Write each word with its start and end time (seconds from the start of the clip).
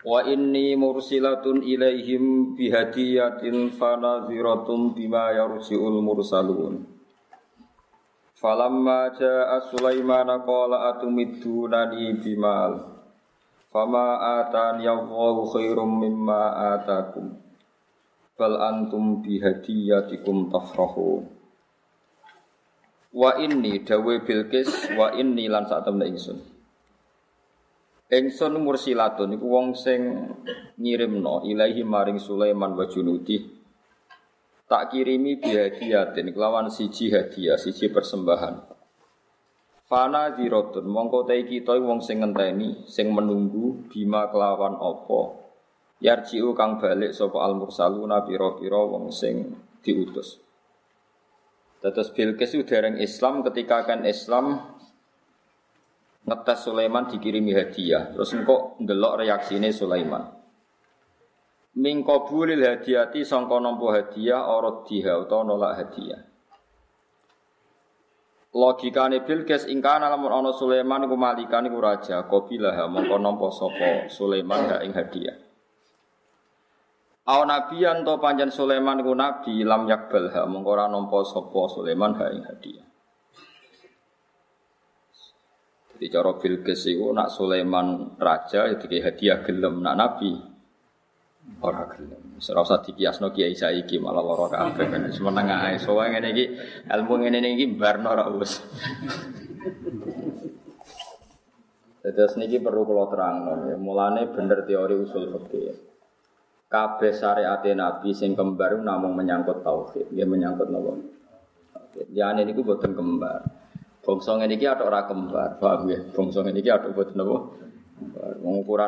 Wa 0.00 0.24
inni 0.24 0.80
mursilatun 0.80 1.60
ilaihim 1.60 2.56
bihadiyatin 2.56 3.68
fanadhiratun 3.76 4.96
bima 4.96 5.36
yarji'ul 5.36 6.00
mursalun. 6.00 6.88
Falamma 8.40 9.12
ja'a 9.12 9.60
Sulaiman 9.68 10.40
qala 10.48 10.96
atumiddunani 10.96 12.16
bimal. 12.16 12.96
Fama 13.68 14.40
atani 14.40 14.88
Allahu 14.88 15.52
khairum 15.52 16.00
mimma 16.00 16.74
atakum. 16.74 17.36
Bal 18.40 18.56
antum 18.56 19.20
bihadiyatikum 19.20 20.48
tafrahun. 20.48 21.28
Wa 23.12 23.36
inni 23.36 23.84
dawe 23.84 24.14
Bilqis 24.24 24.96
wa 24.96 25.12
inni 25.12 25.44
lan 25.44 25.68
sak 25.68 25.84
temne 25.84 26.08
ingsun. 26.08 26.49
Engson 28.10 28.58
mursilatun 28.58 29.38
iku 29.38 29.46
wong 29.46 29.78
sing 29.78 30.02
ngirimno 30.74 31.46
ilahi 31.46 31.86
maring 31.86 32.18
Sulaiman 32.18 32.74
wa 32.74 32.90
junudi. 32.90 33.38
Tak 34.66 34.90
kirimi 34.90 35.38
bihadiyatin 35.38 36.34
kelawan 36.34 36.70
siji 36.70 37.10
hadiah, 37.14 37.54
siji 37.54 37.90
persembahan. 37.90 38.66
Fana 39.86 40.34
dirotun 40.34 40.86
mongko 40.86 41.26
te 41.26 41.42
kita 41.42 41.74
wong 41.78 42.02
sing 42.02 42.22
ngenteni, 42.22 42.86
sing 42.86 43.10
menunggu 43.10 43.86
bima 43.90 44.26
kelawan 44.30 44.78
apa. 44.78 45.22
Yarjiu 46.02 46.54
kang 46.54 46.78
balik 46.78 47.14
sapa 47.14 47.42
al 47.42 47.58
mursaluna 47.58 48.22
pira-pira 48.26 48.78
wong 48.90 49.10
sing 49.14 49.54
diutus. 49.82 50.38
Tetes 51.82 52.10
Bilqis 52.14 52.54
dereng 52.62 52.98
Islam 53.02 53.42
ketika 53.42 53.86
kan 53.86 54.06
Islam 54.06 54.69
ngetes 56.26 56.66
Sulaiman 56.66 57.08
dikirimi 57.08 57.56
hadiah. 57.56 58.12
Terus 58.12 58.32
engkau 58.36 58.76
ndelok 58.80 59.24
reaksine 59.24 59.72
Sulaiman. 59.72 60.40
Min 61.80 62.02
qabulil 62.02 62.66
hadiyati 62.66 63.22
sangka 63.22 63.62
nampa 63.62 63.94
hadiah 63.94 64.42
ora 64.50 64.82
diha 64.82 65.22
utawa 65.22 65.46
nolak 65.46 65.72
hadiah. 65.78 66.20
Logikane 68.50 69.22
Bilqis 69.22 69.70
ingkana 69.70 70.10
lamun 70.10 70.34
ana 70.34 70.50
Sulaiman 70.50 71.06
iku 71.06 71.14
malikan 71.14 71.70
iku 71.70 71.78
raja, 71.78 72.26
qabilah 72.26 72.74
mongko 72.90 73.22
nampa 73.22 73.46
sapa 73.54 74.10
Sulaiman 74.10 74.66
ha 74.66 74.82
ing 74.82 74.90
hadiah. 74.90 75.38
Aw 77.30 77.40
nabiyan 77.46 78.02
to 78.02 78.18
panjen 78.18 78.50
Sulaiman 78.50 78.98
iku 78.98 79.14
nabi 79.14 79.62
lam 79.62 79.86
yakbal 79.86 80.34
ha 80.34 80.50
mongko 80.50 80.66
ora 80.74 80.90
nampa 80.90 81.22
sapa 81.22 81.70
Sulaiman 81.70 82.18
ha 82.18 82.26
ing 82.34 82.42
hadiah. 82.42 82.89
Di 86.00 86.08
cara 86.08 86.32
Bilqis 86.32 86.88
itu 86.88 87.12
nak 87.12 87.28
Sulaiman 87.28 88.16
raja 88.16 88.64
itu 88.72 88.88
kayak 88.88 89.04
hadiah 89.12 89.38
gelem 89.44 89.84
nak 89.84 90.00
nabi 90.00 90.32
ora 91.60 91.84
gelem. 91.92 92.40
Ora 92.40 92.60
usah 92.64 92.80
dikiasno 92.80 93.28
kiai 93.36 93.52
saiki 93.52 94.00
malah 94.00 94.24
lara 94.24 94.48
kabeh 94.48 94.86
kan 94.88 95.02
semeneng 95.12 95.52
ae. 95.52 95.76
Soale 95.76 96.16
ngene 96.16 96.28
iki 96.32 96.44
ilmu 96.88 97.14
ngene 97.20 97.48
iki 97.52 97.66
barno 97.76 98.16
ora 98.16 98.24
wis. 98.32 98.64
Terus 102.00 102.32
niki 102.40 102.64
perlu 102.64 102.88
kalau 102.88 103.06
terang 103.12 103.36
ya. 103.68 103.76
Mulane 103.76 104.32
bener 104.32 104.64
teori 104.64 104.96
usul 104.96 105.28
fikih. 105.36 105.76
Kabeh 106.70 107.12
syariat 107.12 107.60
Nabi 107.76 108.16
sing 108.16 108.32
kembar 108.32 108.78
namung 108.78 109.18
menyangkut 109.18 109.60
tauhid, 109.66 110.14
ya 110.14 110.24
menyangkut 110.24 110.70
nopo. 110.70 110.96
Ya 112.14 112.30
ini 112.32 112.46
niku 112.46 112.62
boten 112.62 112.94
kembar. 112.94 113.42
Bangsa 114.00 114.40
ngene 114.40 114.56
iki 114.56 114.64
ada 114.64 114.88
ora 114.88 115.04
kembar, 115.04 115.60
paham 115.60 115.92
ya? 115.92 116.00
Bangsa 116.08 116.40
ngene 116.40 116.60
iki 116.64 116.70
ada 116.72 116.88
boten 116.88 117.20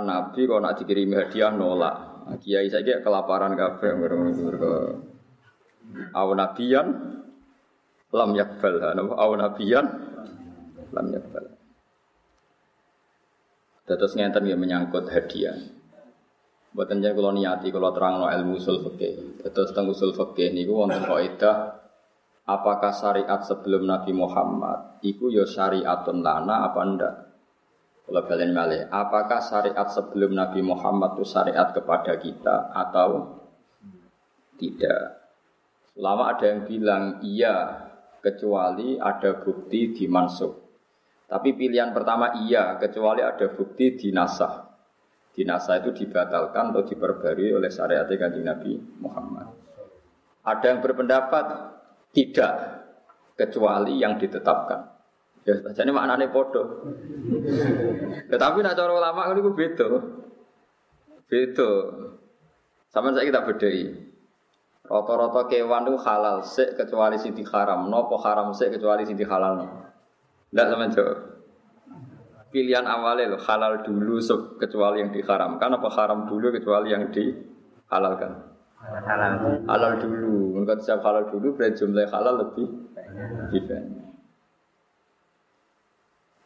Nabi 0.09 0.41
kok 0.49 0.61
nak 0.65 0.75
dikirimi 0.81 1.15
hadiah 1.21 1.53
nolak. 1.53 1.97
Nah, 2.23 2.39
kiai 2.39 2.71
saiki 2.71 3.03
kelaparan 3.03 3.59
kabeh 3.59 3.93
mergo 3.99 4.73
aw 6.15 6.29
nabiyan 6.33 6.87
lam 8.15 8.31
yakbal 8.33 8.75
napa 8.79 9.13
aw 9.19 9.31
nabiyan 9.37 9.87
lam 10.95 11.07
yakbal. 11.13 11.45
Terus 13.83 14.13
ngenten 14.17 14.49
ya 14.49 14.57
menyangkut 14.57 15.11
hadiah. 15.11 15.59
Buatan 16.73 17.05
jangan 17.05 17.17
kalau 17.21 17.33
niati 17.37 17.69
kalau 17.69 17.93
terang 17.93 18.17
no 18.17 18.33
ilmu 18.33 18.57
usul 18.57 18.81
fikih. 18.81 19.45
Terus 19.45 19.77
tentang 19.77 19.93
usul 19.93 20.17
wonten 20.17 21.05
kaidah 21.05 21.82
apakah 22.47 22.91
syariat 22.91 23.41
sebelum 23.43 23.87
Nabi 23.87 24.13
Muhammad 24.15 25.03
itu 25.07 25.31
ya 25.31 25.47
syariatun 25.47 26.23
lana 26.23 26.67
apa 26.67 26.81
ndak? 26.83 27.15
Kalau 28.03 28.23
kalian 28.27 28.53
malih, 28.53 28.83
apakah 28.91 29.39
syariat 29.39 29.87
sebelum 29.87 30.35
Nabi 30.35 30.61
Muhammad 30.61 31.17
itu 31.17 31.25
syariat 31.25 31.71
kepada 31.71 32.19
kita 32.19 32.75
atau 32.75 33.41
tidak? 34.59 35.23
Lama 35.97 36.35
ada 36.35 36.45
yang 36.51 36.67
bilang 36.67 37.23
iya, 37.23 37.87
kecuali 38.19 38.99
ada 38.99 39.39
bukti 39.39 39.95
di 39.95 40.05
mansuk. 40.11 40.53
Tapi 41.31 41.57
pilihan 41.57 41.95
pertama 41.95 42.37
iya, 42.43 42.77
kecuali 42.77 43.25
ada 43.25 43.49
bukti 43.55 43.97
di 43.97 44.09
nasah. 44.11 44.69
Di 45.33 45.49
nasah 45.49 45.81
itu 45.81 46.05
dibatalkan 46.05 46.77
atau 46.77 46.85
diperbarui 46.85 47.57
oleh 47.57 47.73
syariat 47.73 48.05
kanjeng 48.05 48.45
Nabi 48.45 48.77
Muhammad. 49.01 49.49
Ada 50.45 50.75
yang 50.75 50.81
berpendapat 50.85 51.72
tidak 52.13 52.53
kecuali 53.35 53.99
yang 53.99 54.21
ditetapkan. 54.21 54.93
Ya, 55.43 55.59
jadi 55.75 55.91
maknanya 55.91 56.31
podo. 56.31 56.87
Tetapi 58.31 58.59
nak 58.63 58.79
cara 58.79 58.93
ulama 58.95 59.27
itu 59.35 59.51
beda. 59.51 59.89
Beda. 61.27 61.71
Sama 62.93 63.11
saya 63.11 63.27
kita 63.27 63.43
bedai. 63.43 64.13
Rata-rata 64.87 65.49
kewan 65.49 65.89
itu 65.89 65.99
halal 66.05 66.45
sik 66.45 66.79
kecuali 66.79 67.17
sing 67.19 67.35
haram. 67.49 67.91
Nopo 67.91 68.21
haram 68.23 68.55
sik 68.55 68.77
kecuali 68.77 69.03
sing 69.03 69.19
halal. 69.19 69.67
Tidak 70.53 70.67
sama 70.69 70.87
jawab. 70.93 71.19
Pilihan 72.53 72.85
awalnya 72.85 73.33
loh 73.33 73.41
halal 73.41 73.81
dulu 73.81 74.21
kecuali 74.61 75.01
yang 75.01 75.09
diharamkan 75.09 75.73
apa 75.73 75.89
haram 75.97 76.29
dulu 76.29 76.53
kecuali 76.53 76.93
yang 76.93 77.09
dihalalkan 77.09 78.52
halal 78.83 79.63
halal 79.71 79.93
dulu 80.03 80.59
menurut 80.59 80.81
siap 80.83 81.01
halal 81.07 81.31
dulu 81.31 81.55
berarti 81.55 81.87
jumlah 81.87 82.07
halal 82.11 82.35
lebih 82.43 82.67
lebih 83.47 83.63
banyak 83.71 84.11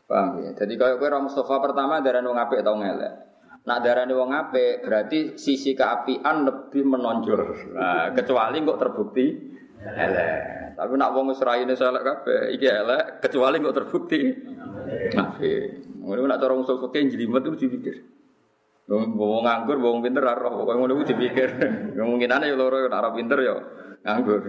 paham 0.07 0.29
ya 0.45 0.51
jadi 0.55 0.73
kalau 0.77 1.01
kue 1.01 1.09
Mustafa 1.19 1.55
pertama 1.59 2.05
darah 2.05 2.23
wong 2.23 2.39
apik 2.39 2.61
atau 2.63 2.77
ngelek 2.79 3.27
Nak 3.67 3.83
darah 3.83 4.07
wong 4.07 4.31
apik 4.31 4.87
berarti 4.87 5.35
sisi 5.35 5.75
keapian 5.75 6.47
lebih 6.47 6.87
menonjol. 6.87 7.75
Nah, 7.75 8.15
kecuali 8.15 8.63
kok 8.63 8.79
terbukti 8.79 9.27
elek. 9.83 10.79
Tapi 10.79 10.93
nak 10.95 11.11
wong 11.11 11.35
wis 11.35 11.43
raine 11.43 11.75
elek 11.75 12.03
kabeh, 12.07 12.55
iki 12.55 12.63
elek 12.63 13.19
kecuali 13.27 13.59
kok 13.59 13.75
terbukti 13.75 14.23
apik. 15.19 15.63
Ngono 15.99 16.31
nak 16.31 16.39
cara 16.39 16.55
usul 16.55 16.79
fikih 16.79 17.11
jelimet 17.11 17.43
itu 17.43 17.67
dipikir. 17.67 17.97
Wong 18.87 19.43
nganggur, 19.43 19.83
wong 19.83 19.99
pinter 19.99 20.23
ora 20.23 20.39
roh, 20.39 20.63
pokoke 20.63 20.79
ngono 20.79 20.93
kuwi 20.95 21.11
dipikir. 21.11 21.51
Kemungkinane 21.99 22.47
ya 22.47 22.55
loro 22.55 22.87
nek 22.87 22.95
ora 22.95 23.11
pinter 23.11 23.39
ya 23.43 23.55
nganggur. 24.07 24.43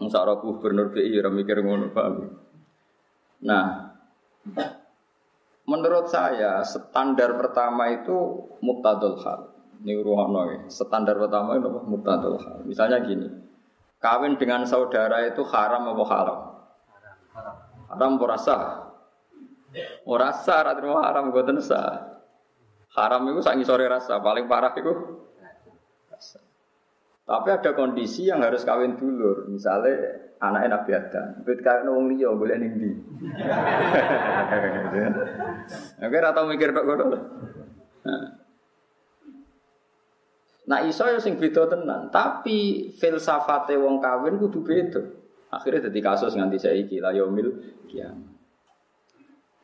Wong 0.00 0.08
sak 0.08 0.40
gubernur 0.40 0.88
BI 0.88 1.20
ora 1.20 1.28
mikir 1.28 1.60
ngono, 1.60 1.92
paham. 1.92 2.32
Nah, 3.44 3.92
menurut 5.68 6.08
saya 6.08 6.64
standar 6.64 7.36
pertama 7.36 7.92
itu 7.92 8.48
muktadul 8.64 9.20
hal. 9.20 9.52
Ini 9.84 10.00
ruhono 10.00 10.40
ya. 10.48 10.58
Standar 10.72 11.20
pertama 11.20 11.60
itu 11.60 11.68
muktadul 11.68 12.40
hal. 12.40 12.64
Misalnya 12.64 13.04
gini, 13.04 13.28
kawin 14.00 14.40
dengan 14.40 14.64
saudara 14.64 15.28
itu 15.28 15.44
haram 15.44 15.92
apa 15.92 16.04
haram? 16.08 16.38
Haram. 17.36 17.56
Haram 17.92 18.12
ora 18.16 18.36
sah. 18.40 18.64
Ora 20.08 20.32
sah, 20.32 20.64
haram 20.72 21.28
gue 21.28 21.44
sah. 21.60 22.09
Haram 22.90 23.22
itu 23.30 23.40
sangi 23.42 23.62
sore 23.62 23.86
rasa, 23.86 24.18
paling 24.18 24.50
parah 24.50 24.74
itu 24.74 24.90
rasa. 26.10 26.42
Tapi 27.22 27.48
ada 27.54 27.70
kondisi 27.78 28.26
yang 28.26 28.42
harus 28.42 28.66
kawin 28.66 28.98
dulur, 28.98 29.46
misalnya 29.46 30.34
anaknya 30.42 30.74
Nabi 30.74 30.90
Adam, 30.98 31.26
bet 31.46 31.62
kawin 31.62 31.86
wong 31.86 32.10
liya 32.10 32.34
boleh 32.34 32.58
ning 32.58 32.72
ndi. 32.74 32.90
Oke, 36.02 36.18
rata 36.18 36.42
mikir 36.50 36.74
tok 36.74 36.86
ngono. 36.88 37.04
Nah. 40.66 40.80
Iso 40.86 41.06
ya 41.06 41.22
sing 41.22 41.38
beda 41.38 41.70
tenan, 41.70 42.10
tapi 42.10 42.90
filsafate 42.90 43.78
wong 43.78 44.02
kawin 44.02 44.42
kudu 44.42 44.66
beda. 44.66 45.02
Akhirnya 45.54 45.86
jadi 45.90 45.98
kasus 46.02 46.34
nganti 46.34 46.58
saiki 46.58 46.98
la 46.98 47.14
yaumil 47.14 47.54
kiamat. 47.86 48.39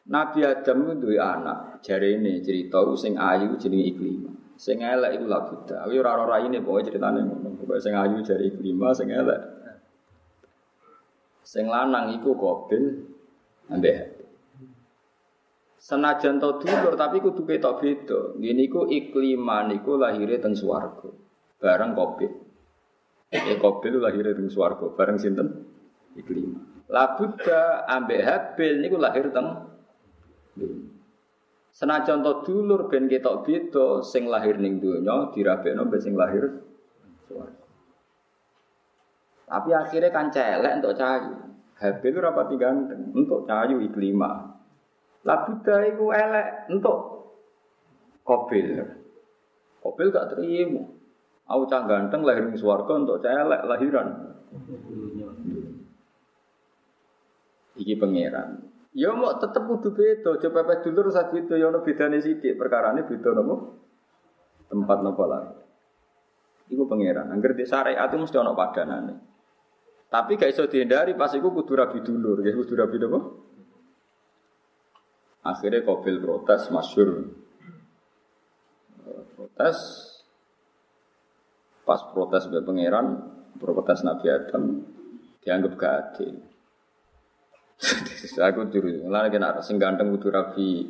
Nabi 0.07 0.47
Adam 0.47 0.87
itu 0.95 1.19
anak, 1.19 1.83
jari 1.83 2.15
ini 2.15 2.39
cerita 2.39 2.79
sing 2.95 3.19
ayu 3.19 3.59
jenenge 3.59 3.91
Iklimah. 3.91 4.35
Sing 4.55 4.79
elek 4.79 5.19
iku 5.19 5.27
la 5.27 5.43
buta. 5.43 5.83
Aku 5.83 5.99
ora 5.99 6.15
ora 6.15 6.39
ini 6.41 6.63
pokoke 6.63 6.89
ceritane 6.89 7.27
ngono. 7.27 7.59
Pokoke 7.59 7.83
sing 7.83 7.93
ayu 7.93 8.23
jari 8.23 8.55
Iklimah, 8.55 8.95
sing 8.95 9.11
elek. 9.11 9.41
Sing 11.43 11.67
lanang 11.67 12.15
iku 12.15 12.35
Qabil 12.35 12.83
ambek 13.71 14.19
Senajan 15.79 16.43
to 16.43 16.59
dulur 16.59 16.99
tapi 16.99 17.23
kudu 17.23 17.47
ketok 17.47 17.79
beda. 17.79 18.21
Ngene 18.35 18.67
iku 18.67 18.91
ikliman 18.91 19.71
iku 19.71 19.95
lahire 19.95 20.43
teng 20.43 20.59
swarga. 20.59 21.15
Bareng 21.63 21.95
Qabil. 21.95 22.31
Eh 23.31 23.59
Qabil 23.59 23.95
lahire 24.03 24.35
teng 24.35 24.51
swarga 24.51 24.91
bareng 24.99 25.19
sinten? 25.19 25.67
Ikliman. 26.19 26.91
Labuda 26.91 27.87
ambek 27.87 28.19
Habil 28.23 28.83
niku 28.83 28.99
lahir 28.99 29.31
teng 29.31 29.76
Senajan 31.77 32.25
to 32.25 32.33
dulur 32.41 32.89
ben 32.89 33.05
ketok 33.05 33.45
beda 33.45 34.01
sing 34.01 34.33
lahir 34.33 34.57
ning 34.57 34.81
donya 34.81 35.29
dirabekno 35.33 35.85
ben 35.93 36.01
sing 36.01 36.17
lahir. 36.17 36.65
Tapi 39.47 39.71
akhirnya 39.71 40.11
kan 40.11 40.33
celek 40.33 40.83
untuk 40.83 40.97
cahayu. 40.99 41.35
Habil 41.77 42.17
ora 42.17 42.33
pati 42.33 42.57
ganteng, 42.57 43.13
untuk 43.13 43.45
cahayu 43.45 43.79
iklima. 43.85 44.57
Lah 45.23 45.39
Buddha 45.45 45.77
itu 45.87 46.05
elek 46.11 46.71
untuk 46.73 46.99
Kobil. 48.27 48.75
Kobil 49.79 50.11
gak 50.11 50.35
terima. 50.35 50.83
Aku 51.47 51.63
cah 51.71 51.87
ganteng 51.87 52.27
lahir 52.27 52.51
di 52.51 52.59
swarga 52.59 52.99
untuk 52.99 53.23
cah 53.23 53.31
elek 53.31 53.63
lahiran. 53.71 54.09
Iki 57.79 57.95
pangeran. 58.03 58.66
Ya 58.97 59.13
mau 59.13 59.37
tetep 59.37 59.61
kudu 59.69 59.93
beda, 59.93 60.41
coba 60.41 60.65
pepes 60.65 60.89
dulur 60.89 61.13
sak 61.13 61.29
beda 61.29 61.61
ya 61.61 61.69
ono 61.69 61.85
bedane 61.85 62.17
sithik, 62.17 62.57
perkarane 62.57 63.05
beda 63.05 63.29
nopo? 63.37 63.55
Tempat 64.73 64.99
nopo 65.05 65.23
lah. 65.29 65.53
Iku 66.73 66.89
pangeran. 66.89 67.29
Angger 67.29 67.53
di 67.53 67.69
syariat 67.69 68.09
itu 68.09 68.17
mesti 68.17 68.41
ono 68.41 68.57
padanane. 68.57 69.15
Tapi 70.09 70.41
gak 70.41 70.49
iso 70.49 70.65
dihindari 70.65 71.13
pas 71.13 71.29
iku 71.37 71.53
kudu 71.53 71.77
rabi 71.77 72.01
dulur, 72.01 72.41
ya 72.41 72.57
kudu 72.57 72.73
rabi 72.73 72.97
nopo? 72.97 73.19
Akhirnya 75.45 75.85
Kobil 75.85 76.17
protes, 76.17 76.73
masyur. 76.73 77.37
Protes, 79.37 79.79
pas 81.85 82.01
protes 82.17 82.49
be 82.49 82.65
pangeran, 82.65 83.07
protes 83.61 84.03
Nabi 84.03 84.27
Adam, 84.33 84.83
dianggap 85.45 85.73
gak 85.77 85.93
adil. 86.01 86.56
aku 88.49 88.73
dulu, 88.73 89.13
lalu 89.13 89.29
kena 89.29 89.61
sing 89.61 89.77
ganteng 89.77 90.09
kudu 90.17 90.33
rabi 90.33 90.89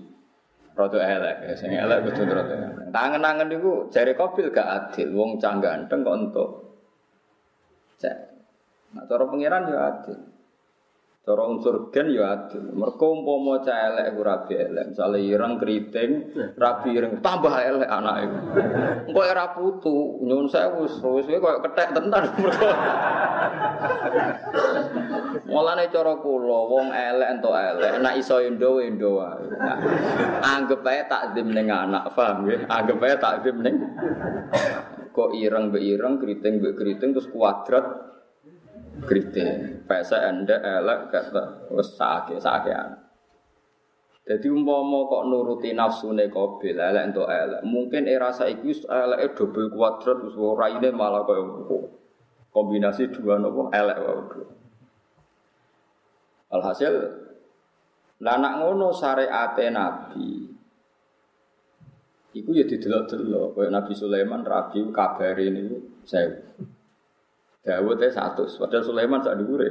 Rodo 0.77 1.01
elek, 1.01 1.57
sing 1.57 1.73
elek 1.73 2.05
kudu 2.05 2.29
rodo 2.29 2.53
elek. 2.53 2.93
Tangan-tangan 2.93 3.49
itu 3.49 3.89
jari 3.89 4.13
Kobil 4.13 4.53
gak 4.53 4.93
adil, 4.93 5.09
wong 5.17 5.41
cang 5.41 5.65
ganteng 5.65 6.05
kok 6.05 6.17
untuk 6.21 6.49
cek. 7.97 8.17
Nah, 8.93 9.09
cara 9.09 9.25
pangeran 9.25 9.73
ya 9.73 9.79
adil. 9.89 10.21
Cara 11.25 11.43
unsur 11.49 11.89
gen 11.97 12.13
ya 12.13 12.29
adil. 12.29 12.77
Mergo 12.77 13.09
umpama 13.09 13.65
cah 13.65 13.89
elek 13.89 14.21
ora 14.21 14.45
elek, 14.53 14.93
misale 14.93 15.25
ireng 15.25 15.57
keriting, 15.57 16.11
rabi 16.61 16.93
ireng 16.93 17.25
tambah 17.25 17.57
elek 17.57 17.89
anake. 17.89 18.29
Engko 19.09 19.21
ora 19.25 19.57
putu, 19.57 20.21
nyun 20.29 20.45
sewu 20.45 20.85
wis 20.85 21.01
koyo 21.01 21.57
kethek 21.65 21.97
tenan 21.97 22.37
mergo. 22.37 22.69
Mulane 25.47 25.87
cara 25.95 26.19
kula 26.19 26.61
wong 26.67 26.91
elek 26.91 27.39
entuk 27.39 27.55
elek, 27.55 28.03
nek 28.03 28.19
iso 28.19 28.43
endo 28.43 28.83
endo 28.83 29.23
wae. 29.23 29.47
Anggep 30.43 30.83
ae 30.83 31.07
takdim 31.07 31.55
ning 31.55 31.71
anak, 31.71 32.11
paham 32.19 32.51
ya? 32.51 32.67
Anggep 32.67 32.99
ae 33.07 33.15
takdim 33.15 33.63
ning 33.63 33.79
kok 35.15 35.31
ireng 35.39 35.71
mbek 35.71 35.87
ireng, 35.87 36.19
keriting 36.19 36.59
mbek 36.59 36.75
keriting 36.75 37.15
terus 37.15 37.31
kuadrat 37.31 37.87
kritik. 39.07 39.87
Pesa 39.87 40.27
anda 40.27 40.59
elek 40.59 41.15
kata 41.15 41.71
wes 41.71 41.95
sakit 41.95 42.43
sakean. 42.43 43.07
Jadi 44.27 44.51
umpama 44.51 45.07
kok 45.07 45.31
nuruti 45.31 45.71
nafsu 45.71 46.11
kobil 46.11 46.75
elek 46.75 47.15
untuk 47.15 47.31
elek. 47.31 47.63
Mungkin 47.63 48.11
era 48.11 48.35
saiki 48.35 48.83
elek 48.83 49.39
double 49.39 49.71
kuadrat 49.71 50.27
terus 50.27 50.35
ini 50.35 50.91
malah 50.91 51.23
kau 51.23 51.87
kombinasi 52.51 53.15
dua 53.15 53.39
nopo 53.39 53.71
elek 53.71 53.99
wae. 54.03 54.66
Alhasil 56.57 56.95
lanak 58.25 58.53
ngono 58.65 58.91
syariate 58.93 59.69
Nabi. 59.69 60.49
Iku 62.37 62.53
ya 62.53 62.69
didelok-delok 62.69 63.57
kaya 63.57 63.73
Nabi 63.73 63.93
Sulaiman 63.97 64.45
rabi 64.45 64.85
kabare 64.93 65.49
niku 65.49 66.05
saya 66.05 66.37
Dawud 67.67 67.99
ya 67.99 68.07
satu, 68.15 68.47
padahal 68.47 68.87
Sulaiman 68.87 69.19
sak 69.19 69.43
dhuwure. 69.43 69.71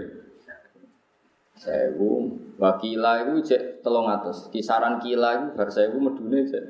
Sewu, 1.55 2.27
wakila 2.59 3.23
itu 3.23 3.39
cek 3.39 3.79
telung 3.79 4.11
atas. 4.11 4.51
Kisaran 4.51 4.99
kila 4.99 5.39
itu 5.39 5.47
bar 5.55 5.71
sewu 5.71 6.03
medune 6.03 6.43
cek 6.43 6.63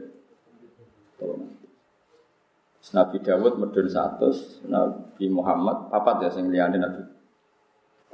telung 1.18 1.50
atas. 1.50 2.94
Nabi 2.94 3.18
Dawud 3.26 3.58
medun 3.58 3.90
satu, 3.90 4.30
Nabi 4.70 5.26
Muhammad 5.34 5.90
papat 5.90 6.16
ya 6.22 6.30
sing 6.30 6.54
liyane 6.54 6.78
Nabi. 6.78 7.02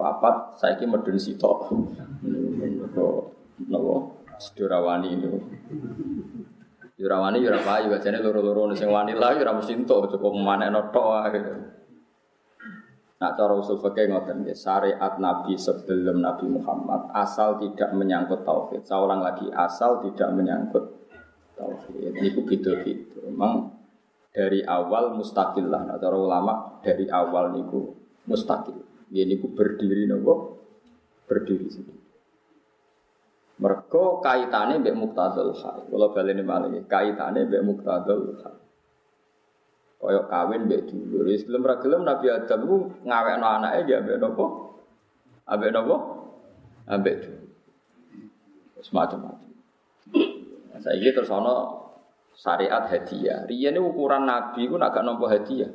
Papat 0.02 0.58
saiki 0.58 0.90
medun 0.90 1.22
sitok. 1.22 1.70
Nopo 2.26 3.06
nopo 3.70 4.26
sedorawani 4.42 5.10
itu. 5.14 5.30
Yurawani 7.02 7.42
yura 7.42 7.62
juga 7.82 7.98
jane 7.98 8.22
loro-loro 8.22 8.70
sing 8.78 8.90
wani 8.90 9.18
lah 9.18 9.34
yura 9.34 9.58
mesti 9.58 9.74
entuk 9.74 10.10
cukup 10.10 10.38
manekno 10.38 10.94
tok 10.94 11.06
wae. 11.06 11.42
Nah 13.22 13.38
cara 13.38 13.54
usul 13.54 13.78
fikih 13.78 14.10
ngoten 14.10 14.42
nggih, 14.42 14.58
syariat 14.58 15.22
Nabi 15.22 15.54
sebelum 15.54 16.26
Nabi 16.26 16.50
Muhammad 16.50 17.14
asal 17.14 17.62
tidak 17.62 17.94
menyangkut 17.94 18.42
tauhid. 18.42 18.82
Saya 18.82 19.06
ulang 19.06 19.22
lagi, 19.22 19.46
asal 19.54 20.02
tidak 20.02 20.34
menyangkut 20.34 20.90
tauhid. 21.54 22.18
Ini 22.18 22.34
beda-beda. 22.34 23.18
Memang 23.30 23.78
dari 24.34 24.66
awal 24.66 25.14
mustakil 25.14 25.70
lah. 25.70 25.86
Nah, 25.86 26.02
cara 26.02 26.18
ulama 26.18 26.82
dari 26.82 27.06
awal 27.14 27.54
niku 27.54 27.94
mustakil. 28.26 28.91
Ini 29.12 29.28
niku 29.28 29.52
berdiri 29.52 30.08
nopo 30.08 30.64
berdiri 31.28 31.68
sendiri. 31.68 32.00
Mereka 33.60 34.24
kaitannya 34.24 34.80
mbek 34.80 34.96
muktadul 34.96 35.52
hal. 35.54 35.86
Balik 35.92 36.34
ini 36.34 36.44
malah 36.48 36.72
kaitannya 36.88 37.46
mbek 37.46 37.62
muktadul 37.68 38.40
hal. 38.40 38.56
Koyok 40.00 40.26
kawin 40.32 40.66
mbek 40.66 40.88
dulur. 40.88 41.28
Wis 41.28 41.44
gelem 41.44 41.68
ra 41.68 41.76
Nabi 41.78 42.32
Adam 42.32 42.60
ku 42.66 42.78
ngawekno 43.04 43.48
anake 43.48 43.92
ya 43.92 44.00
mbek 44.00 44.18
napa? 44.18 44.46
Ambek 45.46 45.70
napa? 45.76 45.96
Ambek 46.88 47.16
dulur. 47.22 47.52
Semacam-macam. 48.82 49.52
Saya 50.82 50.98
ini 50.98 51.14
terus 51.14 51.30
ana 51.30 51.86
syariat 52.34 52.90
hadiah. 52.90 53.46
Riyen 53.46 53.78
ukuran 53.78 54.26
Nabi 54.26 54.66
ku 54.66 54.82
nak 54.82 54.98
gak 54.98 55.06
nampa 55.06 55.30
hadiah. 55.30 55.70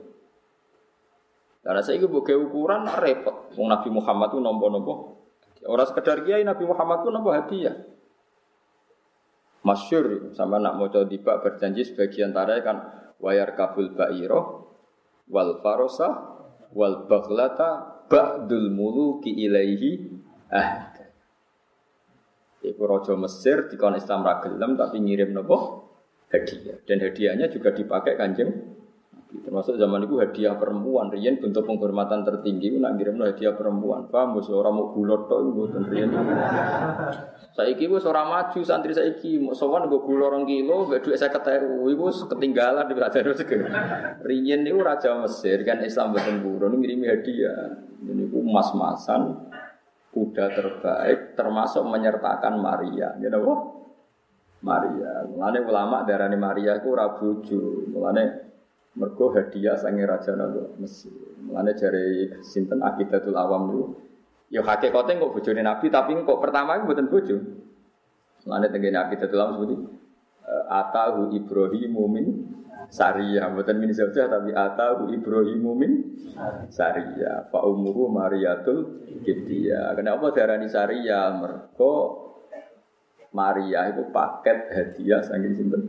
Karena 1.67 1.83
saya 1.83 1.99
ini 1.99 2.07
bukan 2.07 2.47
ukuran 2.47 2.87
repot. 2.87 3.51
Wong 3.59 3.67
Nabi 3.67 3.91
Muhammad 3.91 4.31
itu 4.31 4.39
nompo-nompo. 4.39 4.95
Orang 5.67 5.91
sekedar 5.91 6.23
kiai 6.23 6.47
Nabi 6.47 6.63
Muhammad 6.63 7.03
itu 7.03 7.11
nompo 7.11 7.35
hadiah. 7.35 7.75
Masyur 9.67 10.31
sama 10.39 10.63
nak 10.63 10.79
mau 10.79 10.87
coba 10.87 11.43
berjanji 11.43 11.83
sebagian 11.83 12.31
tarai 12.31 12.63
kan 12.63 12.87
wayar 13.19 13.59
kabul 13.59 13.99
ba'iro 13.99 14.71
wal 15.27 15.59
farosa 15.59 16.39
wal 16.71 17.11
baghlata 17.11 18.07
ba'dul 18.07 18.71
muluki 18.71 19.35
ilaihi 19.35 20.23
ah 20.55 20.95
Iku 22.63 22.83
rojo 22.83 23.15
Mesir 23.19 23.67
dikon 23.71 23.99
Islam 23.99 24.23
ragelam 24.23 24.79
tapi 24.79 25.03
ngirim 25.03 25.35
nopo 25.35 25.87
hadiah 26.31 26.79
dan 26.87 26.99
hadiahnya 26.99 27.47
juga 27.51 27.75
dipakai 27.75 28.15
kanjeng 28.15 28.76
termasuk 29.27 29.75
zaman 29.75 30.07
itu 30.07 30.23
hadiah 30.23 30.55
perempuan 30.55 31.11
rian 31.11 31.43
bentuk 31.43 31.67
penghormatan 31.67 32.23
tertinggi 32.23 32.79
nak 32.79 32.95
ngirim 32.95 33.19
hadiah 33.19 33.59
perempuan 33.59 34.07
paham 34.07 34.39
orang 34.39 34.75
mau 34.75 34.95
gulot 34.95 35.27
tok 35.27 35.41
ibu 35.43 35.63
rian 35.91 36.11
Saiki 37.57 37.89
wis 37.89 38.05
ora 38.05 38.29
maju 38.29 38.61
santri 38.61 38.93
saiki, 38.93 39.41
mau 39.41 39.57
sowan 39.57 39.89
nggo 39.89 40.05
gula 40.05 40.29
2 40.29 40.45
kilo, 40.45 40.85
mbek 40.85 41.09
dhuwit 41.09 41.17
50.000 41.17 41.89
iku 41.89 42.05
ketinggalan 42.29 42.85
di 42.85 42.93
Raden 43.01 43.33
rezeki. 43.33 43.57
Riyen 44.29 44.61
niku 44.61 44.85
raja 44.85 45.17
Mesir 45.17 45.65
kan 45.65 45.81
Islam 45.81 46.13
boten 46.13 46.45
burun 46.45 46.77
ngirimi 46.77 47.09
hadiah. 47.09 47.81
Ini 48.05 48.29
ku 48.29 48.45
emas-masan 48.45 49.49
kuda 50.13 50.53
terbaik 50.53 51.33
termasuk 51.33 51.81
menyertakan 51.89 52.61
Maria. 52.61 53.17
Ya 53.25 53.33
napa? 53.33 53.73
Maria. 54.61 55.25
Mulane 55.25 55.59
ulama 55.65 56.05
darani 56.05 56.37
Maria 56.37 56.77
iku 56.77 56.93
ora 56.93 57.17
bojo. 57.17 57.89
Mulane 57.89 58.25
mergo 58.97 59.31
hadiah 59.37 59.77
sange 59.77 60.03
raja 60.03 60.33
napa 60.35 60.73
Mesir. 60.81 61.13
Mulane 61.45 61.77
jare 61.77 62.41
sinten 62.43 62.81
Aqidatul 62.81 63.37
Awam 63.37 63.63
niku 63.71 63.85
ya 64.49 64.63
hakikate 64.65 65.21
kok 65.21 65.33
bojone 65.37 65.63
Nabi 65.63 65.87
tapi 65.93 66.17
kok 66.17 66.41
pertama 66.41 66.81
iku 66.81 66.91
mboten 66.91 67.09
bojo. 67.13 67.37
Mulane 68.49 68.67
tengene 68.73 68.99
Aqidatul 68.99 69.39
Awam 69.39 69.55
seperti 69.61 69.77
atahu 70.67 71.35
Ibrahimu 71.35 72.05
min 72.09 72.27
Saria, 72.87 73.51
bukan 73.51 73.77
min 73.83 73.91
saja 73.91 74.31
tapi 74.31 74.55
atahu 74.55 75.11
Ibrahimu 75.11 75.71
min 75.75 75.93
Saria. 76.71 77.51
Fa 77.51 77.67
umuru 77.67 78.07
Mariatul 78.09 79.03
Kibtiyah. 79.27 79.93
Kenapa 79.99 80.31
darani 80.31 80.71
Saria? 80.71 81.35
Mergo 81.35 82.25
Maria 83.35 83.91
itu 83.93 84.07
paket 84.15 84.59
hadiah 84.73 85.21
saking 85.21 85.53
sinten 85.53 85.83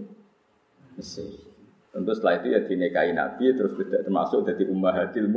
Mesir. 0.98 1.47
Tentu 1.92 2.12
setelah 2.14 2.44
itu 2.44 2.48
ya 2.54 2.60
dinikahi 2.62 3.12
Nabi 3.16 3.46
terus 3.56 3.74
tidak 3.80 4.06
termasuk 4.06 4.46
jadi 4.46 4.64
ummahatil 4.70 5.28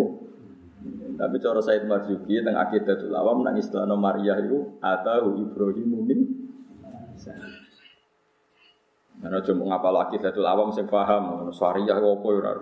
Tapi 1.20 1.36
cara 1.36 1.60
Said 1.60 1.84
Marzuki 1.84 2.40
tentang 2.40 2.56
akidatul 2.56 3.12
awam 3.12 3.44
nang 3.44 3.56
istilah 3.60 3.84
Maria 3.92 4.40
itu 4.40 4.80
atau 4.80 5.36
Ibrahim 5.36 6.08
min 6.08 6.20
Karena 9.20 9.38
cuma 9.44 9.62
ngapal 9.68 9.92
lagi 9.92 10.16
datul 10.16 10.48
awam 10.48 10.72
sing 10.72 10.88
paham, 10.88 11.52
syariah 11.52 12.00
apa 12.00 12.24
ya 12.24 12.38
ora 12.40 12.52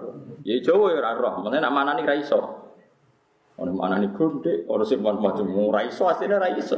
Ya 0.43 0.59
Jawa 0.59 0.91
ya 0.91 0.99
ora 0.99 1.15
roh, 1.15 1.35
mene 1.47 1.63
nak 1.63 1.71
manani 1.71 2.03
ra 2.03 2.19
iso. 2.19 2.67
Ono 3.59 3.75
mana 3.75 3.99
nih 3.99 4.11
gonde, 4.15 4.67
ono 4.67 4.83
sing 4.83 4.99
mon 4.99 5.23
macam 5.23 5.47
ora 5.55 5.87
iso 5.87 6.11
asline 6.11 6.35
ra 6.35 6.51
iso. 6.51 6.75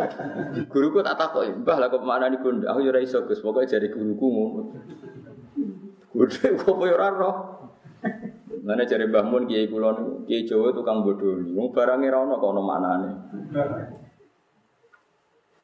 Guruku 0.68 1.00
tak 1.00 1.16
takoki, 1.16 1.64
"Mbah 1.64 1.76
lah 1.80 1.88
kok 1.88 2.04
mana 2.04 2.28
nih 2.28 2.40
gonde?" 2.44 2.68
Aku 2.68 2.84
ya 2.84 2.92
ora 2.92 3.00
iso, 3.00 3.24
Gus. 3.24 3.40
Jare 3.40 3.88
guruku 3.88 4.26
ngono. 4.28 4.60
Gonde 6.10 6.48
kok 6.58 6.82
ya 6.82 6.94
ora 6.98 7.08
roh. 7.14 7.36
Mana 8.60 8.84
cari 8.84 9.06
Mbah 9.08 9.24
Mun 9.24 9.48
Kiai 9.48 9.70
kula 9.70 9.96
niku, 9.96 10.26
Kiai 10.26 10.44
Jawa 10.44 10.74
tukang 10.74 11.06
bodoni. 11.06 11.54
Wong 11.54 11.70
barange 11.72 12.10
ra 12.10 12.18
ono 12.26 12.34
kok 12.36 12.50
ono 12.50 12.62
maknane. 12.66 13.10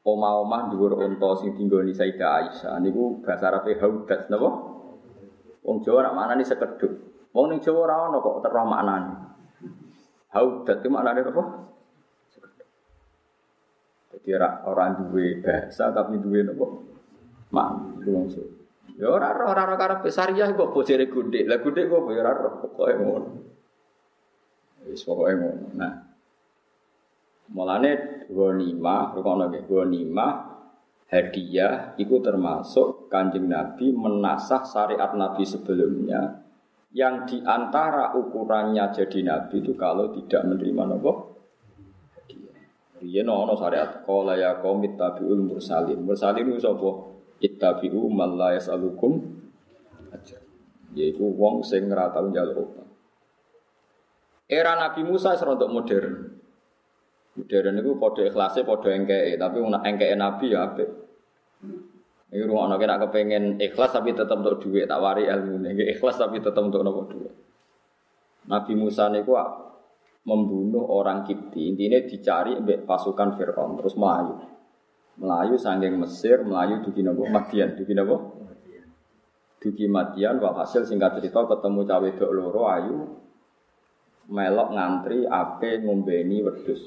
Oma-omah 0.07 0.71
dhuwur 0.71 1.03
unta 1.03 1.31
sing 1.43 1.51
dinggoni 1.59 1.91
Sayyidah 1.91 2.31
Aisyah 2.39 2.79
niku 2.79 3.19
bahasa 3.27 3.51
Arabe 3.51 3.75
haudat 3.75 4.31
napa? 4.31 4.51
Wong 5.67 5.83
Jawa 5.83 6.07
nak 6.07 6.15
maknane 6.15 6.43
sekedhuk. 6.47 6.93
Wong 7.35 7.47
ning 7.51 7.59
Jawa 7.59 7.79
ora 7.91 7.97
ono 8.07 8.23
kok 8.23 8.47
terus 8.47 8.67
maknane. 8.71 9.13
Haudat 10.31 10.79
itu 10.81 10.89
maknanya 10.89 11.27
apa? 11.27 11.45
Jadi 14.17 14.33
orang 14.67 14.91
duwe 15.07 15.43
bahasa 15.43 15.93
tapi 15.93 16.19
duwe 16.23 16.43
apa? 16.47 16.67
Mak, 17.53 17.69
itu 18.03 18.11
maksud. 18.11 18.66
Ya 18.97 19.13
ora 19.13 19.37
ora 19.37 19.45
ora 19.53 19.63
ora 19.69 19.77
karep 19.77 20.09
syariah 20.09 20.49
kok 20.57 20.73
bojere 20.73 21.07
gundek. 21.13 21.45
Lah 21.45 21.61
gundek 21.61 21.93
kok 21.93 22.09
ya 22.13 22.21
ora 22.25 22.33
ora 22.33 22.51
pokoke 22.57 22.95
ngono. 22.97 23.29
Wis 24.89 25.05
pokoke 25.05 25.33
ngono. 25.37 25.67
Nah. 25.77 25.93
Mulane 27.47 28.27
ghanimah, 28.27 29.15
rukono 29.15 29.47
nggih, 29.47 29.71
ghanimah 29.71 30.33
hadiah 31.07 31.95
itu 31.95 32.19
termasuk 32.19 33.07
kanjeng 33.07 33.47
Nabi 33.47 33.95
menasah 33.95 34.67
syariat 34.67 35.15
Nabi 35.15 35.47
sebelumnya 35.47 36.43
yang 36.97 37.29
di 37.29 37.45
antara 37.45 38.17
ukurannya 38.17 38.89
jadi 38.89 39.21
nabi 39.21 39.61
itu 39.61 39.77
kalau 39.77 40.17
tidak 40.17 40.49
menerima 40.49 40.97
nopo 40.97 41.37
dia 43.05 43.21
nono 43.21 43.53
syariat 43.53 44.01
kola 44.09 44.33
ya 44.33 44.57
kaum 44.65 44.81
ittabiul 44.81 45.45
mursalin 45.45 46.01
mursalin 46.01 46.49
itu 46.49 46.57
sapa 46.65 47.16
ittabiu 47.41 48.09
man 48.09 48.37
la 48.37 48.57
yasalukum 48.57 49.21
aja 50.13 50.39
yaitu 50.97 51.25
wong 51.25 51.61
sing 51.61 51.89
ora 51.93 52.09
tau 52.13 52.29
njaluk 52.31 52.87
Era 54.47 54.79
Nabi 54.79 55.03
Musa 55.03 55.35
serontok 55.35 55.67
modern. 55.67 56.39
Modern 57.35 57.83
itu 57.83 57.99
pada 57.99 58.23
ikhlasnya 58.31 58.63
pada 58.63 58.95
engkei, 58.95 59.35
tapi 59.35 59.59
engkei 59.59 60.15
Nabi 60.15 60.55
ya 60.55 60.71
apik. 60.71 60.87
Ini 62.31 62.47
rumah 62.47 62.71
anak 62.71 62.87
nak 62.87 63.01
kepengen 63.11 63.59
ikhlas 63.59 63.91
tapi 63.91 64.15
tetap 64.15 64.39
untuk 64.39 64.63
duit 64.63 64.87
tak 64.87 65.03
wari 65.03 65.27
ilmu 65.27 65.67
ini 65.67 65.99
ikhlas 65.99 66.19
tapi 66.19 66.39
tetap 66.39 66.63
untuk 66.63 66.87
nopo 66.87 67.11
duit. 67.11 67.35
Nabi 68.47 68.73
Musa 68.79 69.11
niku 69.11 69.35
membunuh 70.27 70.87
orang 70.91 71.27
Kipti 71.27 71.71
intinya 71.71 71.99
dicari 72.03 72.59
pasukan 72.83 73.35
Fir'aun 73.39 73.79
terus 73.79 73.95
melayu 73.95 74.56
melayu 75.17 75.57
sanggeng 75.57 75.97
Mesir 75.97 76.45
melayu 76.45 76.85
dugi 76.85 77.01
nopo? 77.01 77.29
Madian 77.29 77.77
dugi 77.77 77.93
nopo? 77.97 78.17
Dugi 79.61 79.89
Madian 79.89 80.39
walhasil 80.39 80.85
singkat 80.85 81.19
cerita 81.19 81.43
ketemu 81.49 81.81
cawe 81.89 82.09
dok 82.13 82.31
loro 82.33 82.63
ayu 82.71 82.97
melok 84.27 84.69
ngantri 84.75 85.23
ape 85.27 85.87
ngombeni 85.87 86.43
wedus 86.43 86.83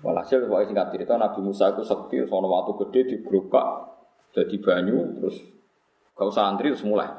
walhasil 0.00 0.46
pokoknya 0.46 0.66
singkat 0.72 0.88
cerita 0.94 1.14
Nabi 1.20 1.40
Musa 1.44 1.74
itu 1.74 1.82
sekti 1.84 2.22
sono 2.24 2.48
waktu 2.48 2.72
gede 2.86 3.00
digerukak 3.16 3.66
jadi 4.32 4.56
banyu 4.60 5.18
terus 5.18 5.36
gak 6.14 6.28
usah 6.28 6.50
antri 6.50 6.74
terus 6.74 6.84
mulai. 6.86 7.10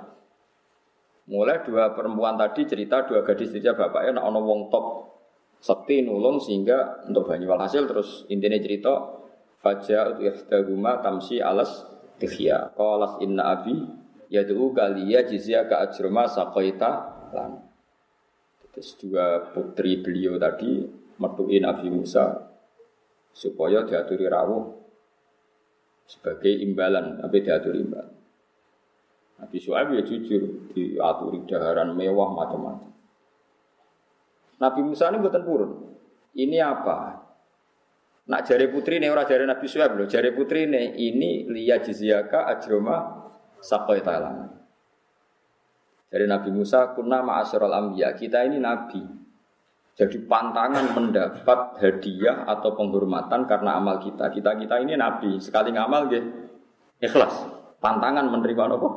Mulai 1.30 1.62
dua 1.62 1.94
perempuan 1.94 2.42
tadi 2.42 2.66
cerita 2.66 3.06
dua 3.06 3.22
gadis 3.22 3.54
cerita 3.54 3.78
bapaknya 3.78 4.18
nak 4.18 4.26
ono 4.34 4.40
wong 4.42 4.60
top 4.74 4.86
sekti 5.62 6.02
nulung 6.02 6.42
sehingga 6.42 7.06
untuk 7.06 7.30
banyu. 7.30 7.46
Walhasil 7.52 7.86
terus 7.86 8.26
intinya 8.34 8.58
cerita 8.58 9.19
faja 9.60 10.16
ihdahuma 10.20 11.04
tamsi 11.04 11.44
alas 11.44 11.86
tikhya 12.20 12.74
qalas 12.76 13.20
inna 13.24 13.60
abi 13.60 13.76
yad'u 14.32 14.72
kaliya 14.72 15.28
jizya 15.28 15.68
ka 15.68 15.88
ajruma 15.88 16.28
saqaita 16.28 16.92
lan 17.36 17.64
terus 18.72 18.96
dua 19.00 19.52
putri 19.52 20.00
beliau 20.00 20.40
tadi 20.40 20.88
metuin 21.20 21.68
Nabi 21.68 21.92
Musa 21.92 22.48
supaya 23.36 23.84
diaturi 23.84 24.26
rawuh 24.26 24.80
sebagai 26.10 26.50
imbalan, 26.50 27.22
tapi 27.22 27.46
diatur 27.46 27.78
imbalan. 27.78 28.18
Nabi 29.40 29.58
Shu'aib 29.62 29.94
ya 29.94 30.02
jujur, 30.02 30.74
diaturi 30.74 31.46
daharan 31.46 31.94
mewah 31.94 32.34
macam-macam. 32.34 32.92
Nabi 34.60 34.82
Musa 34.84 35.08
ini 35.14 35.22
buatan 35.22 35.44
purun. 35.46 35.72
Ini 36.36 36.58
apa? 36.60 37.29
Nak 38.30 38.46
jari 38.46 38.70
putri 38.70 39.02
ini 39.02 39.10
orang 39.10 39.26
jari 39.26 39.44
Nabi 39.50 39.66
Shu'aib 39.66 39.98
loh. 39.98 40.06
Jari 40.06 40.30
putri 40.38 40.70
ini 40.70 40.94
ini 41.02 41.50
liya 41.50 41.82
jizyaka 41.82 42.46
ajroma 42.46 43.26
sakoy 43.58 44.06
talang. 44.06 44.54
Dari 46.10 46.26
Nabi 46.26 46.50
Musa, 46.54 46.94
kunna 46.94 47.22
ma'asyiral 47.22 47.74
anbiya. 47.74 48.18
Kita 48.18 48.42
ini 48.42 48.58
nabi. 48.58 49.02
Jadi 49.94 50.18
pantangan 50.26 50.98
mendapat 50.98 51.78
hadiah 51.78 52.50
atau 52.50 52.74
penghormatan 52.74 53.46
karena 53.46 53.78
amal 53.78 54.02
kita. 54.02 54.34
Kita 54.34 54.58
kita 54.58 54.82
ini 54.82 54.98
nabi, 54.98 55.38
sekali 55.38 55.70
ngamal 55.70 56.10
gitu. 56.10 56.30
Ikhlas. 56.98 57.34
Pantangan 57.78 58.26
menerima 58.26 58.76
apa? 58.76 58.90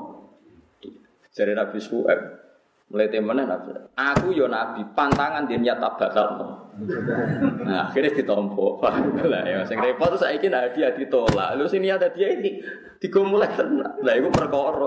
Jadi 1.32 1.52
Nabi 1.56 1.78
Suhaib 1.80 2.41
mulai 2.92 3.08
temenan. 3.08 3.48
Aku 3.96 4.36
yo 4.36 4.46
nabi, 4.52 4.84
pantangan 4.92 5.48
dia 5.48 5.56
nyata 5.56 5.96
bakal. 5.96 6.28
Nah 7.64 7.88
akhirnya 7.88 8.12
ditompo. 8.12 8.78
Lah 8.84 9.44
ya 9.48 9.64
sing 9.64 9.80
repot 9.80 10.12
saya 10.20 10.36
ingin 10.36 10.52
hadiah 10.52 10.92
ditolak. 10.92 11.56
Lu 11.56 11.64
sini 11.64 11.88
ada 11.88 12.12
dia 12.12 12.36
ini 12.36 12.60
digomulai 13.00 13.48
tenan. 13.56 13.96
Lah 14.04 14.14
iku 14.14 14.28
perkara. 14.28 14.86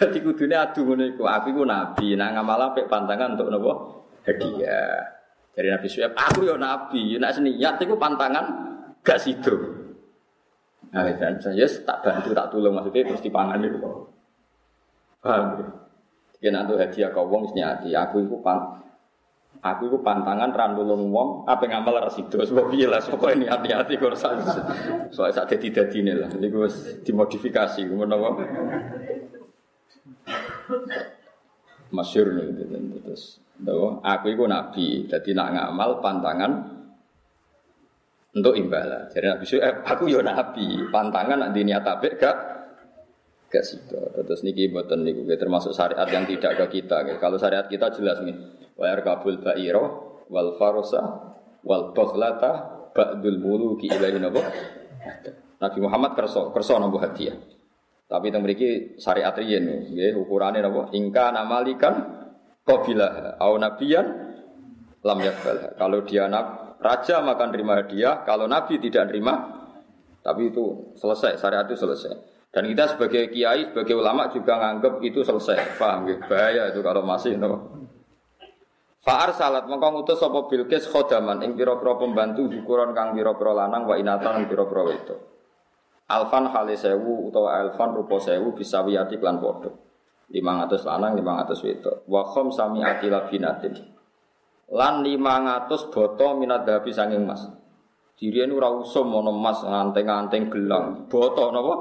Jadi 0.00 0.18
kudune 0.24 0.56
adu 0.56 0.88
iku. 0.96 1.28
Aku 1.28 1.52
iku 1.52 1.62
nabi, 1.68 2.16
nang 2.16 2.32
ngamal 2.40 2.72
apik 2.72 2.88
pantangan 2.88 3.36
untuk 3.36 3.52
napa? 3.52 3.72
hadiah. 4.24 5.20
Dari 5.54 5.70
Nabi 5.70 5.86
Suhaib, 5.86 6.18
aku 6.18 6.50
yo 6.50 6.58
Nabi, 6.58 7.14
nak 7.22 7.38
seniat 7.38 7.78
itu 7.78 7.94
pantangan 7.94 8.44
gak 9.06 9.22
sido. 9.22 9.54
Nah, 10.90 11.06
dan 11.14 11.38
saya 11.38 11.66
tak 11.86 12.02
bantu, 12.02 12.34
tak 12.34 12.50
tolong 12.50 12.74
maksudnya 12.74 13.06
terus 13.06 13.22
dipangan 13.22 13.62
itu. 13.62 13.78
Paham 15.22 15.62
ya? 15.62 15.66
Jadi 16.44 16.52
nanti 16.52 16.76
hadiah 16.76 17.08
kau 17.08 17.24
wong 17.24 17.56
hati, 17.56 17.96
aku 17.96 18.28
itu 18.28 18.36
pan, 18.44 18.76
aku 19.64 19.88
itu 19.88 19.96
pantangan 20.04 20.52
randulung 20.52 21.08
wong, 21.08 21.48
apa 21.48 21.64
ngamal 21.64 22.04
rasido, 22.04 22.36
sebab 22.36 22.68
iya 22.76 22.92
lah, 22.92 23.00
pokoknya 23.00 23.32
ini 23.32 23.46
hati-hati 23.48 23.96
kalau 23.96 24.12
soalnya 24.12 25.32
saat 25.32 25.48
jadi 25.48 25.72
ini 25.72 26.12
lah, 26.12 26.28
jadi 26.28 26.44
gue 26.52 26.68
dimodifikasi, 27.00 27.80
mau 27.88 28.36
masyur 31.88 32.36
nih, 32.36 32.44
terus. 33.08 33.40
Tuh, 33.64 34.04
aku 34.04 34.36
itu 34.36 34.44
nabi, 34.44 35.08
jadi 35.08 35.30
nak 35.32 35.48
ngamal 35.56 36.04
pantangan 36.04 36.52
untuk 38.36 38.52
imbalan. 38.52 39.08
Jadi 39.08 39.26
nabi 39.32 39.44
eh, 39.64 39.74
aku 39.80 40.12
yo 40.12 40.20
nabi, 40.20 40.92
pantangan 40.92 41.40
nanti 41.40 41.64
niat 41.64 41.88
apik 41.88 42.20
gak 42.20 42.53
gak 43.50 43.64
situ. 43.64 43.96
Terus 43.96 44.40
niki 44.42 44.70
buatan 44.70 45.06
niku 45.06 45.24
termasuk 45.38 45.72
syariat 45.72 46.06
yang 46.10 46.26
tidak 46.26 46.58
ke 46.64 46.80
kita. 46.80 47.04
Kalau 47.18 47.38
syariat 47.38 47.66
kita 47.70 47.94
jelas 47.94 48.20
nih, 48.24 48.34
wa 48.74 48.90
kabul 49.00 49.38
ba'iro 49.38 49.84
wal 50.28 50.58
farosa 50.58 51.02
wal 51.62 51.94
baghlata 51.94 52.52
ba'dul 52.92 53.38
muluki 53.38 53.90
ilahi 53.90 54.18
nabo. 54.18 54.42
Nabi 55.60 55.78
Muhammad 55.80 56.18
kerso 56.18 56.50
kerso 56.50 56.76
nabo 56.76 56.98
hadiah. 56.98 57.36
Tapi 58.04 58.28
teng 58.28 58.44
mriki 58.44 59.00
syariat 59.00 59.32
riyen 59.32 59.90
nggih 59.90 60.18
ukurane 60.18 60.60
napa? 60.60 60.92
Ingka 60.92 61.32
namalikan 61.32 61.94
qabilah 62.66 63.40
au 63.40 63.54
nabiyan 63.56 64.06
lam 65.04 65.18
yakbal. 65.20 65.76
Kalau 65.76 66.00
dia 66.08 66.26
nab, 66.26 66.80
raja 66.80 67.20
maka 67.20 67.44
nerima 67.48 67.76
hadiah, 67.80 68.24
kalau 68.24 68.48
nabi 68.48 68.80
tidak 68.80 69.12
nerima 69.12 69.64
tapi 70.24 70.48
itu 70.48 70.96
selesai, 70.96 71.36
syariat 71.36 71.68
itu 71.68 71.76
selesai. 71.76 72.33
Dan 72.54 72.70
kita 72.70 72.94
sebagai 72.94 73.34
kiai, 73.34 73.74
sebagai 73.74 73.98
ulama 73.98 74.30
juga 74.30 74.54
nganggap 74.62 75.02
itu 75.02 75.26
selesai. 75.26 75.74
Paham 75.74 76.06
ya? 76.06 76.22
Bahaya 76.22 76.70
itu 76.70 76.80
kalau 76.86 77.02
masih 77.02 77.34
no. 77.34 77.82
Fa'ar 79.04 79.36
salat 79.36 79.68
mengkong 79.68 80.00
ngutus 80.00 80.16
sapa 80.16 80.48
Bilqis 80.48 80.88
khodaman 80.88 81.44
ing 81.44 81.58
pira-pira 81.58 81.98
pembantu 82.00 82.48
ukuran 82.48 82.96
kang 82.96 83.12
pira-pira 83.12 83.52
lanang 83.52 83.84
wa 83.84 84.00
inatan 84.00 84.48
pira-pira 84.48 84.80
wedok. 84.80 85.20
Alfan 86.08 86.48
hale 86.48 86.72
sewu 86.72 87.28
utawa 87.28 87.60
alfan 87.60 87.92
rupa 87.92 88.16
sewu 88.16 88.56
bisa 88.56 88.80
wiyati 88.80 89.20
klan 89.20 89.44
padha. 89.44 89.68
500 90.32 90.88
lanang 90.88 91.12
500 91.20 91.66
wedok. 91.68 91.96
Wa 92.08 92.22
khom 92.24 92.48
sami 92.48 92.80
atila 92.80 93.28
binatin. 93.28 93.76
Lan 94.72 95.04
500 95.04 95.92
boto 95.92 96.28
minat 96.40 96.64
dahabi 96.64 96.94
sanging 96.94 97.28
mas. 97.28 97.44
Dirian 98.14 98.54
ora 98.54 98.70
usum 98.70 99.10
ana 99.10 99.34
emas 99.34 99.58
nganteng-nganteng 99.66 100.46
gelang. 100.46 101.10
Boto 101.10 101.50
napa? 101.50 101.74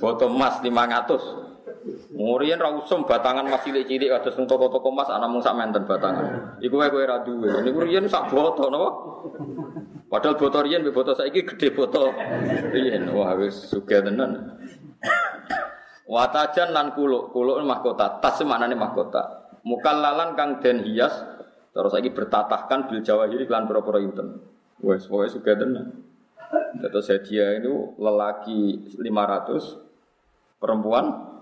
Boto 0.00 0.26
emas 0.32 0.64
500. 0.64 2.16
Ngurian 2.16 2.62
ra 2.62 2.70
usum 2.72 3.04
batangan 3.04 3.44
mas 3.50 3.66
cilik-cilik 3.66 4.08
kados 4.08 4.38
nang 4.38 4.46
toko-toko 4.46 4.94
emas 4.94 5.10
ana 5.10 5.26
mung 5.28 5.42
sak 5.42 5.58
menten 5.58 5.84
batangan. 5.84 6.56
Iku 6.62 6.78
wae 6.78 6.88
kowe 6.88 7.04
ra 7.04 7.20
duwe. 7.26 7.52
Niku 7.60 7.84
riyen 7.84 8.08
sak 8.08 8.30
boto 8.32 8.70
napa? 8.70 8.88
Padahal 10.08 10.38
boto 10.38 10.58
riyen 10.62 10.86
boto 10.88 11.12
saiki 11.12 11.44
gede 11.44 11.74
boto. 11.74 12.14
Riyen 12.72 13.10
wah 13.12 13.34
wis 13.36 13.68
sugih 13.68 14.00
tenan. 14.00 14.56
Watajan 16.06 16.76
lan 16.76 16.92
kuluk, 16.92 17.32
kuluk 17.32 17.56
mahkota, 17.64 18.20
tas 18.20 18.36
maknane 18.44 18.76
mahkota. 18.76 19.48
Mukallalan 19.64 20.36
kang 20.36 20.60
den 20.60 20.84
hias 20.84 21.14
terus 21.72 21.92
lagi 21.96 22.12
bertatahkan 22.12 22.92
bil 22.92 23.00
jawahiri 23.00 23.48
lan 23.48 23.64
pura-pura 23.64 23.98
inten. 24.02 24.51
Wes 24.82 25.06
pokoke 25.06 25.30
sugih 25.30 25.54
tenan. 25.54 26.02
Terus 26.82 27.08
hadiah 27.08 27.62
itu 27.62 27.96
lelaki 27.96 28.90
500 28.98 30.60
perempuan 30.60 31.32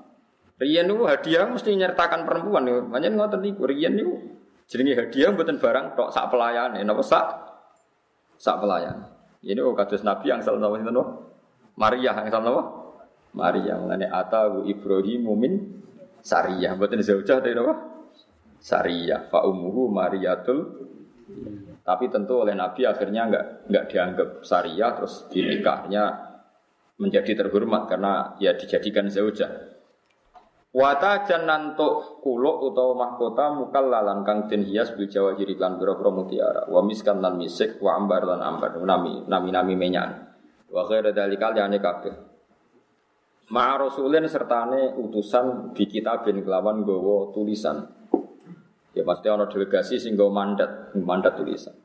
Rian 0.61 0.93
itu 0.93 1.09
hadiah 1.09 1.49
mesti 1.49 1.73
nyertakan 1.73 2.29
perempuan 2.29 2.69
nih. 2.69 2.85
Banyak 2.85 3.17
ngotot 3.17 3.41
niku. 3.41 3.65
Rian 3.65 3.97
itu 3.97 4.13
jenenge 4.69 4.93
hadiah 4.93 5.33
buatan 5.33 5.57
barang 5.57 5.97
tok 5.97 6.13
sak 6.13 6.29
pelayan. 6.29 6.77
Ini 6.77 6.85
apa 6.85 7.01
sak 7.01 7.27
sak 8.37 8.61
pelayan. 8.61 9.09
Ini 9.41 9.57
oh 9.65 9.73
kados 9.73 10.05
Nabi 10.05 10.29
yang 10.29 10.45
salah 10.45 10.61
nama 10.61 10.77
itu 10.77 10.93
Maria 11.81 12.13
yang 12.13 12.29
salah 12.29 12.45
nama 12.45 12.63
Maria. 13.33 13.81
Mengenai 13.81 14.13
atahu 14.13 14.69
Ibrahim 14.69 15.21
mumin 15.25 15.53
Sariyah. 16.21 16.77
Buatan 16.77 17.01
zaujah 17.01 17.41
dari 17.41 17.57
apa? 17.57 17.75
Sariyah. 18.61 19.33
Fa 19.33 19.49
umuhu 19.49 19.89
Mariatul 19.89 20.61
tapi 21.91 22.07
tentu 22.07 22.47
oleh 22.47 22.55
Nabi 22.55 22.87
akhirnya 22.87 23.27
nggak 23.27 23.45
nggak 23.67 23.85
dianggap 23.91 24.29
Sariyah 24.47 24.95
terus 24.95 25.27
dinikahnya 25.27 26.31
menjadi 27.03 27.43
terhormat 27.43 27.91
karena 27.91 28.39
ya 28.39 28.55
dijadikan 28.55 29.11
zaujah. 29.11 29.51
Wata 30.71 31.27
jananto 31.27 32.23
kuluk 32.23 32.71
utawa 32.71 32.95
mahkota 32.95 33.51
mukal 33.59 33.91
lalan 33.91 34.23
kang 34.23 34.47
den 34.47 34.63
hias 34.63 34.95
bil 34.95 35.11
jawa 35.11 35.35
jiri 35.35 35.59
lan 35.59 35.83
biro 35.83 35.99
mutiara. 36.15 36.71
Wa 36.71 36.79
miskan 36.87 37.19
lan 37.19 37.43
misik 37.43 37.83
wa 37.83 37.99
ambar 37.99 38.23
lan 38.23 38.39
ambar. 38.39 38.79
Nami 38.79 39.27
nami 39.27 39.51
nami 39.51 39.75
menyan. 39.75 40.31
Wa 40.71 40.87
khair 40.87 41.11
dalikal 41.11 41.59
jane 41.59 41.83
kabeh. 41.83 42.15
Ma 43.51 43.75
rasulin 43.75 44.31
sertane 44.31 44.95
utusan 44.95 45.75
bi 45.75 45.91
kitabin 45.91 46.39
kelawan 46.47 46.87
gowo 46.87 47.35
tulisan. 47.35 47.83
Ya 48.95 49.03
pasti 49.03 49.27
ana 49.27 49.51
delegasi 49.51 49.99
sing 49.99 50.15
mandat 50.15 50.95
mandat 50.95 51.35
tulisan 51.35 51.80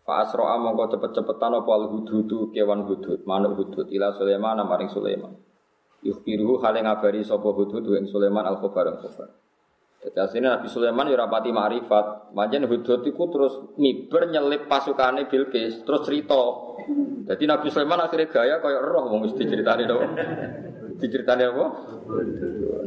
Fa 0.00 0.24
asra 0.24 0.56
mongko 0.56 0.96
cepet-cepetan 0.96 1.60
apa 1.60 1.70
al 1.70 1.84
hududu 1.92 2.50
kewan 2.50 2.88
hudud 2.88 3.22
manuk 3.28 3.56
hudud 3.60 3.86
ila 3.92 4.16
Sulaiman 4.16 4.64
maring 4.64 4.88
Sulaiman 4.88 5.32
Yukhbiruhu 6.00 6.64
hale 6.64 6.80
ngabari 6.80 7.20
sapa 7.20 7.52
Hudhud 7.52 7.84
ing 8.00 8.08
Sulaiman 8.08 8.48
al 8.48 8.56
khabar 8.56 8.88
al 8.88 8.98
khabar. 9.04 9.28
Jadi 10.00 10.16
asline 10.16 10.48
Nabi 10.48 10.68
Sulaiman 10.72 11.12
ya 11.12 11.16
rapati 11.20 11.52
ma'rifat. 11.52 12.32
Manjen 12.32 12.64
Hudhud 12.64 13.04
iku 13.04 13.28
terus 13.28 13.52
miber 13.76 14.32
nyelip 14.32 14.64
pasukane 14.64 15.28
Bilqis, 15.28 15.84
terus 15.84 16.08
cerita. 16.08 16.40
Jadi 17.28 17.44
Nabi 17.44 17.68
Sulaiman 17.68 18.00
akhirnya 18.00 18.32
gaya 18.32 18.56
kaya 18.64 18.80
roh 18.80 19.12
wong 19.12 19.28
mesti 19.28 19.44
ceritane 19.44 19.84
to. 19.84 20.00
Diceritane 21.04 21.44
apa? 21.52 21.66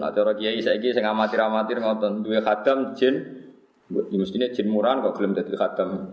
Nak 0.02 0.10
cara 0.10 0.34
kiai 0.34 0.58
saiki 0.58 0.90
sing 0.90 1.06
amatir-amatir 1.06 1.78
ngoten, 1.86 2.26
duwe 2.26 2.42
khadam 2.42 2.98
jin 2.98 3.46
Ya 3.94 4.18
mestinya 4.18 4.50
jin 4.50 4.74
murahan 4.74 5.06
kok 5.06 5.22
gelem 5.22 5.38
dadi 5.38 5.54
khadam. 5.54 6.10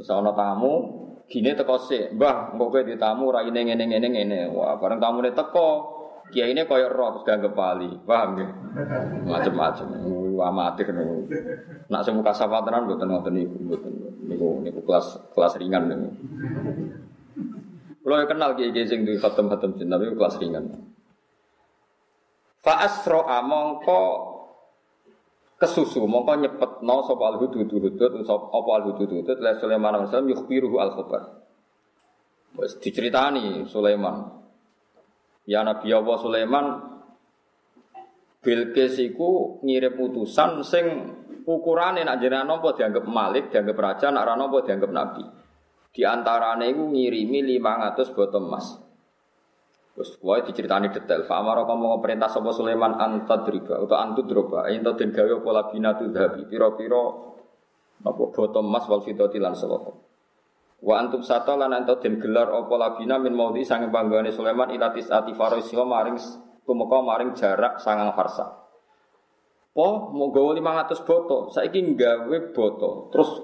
Soalnya 0.00 0.32
tamu, 0.32 1.02
Gini 1.32 1.56
teko 1.56 1.80
sik, 1.80 2.12
Mbah, 2.12 2.52
engko 2.52 2.68
kowe 2.68 2.84
ditamu 2.84 3.32
raine 3.32 3.56
ngene 3.64 3.88
ngene 3.88 4.08
ngene. 4.12 4.40
Wah, 4.52 4.76
bareng 4.76 5.00
tamune 5.00 5.32
teko, 5.32 5.68
kiai 6.28 6.52
ini 6.52 6.68
koyo 6.68 6.92
roh 6.92 7.16
terus 7.16 7.24
dianggap 7.24 7.56
bali. 7.56 7.88
Paham 8.04 8.28
nggih? 8.36 8.50
Macem-macem. 9.32 9.88
Amatir 10.42 10.92
niku. 10.92 11.32
Nak 11.88 12.02
sing 12.04 12.20
muka 12.20 12.36
sapatenan 12.36 12.84
mboten 12.84 13.08
ngoten 13.08 13.32
niku, 13.32 13.56
mboten. 13.64 13.92
Niku 14.28 14.60
niku 14.60 14.84
kelas 14.84 15.32
kelas 15.32 15.56
ringan 15.56 15.88
niku. 15.88 16.08
Kalau 18.04 18.28
kenal 18.28 18.52
kiai 18.52 18.74
kiai 18.76 18.84
sing 18.84 19.08
duwe 19.08 19.16
khatam-khatam 19.16 19.80
jin, 19.80 19.88
tapi 19.88 20.12
kelas 20.12 20.36
ringan. 20.36 20.68
Fa 22.60 22.84
asra 22.84 23.40
mongko 23.40 24.00
kesusu 25.62 26.02
mongko 26.02 26.42
nyepetno 26.42 26.96
sapa 27.06 27.24
al 27.30 27.36
hudud 27.38 27.70
hudud 27.70 27.94
sapa 28.26 28.50
apa 28.50 28.70
al 28.74 28.82
hudud 28.90 29.06
hudud 29.06 29.38
la 29.38 29.54
Sulaiman 29.62 29.94
alaihi 29.94 30.10
salam 30.10 30.26
yukhbiruhu 30.34 30.76
al 30.82 30.90
khabar 30.98 31.22
wis 32.58 32.74
diceritani 32.82 33.70
Sulaiman 33.70 34.26
ya 35.46 35.62
Nabi 35.62 35.94
Allah 35.94 36.16
Sulaiman 36.18 36.66
Bilqis 38.42 38.98
iku 38.98 39.62
ngirim 39.62 40.02
utusan 40.02 40.66
sing 40.66 41.14
ukurane 41.46 42.02
nak 42.02 42.18
jenengan 42.18 42.58
napa 42.58 42.74
dianggap 42.74 43.06
malik, 43.06 43.54
dianggap 43.54 43.78
raja, 43.78 44.10
nak 44.10 44.26
ra 44.26 44.34
napa 44.34 44.66
dianggap 44.66 44.90
nabi. 44.90 45.22
Di 45.94 46.02
antarane 46.02 46.66
iku 46.74 46.90
ngirimi 46.90 47.38
500 47.62 48.16
botol 48.18 48.42
emas. 48.50 48.66
Terus 49.92 50.16
wae 50.24 50.40
diceritani 50.48 50.88
detail. 50.88 51.28
Fa 51.28 51.44
amara 51.44 51.68
kamu 51.68 52.00
perintah 52.00 52.32
sapa 52.32 52.48
Sulaiman 52.56 52.96
antadriba 52.96 53.76
atau 53.76 53.96
antudroba 54.00 54.64
ento 54.72 54.96
den 54.96 55.12
gawe 55.12 55.44
pola 55.44 55.68
binatu 55.68 56.08
dhabi 56.08 56.48
pira-pira 56.48 57.02
apa 58.02 58.22
botol 58.32 58.64
emas 58.64 58.88
wal 58.88 59.04
fidati 59.04 59.36
lan 59.36 59.52
salata. 59.52 59.92
Wa 60.82 60.96
antum 60.96 61.20
sata 61.20 61.60
lan 61.60 61.76
ento 61.76 62.00
den 62.00 62.16
gelar 62.18 62.48
apa 62.48 62.74
labina 62.80 63.20
min 63.20 63.36
maudi 63.36 63.68
sange 63.68 63.92
panggone 63.92 64.32
Sulaiman 64.32 64.72
ilatis 64.72 65.12
ati 65.12 65.36
farisiha 65.36 65.84
maring 65.84 66.16
tumeka 66.64 66.98
maring 67.04 67.36
jarak 67.36 67.76
sangang 67.76 68.16
farsa. 68.16 68.64
Po 69.72 70.12
mau 70.12 70.28
gawe 70.28 70.52
500 70.52 71.08
boto, 71.08 71.48
saiki 71.48 71.96
gawe 71.96 72.36
boto, 72.52 73.08
terus 73.08 73.40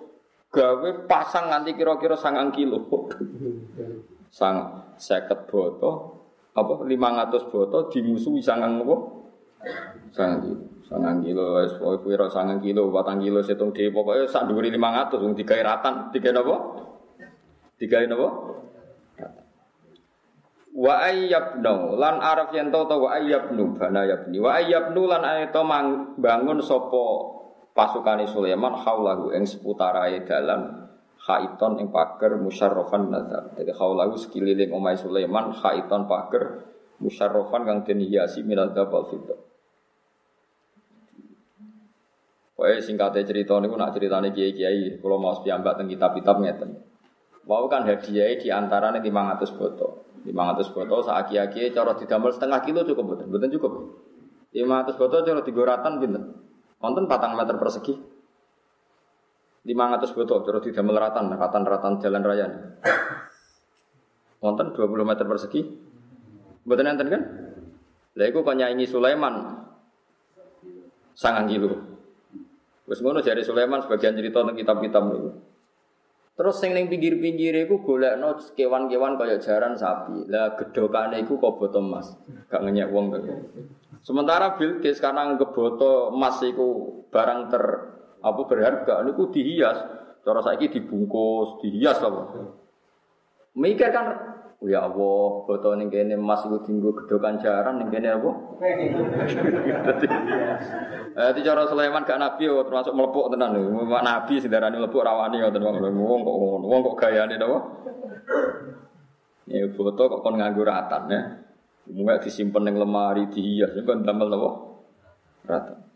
gawe 0.53 1.09
pasang 1.09 1.49
nganti 1.49 1.73
kira-kira 1.73 2.21
sangang 2.21 2.53
kilo. 2.53 2.85
Sang 4.29 4.85
seket 5.01 5.49
boto, 5.49 6.18
apa 6.59 6.83
500 6.83 7.53
botol 7.53 7.83
dimusuhi 7.91 8.43
sangang 8.43 8.83
apa? 8.83 8.97
Sangang 10.11 10.41
kilo. 10.43 10.65
Sangang 10.89 11.21
kilo, 11.21 11.61
wis 11.61 11.77
pokoke 11.77 12.09
pira 12.09 12.27
sangang 12.33 12.65
kilo, 12.65 12.89
batang 12.89 13.21
kilo 13.21 13.45
setung 13.45 13.77
dhewe 13.77 13.93
pokoke 13.93 14.25
sak 14.25 14.49
dhuwure 14.49 14.73
500 14.73 15.21
wong 15.21 15.37
digawe 15.37 15.63
ratan, 15.63 15.95
digawe 16.11 16.33
napa? 16.33 16.57
Digawe 17.77 18.05
napa? 18.09 18.29
Wa 20.79 20.95
ayyabnu 21.11 21.99
lan 21.99 22.23
araf 22.23 22.55
yen 22.55 22.71
to 22.71 22.87
wa 22.87 23.11
ayyabnu 23.19 23.75
bana 23.75 24.07
yabni 24.07 24.39
wa 24.39 24.63
ayyabnu 24.63 25.11
lan 25.11 25.27
ayata 25.27 25.67
bangun 26.15 26.63
sapa 26.63 27.05
pasukane 27.75 28.31
Sulaiman 28.31 28.79
haulahu 28.79 29.35
ing 29.35 29.43
seputarae 29.43 30.23
dalan 30.23 30.88
khaiton 31.29 31.77
ing 31.77 31.93
pager 31.93 32.41
musyarrafan 32.41 33.13
nazar. 33.13 33.53
Jadi 33.53 33.69
khaulahu 33.77 34.17
sekeliling 34.17 34.73
omai 34.73 34.97
Sulaiman 34.97 35.53
khaiton 35.53 36.09
pager 36.09 36.65
musyarrafan 37.05 37.69
kang 37.69 37.79
den 37.85 38.01
hiasi 38.01 38.41
minal 38.41 38.73
dzabal 38.73 39.13
fidda. 39.13 39.37
Pokoke 42.57 42.83
singkatnya 42.83 43.23
cerita 43.23 43.55
niku 43.63 43.79
nak 43.79 43.95
ceritane 43.95 44.35
kiai-kiai, 44.35 44.99
kalau 44.99 45.23
mau 45.23 45.31
piyambak 45.39 45.79
teng 45.79 45.87
kitab-kitab 45.87 46.43
ngeten. 46.43 46.75
Wau 47.47 47.71
kan 47.71 47.87
hadiah 47.87 48.35
di 48.35 48.51
antara 48.51 48.91
nih 48.91 48.99
500 48.99 49.55
botol. 49.55 50.03
500 50.27 50.75
botol 50.75 51.01
saat 51.07 51.31
kiai 51.31 51.71
cara 51.71 51.95
didamel 51.95 52.35
setengah 52.35 52.59
kilo 52.67 52.83
cukup 52.83 53.15
betul, 53.15 53.27
betul 53.31 53.49
cukup. 53.55 53.73
500 54.51 54.99
botol 54.99 55.21
cara 55.23 55.41
digoratan 55.47 55.93
pinten? 56.03 56.25
Wonten 56.83 57.07
patang 57.07 57.39
meter 57.39 57.55
persegi. 57.63 58.18
500 59.69 60.17
botol 60.17 60.41
terus 60.49 60.65
tidak 60.65 60.85
meleratan, 60.89 61.29
ratan-ratan 61.37 62.01
jalan 62.01 62.23
raya. 62.25 62.47
Wonten 64.41 64.73
20 64.73 65.05
meter 65.05 65.29
persegi. 65.29 65.61
Mboten 66.65 66.89
enten 66.89 67.09
kan? 67.13 67.23
Lah 68.17 68.27
iku 68.27 68.41
kok 68.41 68.57
nyanyi 68.57 68.89
Sulaiman 68.89 69.61
sangang 71.13 71.53
kilo. 71.53 71.77
Wes 72.89 73.05
ngono 73.05 73.21
jari 73.21 73.45
Sulaiman 73.45 73.85
sebagian 73.85 74.17
cerita 74.17 74.41
tentang 74.41 74.57
kitab-kitab 74.57 75.03
niku. 75.13 75.31
Terus 76.39 76.57
sing 76.63 76.71
ning 76.71 76.87
pinggir-pinggir 76.87 77.67
iku 77.67 77.83
golekno 77.83 78.39
kewan-kewan 78.55 79.19
kaya 79.19 79.37
jaran 79.43 79.75
sapi. 79.75 80.31
Lah 80.31 80.55
gedhokane 80.57 81.21
iku 81.21 81.37
kok 81.37 81.59
boto 81.59 81.83
emas. 81.83 82.15
Gak 82.49 82.63
ngenyek 82.63 82.89
wong 82.89 83.11
kok. 83.13 83.23
Sementara 84.07 84.55
Bilqis 84.55 85.03
karena 85.03 85.35
ngeboto 85.35 86.15
emas 86.15 86.39
iku 86.47 87.03
barang 87.11 87.41
ter 87.51 87.65
apa 88.23 88.41
berharga 88.47 89.03
niku 89.07 89.31
dihias. 89.31 89.79
Cara 90.27 90.45
saiki 90.45 90.69
dibungkus, 90.69 91.63
dihias 91.63 91.99
apa. 92.03 92.53
Mikir 93.57 93.91
kan 93.91 94.07
Oh 94.59 94.67
ya 94.67 94.91
Allah, 94.91 95.47
foto 95.47 95.79
ning 95.79 95.87
kene 95.87 96.19
emas 96.19 96.43
iku 96.43 96.59
dienggo 96.67 96.91
gedokan 96.91 97.39
jaran 97.39 97.79
ning 97.79 97.95
kene 97.95 98.11
apa? 98.11 98.59
Dadi 101.15 101.41
cara 101.47 101.63
Sulaiman 101.71 102.03
gak 102.03 102.19
nabi 102.19 102.51
yo 102.51 102.67
termasuk 102.67 102.91
melepuk 102.91 103.31
tenan 103.31 103.55
lho. 103.55 103.87
Nabi 103.87 104.43
sedarane 104.43 104.83
melepuk 104.83 105.07
rawani 105.07 105.39
ngoten 105.39 105.63
wong 105.63 105.79
kok 105.79 106.37
ngono. 106.43 106.67
Wong 106.67 106.81
kok 106.91 106.99
gayane 106.99 107.39
napa? 107.39 107.59
Ya 109.47 109.63
foto 109.79 110.03
kok 110.11 110.27
kon 110.27 110.43
nganggo 110.43 110.67
ratan 110.67 111.07
ya. 111.07 111.21
Mungkin 111.95 112.19
disimpen 112.19 112.67
ning 112.67 112.83
lemari 112.83 113.31
dihias 113.31 113.79
kon 113.87 114.03
damel 114.03 114.27
napa? 114.27 114.51
Ratan. 115.47 115.88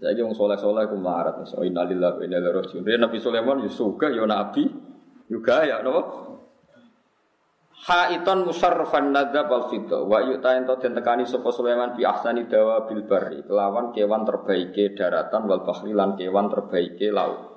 Saiki 0.00 0.24
wong 0.24 0.32
soleh-soleh 0.32 0.88
ku 0.88 0.96
marat. 0.96 1.44
So 1.44 1.60
innalillahi 1.60 2.16
wa 2.16 2.22
inna 2.24 2.36
ilaihi 2.40 2.56
raji'un. 2.56 2.88
Nabi 2.88 3.20
Sulaiman 3.20 3.60
yo 3.60 3.68
suka 3.68 4.08
yo 4.08 4.24
nabi 4.24 4.64
juga 5.28 5.68
ya 5.68 5.84
napa? 5.84 6.32
Haiton 7.80 8.48
musarrafan 8.48 9.12
nadzab 9.12 9.48
al 9.52 9.64
fidda 9.68 10.04
wa 10.04 10.20
yu'ta 10.20 10.56
ento 10.56 10.76
den 10.80 10.96
tekani 10.96 11.24
sapa 11.24 11.48
Sulaiman 11.52 11.96
bi 11.96 12.04
ahsani 12.04 12.44
dawa 12.48 12.84
bil 12.84 13.04
barri 13.08 13.40
kelawan 13.44 13.92
kewan 13.92 14.24
terbaike 14.24 14.92
daratan 14.96 15.48
wal 15.48 15.64
bahri 15.64 15.92
lan 15.92 16.16
kewan 16.16 16.48
terbaike 16.48 17.08
laut. 17.12 17.50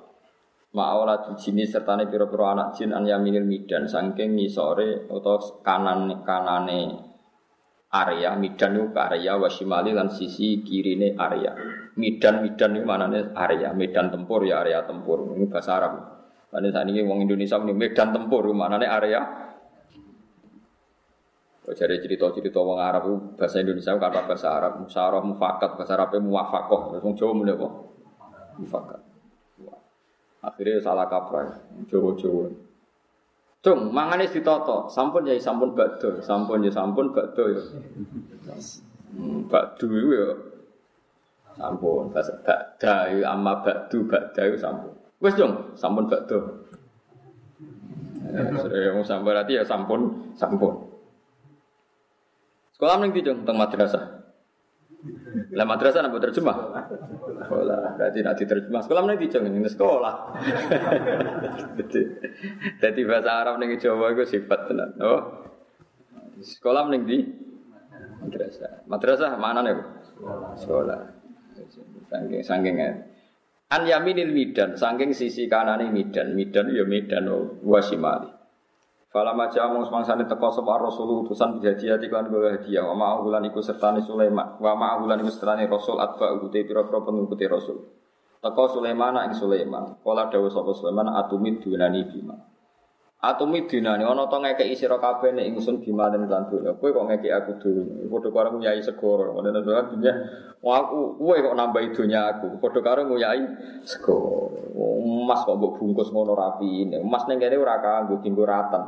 Ma'awla 0.74 1.36
jini 1.38 1.64
sertane 1.64 2.08
pira-pira 2.10 2.56
anak 2.56 2.76
jin 2.76 2.90
an 2.92 3.06
yaminil 3.06 3.46
midan 3.46 3.86
saking 3.86 4.36
ngisore 4.36 5.06
utawa 5.06 5.60
kanan 5.62 6.24
kanane 6.26 7.13
area 7.94 8.34
midan 8.34 8.74
niku 8.74 8.90
area 8.98 9.38
wasimali 9.38 9.94
lan 9.94 10.10
sisi 10.10 10.66
kirine 10.66 11.14
area. 11.14 11.54
Midan 11.94 12.42
midan 12.42 12.74
niku 12.74 12.86
manane 12.90 13.30
area, 13.38 13.70
medan 13.70 14.10
tempur 14.10 14.42
ya 14.42 14.66
area 14.66 14.82
tempur. 14.82 15.30
Ini 15.38 15.46
bahasa 15.46 15.78
Arab. 15.78 15.92
Lan 16.50 16.66
saat 16.70 16.86
ini 16.90 17.06
wong 17.06 17.22
Indonesia 17.22 17.58
ini 17.62 17.74
medan 17.74 18.10
tempur 18.10 18.50
manane 18.50 18.86
area 18.90 19.44
jadi 21.64 21.96
cerita-cerita 21.96 22.60
wong 22.60 22.76
Arab 22.76 23.04
bahasa 23.40 23.56
Indonesia 23.64 23.96
kata 23.96 24.20
bahasa 24.28 24.52
Arab. 24.52 24.84
Musyawarah 24.84 25.22
mufakat 25.24 25.70
bahasa 25.80 25.96
Arab 25.96 26.12
muwafakoh. 26.20 27.00
Wong 27.00 27.16
Jawa 27.16 27.32
mulai 27.32 27.56
apa? 27.56 27.68
Mufakat. 28.60 29.00
Akhirnya 30.44 30.84
salah 30.84 31.08
kaprah. 31.08 31.56
Jawa 31.88 32.12
Jawa 32.20 32.52
Cung, 33.64 33.88
mangane 33.96 34.28
ditoto, 34.28 34.92
sampun 34.92 35.24
ya 35.24 35.40
sampun 35.40 35.72
bakdo, 35.72 36.20
sampun 36.20 36.60
ya 36.60 36.68
sampun 36.68 37.16
bakdo 37.16 37.48
ya. 37.48 37.62
Hmm, 39.16 39.48
ya 39.48 40.36
sampun, 41.56 42.12
bahasa 42.12 42.36
bakda 42.44 43.08
ya 43.08 43.32
amma 43.32 43.64
bakdo 43.64 44.04
bakda 44.04 44.52
ya 44.52 44.56
sampun. 44.60 44.92
Wes 45.16 45.32
dong, 45.32 45.72
sampun 45.80 46.04
bakdo. 46.12 46.68
Eh, 48.36 48.52
sudah 48.52 49.00
sampun 49.00 49.32
berarti 49.32 49.56
ya 49.56 49.64
sampun, 49.64 50.28
sampun. 50.36 50.84
Sekolah 52.76 53.00
mending 53.00 53.16
dijung 53.16 53.48
tentang 53.48 53.64
madrasah. 53.64 54.04
Lah 55.56 55.64
madrasah 55.64 56.04
napa 56.04 56.20
terjemah? 56.20 56.56
Sekolah. 57.44 58.00
Berarti 58.00 58.18
nak 58.24 58.34
diterjemah. 58.40 58.80
Sekolah 58.82 59.00
mending 59.04 59.20
dijung 59.28 59.44
ini 59.46 59.68
sekolah. 59.68 60.14
Jadi 62.82 63.00
bahasa 63.04 63.30
Arab 63.30 63.60
ning 63.60 63.76
Jawa 63.76 64.16
itu 64.16 64.24
sifat 64.24 64.60
tenan. 64.66 64.90
Oh. 64.98 65.22
Sekolah 66.40 66.88
mending 66.88 67.02
di 67.06 67.18
madrasah. 68.24 68.88
Madrasah 68.88 69.30
mana 69.38 69.60
nih? 69.62 69.76
Sekolah. 70.58 70.98
Sangking 72.10 72.42
sangking 72.42 72.76
An 73.74 73.82
yaminil 73.88 74.30
midan, 74.30 74.76
sangking 74.76 75.16
sisi 75.16 75.48
kanan 75.48 75.80
ini 75.82 76.04
midan, 76.04 76.36
midan 76.36 76.68
ya 76.70 76.84
midan 76.84 77.26
wasimali. 77.64 78.33
Fala 79.14 79.30
maja 79.30 79.70
mung 79.70 79.86
semangsane 79.86 80.26
teko 80.26 80.50
sapa 80.50 80.74
Rasul 80.74 81.22
utusan 81.22 81.62
hadiah 81.62 82.02
iklan 82.02 82.34
gawe 82.34 82.58
hadiah 82.58 82.82
wa 82.82 82.98
ma'ahulan 82.98 83.46
iku 83.46 83.62
sertane 83.62 84.02
Sulaiman 84.02 84.58
wa 84.58 84.74
ma'ahulan 84.74 85.22
iku 85.22 85.30
sertane 85.30 85.70
Rasul 85.70 86.02
atba 86.02 86.34
ute 86.34 86.66
pira-pira 86.66 86.98
pengikuti 86.98 87.46
Rasul. 87.46 87.78
Teko 88.42 88.64
Sulaiman 88.66 89.30
ing 89.30 89.38
Sulaiman. 89.38 90.02
Kala 90.02 90.34
dawuh 90.34 90.50
sapa 90.50 90.74
Sulaiman 90.74 91.14
atumid 91.14 91.62
dunani 91.62 92.10
bima. 92.10 92.34
Atumi 93.24 93.64
dinane 93.64 94.04
ana 94.04 94.28
to 94.28 94.36
ngekeki 94.36 94.76
sira 94.76 95.00
kabeh 95.00 95.32
nek 95.32 95.48
ingsun 95.48 95.80
bimanen 95.80 96.28
lan 96.28 96.44
donya. 96.44 96.76
Kowe 96.76 96.92
kok 96.92 97.06
ngekeki 97.08 97.30
aku 97.32 97.52
donya. 97.56 98.04
Padha 98.12 98.28
karo 98.28 98.48
nyai 98.60 98.80
segoro. 98.84 99.32
Ngono 99.32 99.64
to 99.64 99.70
dunya. 99.96 100.12
Aku 100.60 101.16
kowe 101.16 101.36
kok 101.40 101.56
nambahi 101.56 101.88
donya 101.96 102.20
aku. 102.36 102.60
Padha 102.60 102.80
karo 102.84 103.08
nyai 103.08 103.42
segoro. 103.88 104.52
Emas 104.74 105.40
kok 105.48 105.56
mbok 105.56 105.80
bungkus 105.80 106.12
ngono 106.12 106.36
rapi. 106.36 106.84
Emas 106.92 107.24
ning 107.24 107.40
kene 107.40 107.56
ora 107.56 107.80
kanggo 107.80 108.20
dienggo 108.20 108.44
ratan. 108.44 108.82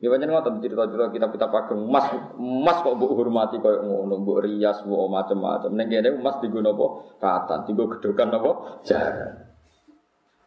Ya 0.00 0.08
pancen 0.08 0.32
ngoten 0.32 0.60
cerita-cerita 0.64 1.12
kitab-kitab 1.12 1.50
ageng. 1.52 1.80
Emas 1.92 2.08
emas 2.40 2.78
kok 2.80 2.96
mbok 2.96 3.12
hormati 3.20 3.60
koyo 3.60 3.84
ngono, 3.84 4.16
mbok 4.24 4.48
rias, 4.48 4.80
mbok 4.80 5.12
macam-macam. 5.12 5.76
Ning 5.76 5.92
kene 5.92 6.08
emas 6.16 6.40
dienggo 6.40 6.64
napa? 6.64 6.86
Ratan, 7.20 7.68
dienggo 7.68 7.84
gedokan 7.96 8.32
napa? 8.32 8.80
Jaran. 8.80 9.45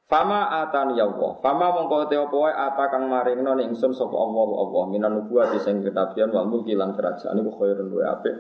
Fama 0.10 0.50
atani 0.66 0.98
ya 0.98 1.06
Allah. 1.06 1.38
Fama 1.38 1.70
mongko 1.70 2.10
te 2.10 2.18
apa 2.18 2.34
wae 2.34 2.50
ata 2.50 2.90
kang 2.90 3.06
maringno 3.14 3.54
ning 3.54 3.70
ingsun 3.78 3.94
sapa 3.94 4.18
Allah 4.18 4.58
Allah 4.58 4.84
minan 4.90 5.12
nubuwati 5.22 5.62
sing 5.62 5.86
kenabian 5.86 6.34
wal 6.34 6.50
mulki 6.50 6.74
lan 6.74 6.98
kerajaan 6.98 7.38
iku 7.38 7.54
khairun 7.54 7.94
wa 7.94 8.18
apik. 8.18 8.34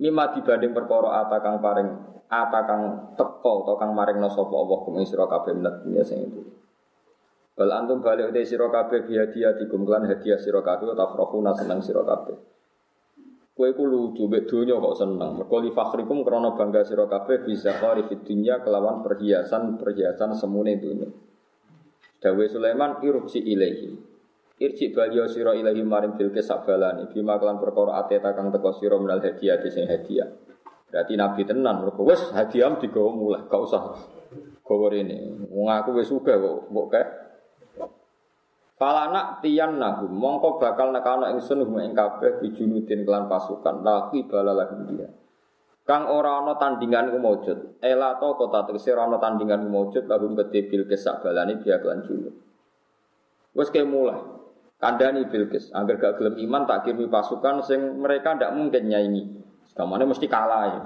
Mima 0.00 0.32
dibanding 0.32 0.72
perkara 0.72 1.28
ata 1.28 1.44
kang 1.44 1.60
paring 1.60 1.88
ata 2.32 2.60
kang 2.64 2.82
teko 3.20 3.68
utawa 3.68 3.76
kang 3.84 3.92
maringno 3.92 4.32
sapa 4.32 4.54
Allah 4.56 4.78
kum 4.80 4.96
sira 5.04 5.28
kabeh 5.28 5.52
minat 5.52 5.84
dunya 5.84 6.08
sing 6.08 6.24
itu. 6.24 6.40
Bal 7.52 7.68
antum 7.76 8.00
balik 8.00 8.32
te 8.32 8.40
sira 8.48 8.72
kabeh 8.72 9.04
biadiya 9.04 9.60
dikum 9.60 9.84
lan 9.84 10.08
hadiah 10.08 10.40
sira 10.40 10.64
kabeh 10.64 10.96
tafrahuna 10.96 11.52
seneng 11.52 11.84
sira 11.84 12.00
kabeh. 12.00 12.59
Kue 13.60 13.76
ku 13.76 13.84
lucu, 13.84 14.24
mbek 14.24 14.48
donya 14.48 14.72
kok 14.80 14.96
seneng. 14.96 15.36
Mergo 15.36 15.60
li 15.60 15.68
fakhrikum 15.68 16.24
krana 16.24 16.56
bangga 16.56 16.80
sira 16.80 17.04
kabeh 17.04 17.44
bisa 17.44 17.76
fid 18.08 18.24
dunya 18.24 18.56
kelawan 18.64 19.04
perhiasan-perhiasan 19.04 20.32
semune 20.32 20.80
dunya. 20.80 21.04
Dawe 22.24 22.44
Sulaiman 22.48 23.04
irupsi 23.04 23.36
ilahi. 23.36 23.92
Irji 24.64 24.96
baliyo 24.96 25.28
sira 25.28 25.52
ilahi 25.52 25.84
maring 25.84 26.16
Bilqis 26.16 26.48
sabalani 26.48 27.12
bima 27.12 27.36
kelan 27.36 27.60
perkara 27.60 28.00
ateta 28.00 28.32
kang 28.32 28.48
teko 28.48 28.80
sira 28.80 28.96
menal 28.96 29.20
hadiah 29.20 29.60
sing 29.68 29.84
hadiah. 29.84 30.32
Berarti 30.88 31.20
Nabi 31.20 31.44
tenan 31.44 31.84
mergo 31.84 32.00
wis 32.08 32.32
hadiah 32.32 32.72
digawa 32.80 33.12
mulai, 33.12 33.44
gak 33.44 33.60
usah 33.60 33.92
gawa 34.64 34.88
rene. 34.88 35.36
Wong 35.52 35.68
aku 35.68 36.00
wis 36.00 36.08
kok 36.08 36.72
mbok 36.72 36.96
nak 38.80 39.44
tiyan 39.44 39.76
nahu, 39.76 40.08
mongko 40.08 40.56
bakal 40.56 40.88
nekano 40.88 41.28
ingsun 41.28 41.68
hum 41.68 41.76
ing 41.84 41.92
kabeh 41.92 42.40
bijunudin 42.40 43.04
kelan 43.04 43.28
pasukan 43.28 43.84
laki 43.84 44.24
bala 44.24 44.56
lagi 44.56 44.80
dia. 44.88 45.08
Kang 45.84 46.08
ora 46.08 46.40
ana 46.40 46.56
tandingan 46.56 47.12
ku 47.12 47.18
maujud. 47.20 47.82
Ela 47.84 48.16
to 48.16 48.38
kota 48.40 48.64
tegese 48.64 48.96
ora 48.96 49.04
ana 49.04 49.20
tandingan 49.20 49.66
ku 49.66 49.68
maujud 49.68 50.04
lagu 50.08 50.32
gede 50.32 50.70
Bilqis 50.72 51.04
sak 51.04 51.20
balane 51.20 51.60
dia 51.60 51.76
kelan 51.76 52.08
junub. 52.08 52.32
Wes 53.52 53.68
ke 53.68 53.84
mulai. 53.84 54.40
Kandani 54.80 55.28
Bilqis, 55.28 55.76
agar 55.76 56.00
gak 56.00 56.16
gelem 56.16 56.40
iman 56.40 56.64
tak 56.64 56.88
kirimi 56.88 57.04
pasukan 57.04 57.60
sing 57.60 58.00
mereka 58.00 58.32
ndak 58.32 58.56
mungkin 58.56 58.88
nyaingi. 58.88 59.28
Sekamane 59.68 60.08
mesti 60.08 60.24
kalah 60.24 60.62
ya. 60.72 60.80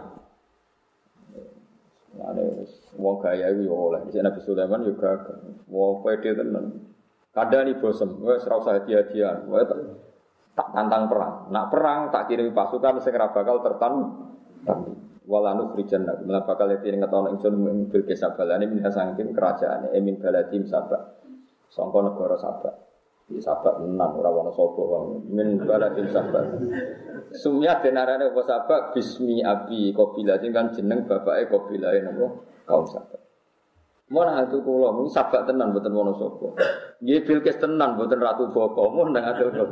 Ada 2.19 2.43
wong 2.99 3.23
gaya 3.23 3.55
iki 3.55 3.71
oleh. 3.71 4.03
Nabi 4.11 4.41
Sulaiman 4.43 4.83
juga 4.83 5.23
wong 5.71 6.03
pede 6.03 6.35
tenan. 6.35 6.94
Kadani 7.35 7.75
bosem, 7.83 8.23
wes 8.23 8.47
ora 8.47 8.63
usah 8.63 8.73
hadiah-hadiah. 8.79 9.43
tak 10.55 10.69
tantang 10.71 11.11
perang. 11.11 11.51
Nak 11.51 11.67
perang 11.67 12.01
tak 12.15 12.31
kirim 12.31 12.55
pasukan 12.55 13.03
sing 13.03 13.11
ora 13.19 13.35
bakal 13.35 13.59
tertan. 13.59 13.95
Walanu 15.25 15.75
krijan 15.75 16.07
nak 16.07 16.23
mila 16.23 16.47
bakal 16.47 16.71
yati 16.71 16.95
ngetono 16.95 17.33
ingsun 17.35 17.89
bil 17.91 18.05
kesabalane 18.07 18.71
min 18.71 18.85
sangkin 18.87 19.35
kerajaan 19.35 19.91
emin 19.91 20.21
baladim 20.23 20.63
sabak. 20.63 21.01
Sangka 21.67 22.07
negara 22.07 22.39
sabak. 22.39 22.75
Di 23.25 23.41
sabak 23.43 23.83
tenan 23.83 24.15
ora 24.15 24.31
ana 24.31 24.53
sapa. 24.55 24.83
Min 25.27 25.59
baladim 25.65 26.07
sabak. 26.13 26.45
Sumya 27.35 27.83
denarane 27.83 28.31
apa 28.31 28.43
sabak 28.47 28.95
bismi 28.95 29.43
abi 29.43 29.91
kabilah 29.91 30.39
kan 30.39 30.71
jeneng 30.71 31.09
bapake 31.09 31.51
kabilah 31.51 31.99
napa 31.99 32.27
kaum 32.69 32.87
sabak. 32.87 33.19
Mun 34.13 34.29
hatu 34.29 34.63
mung 34.63 35.11
sabak 35.11 35.51
tenan 35.51 35.75
mboten 35.75 35.97
wono 35.97 36.15
sapa. 36.15 36.47
Nggih 37.03 37.21
Bilqis 37.27 37.59
tenan 37.59 37.99
mboten 37.99 38.23
ratu 38.23 38.51
boko 38.55 38.91
mun 38.93 39.11
nang 39.11 39.25
adil 39.27 39.51
kok. 39.51 39.71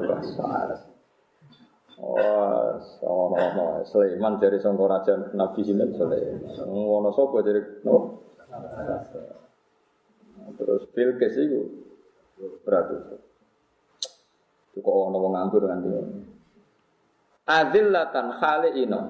Oh, 2.03 2.75
sono 2.99 3.39
Sulaiman 3.87 4.43
dari 4.43 4.59
sangka 4.59 4.91
raja 4.91 5.15
Nabi 5.39 5.63
sinten 5.63 5.95
Sulaiman. 5.95 6.67
Ngono 6.67 7.15
sapa 7.15 7.39
dari 7.47 7.63
no? 7.87 8.27
Terus 10.59 10.83
Bilqis 10.91 11.35
iku. 11.39 11.63
Itu 14.73 14.79
kok 14.83 14.97
ono 14.99 15.17
wong 15.23 15.33
nganggur 15.39 15.63
ngono. 15.63 16.01
Adillatan 17.47 18.27
khaliina. 18.39 19.01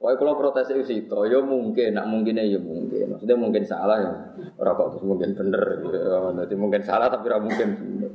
Wah, 0.00 0.16
kalau 0.16 0.32
protes 0.40 0.72
itu 0.72 0.80
sih, 0.88 0.98
ya 1.04 1.38
mungkin, 1.44 1.92
nak 1.92 2.08
mungkinnya 2.08 2.40
ya 2.48 2.56
mungkin. 2.56 3.12
Maksudnya 3.12 3.36
mungkin 3.36 3.68
salah 3.68 4.00
ya, 4.00 4.12
orang 4.56 4.74
kok 4.80 4.88
terus 4.96 5.04
mungkin 5.04 5.36
bener. 5.36 5.64
Ya. 5.92 6.18
Jadi 6.40 6.54
mungkin 6.56 6.80
salah 6.80 7.12
tapi 7.12 7.28
orang 7.28 7.44
mungkin 7.44 7.68
bener. 7.76 8.12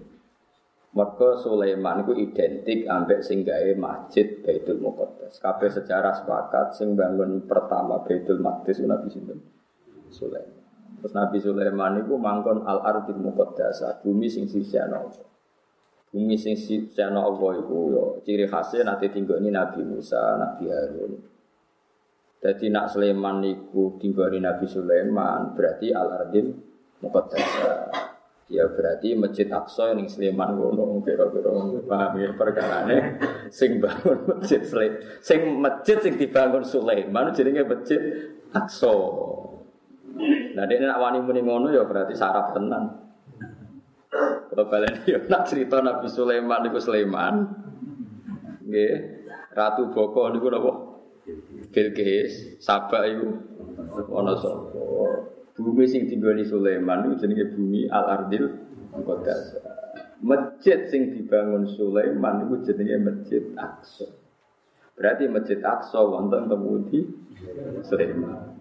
Mereka 0.95 1.43
Sulaiman 1.45 2.07
itu 2.07 2.17
identik 2.17 2.89
ambek 2.89 3.21
singgahe 3.21 3.77
masjid 3.77 4.41
Baitul 4.41 4.81
Muqaddas. 4.81 5.37
Kabeh 5.43 5.69
sejarah 5.69 6.15
sepakat 6.15 6.73
sing 6.73 6.97
bangun 6.97 7.45
pertama 7.45 8.01
Baitul 8.01 8.41
Maqdis 8.41 8.81
Nabi 8.81 9.11
sinten? 9.11 9.43
Sulaiman. 10.09 10.55
Terus 11.05 11.13
Nabi 11.13 11.37
Sulaiman 11.37 12.01
itu 12.01 12.17
mangkon 12.17 12.65
al 12.65 12.81
ardil 12.81 13.21
muqaddas, 13.21 13.83
bumi 14.01 14.25
sing 14.25 14.49
sisihna 14.49 15.05
Allah. 15.05 15.27
Bumi 16.09 16.33
sing 16.33 16.57
sisihna 16.57 17.21
Allah 17.21 17.61
iku 17.61 17.77
yo 17.93 18.03
ciri 18.25 18.49
khasnya 18.49 18.89
nanti 18.89 19.11
ini 19.13 19.53
Nabi 19.53 19.85
Musa, 19.85 20.39
Nabi 20.39 20.65
Harun. 20.65 21.34
Jadi 22.45 22.69
nak 22.69 22.93
Sulaiman 22.93 23.41
niku 23.41 23.97
tinggoni 23.97 24.37
Nabi 24.37 24.69
Sulaiman 24.69 25.57
berarti 25.57 25.89
al 25.89 26.13
ardil 26.13 26.53
muqaddasa. 27.01 27.89
Ya 28.45 28.69
berarti 28.69 29.17
Masjid 29.17 29.49
Aqsa 29.49 29.97
yang 29.97 30.05
Sulaiman 30.05 30.53
ngono 30.53 31.01
kira-kira 31.01 31.49
paham 31.89 32.13
ya 32.21 32.29
perkarane 32.37 33.17
sing 33.49 33.81
bangun 33.81 34.29
masjid 34.29 34.61
Sulaiman 34.61 35.01
sing 35.25 35.39
masjid 35.57 35.97
sing 35.97 36.13
dibangun 36.21 36.61
Sulaiman 36.61 37.33
jenenge 37.33 37.65
Masjid 37.65 38.01
Aqsa. 38.53 38.93
Nah 40.53 40.63
dia 40.69 40.85
nak 40.85 41.01
wani 41.01 41.25
muni 41.25 41.41
ngono 41.41 41.73
ya 41.73 41.81
berarti 41.89 42.13
sarap 42.13 42.53
tenan. 42.53 42.93
Kalau 44.53 44.69
kalian 44.69 45.01
ya 45.09 45.17
nak 45.25 45.49
cerita 45.49 45.81
Nabi 45.81 46.05
Sulaiman 46.05 46.61
niku 46.61 46.77
Sulaiman. 46.77 47.49
Nggih, 48.69 48.93
Ratu 49.57 49.89
Boko 49.89 50.29
niku 50.29 50.53
napa? 50.53 50.94
Bilqis, 51.73 52.61
Sabak 52.61 53.03
itu 53.09 53.27
ana 54.13 54.33
sapa. 54.37 54.81
Bumi 55.55 55.87
sing 55.87 56.05
tinggoni 56.11 56.43
Sulaiman 56.45 57.07
itu 57.09 57.25
jenenge 57.25 57.55
bumi 57.55 57.87
Al-Ardil 57.87 58.45
Muqaddas. 58.93 59.55
Masjid 60.19 60.85
sing 60.91 61.15
dibangun 61.15 61.65
Sulaiman 61.73 62.45
itu 62.45 62.55
jenenge 62.69 62.95
Masjid 63.01 63.43
Aqsa. 63.55 64.05
Berarti 64.99 65.31
Masjid 65.31 65.59
Aqsa 65.63 66.03
wonten 66.03 66.51
temudi 66.51 67.07
Sulaiman. 67.87 68.55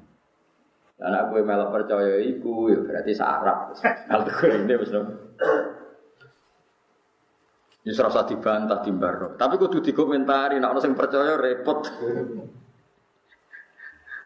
Anak 1.03 1.35
gue 1.35 1.43
melok 1.43 1.75
percaya 1.75 2.23
iku 2.23 2.71
ya 2.71 2.79
berarti 2.81 3.13
sarap. 3.13 3.75
Kalau 4.09 4.31
ini 4.55 4.75
wis 4.79 4.95
Ya 7.85 7.93
serasa 7.93 8.25
dibantah 8.25 8.81
di 8.81 8.91
baro. 8.97 9.37
Tapi 9.37 9.61
kudu 9.61 9.85
dikomentari, 9.85 10.57
nak 10.57 10.73
orang 10.73 10.85
yang 10.89 10.97
percaya 10.97 11.37
repot. 11.37 11.85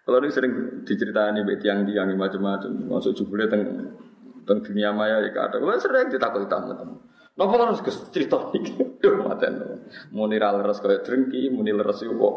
Kalau 0.07 0.19
ini 0.25 0.31
sering 0.31 0.53
diceritani 0.89 1.45
baik 1.45 1.61
tiang-tiang 1.61 2.09
macam-macam, 2.17 2.71
masuk 2.87 3.13
jubule 3.19 3.45
teng 3.51 3.93
teng 4.49 4.65
dunia 4.65 4.95
maya 4.95 5.21
ya 5.21 5.35
kata, 5.35 5.61
kalau 5.61 5.77
sering 5.77 6.09
ditakut 6.09 6.49
tamu-tamu. 6.49 6.97
Napa 7.39 7.55
harus 7.55 7.85
cerita 8.11 8.51
iki? 8.51 8.73
Duh 9.03 9.23
maten. 9.23 9.85
Muni 10.11 10.41
ra 10.43 10.57
leres 10.59 10.83
kaya 10.83 11.05
drengki, 11.05 11.53
muni 11.55 11.71
leres 11.71 12.03
yo 12.03 12.17
kok 12.19 12.35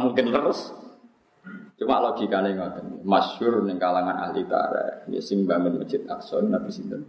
mungkin 0.00 0.32
leres. 0.32 0.72
Cuma 1.76 2.00
logikane 2.00 2.56
ngoten. 2.56 3.04
Masyhur 3.04 3.60
ning 3.68 3.76
kalangan 3.76 4.16
ahli 4.30 4.48
tarikh, 4.48 5.12
ya 5.12 5.20
sing 5.20 5.44
bangun 5.44 5.84
Masjid 5.84 6.00
Aqsa 6.08 6.40
Nabi 6.40 6.72
sinten? 6.72 7.04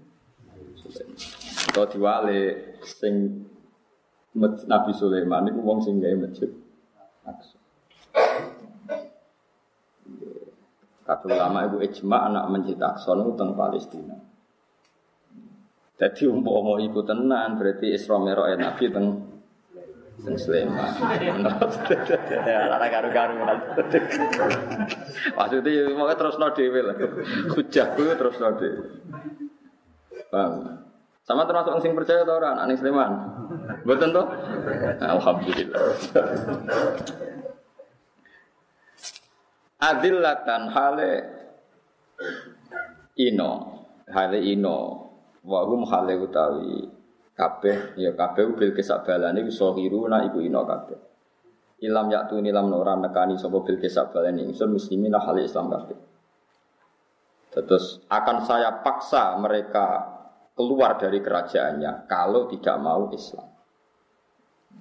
Atau 1.68 1.86
diwale 1.90 2.74
sing 2.86 3.46
Nabi 4.68 4.92
Sulaiman 4.94 5.50
itu 5.50 5.60
wong 5.66 5.82
sing 5.82 5.98
gawe 5.98 6.14
masjid 6.18 6.52
Aqsa. 7.26 7.58
Kata 11.08 11.26
ulama 11.28 11.64
ibu 11.66 11.80
ijma 11.80 12.28
anak 12.28 12.52
mencetak 12.52 13.00
sono 13.00 13.32
teng 13.40 13.56
Palestina. 13.56 14.16
Jadi 15.98 16.30
umpama 16.30 16.78
iku 16.84 17.02
tenan 17.02 17.58
berarti 17.58 17.96
Isra 17.96 18.22
Mi'raj 18.22 18.60
Nabi 18.60 18.86
teng 18.92 19.08
teng 20.22 20.36
Sleman. 20.38 20.92
Lara 22.46 22.88
karu-karu. 22.92 23.34
Maksudnya 25.34 25.96
mau 25.98 26.12
terus 26.14 26.38
no 26.38 26.48
dewi 26.54 26.80
lah. 26.86 26.96
Hujahku 27.56 28.02
terus 28.14 28.36
no 28.38 28.50
dewi. 28.60 28.84
Paham? 30.28 30.84
Sama 31.28 31.44
termasuk 31.44 31.84
sing 31.84 31.92
percaya 31.92 32.24
atau 32.24 32.40
orang 32.40 32.56
anak 32.56 32.80
Sleman? 32.80 33.12
Betul 33.84 34.16
toh? 34.16 34.28
Alhamdulillah. 35.04 35.82
Adillatan 39.78 40.62
hale 40.72 41.12
ino 43.20 43.52
hale 44.10 44.40
ino 44.42 44.78
wahum 45.44 45.84
hale 45.86 46.16
utawi 46.18 46.88
kabeh 47.38 47.94
ya 48.00 48.16
kabeh 48.18 48.58
bil 48.58 48.74
kesabalane 48.74 49.46
iso 49.46 49.78
hiruna 49.78 50.26
iku 50.26 50.42
ino 50.42 50.66
kabeh 50.66 50.98
ilam 51.86 52.10
yaktu 52.10 52.42
nilam 52.42 52.74
ora 52.74 52.98
nekani 52.98 53.38
sapa 53.38 53.62
bil 53.62 53.78
kesabalane 53.78 54.50
ingsun 54.50 54.74
muslimin 54.74 55.14
hale 55.14 55.46
Islam 55.46 55.70
kabeh 55.70 55.98
Terus 57.58 58.06
akan 58.06 58.46
saya 58.46 58.86
paksa 58.86 59.34
mereka 59.42 60.17
keluar 60.58 60.98
dari 60.98 61.22
kerajaannya 61.22 62.10
kalau 62.10 62.50
tidak 62.50 62.76
mau 62.82 63.14
Islam. 63.14 63.46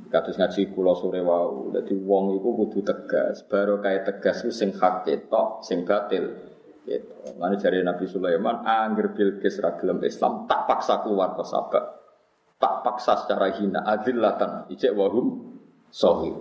Kados 0.09 0.41
ngaji 0.41 0.73
kula 0.73 0.97
sore 0.97 1.21
wau. 1.21 1.69
Dadi 1.69 1.93
wong 1.93 2.41
iku 2.41 2.49
kudu 2.65 2.81
tegas. 2.81 3.45
Baru 3.45 3.85
kayak 3.85 4.09
tegas 4.09 4.41
ku 4.41 4.49
sing 4.49 4.73
hak 4.73 5.05
ketok, 5.05 5.61
sing 5.61 5.85
batil. 5.85 6.33
Gitu. 6.87 7.35
Mana 7.37 7.59
jari 7.59 7.83
Nabi 7.83 8.07
Sulaiman, 8.07 8.63
angger 8.63 9.11
Bilqis 9.11 9.59
ra 9.59 9.75
Islam, 10.07 10.47
tak 10.47 10.71
paksa 10.71 11.03
keluar 11.03 11.35
ke 11.35 11.43
Sabak. 11.43 11.85
Tak 12.57 12.75
paksa 12.87 13.27
secara 13.27 13.53
hina, 13.53 13.83
adillatan, 13.83 14.71
ijek 14.71 14.95
wahum 14.95 15.59
sohir. 15.91 16.39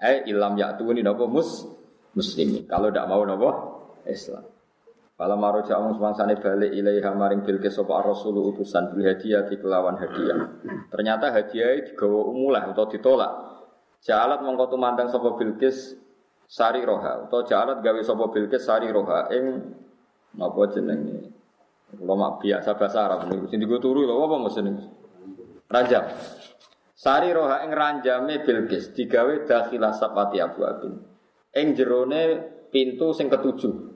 Eh 0.00 0.26
ilam 0.32 0.56
yaktuni 0.56 1.04
napa 1.04 1.28
mus 1.28 1.68
muslimin. 2.16 2.64
Kalau 2.64 2.88
tidak 2.88 3.06
mau 3.06 3.22
napa 3.22 3.50
Islam. 4.08 4.55
Fala 5.16 5.32
maro 5.32 5.64
ja'ung 5.64 5.96
semangsane 5.96 6.36
balik 6.36 6.76
ilaiha 6.76 7.08
maring 7.16 7.40
bilqis 7.40 7.80
sapa 7.80 8.04
rasul 8.04 8.36
utusan 8.52 8.92
bil 8.92 9.00
hadiah 9.00 9.48
di 9.48 9.56
kelawan 9.56 9.96
hadiah. 9.96 10.60
Ternyata 10.92 11.32
hadiah 11.32 11.88
digawa 11.88 12.28
umulah 12.28 12.68
atau 12.68 12.84
ditolak. 12.84 13.32
Jalat 14.04 14.44
mongko 14.44 14.76
tumandang 14.76 15.08
sapa 15.08 15.32
bilqis 15.40 15.96
sari 16.44 16.84
roha 16.84 17.32
atau 17.32 17.48
jalat 17.48 17.80
gawe 17.80 18.00
sapa 18.04 18.28
bilqis 18.28 18.60
sari 18.68 18.92
roha 18.92 19.32
ing 19.32 19.72
napa 20.36 20.68
jenenge. 20.68 21.32
Kula 21.96 22.12
mak 22.12 22.44
biasa 22.44 22.76
bahasa 22.76 23.08
Arab 23.08 23.32
niku 23.32 23.48
sing 23.48 23.56
digo 23.56 23.80
turu 23.80 24.04
lho 24.04 24.20
apa 24.20 24.36
niku. 24.36 24.84
Ranjam. 25.72 26.12
Sari 26.92 27.32
roha 27.32 27.64
ing 27.64 27.72
ranjame 27.72 28.44
bilqis 28.44 28.92
digawe 28.92 29.48
dakhilah 29.48 29.96
sapati 29.96 30.44
abu 30.44 30.60
abin. 30.68 30.92
Ing 31.56 31.72
jerone 31.72 32.36
pintu 32.68 33.16
sing 33.16 33.32
ketujuh. 33.32 33.95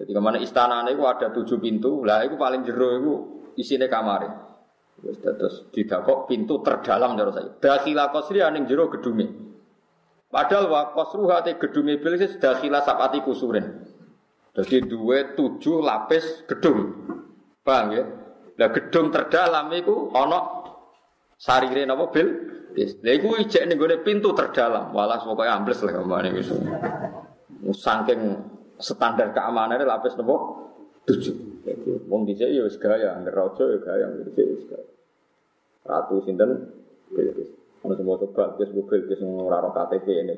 Jadi 0.00 0.16
ke 0.16 0.20
mana 0.20 0.40
istana 0.40 0.80
itu 0.88 1.04
ada 1.04 1.28
tujuh 1.28 1.60
pintu, 1.60 2.08
lah 2.08 2.24
itu 2.24 2.40
paling 2.40 2.64
jero 2.64 2.88
itu 2.96 3.12
isinya 3.60 3.84
kamar. 3.84 4.32
Terus 5.00 5.68
didakok 5.76 6.24
pintu 6.24 6.64
terdalam 6.64 7.20
jero 7.20 7.36
saya. 7.36 7.52
Dakila 7.60 8.08
kosri 8.08 8.40
aning 8.40 8.64
jero 8.64 8.88
gedungi. 8.88 9.28
Padahal 10.32 10.72
wa 10.72 10.82
kosruha 10.96 11.44
te 11.44 11.60
gedungi 11.60 12.00
bilis 12.00 12.40
dakila 12.40 12.80
sapati 12.80 13.20
kusurin. 13.20 13.84
Jadi 14.56 14.88
dua 14.88 15.36
tujuh 15.36 15.84
lapis 15.84 16.48
gedung. 16.48 16.96
Paham 17.60 17.86
ya? 17.92 18.02
Lah 18.56 18.68
gedung 18.72 19.12
terdalam 19.12 19.68
itu 19.76 20.08
ono 20.16 20.40
sarire 21.36 21.84
napa 21.84 22.08
bil? 22.08 22.28
Lah 22.72 23.12
iku 23.12 23.36
ijek 23.36 23.68
ning 23.68 23.76
pintu 24.00 24.32
terdalam. 24.32 24.96
Walas 24.96 25.28
pokoknya 25.28 25.60
ambles 25.60 25.84
lah 25.84 25.92
ke 25.92 26.00
mana 26.08 26.28
itu. 26.32 26.56
Saking 27.76 28.20
standar 28.80 29.30
keamanannya 29.36 29.86
lapis 29.86 30.16
nopo 30.16 30.36
tujuh. 31.06 31.36
Wong 32.08 32.26
dhisik 32.26 32.50
ya 32.50 32.64
wis 32.64 32.80
gaya, 32.80 33.14
angger 33.14 33.36
raja 33.36 33.64
ya 33.68 33.78
gaya, 33.78 34.04
angger 34.08 34.32
dhisik 34.32 34.46
wis 34.48 34.64
gaya. 34.66 34.86
Ratu 35.86 36.20
sinten 36.24 36.50
Bilqis. 37.12 37.50
Ono 37.84 37.92
semua 37.96 38.20
coba 38.20 38.56
Bilqis 38.56 38.74
bu 38.74 38.84
Bilqis 38.88 39.20
ora 39.24 39.64
ora 39.64 39.70
KTP 39.72 40.06
ini. 40.24 40.34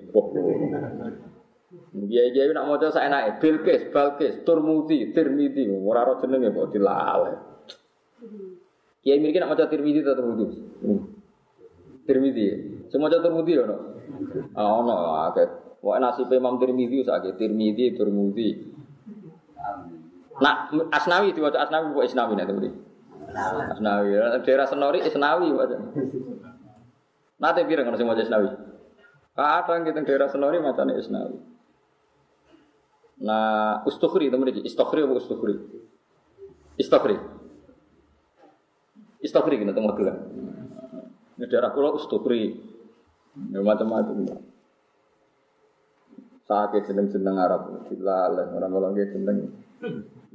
Dia 2.07 2.29
dia 2.31 2.53
nak 2.53 2.69
maca 2.69 2.93
saenake 2.93 3.41
Bilqis, 3.41 3.89
Balqis, 3.89 4.45
Turmudi, 4.45 5.11
Tirmidzi, 5.11 5.67
ora 5.73 6.05
ora 6.05 6.21
jenenge 6.21 6.53
kok 6.53 6.69
dilale. 6.71 7.33
Kiai 9.03 9.19
mirip 9.19 9.43
nak 9.43 9.51
maca 9.57 9.67
Tirmidzi 9.67 10.01
atau 10.05 10.19
Turmudi. 10.21 10.47
Tirmidzi. 12.07 12.47
Semua 12.93 13.09
maca 13.09 13.19
Tirmidzi 13.25 13.53
ono. 13.59 13.77
Ah 14.55 14.71
ono 14.79 14.95
akeh. 15.31 15.49
Wah 15.83 15.99
nasib 15.99 16.31
Imam 16.31 16.63
Tirmidzi 16.63 17.03
sakit 17.03 17.35
Tirmidzi 17.37 17.99
Tirmidzi. 17.99 18.49
Nah, 20.39 20.71
Asnawi 20.95 21.35
diwaca 21.35 21.59
Asnawi 21.59 21.91
kok 21.91 22.07
Isnawi 22.07 22.33
nek 22.39 22.47
tadi. 22.47 22.71
Asnawi. 23.75 24.09
Daerah 24.47 24.67
Senori 24.71 24.99
Isnawi 25.03 25.51
waca. 25.51 25.77
Pirang 27.67 27.91
ono 27.91 27.99
sing 27.99 28.07
maca 28.07 28.23
Isnawi? 28.23 28.49
Kadang 29.35 29.83
kita 29.83 30.01
daerah 30.07 30.29
Senori 30.31 30.63
macane 30.63 30.95
Isnawi. 30.95 31.37
Nah, 33.23 33.87
Ustukhri 33.87 34.31
itu 34.31 34.39
mriki, 34.39 34.61
Istukhri 34.67 35.03
apa 35.03 35.15
Ustukhri? 35.15 35.55
Istukhri. 36.79 37.17
Istukhri 39.23 39.63
kita 39.63 39.75
tengok 39.75 39.95
dulu. 39.95 40.15
Ini 41.39 41.45
daerah 41.47 41.71
kula 41.71 41.95
Ustukhri. 41.95 42.55
Ya 43.55 43.63
macam-macam. 43.63 44.52
Sakit 46.43 46.91
jeneng-jeneng 46.91 47.39
Arab, 47.39 47.87
dilalah 47.87 48.51
orang-orang 48.51 48.99
ge 48.99 49.15
jeneng. 49.15 49.39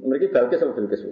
Mereka 0.00 0.32
Balkis 0.32 0.64
apa 0.64 0.72
Bilkis? 0.72 1.02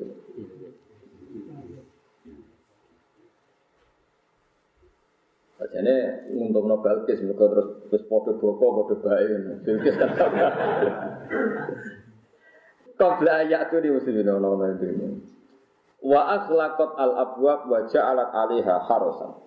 Jadi 5.57 5.97
untuk 6.33 6.65
no 6.65 6.81
Balkis, 6.81 7.21
mereka 7.21 7.49
terus 7.53 7.69
terus 7.93 8.05
podo 8.09 8.41
boko, 8.41 8.85
podo 8.85 8.95
bayi. 9.05 9.61
Bilkis 9.65 9.97
kan 10.01 10.11
Kau 12.97 13.21
belajar 13.21 13.69
tuh 13.69 13.85
di 13.85 13.93
musim 13.93 14.17
ini 14.17 14.33
orang-orang 14.33 14.81
itu. 14.81 15.21
Wa 16.01 16.41
akhlaqat 16.41 16.91
al 16.97 17.13
abwab 17.29 17.69
wa 17.69 17.85
ja'alat 17.93 18.33
alaiha 18.33 18.75
harosan. 18.89 19.46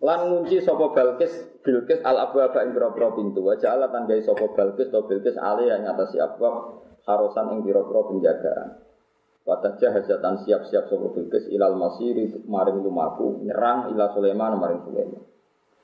Lan 0.00 0.32
ngunci 0.32 0.64
sapa 0.64 0.96
Balkis 0.96 1.60
Bilkis 1.60 2.00
al 2.00 2.16
abwab 2.16 2.56
ing 2.56 2.72
pira 2.72 2.88
pintu. 3.12 3.44
Wa 3.44 3.60
ja'alat 3.60 3.92
tan 3.92 4.08
gawe 4.08 4.20
sapa 4.24 4.48
Balkis 4.56 4.88
to 4.88 5.04
Bilkis 5.04 5.36
alaiha 5.36 5.76
ing 5.76 5.84
atase 5.84 6.16
abwab 6.16 6.80
harosan 7.04 7.52
ing 7.52 7.58
pira-pira 7.60 8.00
penjagaan. 8.08 8.68
Wataja 9.44 9.92
hajatan 9.92 10.40
siap-siap 10.48 10.88
sapa 10.88 11.06
Bilkis 11.12 11.52
ilal 11.52 11.76
masiri 11.76 12.32
maring 12.48 12.80
lumaku 12.80 13.44
nyerang 13.44 13.92
ila 13.92 14.08
Sulaiman 14.16 14.56
maring 14.56 14.80
Sulaiman. 14.88 15.22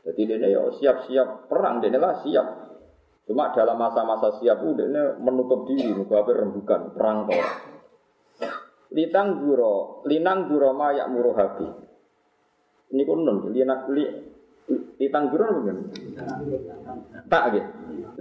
Jadi 0.07 0.20
dia 0.22 0.48
ya 0.48 0.62
siap-siap 0.70 1.50
perang 1.52 1.85
dia 1.85 1.92
lah 2.00 2.16
siap. 2.24 2.46
Cuma 3.26 3.50
dalam 3.50 3.74
masa-masa 3.74 4.38
siap 4.38 4.62
udah 4.62 4.87
ini 4.87 5.02
menutup 5.18 5.66
diri, 5.66 5.90
muka 5.90 6.22
rembukan 6.31 6.94
perang 6.94 7.26
toh. 7.26 7.42
Litang 8.94 9.42
guro, 9.42 10.07
linang 10.07 10.46
guro 10.46 10.70
mayak 10.70 11.11
muruh 11.11 11.35
Ini 12.87 13.03
non, 13.03 13.51
linak 13.51 13.90
li, 13.90 14.05
litang 14.99 15.31
guro 15.31 15.46
mungkin. 15.59 15.90
Tak 17.27 17.44
gitu. 17.55 17.70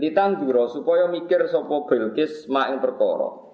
Litang 0.01 0.41
guro 0.41 0.65
supaya 0.67 1.05
mikir 1.09 1.45
sopo 1.47 1.85
Bilqis 1.85 2.49
mak 2.49 2.73
ing 2.73 2.79
perkara. 2.81 3.45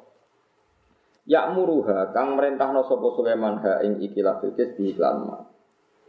Ya 1.29 1.51
muruha 1.53 2.09
kang 2.15 2.39
merintahno 2.39 2.87
sopo 2.87 3.13
Sulaiman 3.13 3.61
ha 3.61 3.83
ing 3.83 3.99
ikilah 3.99 4.39
Bilqis 4.39 4.73
di 4.79 4.95
iklan. 4.95 5.47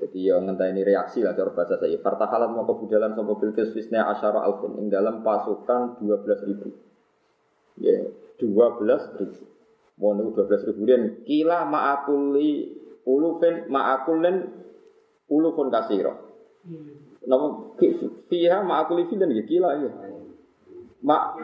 Jadi 0.02 0.18
ya 0.18 0.42
ini 0.42 0.82
reaksi 0.82 1.22
lah 1.22 1.34
cara 1.38 1.54
bahasa 1.54 1.78
saya. 1.78 1.94
Fartahalat 2.02 2.50
mau 2.50 2.66
kebudalan 2.66 3.14
sama 3.14 3.38
Bilqis 3.38 3.70
Fisna 3.70 4.10
Asyara 4.10 4.42
Alfin 4.42 4.78
ing 4.82 4.90
dalam 4.90 5.22
pasukan 5.22 6.02
12 6.02 6.48
ribu. 6.50 6.74
Ya, 7.78 8.06
12 8.38 9.18
ribu. 9.18 9.42
Mau 10.00 10.16
dua 10.16 10.48
belas 10.48 10.66
ribu 10.66 10.88
dan 10.88 11.22
kila 11.22 11.68
ma'akuli 11.68 12.74
ulufin 13.06 13.70
ma'akulin 13.70 14.50
ulufun 15.28 15.68
kasiro. 15.70 16.12
Nama 17.22 17.46
fiha 18.26 18.58
ma'akuli 18.66 19.06
filan 19.06 19.30
ya 19.30 19.44
kila 19.46 19.68
ya. 19.78 19.90
Ma 21.02 21.34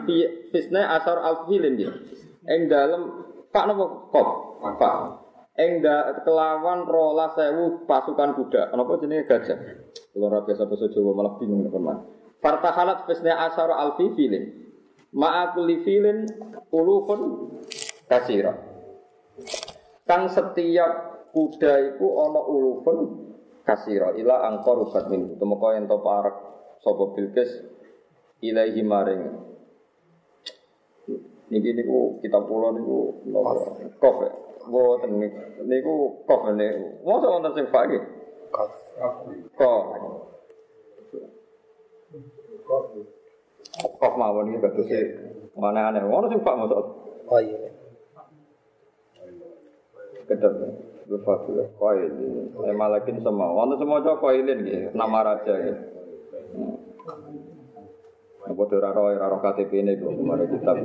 Fisna 0.51 0.95
Asyara 0.95 1.21
Alfin 1.23 1.75
ya. 1.75 1.91
Ing 2.47 2.71
dalam 2.71 3.27
pak 3.51 3.63
nama 3.67 3.85
kop 4.07 4.27
pak 4.79 4.93
Eng 5.59 5.83
da 5.83 6.15
kelawan 6.23 6.87
rola 6.87 7.35
sewu 7.35 7.83
pasukan 7.83 8.31
kuda. 8.31 8.71
Kenapa 8.71 8.95
jenis 9.03 9.27
gajah? 9.27 9.59
Kalau 10.15 10.31
rapi 10.31 10.55
biasa 10.55 10.63
bahasa 10.71 10.87
Jawa 10.87 11.11
malah 11.11 11.35
bingung 11.35 11.67
teman. 11.67 11.99
Fartahalat 12.39 13.03
fisnya 13.03 13.35
asar 13.35 13.67
alfi 13.67 14.07
filin. 14.15 14.71
Ma'akuli 15.11 15.83
filin 15.83 16.23
ulufun 16.71 17.51
kasira. 18.07 18.55
Kang 20.07 20.31
setiap 20.31 21.27
kuda 21.35 21.91
itu 21.91 22.07
ono 22.07 22.41
ulufun 22.47 22.97
kasira. 23.69 24.17
Ila 24.17 24.49
angkor 24.49 24.89
ubat 24.89 25.05
min. 25.13 25.37
Temoko 25.37 25.69
yang 25.77 25.85
toparak 25.85 26.33
sopo 26.81 27.13
bilkes 27.13 27.49
ilaihi 28.41 28.81
maring 28.81 29.23
Niki 31.49 31.73
niku 31.73 32.21
kita 32.21 32.45
pulau 32.45 32.77
niku 32.77 32.97
kofe. 33.97 34.29
Boten 34.69 35.17
niku 35.65 36.21
kof 36.29 36.45
niku. 36.53 37.01
Mosok 37.01 37.29
wonten 37.33 37.57
sing 37.57 37.65
iki. 37.65 37.99
Kof. 38.53 38.71
Kof. 39.57 39.85
Kof 43.97 44.13
mawon 44.13 44.53
iki 44.53 44.61
bagus 44.61 44.89
e. 44.93 45.01
Mana 45.57 45.89
aneh. 45.89 46.05
Ono 46.05 46.29
sing 46.29 46.37
fak 46.45 46.57
mosok. 46.61 46.85
Oh 47.33 47.41
iya. 47.41 47.73
Kedep. 50.29 50.53
Berfakir. 51.09 51.73
Koil. 51.81 52.13
Eh 52.69 52.75
malakin 52.77 53.17
semua. 53.25 53.49
Wonten 53.49 53.81
semua 53.81 54.05
cok 54.05 54.21
koilin 54.21 54.61
gitu. 54.61 54.93
Nama 54.93 55.19
raja 55.25 55.53
gitu. 55.57 55.81
Apa 58.45 58.63
ora 58.77 58.89
ora 58.93 59.37
KTP 59.41 59.71
ini 59.81 59.97
kok 59.97 60.13
kemarin 60.13 60.47
kitab. 60.53 60.75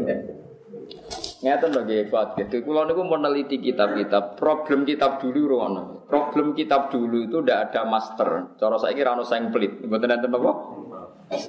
Ngeten 1.45 1.77
lho 1.77 1.81
nggih 1.85 2.09
kuat 2.09 2.41
gitu. 2.41 2.65
Kula 2.65 2.89
niku 2.89 3.05
meneliti 3.05 3.61
kitab-kitab. 3.61 4.41
Problem 4.41 4.89
kitab 4.89 5.21
dulu 5.21 5.45
rono. 5.45 6.09
Problem 6.09 6.57
kitab 6.57 6.89
dulu 6.89 7.29
itu 7.29 7.45
ndak 7.45 7.71
ada 7.71 7.85
master. 7.85 8.57
Cara 8.57 8.77
saiki 8.81 9.05
ra 9.05 9.13
ono 9.13 9.29
samplet. 9.29 9.85
Mboten 9.85 10.13
enten 10.13 10.33
apa? 10.33 10.53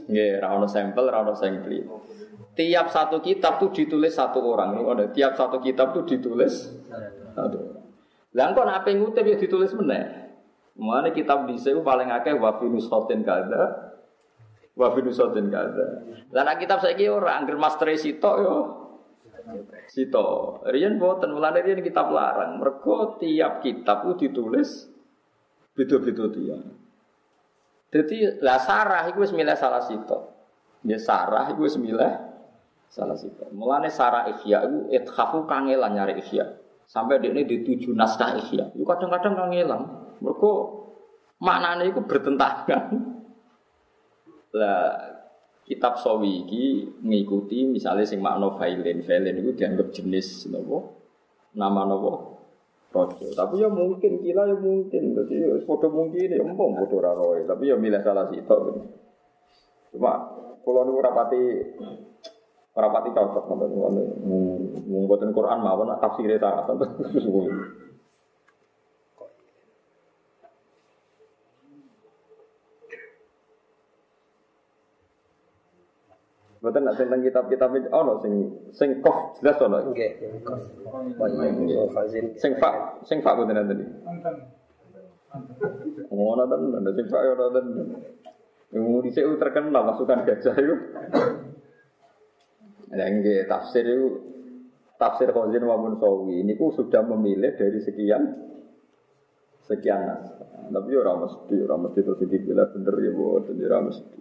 Nggih, 0.08 0.40
ra 0.44 0.56
ono 0.56 0.68
sampel, 0.68 1.08
ra 1.08 1.24
ono 1.24 1.36
samplet. 1.36 1.84
Tiap 2.56 2.88
satu 2.88 3.20
kitab 3.20 3.60
tuh 3.60 3.72
ditulis 3.76 4.16
satu 4.16 4.40
orang. 4.40 4.80
Tiap 5.12 5.36
satu 5.36 5.60
kitab 5.60 5.92
tuh 5.92 6.08
ditulis 6.08 6.76
satu. 7.36 7.75
Lah 8.36 8.52
kok 8.52 8.68
nek 8.68 8.84
ngutip 8.84 9.24
ya 9.24 9.40
ditulis 9.40 9.72
meneh. 9.80 10.28
Mulane 10.76 11.16
kitab 11.16 11.48
dhisik 11.48 11.80
paling 11.88 12.12
akeh 12.12 12.36
wa 12.36 12.60
fi 12.60 12.68
nushatin 12.68 13.24
kada. 13.24 13.96
Wa 14.76 14.92
fi 14.92 15.00
nushatin 15.00 15.48
kada. 15.48 16.04
Lah 16.36 16.44
nek 16.44 16.60
kitab 16.60 16.84
saiki 16.84 17.08
ora 17.08 17.40
angger 17.40 17.56
master 17.56 17.88
sitok 17.96 18.36
yo 18.44 18.56
Sito, 19.86 20.58
Rian 20.66 20.98
boten 20.98 21.30
mulane 21.30 21.62
rian 21.62 21.80
kitab 21.86 22.10
larang. 22.10 22.58
Mergo 22.58 23.22
tiap 23.22 23.62
kitab 23.62 24.10
itu 24.10 24.28
ditulis 24.28 24.90
beda-beda 25.78 26.26
dia. 26.34 26.58
Jadi 27.94 28.42
lah 28.42 28.58
sarah 28.58 29.06
itu 29.06 29.22
wis 29.22 29.32
salah 29.56 29.86
sito. 29.86 30.34
Ya 30.82 30.98
sarah 30.98 31.54
itu 31.54 31.62
wis 31.62 31.78
salah 32.90 33.16
sito. 33.16 33.46
Mulane 33.54 33.94
sarah 33.94 34.34
ihya 34.34 34.66
itu 34.66 34.78
ithafu 34.92 35.46
kangelan 35.46 35.94
nyari 35.94 36.18
ihya. 36.26 36.65
Sampai 36.86 37.20
dia 37.20 37.34
ini 37.34 37.44
dituju 37.44 37.92
naskah 37.98 38.38
ihya. 38.40 38.72
Itu 38.78 38.86
kadang-kadang 38.86 39.34
kangelan. 39.36 39.82
Mergo 40.22 40.52
maknanya 41.42 41.90
itu 41.90 42.02
bertentangan. 42.06 42.84
Lah 44.56 45.16
kitab 45.66 45.98
sawi 45.98 46.46
iki 46.46 46.64
ngikuti 47.02 47.66
misalnya 47.66 48.06
sing 48.06 48.22
makna 48.22 48.54
failin 48.54 49.02
failin 49.02 49.42
itu 49.42 49.58
dianggap 49.58 49.90
jenis 49.90 50.46
nopo 50.54 50.94
nama 51.58 51.90
nopo 51.90 52.38
rojo 52.94 53.26
tapi 53.34 53.66
ya 53.66 53.68
mungkin 53.68 54.22
kila 54.22 54.46
ya 54.46 54.56
mungkin 54.62 55.04
jadi 55.18 55.34
ya 55.42 55.50
foto 55.66 55.90
mungkin 55.90 56.30
ya 56.30 56.38
empom 56.46 56.78
foto 56.78 57.02
raroy 57.02 57.50
tapi 57.50 57.74
ya 57.74 57.76
milih 57.82 57.98
salah 58.06 58.30
sih 58.30 58.46
cuma 59.90 60.14
kalau 60.62 60.82
nu 60.86 61.02
rapati 61.02 61.42
rapati 62.76 63.10
cocok 63.16 63.44
nonton 63.48 63.72
mungkin 64.84 65.32
Quran 65.32 65.60
mawon 65.64 65.96
tafsirnya 65.96 66.44
tak 66.44 66.76
Mboten 76.66 76.82
nak 76.82 76.98
tentang 76.98 77.22
kitab-kitab 77.22 77.78
ono 77.94 78.26
sing 78.26 78.34
sing 78.74 78.98
kof 79.06 79.38
jelas 79.38 79.62
ono. 79.62 79.86
Nggih. 79.86 80.18
Sing 82.42 82.58
fak, 82.58 83.06
sing 83.06 83.22
mboten 83.22 83.54
nanti. 83.54 83.86
Ngono 86.10 86.42
ada 86.42 86.90
sing 86.98 87.06
fak 87.06 87.22
ono 87.22 87.46
ten. 87.54 87.66
Yang 88.74 88.84
dhisik 89.06 89.30
terkenal 89.38 89.94
masukan 89.94 90.26
gajah 90.26 90.58
itu. 90.58 90.76
Ada 92.96 93.12
nggih 93.12 93.44
tafsir 93.52 93.84
itu 93.84 94.08
tafsir 94.96 95.28
Khazin 95.36 95.68
maupun 95.68 96.00
Sawi 96.00 96.48
ini 96.48 96.56
sudah 96.56 97.04
memilih 97.04 97.52
dari 97.60 97.84
sekian 97.84 98.24
sekian 99.68 100.00
nas. 100.08 100.32
Tapi 100.72 100.96
ya 100.96 101.04
ora 101.04 101.20
mesti, 101.20 101.56
ora 101.60 101.76
mesti 101.76 102.00
terus 102.00 102.24
dibilang 102.24 102.72
bener 102.72 102.96
ya 103.04 103.12
boten 103.12 103.60
ya 103.60 103.68
ora 103.68 103.80
mesti. 103.84 104.20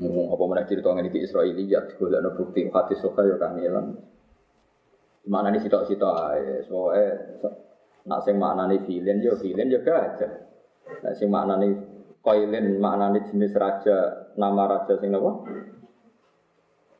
Ngomong 0.00 0.26
apa 0.32 0.42
mana 0.48 0.64
cerita 0.64 0.88
ngene 0.90 1.12
iki 1.12 1.20
Israiliyat 1.28 2.00
golekno 2.00 2.32
bukti 2.32 2.64
hadis 2.72 2.98
soka 3.04 3.28
ya 3.28 3.36
kangelan. 3.36 4.00
Mana 5.28 5.52
nih 5.52 5.60
sitok-sitok 5.60 6.14
ae, 6.32 6.64
soalnya 6.64 7.04
nak 8.08 8.20
sing 8.24 8.40
maknane 8.40 8.88
filin 8.88 9.20
ya 9.20 9.36
filin 9.36 9.68
ya 9.68 9.84
gajah. 9.84 10.32
Nak 11.04 11.12
sing 11.14 11.28
maknane 11.28 11.68
koilin 12.24 12.80
maknane 12.80 13.28
jenis 13.28 13.52
raja, 13.52 14.32
nama 14.40 14.64
raja 14.64 14.96
sing 14.98 15.12
napa? 15.12 15.44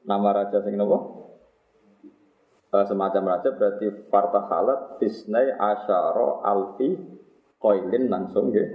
Nama 0.04 0.28
raja 0.36 0.60
sing 0.60 0.76
napa? 0.76 1.24
Eh, 2.74 2.84
semacam 2.90 3.22
raja 3.30 3.54
berarti 3.54 3.86
fartahalat 4.10 4.98
tisnai 4.98 5.54
asyara 5.54 6.42
alfi 6.44 6.92
koilin 7.62 8.10
langsung 8.12 8.50
ya. 8.50 8.66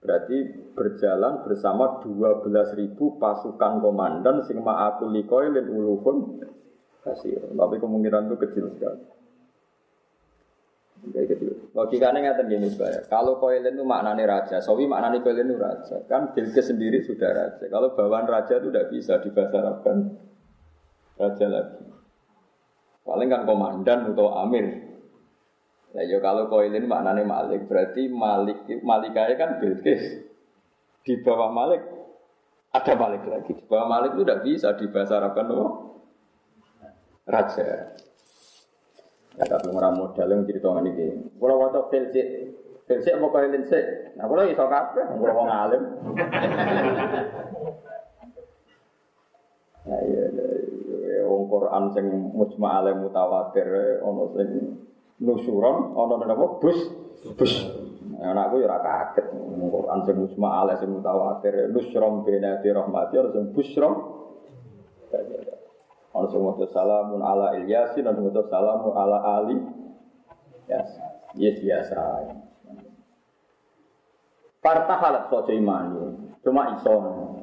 Berarti 0.00 0.36
berjalan 0.74 1.44
bersama 1.44 2.00
12.000 2.02 2.96
pasukan 3.20 3.72
komandan 3.84 4.42
sing 4.48 4.60
ma'akuli 4.60 5.24
koilin 5.30 5.68
ulufun 5.70 6.42
kasih. 7.06 7.54
Tapi 7.54 7.76
kemungkinan 7.78 8.28
itu 8.28 8.36
kecil 8.40 8.64
sekali. 8.76 9.04
Kayak 11.00 11.26
kecil. 11.36 11.52
Logikanya 11.72 12.18
nggak 12.34 12.48
gini 12.50 12.68
saya. 12.74 13.00
Kalau 13.08 13.40
koilin 13.40 13.72
itu 13.72 13.84
maknanya 13.86 14.24
raja, 14.26 14.56
sawi 14.60 14.84
maknanya 14.84 15.24
koilin 15.24 15.48
itu 15.48 15.56
raja. 15.56 15.96
Kan 16.10 16.36
Bilqis 16.36 16.68
sendiri 16.68 17.00
sudah 17.06 17.30
raja. 17.30 17.64
Kalau 17.70 17.94
bawaan 17.94 18.28
raja 18.28 18.60
itu 18.60 18.68
tidak 18.68 18.90
bisa 18.92 19.16
Arabkan 19.22 20.29
raja 21.20 21.46
lagi. 21.52 21.84
Paling 23.04 23.28
kan 23.28 23.42
komandan 23.44 24.16
atau 24.16 24.32
amir. 24.40 24.88
Ya, 25.92 26.06
ya 26.06 26.18
kalau 26.22 26.46
koilin 26.46 26.86
maknanya 26.86 27.26
Malik, 27.26 27.66
berarti 27.66 28.06
Malik 28.08 28.64
Malikaya 28.80 29.34
kan 29.36 29.58
Bilqis. 29.60 30.22
Di 31.04 31.18
bawah 31.20 31.50
Malik 31.52 31.82
ada 32.70 32.92
Malik 32.94 33.26
lagi. 33.26 33.52
Di 33.52 33.64
bawah 33.66 33.90
Malik 33.90 34.14
itu 34.16 34.22
tidak 34.24 34.42
bisa 34.46 34.68
di 34.78 34.86
bahasa 34.88 35.18
Arab 35.18 35.34
kan 35.34 35.50
oh? 35.50 35.70
Raja. 37.26 37.92
Ya 39.38 39.44
tapi 39.46 39.68
orang 39.74 39.98
modal 39.98 40.30
yang 40.30 40.42
cerita 40.46 40.70
ini. 40.86 41.34
Kalau 41.36 41.56
waktu 41.58 41.80
Bilqis 41.90 42.28
Bilqis 42.86 43.18
mau 43.18 43.34
koilin 43.34 43.66
sih. 43.66 44.14
Nah 44.14 44.26
kalau 44.30 44.46
iso 44.46 44.66
kabeh, 44.66 45.04
kalau 45.10 45.34
mau 45.34 45.46
ngalim. 45.46 45.82
Nah 49.80 49.96
iya. 50.06 50.29
Wong 51.40 51.48
Quran 51.48 51.84
sing 51.96 52.06
mujma' 52.36 52.84
alim 52.84 53.08
mutawatir 53.08 53.96
ono 54.04 54.28
sing 54.36 54.48
nusuron 55.24 55.96
ana 55.96 56.28
napa 56.28 56.60
bus. 56.60 56.76
Bus. 57.32 57.52
Anakku 58.20 58.60
ya 58.60 58.68
ora 58.68 58.84
kaget. 58.84 59.32
Quran 59.56 59.98
sing 60.04 60.16
musma 60.20 60.60
ala 60.60 60.76
sing 60.76 60.92
mutawatir 60.92 61.72
nusron 61.72 62.28
bena 62.28 62.60
di 62.60 62.68
rahmati 62.68 63.16
ana 63.16 63.32
sing 63.32 63.56
busron. 63.56 63.94
Ana 66.12 66.26
sing 66.28 66.40
maca 66.44 66.66
salamun 66.68 67.24
ala 67.24 67.56
ilyasin 67.56 68.04
ana 68.04 68.20
maca 68.20 68.44
salamun 68.52 68.92
ala 68.92 69.18
ali. 69.40 69.56
Ya 70.68 70.84
yes 71.40 71.56
biasa 71.64 72.36
Parta 74.60 75.00
halat 75.00 75.32
sojo 75.32 75.56
imani, 75.56 76.36
cuma 76.44 76.76
ison. 76.76 77.40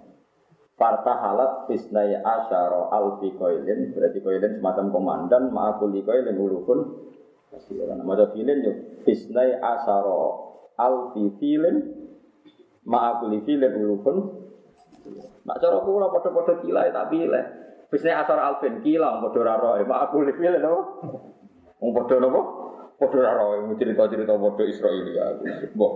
Parta 0.78 1.14
halat 1.18 1.66
fisnai 1.66 2.14
asyara 2.22 2.94
alfi 2.94 3.34
koilin, 3.34 3.98
berarti 3.98 4.22
koilin 4.22 4.62
semacam 4.62 4.94
komandan, 4.94 5.50
ma'akuli 5.50 6.06
koilin 6.06 6.38
ulufun, 6.38 6.80
Maca 8.04 8.26
filin 8.36 8.60
yo 8.60 8.74
fisnai 9.08 9.56
asaro 9.56 10.20
alfi 10.76 11.32
filin 11.40 11.80
ma'akuli 12.84 13.42
filin 13.48 13.72
ulufun. 13.72 14.18
Nak 15.48 15.58
cara 15.64 15.80
kula 15.80 16.12
padha-padha 16.12 16.60
kila 16.60 16.92
tak 16.92 17.08
pilih. 17.08 17.44
Fisnai 17.88 18.20
asaro 18.20 18.42
alfin 18.44 18.84
kila 18.84 19.24
padha 19.24 19.42
ra 19.48 19.56
roe 19.58 19.82
ma'akuli 19.88 20.36
filin 20.36 20.60
apa? 20.60 20.80
Wong 21.80 21.92
padha 21.96 22.16
napa? 22.20 22.42
Padha 23.00 23.20
ra 23.24 23.32
roe 23.40 23.74
cerita-cerita 23.80 24.36
padha 24.36 24.64
Israil 24.68 25.08
ya. 25.16 25.26
Mbok 25.72 25.92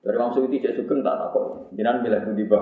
Dari 0.00 0.16
maksud 0.16 0.48
itu 0.48 0.64
tidak 0.64 0.80
sugeng 0.80 1.04
tak 1.04 1.16
takut. 1.20 1.68
Jangan 1.76 2.00
bilang 2.00 2.24
itu 2.24 2.32
tiba. 2.40 2.60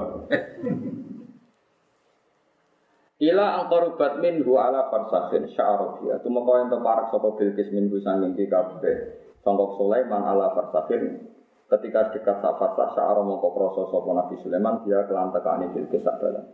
Ila 3.19 3.47
angkorubat 3.63 4.23
minhu 4.23 4.59
ala 4.59 4.91
farsakhin 4.91 5.47
sya'arabiyah. 5.51 6.23
Itu 6.23 6.31
mau 6.31 6.55
yang 6.59 6.71
teparak 6.71 7.11
sopa 7.11 7.35
bilkis 7.39 7.71
minhu 7.71 7.99
sanging 8.03 8.35
di 8.35 8.47
kabeh. 8.47 9.27
Sangkok 9.43 9.79
Sulaiman 9.79 10.23
ala 10.23 10.55
farsakhin. 10.55 11.31
Ketika 11.69 12.11
dekat 12.11 12.43
sak 12.43 12.55
farsah 12.59 12.95
sya'ara 12.95 13.23
mongko 13.23 13.55
kroso 13.55 13.83
sopa 13.91 14.19
Nabi 14.19 14.39
Sulaiman. 14.43 14.83
Dia 14.83 15.07
kelantakan 15.07 15.67
ini 15.67 15.75
bilkis 15.79 16.03
sak 16.03 16.19
dalam. 16.19 16.47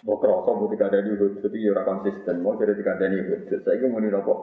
Sebuah 0.00 0.18
kroso 0.20 0.50
bu 0.60 0.64
tiga 0.76 0.92
dari 0.92 1.12
hud. 1.12 1.40
Jadi 1.40 1.56
ya 1.60 1.84
konsisten. 1.84 2.40
Mau 2.44 2.56
jadi 2.60 2.76
tiga 2.76 3.00
dari 3.00 3.16
hud. 3.16 3.48
Saya 3.48 3.80
ini 3.80 3.88
mau 3.88 4.00
nopo 4.00 4.34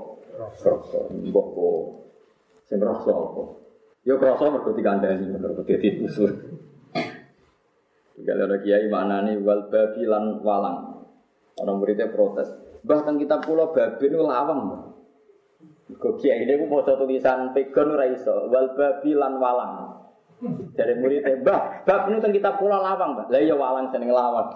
kroso. 0.57 1.13
Mbok. 1.13 1.57
Sing 2.65 2.77
kroso 2.77 3.09
apa? 3.13 3.68
Ya 4.07 4.15
kroso 4.15 4.47
mergo 4.47 4.71
dikandani 4.71 5.27
menurut 5.27 5.67
dadi 5.67 5.99
usul. 5.99 6.31
Kalau 8.19 8.45
ada 8.51 8.57
kiai 8.63 8.87
mana 8.91 9.23
nih 9.27 9.39
wal 9.43 9.67
babi 9.67 10.03
lan 10.07 10.39
walang. 10.43 11.03
Orang 11.59 11.83
muridnya 11.83 12.07
protes. 12.07 12.47
Bahkan 12.83 13.19
kita 13.19 13.43
pulau 13.43 13.75
babi 13.75 14.07
itu 14.07 14.19
lawang. 14.23 14.95
Kok 15.99 16.15
kiai 16.23 16.47
ini 16.47 16.55
mau 16.63 16.79
tulisan 16.83 17.51
pegon 17.51 17.95
raiso 17.95 18.47
wal 18.47 18.71
babi 18.75 19.11
lan 19.15 19.35
walang. 19.39 19.99
Dari 20.71 20.95
muridnya, 20.95 21.35
bah, 21.43 21.83
bab 21.83 22.07
ini 22.07 22.23
kan 22.23 22.31
kita 22.31 22.55
pulau 22.55 22.79
lawang, 22.79 23.11
bah. 23.19 23.27
Lah 23.27 23.43
iya 23.43 23.59
walang 23.59 23.91
seneng 23.91 24.15
lawang. 24.15 24.55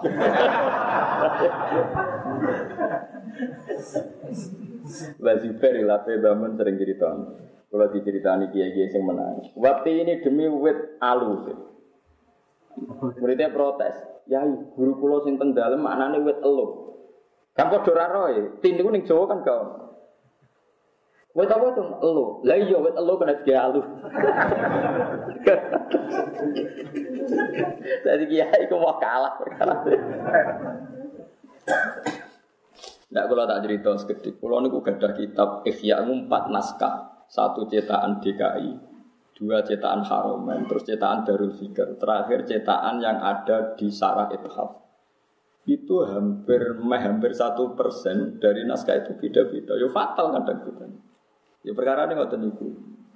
Wazifer 5.20 5.72
ilafe 5.76 6.16
bangun 6.24 6.56
sering 6.56 6.80
cerita. 6.80 7.12
Kalau 7.74 7.90
diceritani 7.90 8.54
kiai-kiai 8.54 8.86
yang 8.86 9.02
menangis. 9.02 9.50
Waktu 9.58 10.06
ini 10.06 10.22
demi 10.22 10.46
wit 10.46 10.94
alu. 11.02 11.42
Muridnya 13.18 13.50
protes. 13.50 13.98
Ya, 14.30 14.46
guru 14.46 14.94
pulau 15.02 15.26
sing 15.26 15.42
teng 15.42 15.58
dalem 15.58 15.82
maknane 15.82 16.22
wit 16.22 16.38
elu. 16.38 16.94
Kan 17.58 17.74
padha 17.74 17.90
ora 17.90 18.06
roe, 18.14 18.62
tindiku 18.62 18.94
ning 18.94 19.02
Jawa 19.02 19.26
kan 19.26 19.42
gak. 19.42 19.58
Wet 21.34 21.50
apa 21.50 21.66
tuh? 21.74 21.98
Elu. 21.98 22.46
Lah 22.46 22.54
iya 22.62 22.78
wet 22.78 22.94
elu 22.94 23.12
kena 23.18 23.42
dia 23.42 23.66
alu. 23.66 23.82
Jadi 28.06 28.24
kiai 28.30 28.70
ku 28.70 28.78
mau 28.78 29.02
kalah. 29.02 29.34
Nggak 33.10 33.24
kalau 33.26 33.50
tak 33.50 33.66
cerita 33.66 33.90
sekedip. 33.98 34.38
Kalau 34.38 34.62
niku 34.62 34.78
gadah 34.78 35.10
kitab 35.18 35.66
Ihya 35.66 36.06
empat 36.06 36.54
naskah. 36.54 37.13
Satu 37.28 37.66
cetakan 37.66 38.22
DKI, 38.22 38.70
dua 39.34 39.64
cetakan 39.64 40.06
Haromen, 40.06 40.68
terus 40.70 40.86
cetakan 40.86 41.26
Darul 41.26 41.52
Fikr, 41.52 41.98
terakhir 41.98 42.46
cetakan 42.46 43.02
yang 43.02 43.18
ada 43.18 43.74
di 43.74 43.90
Sarah 43.90 44.30
Ithaf 44.30 44.84
itu 45.64 46.04
hampir 46.04 46.76
hampir 46.76 47.32
satu 47.32 47.72
persen 47.72 48.36
dari 48.36 48.68
naskah 48.68 49.00
itu 49.00 49.16
beda-beda. 49.16 49.72
Ya 49.80 49.88
fatal 49.88 50.36
kadang 50.36 50.60
kita. 50.60 50.86
Ya 51.64 51.72
perkara 51.72 52.04
ini 52.04 52.20
waktu 52.20 52.36
itu. 52.44 52.68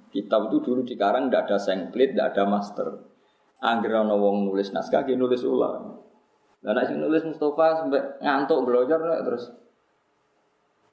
Kitab 0.09 0.49
itu 0.49 0.57
dulu 0.65 0.81
dikarang 0.81 1.29
tidak 1.29 1.45
ada 1.45 1.57
sengklit, 1.61 2.17
tidak 2.17 2.33
ada 2.33 2.43
master. 2.49 2.87
Angger 3.61 4.01
ana 4.01 4.17
wong 4.17 4.49
nulis 4.49 4.73
naskah 4.73 5.05
ki 5.05 5.13
nulis 5.13 5.45
ulang. 5.45 6.01
Lah 6.65 6.73
nek 6.73 6.89
nulis 6.97 7.21
Mustafa 7.29 7.85
sampai 7.85 8.17
ngantuk 8.17 8.65
belajar 8.65 8.97
terus. 8.97 9.53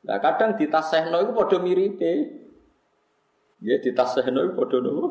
Lah 0.05 0.21
kadang 0.21 0.61
ditasehno 0.61 1.25
iku 1.25 1.33
padha 1.33 1.57
miripe. 1.65 2.45
Ya 3.65 3.81
ditasehno 3.81 4.45
padha 4.53 4.79
nopo? 4.85 5.07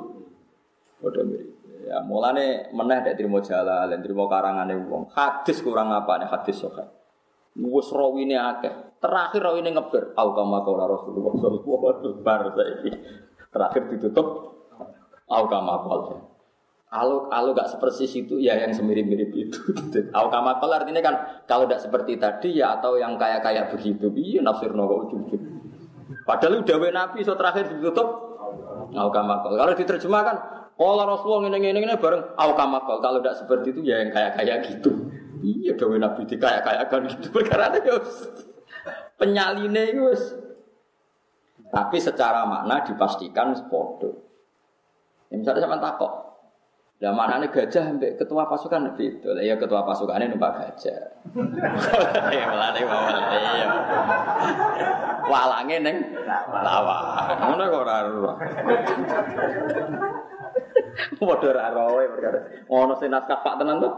Padha 1.01 1.21
mirip. 1.25 1.55
Ya, 1.85 2.01
mulane 2.01 2.73
meneh 2.73 2.97
nek 3.05 3.13
trimo 3.13 3.45
jalan, 3.45 3.93
trimo 4.01 4.25
karangane 4.25 4.73
wong. 4.89 5.13
Hadis 5.13 5.61
kurang 5.61 5.93
apa 5.93 6.17
nih 6.17 6.29
hadis 6.29 6.65
sahih. 6.65 6.89
Wes 7.61 7.89
rawine 7.93 8.37
akeh. 8.41 8.73
Terakhir 8.97 9.41
rawine 9.45 9.69
ngeber. 9.69 10.17
Au 10.17 10.33
kama 10.33 10.65
qala 10.65 10.89
Rasulullah 10.89 11.33
sallallahu 11.37 11.83
alaihi 11.85 12.09
wasallam 12.25 12.53
saiki. 12.57 12.91
Terakhir 13.53 13.81
ditutup 13.93 14.27
au 15.29 15.43
kama 15.45 15.75
qala. 15.85 16.35
Kalau 16.95 17.27
kalau 17.27 17.51
nggak 17.51 17.69
seperti 17.69 18.23
itu 18.23 18.39
ya 18.39 18.57
yang 18.57 18.71
semirip-mirip 18.71 19.27
itu. 19.35 19.59
Au 20.15 20.31
kama 20.31 20.55
artinya 20.63 21.03
kan 21.03 21.43
kalau 21.43 21.67
tidak 21.67 21.83
seperti 21.83 22.15
tadi 22.15 22.63
ya 22.63 22.79
atau 22.79 22.95
yang 22.95 23.19
kayak 23.19 23.43
kayak 23.43 23.67
begitu. 23.75 24.07
Iya 24.15 24.39
nafsir 24.39 24.71
kok 24.71 24.79
ujung-ujung. 24.79 25.43
Padahal 26.23 26.63
udah 26.63 26.77
nabi 26.95 27.19
so 27.27 27.35
terakhir 27.35 27.67
ditutup 27.67 28.24
au 28.93 29.09
kama 29.09 29.41
Kalau 29.41 29.73
diterjemahkan 29.73 30.35
kalau 30.75 31.03
Rasulullah 31.07 31.47
ini 31.55 31.71
ini 31.71 31.87
ini 31.87 31.95
bareng 31.95 32.35
awkamakal. 32.35 32.99
Kalau 32.99 33.23
tidak 33.23 33.39
seperti 33.39 33.71
itu 33.71 33.81
ya 33.87 34.03
yang 34.03 34.11
kayak 34.11 34.31
kayak 34.35 34.57
gitu. 34.67 34.91
Iya 35.39 35.77
dong 35.79 35.95
Nabi 35.95 36.27
di 36.27 36.35
kayak 36.35 36.67
kayak 36.67 36.83
kan 36.91 37.07
gitu 37.07 37.27
perkara 37.35 37.71
itu 37.79 37.95
penyaline 39.15 39.95
itu. 39.95 40.11
Tapi 41.71 41.97
secara 41.99 42.43
makna 42.43 42.83
dipastikan 42.87 43.55
podo. 43.67 44.25
Ya, 45.27 45.41
misalnya 45.41 45.65
sama 45.65 45.81
takok, 45.81 46.11
lah 47.05 47.13
maknanya 47.13 47.53
gajah 47.53 47.85
sampai 47.85 48.17
ketua 48.17 48.49
pasukan 48.49 48.97
itu. 48.97 49.29
Lah 49.29 49.45
ya 49.45 49.53
ketua 49.61 49.85
pasukannya 49.85 50.33
numpak 50.33 50.57
gajah. 50.57 51.13
Ya 52.33 52.49
melane 52.49 52.81
mawon 52.81 53.17
ya. 53.29 53.69
Walange 55.29 55.77
ning 55.85 55.97
lawa. 56.49 56.97
Ngono 57.45 57.61
kok 57.69 57.81
ora 57.85 57.95
ora. 58.09 58.33
Padha 61.13 61.69
ora 61.77 62.09
perkara. 62.09 62.39
Ono 62.73 62.97
sing 62.97 63.13
naskah 63.13 63.37
Pak 63.45 63.61
tenan 63.61 63.85
tuh. 63.85 63.93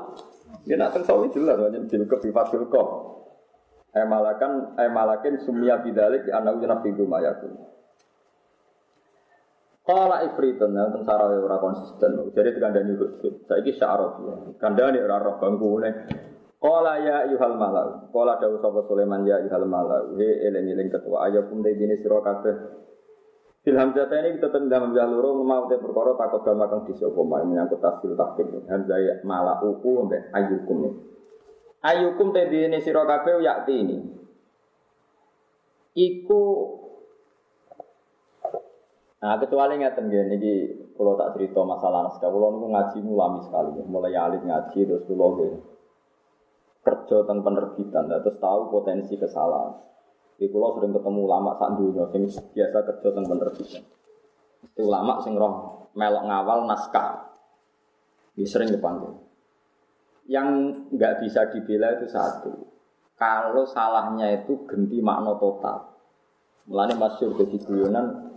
Ya 0.68 0.76
nak 0.76 0.92
teng 0.92 1.08
sawi 1.08 1.32
jelas 1.32 1.56
wae 1.64 1.80
dilkep 1.88 2.20
bi 2.28 2.36
fatul 2.36 2.68
kok. 2.68 2.88
Eh 3.96 4.04
malakan 4.04 4.76
eh 4.76 4.92
malakin 4.92 5.40
sumia 5.40 5.80
bidalik 5.80 6.28
di 6.28 6.36
anak 6.36 6.60
ujana 6.60 6.84
fi 6.84 6.92
mayakun. 6.92 7.56
Kala 9.88 10.20
ifritun 10.28 10.76
ya 10.76 10.92
tentang 10.92 11.08
sarah 11.08 11.32
ora 11.32 11.64
konsisten. 11.64 12.36
Jadi 12.36 12.60
dikandani 12.60 13.00
hudud. 13.00 13.48
Saiki 13.48 13.72
syaraf 13.80 14.20
ya. 14.20 14.36
Kandani 14.60 15.00
ora 15.00 15.24
roh 15.24 15.40
bangkune. 15.40 15.90
Kala 16.60 17.00
ya 17.00 17.24
yuhal 17.32 17.56
malau. 17.56 18.12
Kala 18.12 18.36
dawuh 18.36 18.60
sapa 18.60 18.84
Sulaiman 18.92 19.24
ya 19.24 19.40
yuhal 19.48 19.64
malau. 19.64 20.20
He 20.20 20.44
eling-eling 20.44 20.92
ketua 20.92 21.32
ayakum 21.32 21.64
de 21.64 21.72
dine 21.80 21.96
sira 22.04 22.20
kabeh. 22.20 22.56
Fil 23.64 23.80
hamzah 23.80 24.12
ini 24.12 24.36
kita 24.36 24.52
tendang 24.52 24.92
hamzah 24.92 25.08
loro 25.08 25.40
mau 25.48 25.72
te 25.72 25.80
perkara 25.80 26.20
takut 26.20 26.44
dama 26.44 26.68
kang 26.68 26.84
disapa 26.84 27.20
mae 27.24 27.48
menyangkut 27.48 27.80
tafsir 27.80 28.12
takdim. 28.20 28.68
Hamzah 28.68 29.00
ya 29.00 29.14
malau 29.24 29.80
ku 29.80 30.04
ambek 30.04 30.36
ayukum. 30.36 31.00
Ayukum 31.80 32.36
te 32.36 32.44
dine 32.52 32.84
sira 32.84 33.08
kabeh 33.08 33.40
yakti 33.40 33.72
ini. 33.80 33.98
Iku 35.96 36.44
Nah, 39.18 39.34
kecuali 39.42 39.82
ngeten 39.82 40.14
nggih 40.14 40.24
niki 40.30 40.54
kula 40.94 41.18
tak 41.18 41.34
cerita 41.34 41.66
masalah 41.66 42.06
naskah. 42.06 42.30
Kula 42.30 42.54
niku 42.54 42.68
ngaji 42.70 42.98
mulami 43.02 43.40
sekali, 43.42 43.82
mulai 43.90 44.14
alit 44.14 44.46
ngaji 44.46 44.80
terus 44.86 45.04
kula 45.10 45.26
nggih 45.34 45.54
kerja 46.86 47.18
tentang 47.26 47.44
penerbitan 47.44 48.08
terus 48.08 48.38
tahu 48.38 48.70
potensi 48.70 49.18
kesalahan. 49.18 49.74
Di 50.38 50.46
kula 50.54 50.78
sering 50.78 50.94
ketemu 50.94 51.20
ulama 51.26 51.58
sak 51.58 51.82
dunya 51.82 52.06
sing 52.14 52.30
biasa 52.30 52.78
kerja 52.94 53.08
tentang 53.10 53.26
penerbitan. 53.34 53.84
Itu 54.70 54.82
ulama 54.86 55.18
sing 55.26 55.34
roh 55.34 55.54
melok 55.98 56.24
ngawal 56.30 56.70
naskah. 56.70 57.34
Ini 58.38 58.46
sering 58.46 58.70
dipanggil. 58.70 59.18
Yang 60.30 60.48
nggak 60.94 61.26
bisa 61.26 61.50
dibela 61.50 61.98
itu 61.98 62.06
satu. 62.06 62.54
Kalau 63.18 63.66
salahnya 63.66 64.30
itu 64.46 64.62
ganti 64.70 65.02
makna 65.02 65.34
total. 65.42 65.98
Mulane 66.70 66.94
masyhur 66.94 67.34
jadi 67.34 67.58
guyonan 67.66 68.37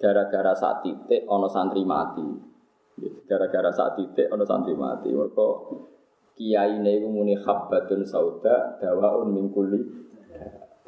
gara-gara 0.00 0.52
saat 0.56 0.80
titik 0.80 1.28
ono 1.28 1.46
santri 1.46 1.84
mati. 1.84 2.24
Gara-gara 3.28 3.70
saat 3.70 4.00
titik 4.00 4.32
ono 4.32 4.44
santri 4.48 4.72
mati. 4.72 5.12
Mereka 5.12 5.46
kiai 6.34 6.80
ini 6.80 7.04
muni 7.04 7.36
habbatun 7.36 8.00
sauda 8.06 8.80
dawaun 8.80 9.28
mingkuli 9.36 9.80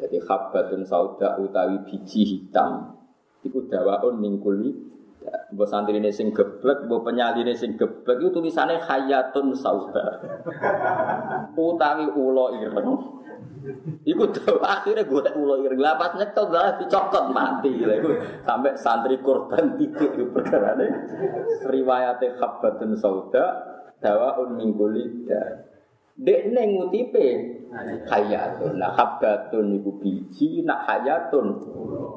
jadi 0.00 0.18
habbatun 0.24 0.82
sauda 0.82 1.38
utawi 1.38 1.84
biji 1.86 2.24
hitam. 2.24 2.98
Itu 3.44 3.68
dawaun 3.68 4.18
mingkuli 4.18 4.92
Mbok 5.52 5.68
santri 5.68 6.00
ini 6.00 6.10
sing 6.10 6.32
geblek, 6.32 6.88
mbok 6.88 7.06
penyali 7.06 7.44
ini 7.44 7.54
sing 7.54 7.76
geblek 7.76 8.18
itu 8.18 8.32
tulisannya 8.32 8.80
hayatun 8.82 9.52
sauda. 9.52 10.18
Utawi 11.54 12.08
ulo 12.08 12.56
ireng. 12.58 13.21
Iku 14.02 14.24
tuh 14.34 14.58
akhirnya 14.58 15.06
gue 15.06 15.20
tak 15.22 15.38
ulo 15.38 15.62
ireng. 15.62 15.78
Lapas 15.78 16.18
nyekel 16.18 16.50
lah 16.50 16.74
dicokot 16.82 17.30
mati 17.30 17.82
lah 17.86 17.96
iku 17.98 18.10
sampai 18.42 18.74
santri 18.74 19.16
korban 19.22 19.78
tiga 19.78 20.06
itu 20.10 20.26
perkara 20.34 20.74
ini 20.78 20.86
riwayatnya 21.70 22.38
khabatun 22.42 22.98
sauda 22.98 23.44
dawaun 24.02 24.58
mingguli 24.58 25.30
Dek 26.12 26.52
neng 26.52 26.76
ngutipe 26.76 27.24
hayatun, 28.04 28.76
nah 28.76 28.92
habatun 28.92 29.80
iku 29.80 29.96
biji, 29.96 30.60
nak 30.60 30.84
hayatun 30.84 31.56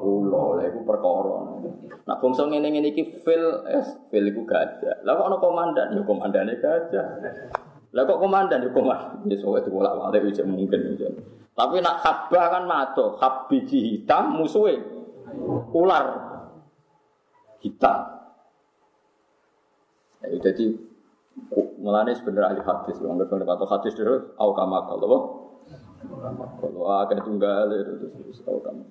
ulo. 0.04 0.60
Lah 0.60 0.68
iku 0.68 0.84
perkara. 0.84 1.64
Nak 2.04 2.20
bangsa 2.20 2.44
ngene 2.44 2.76
ngene 2.76 2.92
iki 2.92 3.24
fil 3.24 3.64
es 3.64 3.88
fil 4.12 4.28
iku 4.28 4.44
gajah. 4.44 5.00
Lah 5.00 5.16
kok 5.16 5.26
ana 5.32 5.36
komandan, 5.40 5.96
ya 5.96 6.02
komandane 6.04 6.60
gajah. 6.60 7.06
Lah 7.96 8.04
kok 8.04 8.20
komandan 8.20 8.60
ya 8.60 8.68
komandan. 8.76 9.24
Ya 9.24 9.40
sowe 9.40 9.56
itu 9.56 9.72
bolak-balik 9.72 10.28
wis 10.28 10.44
mungkin. 10.44 11.00
Tapi 11.56 11.80
nak 11.80 12.04
habah 12.04 12.44
kan 12.52 12.68
mato, 12.68 13.16
hab 13.16 13.48
biji 13.48 13.96
hitam 13.96 14.36
musuhe 14.36 14.76
ular 15.72 16.06
hitam. 17.64 17.98
Ya, 20.20 20.36
jadi 20.44 20.76
mulane 21.80 22.12
sebenarnya 22.12 22.52
ahli 22.52 22.60
hadis, 22.60 23.00
wong 23.00 23.16
ngerti 23.16 23.44
kata 23.48 23.64
hadis 23.64 23.92
terus 23.96 24.28
au 24.36 24.52
kama 24.52 24.84
kalau 24.84 25.48
kalau 26.60 26.84
akan 27.00 27.18
tunggal 27.24 27.72
itu 27.72 28.12
terus 28.12 28.44
au 28.44 28.60
kama. 28.60 28.84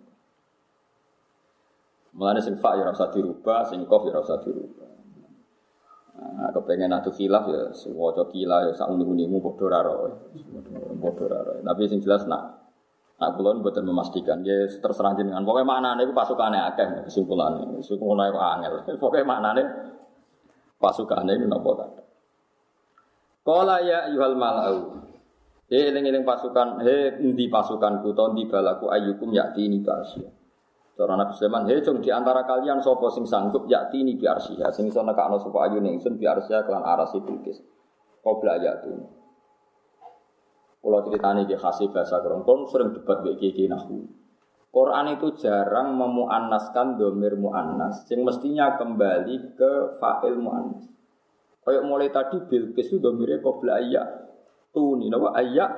Ya 2.15 2.83
rasa 2.89 3.11
dirubah, 3.13 3.69
sing 3.69 3.85
ya 3.85 4.13
rasa 4.15 4.41
dirubah. 4.41 4.94
Nah, 6.15 6.47
kepengen 6.51 6.95
atuh 6.95 7.11
khilaf 7.11 7.43
ya 7.51 7.63
sewaca 7.75 8.23
kila 8.31 8.67
ya 8.67 8.71
sak 8.71 8.87
unimu 8.87 9.43
padha 9.43 9.83
ra 9.83 9.93
Padha 10.95 11.25
ra 11.27 11.53
Tapi 11.59 11.81
sing 11.91 11.99
jelas 11.99 12.23
nak 12.23 12.65
Nah, 13.15 13.31
kulon 13.31 13.63
buatan 13.63 13.87
memastikan, 13.87 14.43
ya 14.43 14.67
terserah 14.67 15.15
jenengan. 15.15 15.39
Pokoknya 15.47 15.63
maknanya 15.63 16.03
itu 16.03 16.11
pasukannya 16.11 16.59
akeh, 16.75 17.07
kesimpulannya. 17.07 17.79
Kesimpulannya 17.79 18.27
itu 18.27 18.39
angel. 18.43 18.73
Pokoknya 19.01 19.23
maknanya 19.23 19.63
pasukannya 20.83 21.39
itu 21.39 21.47
nopo 21.47 21.79
kata. 21.79 22.03
Kala 23.47 23.77
ya 23.87 24.11
yuhal 24.11 24.35
malau. 24.35 24.99
He 25.71 25.79
eling-eling 25.89 26.27
pasukan, 26.27 26.83
he 26.83 27.15
di 27.33 27.47
pasukanku, 27.47 28.11
ton 28.11 28.35
di 28.35 28.51
balaku 28.51 28.91
ayyukum 28.91 29.31
yakti 29.31 29.63
ini 29.63 29.79
basya. 29.79 30.27
Cara 30.95 31.19
Nabi 31.19 31.35
Sulaiman, 31.35 31.67
he 31.67 31.83
cung 31.83 31.99
di 31.99 32.07
antara 32.07 32.47
kalian 32.47 32.79
sopo 32.79 33.11
sing 33.11 33.27
sanggup 33.27 33.67
yakti 33.67 33.99
ini 33.99 34.15
biarsia. 34.15 34.71
Sing 34.71 34.87
iso 34.87 35.03
nekakno 35.03 35.35
sopo 35.43 35.59
ayu 35.59 35.83
ningsun 35.83 36.15
biarsia 36.15 36.63
kelan 36.63 36.87
arasi 36.87 37.19
bilkis. 37.19 37.59
Qobla 38.23 38.55
yakti. 38.63 38.95
Kalau 40.79 40.99
ceritanya 41.03 41.43
di 41.43 41.55
khasih 41.57 41.91
bahasa 41.91 42.23
Quran, 42.23 42.63
sering 42.71 42.95
debat 42.95 43.19
dengan 43.25 43.41
kiai 43.41 43.65
nahu. 43.67 44.05
Quran 44.71 45.05
itu 45.17 45.27
jarang 45.39 45.95
memuannaskan 45.97 46.99
domir 46.99 47.35
muannas, 47.39 48.05
yang 48.11 48.27
mestinya 48.27 48.75
kembali 48.75 49.55
ke 49.55 49.71
fa'il 49.97 50.35
muannas. 50.35 50.85
Kayak 51.65 51.83
mulai 51.89 52.13
tadi 52.13 52.37
Bilqis 52.45 52.93
itu 52.93 53.01
domirnya 53.01 53.41
qabla 53.41 53.81
ayat 53.81 54.07
tuni, 54.69 55.09
nama 55.09 55.33
ayat 55.33 55.71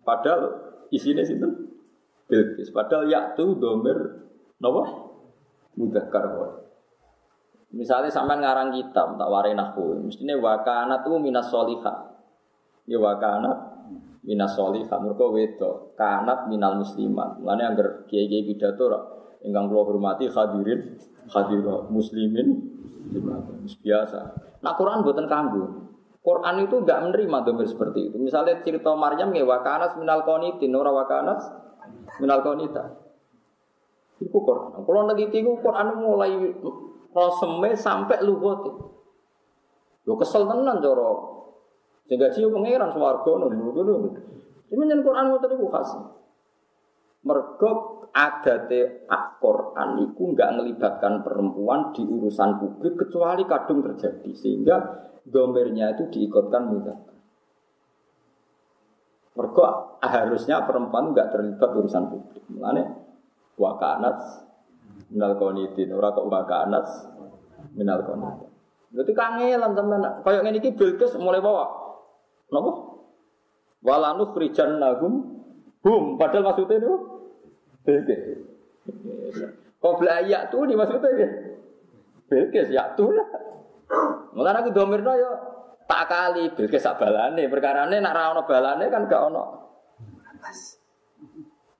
padahal 0.00 0.54
isinya 0.88 1.20
situ 1.20 1.75
Bilqis, 2.26 2.74
padahal 2.74 3.06
ya 3.06 3.38
tu 3.38 3.54
domir 3.54 3.94
nama 4.58 4.82
mudzakkar 5.78 6.26
Misalnya 7.76 8.10
sampai 8.10 8.40
ngarang 8.40 8.72
kitab 8.72 9.14
tak 9.14 9.28
warai 9.30 9.54
nahu, 9.54 10.00
mestinya 10.00 10.34
wakana 10.38 11.04
tuh 11.06 11.20
minas 11.22 11.46
solihah. 11.52 12.14
Ya 12.86 12.98
wakana 12.98 13.52
minas 14.26 14.58
solihah 14.58 14.98
mereka 15.02 15.26
wedo 15.30 15.70
kanat 15.94 16.50
minal 16.50 16.82
muslimat. 16.82 17.38
Mulane 17.38 17.62
anggar 17.62 17.88
kiai-kiai 18.10 18.48
pidato 18.48 18.86
ingkang 19.44 19.70
kula 19.70 19.82
hormati 19.86 20.26
hadirin 20.30 20.98
hadirat 21.30 21.90
muslimin 21.92 22.64
biasa. 23.82 24.18
Nah 24.62 24.72
Quran 24.74 25.06
buatan 25.06 25.26
kanggo. 25.30 25.64
Quran 26.26 26.66
itu 26.66 26.82
enggak 26.82 27.06
menerima 27.06 27.38
domir 27.46 27.70
seperti 27.70 28.10
itu. 28.10 28.16
Misalnya 28.18 28.58
cerita 28.66 28.90
Maryam 28.98 29.30
ya 29.30 29.46
wakanas 29.46 29.94
minal 29.94 30.26
konitin 30.26 30.74
ora 30.74 30.90
wakanas 30.90 31.65
minal 32.22 32.40
konita 32.44 32.84
itu 34.20 34.32
Quran 34.32 34.80
kalau 34.84 35.02
neliti 35.08 35.44
itu 35.44 35.52
Quran 35.60 36.00
mulai 36.00 36.32
roseme 37.12 37.76
sampai 37.76 38.24
luhut 38.24 38.86
Yo 40.06 40.14
kesel 40.14 40.46
tenan 40.46 40.78
coro 40.78 41.10
sehingga 42.06 42.30
jiwa 42.30 42.54
pangeran 42.54 42.94
swarga 42.94 43.30
ngono 43.34 43.74
ngono. 43.74 43.94
Ini 44.70 44.82
nyen 44.86 45.02
Quran 45.02 45.34
ngoten 45.34 45.58
iku 45.58 45.66
khas. 45.74 45.90
Mergo 47.26 47.70
adate 48.14 49.10
Al-Quran 49.10 50.06
itu 50.06 50.22
nggak 50.30 50.50
melibatkan 50.62 51.26
perempuan 51.26 51.90
di 51.90 52.06
urusan 52.06 52.62
publik 52.62 52.94
kecuali 52.94 53.42
kadung 53.50 53.82
terjadi 53.82 54.30
sehingga 54.30 54.76
domernya 55.26 55.98
itu 55.98 56.06
diikutkan 56.14 56.70
mudah. 56.70 57.15
Mergo 59.36 59.64
harusnya 60.00 60.64
perempuan 60.64 61.12
nggak 61.12 61.28
terlibat 61.28 61.70
urusan 61.76 62.08
publik. 62.08 62.44
Mulane 62.48 62.82
wakanat 63.60 64.16
minal 65.12 65.36
qanitin 65.36 65.92
ora 65.92 66.16
kok 66.16 66.24
wakanat 66.24 66.86
minal 67.76 68.00
qanitin. 68.00 68.48
Berarti 68.96 69.12
kangelan 69.12 69.72
sampean 69.76 70.02
koyo 70.24 70.40
ngene 70.40 70.58
iki 70.64 70.72
Bilqis 70.72 71.20
mulai 71.20 71.44
bawa 71.44 71.68
Napa? 72.48 72.72
Walanu 73.84 74.32
khrijan 74.32 74.80
nagum 74.80 75.44
hum 75.84 76.16
padahal 76.16 76.50
maksudnya 76.50 76.80
itu 76.80 76.92
beda. 77.84 78.16
Qabla 79.84 80.24
ya 80.24 80.48
tuh 80.48 80.64
nih 80.64 80.74
maksudnya 80.80 81.10
ya. 81.12 81.28
Bilqis 82.32 82.72
ya 82.72 82.96
tuh 82.96 83.12
lah. 83.12 83.28
Mulane 84.32 84.64
aku 84.64 84.70
domirno 84.72 85.12
yo 85.12 85.30
tak 85.86 86.02
kali 86.10 86.50
Bilqis 86.52 86.82
sak 86.82 86.98
balane, 86.98 87.46
perkarane 87.46 87.96
nak 88.02 88.14
ra 88.14 88.42
balane 88.42 88.84
kan 88.90 89.06
gak 89.06 89.22
ono. 89.30 89.44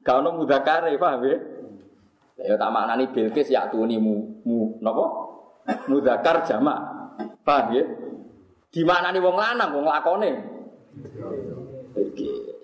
Gak 0.07 0.17
ono 0.23 0.31
mudakare, 0.39 0.95
paham 0.95 1.23
ya? 1.27 1.37
Ya 2.47 2.55
tak 2.55 2.71
maknani 2.71 3.11
Bilqis 3.11 3.51
ya 3.51 3.67
tuni 3.67 3.99
mu, 3.99 4.43
mu 4.47 4.79
napa? 4.79 5.05
Mudakar 5.91 6.47
jamak. 6.47 6.79
Paham 7.43 7.75
ya? 7.75 7.85
Di 8.71 8.81
maknani 8.87 9.19
wong 9.19 9.37
lanang, 9.37 9.71
wong 9.75 9.87
lakone. 9.87 10.31
Bilqis. 11.95 12.55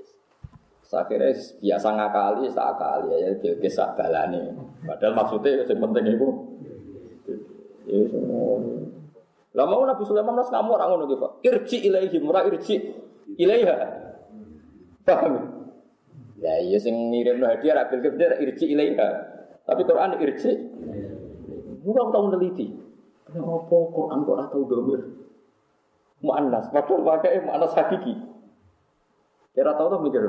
Akhirnya 0.93 1.33
biasa 1.33 1.89
ngakali, 1.89 2.53
tak 2.53 2.69
akali 2.77 3.17
ya 3.17 3.29
Bilqis 3.43 3.75
sak 3.75 3.99
balane. 3.99 4.55
Padahal 4.87 5.19
maksudnya 5.19 5.67
yang 5.67 5.79
penting 5.79 6.15
itu 6.15 6.29
Ya 7.83 7.99
semua. 8.09 8.63
Lah 9.53 9.69
mau 9.69 9.85
Nabi 9.85 10.03
Sulaiman 10.09 10.33
mas 10.33 10.49
kamu 10.49 10.71
orang 10.73 10.89
ngono 10.97 11.05
gitu. 11.13 11.27
Irji 11.45 11.77
ilaihi 11.85 12.17
murah 12.25 12.49
irji 12.49 12.81
ilaiha. 13.37 13.77
Paham? 15.05 15.35
Ya 16.41 16.59
iya 16.59 16.79
sing 16.81 17.13
ngirim 17.13 17.45
hadiah 17.45 17.77
ra 17.77 17.83
bil 17.93 18.01
kebder 18.01 18.41
irji 18.41 18.73
ilaiha. 18.73 19.09
Tapi 19.69 19.85
Quran 19.85 20.17
irji. 20.25 20.51
Muga 21.83 22.03
tahu 22.15 22.33
neliti. 22.33 22.67
Kenapa 23.27 23.77
Quran 23.91 24.19
kok 24.23 24.35
ora 24.35 24.45
tau 24.47 24.63
domir? 24.69 25.01
Mu'annas, 26.23 26.71
padahal 26.71 27.03
pakai 27.03 27.43
mu'annas 27.43 27.75
hakiki. 27.75 28.15
Kira 29.53 29.75
tahu 29.75 29.91
tuh 29.91 30.01
mikir. 30.07 30.23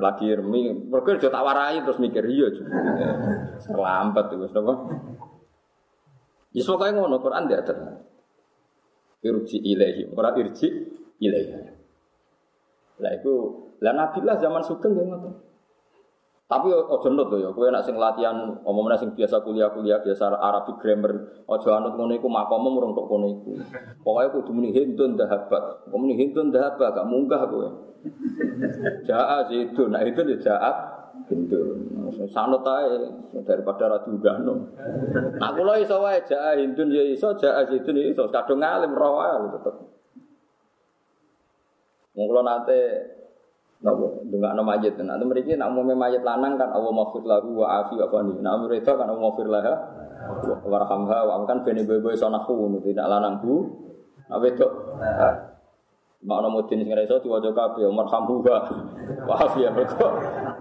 Lagi 0.00 0.28
remi, 0.28 0.76
mereka 0.76 1.16
udah 1.16 1.32
tak 1.32 1.44
warai 1.44 1.80
terus 1.80 1.96
mikir 1.96 2.24
iya 2.28 2.52
juga. 2.52 2.76
Terlambat 3.64 4.24
tuh, 4.28 4.44
apa? 4.44 4.74
Ya 6.52 6.62
semoga 6.62 6.92
ngono 6.92 7.16
Quran 7.18 7.48
dia 7.48 7.64
ada. 7.64 8.04
Irji 9.24 9.56
ilahi, 9.56 10.12
orang 10.12 10.36
irji 10.44 10.68
ilahi. 11.16 11.48
Lah 13.00 13.12
itu, 13.16 13.32
lah 13.80 13.96
Nabi 13.96 14.20
lah 14.20 14.36
zaman 14.36 14.60
sugeng 14.60 14.92
dia 14.92 15.02
ngotot. 15.08 15.34
Tapi 16.44 16.68
ojo 16.68 17.08
nut 17.08 17.32
ya, 17.40 17.48
kowe 17.56 17.72
nek 17.72 17.88
sing 17.88 17.96
latihan 17.96 18.36
omongane 18.68 19.00
sing 19.00 19.16
biasa 19.16 19.40
kuliah-kuliah 19.40 20.04
biasa 20.04 20.28
Arabic 20.28 20.76
grammar, 20.76 21.12
ojo 21.48 21.68
anut 21.72 21.96
ngono 21.96 22.12
iku 22.12 22.28
makomu 22.28 22.68
murung 22.68 22.92
tok 22.92 23.08
kono 23.08 23.26
iku. 23.32 23.56
Pokoke 24.04 24.28
kudu 24.38 24.50
muni 24.52 24.68
hindun 24.76 25.16
dahabat. 25.16 25.88
Kok 25.88 25.96
muni 25.96 26.20
hindun 26.20 26.52
dahabat 26.52 27.00
gak 27.00 27.08
munggah 27.08 27.48
kowe. 27.48 27.93
Jaa 29.08 29.48
itu, 29.50 29.82
nah 29.88 30.00
itu 30.04 30.20
ya 30.24 30.36
jaat 30.40 30.76
hindun. 31.28 31.78
Sanut 32.28 32.64
ae 32.64 33.10
daripada 33.44 33.90
ra 33.90 33.98
diunggahno. 34.04 34.54
Nah 35.40 35.50
kula 35.56 35.80
iso 35.80 36.00
wae 36.00 36.20
jaa 36.24 36.56
hindun 36.56 36.92
ya 36.92 37.04
iso, 37.04 37.32
jaa 37.36 37.64
zaitun 37.64 37.96
ya 37.96 38.12
iso, 38.12 38.28
kadung 38.28 38.60
ngalim 38.60 38.92
roh 38.92 39.20
wae 39.20 39.48
tetep. 39.56 39.74
Wong 42.14 42.26
kula 42.30 42.42
nate 42.44 42.80
Napa 43.84 44.06
ndongakno 44.24 44.62
mayit. 44.64 44.96
Nah, 44.96 45.20
itu 45.20 45.24
mriki 45.28 45.52
nek 45.60 45.68
umume 45.68 45.92
mayit 45.92 46.24
lanang 46.24 46.56
kan 46.56 46.72
Allah 46.72 46.88
maghfir 46.88 47.20
lahu 47.20 47.60
wa 47.60 47.84
afi 47.84 48.00
wa 48.00 48.08
fani. 48.08 48.40
Nek 48.40 48.52
umure 48.56 48.80
kan 48.80 48.96
Allah 48.96 49.20
maghfir 49.20 49.44
laha 49.44 49.74
warhamha 50.64 51.18
wa 51.28 51.44
kan 51.44 51.60
bene 51.60 51.84
bebo 51.84 52.08
iso 52.08 52.32
nahu 52.32 52.80
tidak 52.80 53.04
lanang 53.04 53.44
bu. 53.44 53.68
Nek 54.32 54.40
wedok 54.40 54.72
Makna 56.24 56.48
mudin 56.48 56.80
sing 56.80 56.96
iso 56.96 57.20
diwaca 57.20 57.52
kabeh 57.52 57.84
marhamhuha. 57.92 58.58
Wa 59.28 59.34
afi 59.44 59.60
ya 59.60 59.68
mergo 59.76 60.08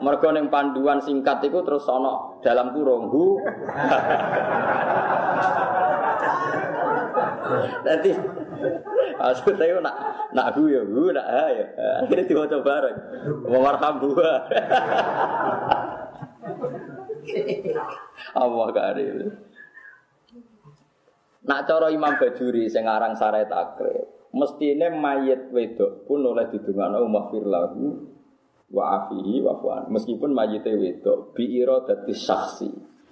mergo 0.04 0.28
ning 0.36 0.52
panduan 0.52 1.00
singkat 1.00 1.40
iku 1.48 1.64
terus 1.64 1.88
ana 1.88 2.36
dalam 2.44 2.76
kurung. 2.76 3.08
Nanti 7.88 8.12
Aku 9.14 9.54
tahu 9.56 9.78
nak 9.80 9.96
nak 10.36 10.52
hu 10.58 10.68
ya 10.68 10.84
hu 10.84 11.16
nak 11.16 11.24
ha 11.24 11.48
ya. 11.48 11.64
Akhirnya 12.04 12.28
diwaca 12.28 12.60
bareng. 12.60 12.98
Wa 13.48 13.60
marhamhuha. 13.64 14.32
Allah 18.44 18.68
karim. 18.76 19.32
Nak 21.44 21.68
cara 21.68 21.92
Imam 21.92 22.16
Bajuri 22.16 22.72
sing 22.72 22.88
aran 22.88 23.20
Sarai 23.20 23.44
Takrib, 23.48 24.08
mestine 24.34 24.90
mayit 24.98 25.54
wedok 25.54 26.10
pun 26.10 26.26
oleh 26.26 26.50
didongakno 26.50 27.06
maghfir 27.06 27.46
lahu 27.46 28.10
wa 28.74 28.84
afihi 29.00 29.40
wa 29.46 29.54
fuan. 29.62 29.84
Meskipun 29.94 30.34
mayite 30.34 30.74
wedok 30.74 31.38
bi 31.38 31.46
iradati 31.62 32.12
syakhsi. 32.12 32.70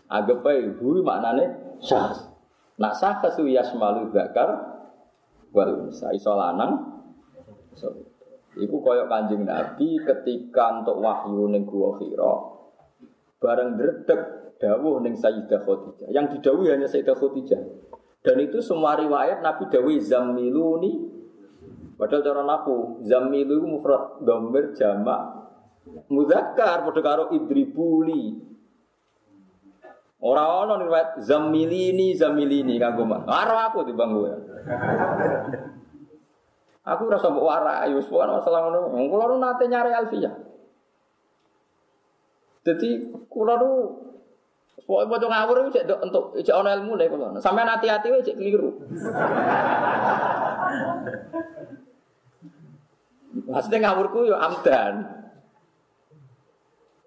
Anggap 0.10 0.44
ae 0.50 0.74
hu 0.82 1.06
maknane 1.06 1.78
syakhs. 1.80 2.26
Nak 2.82 2.98
syakhs 2.98 3.38
yasmalu 3.38 4.10
zakar 4.10 4.50
wal 5.54 5.88
unsa 5.88 6.10
iso 6.18 6.34
lanang 6.34 7.04
iso 7.78 8.12
Iku 8.52 8.84
koyok 8.84 9.08
kanjeng 9.08 9.48
Nabi 9.48 9.96
ketika 10.04 10.84
untuk 10.84 11.00
wahyu 11.00 11.48
ning 11.48 11.64
gua 11.64 11.96
Hira 12.04 12.36
bareng 13.40 13.80
dredeg 13.80 14.22
dawuh 14.60 15.00
ning 15.02 15.16
Sayyidah 15.16 15.64
Khadijah. 15.64 16.12
Yang 16.12 16.38
didawuhi 16.38 16.76
hanya 16.76 16.86
Sayyidah 16.92 17.16
Khadijah. 17.16 17.62
Dan 18.22 18.38
itu 18.44 18.60
semua 18.62 19.00
riwayat 19.00 19.40
Nabi 19.40 19.72
dawuhi 19.72 20.04
zammiluni 20.04 21.11
padahal 22.02 22.26
cara 22.26 22.42
naku 22.42 23.06
zammilu 23.06 23.62
itu 23.62 23.68
mufrad 23.70 24.26
domir 24.26 24.74
jamak 24.74 25.42
muzakkar 26.10 26.86
padha 26.86 27.02
karo 27.02 27.24
idribuli. 27.34 28.50
Ora 30.22 30.62
ana 30.62 30.78
riwayat 30.78 31.18
zammilini 31.26 32.14
zammilini 32.14 32.78
kanggo 32.78 33.10
mak. 33.10 33.26
Karo 33.26 33.56
aku 33.58 33.78
timbang 33.90 34.14
kowe. 34.14 34.30
Aku 36.86 37.10
rasa 37.10 37.34
mbok 37.34 37.46
warai 37.46 37.90
wis 37.98 38.06
masalah 38.06 38.70
ngono. 38.70 38.94
Kula 39.10 39.26
nate 39.42 39.66
nyari 39.66 39.92
alfiyah. 39.98 40.34
Jadi 42.62 42.90
kula 43.26 43.58
nu 43.58 43.70
Pokoknya 44.82 45.14
mau 45.14 45.30
ngawur 45.30 45.56
itu 45.62 45.78
cek 45.78 46.04
untuk 46.04 46.36
cek 46.42 46.58
ono 46.58 46.68
ilmu 46.74 47.00
deh 47.00 47.08
kalau 47.08 47.38
sampai 47.40 47.64
hati-hati 47.64 48.12
cek 48.12 48.36
keliru. 48.36 48.76
Maksudnya 53.52 53.80
ngawurku 53.84 54.20
yo 54.32 54.36
amdan. 54.40 55.22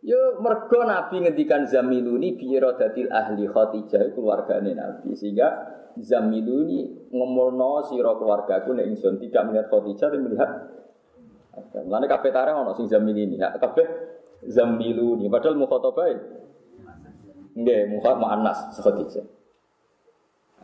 Yo 0.04 0.36
mergo 0.44 0.84
Nabi 0.84 1.24
ngendikan 1.24 1.64
zamiluni 1.64 2.36
biiradatil 2.36 3.08
ahli 3.08 3.48
Khadijah 3.48 4.12
keluargane 4.12 4.76
Nabi 4.76 5.16
sehingga 5.16 5.48
zamiluni 5.96 7.08
ngomolno 7.08 7.88
sira 7.88 8.12
keluargaku 8.12 8.76
nek 8.76 8.84
ingsun 8.92 9.16
tidak 9.16 9.42
melihat 9.48 9.66
Khadijah 9.72 10.08
tapi 10.12 10.20
melihat 10.20 10.50
Mulane 11.54 12.10
kabeh 12.10 12.34
tareh 12.34 12.50
ono 12.50 12.74
sing 12.74 12.90
zamilini. 12.90 13.38
Ya 13.38 13.54
kabeh 13.54 13.86
zamiluni 14.44 15.30
padahal 15.30 15.54
mukhatabah 15.54 16.34
Nggih, 17.54 17.80
mukhaf 17.86 18.18
muannas 18.18 18.58
Khadijah. 18.82 19.22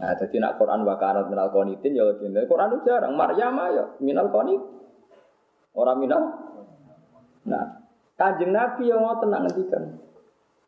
Nah, 0.00 0.16
jadi 0.16 0.36
nak 0.40 0.56
Quran 0.56 0.82
wakarat 0.82 1.28
minal 1.28 1.52
qanitin 1.54 1.92
ya 1.92 2.08
lagi. 2.08 2.24
Quran 2.26 2.68
itu 2.72 2.78
jarang. 2.88 3.12
Maryam 3.14 3.54
ya 3.70 3.84
minal 4.02 4.32
qanit. 4.34 4.58
Orang 5.74 6.02
minal. 6.02 6.22
Nah, 7.46 7.86
kanjeng 8.18 8.52
Nabi 8.52 8.90
yang 8.90 9.00
mau 9.00 9.16
tenang 9.16 9.46
ngendikan. 9.46 10.10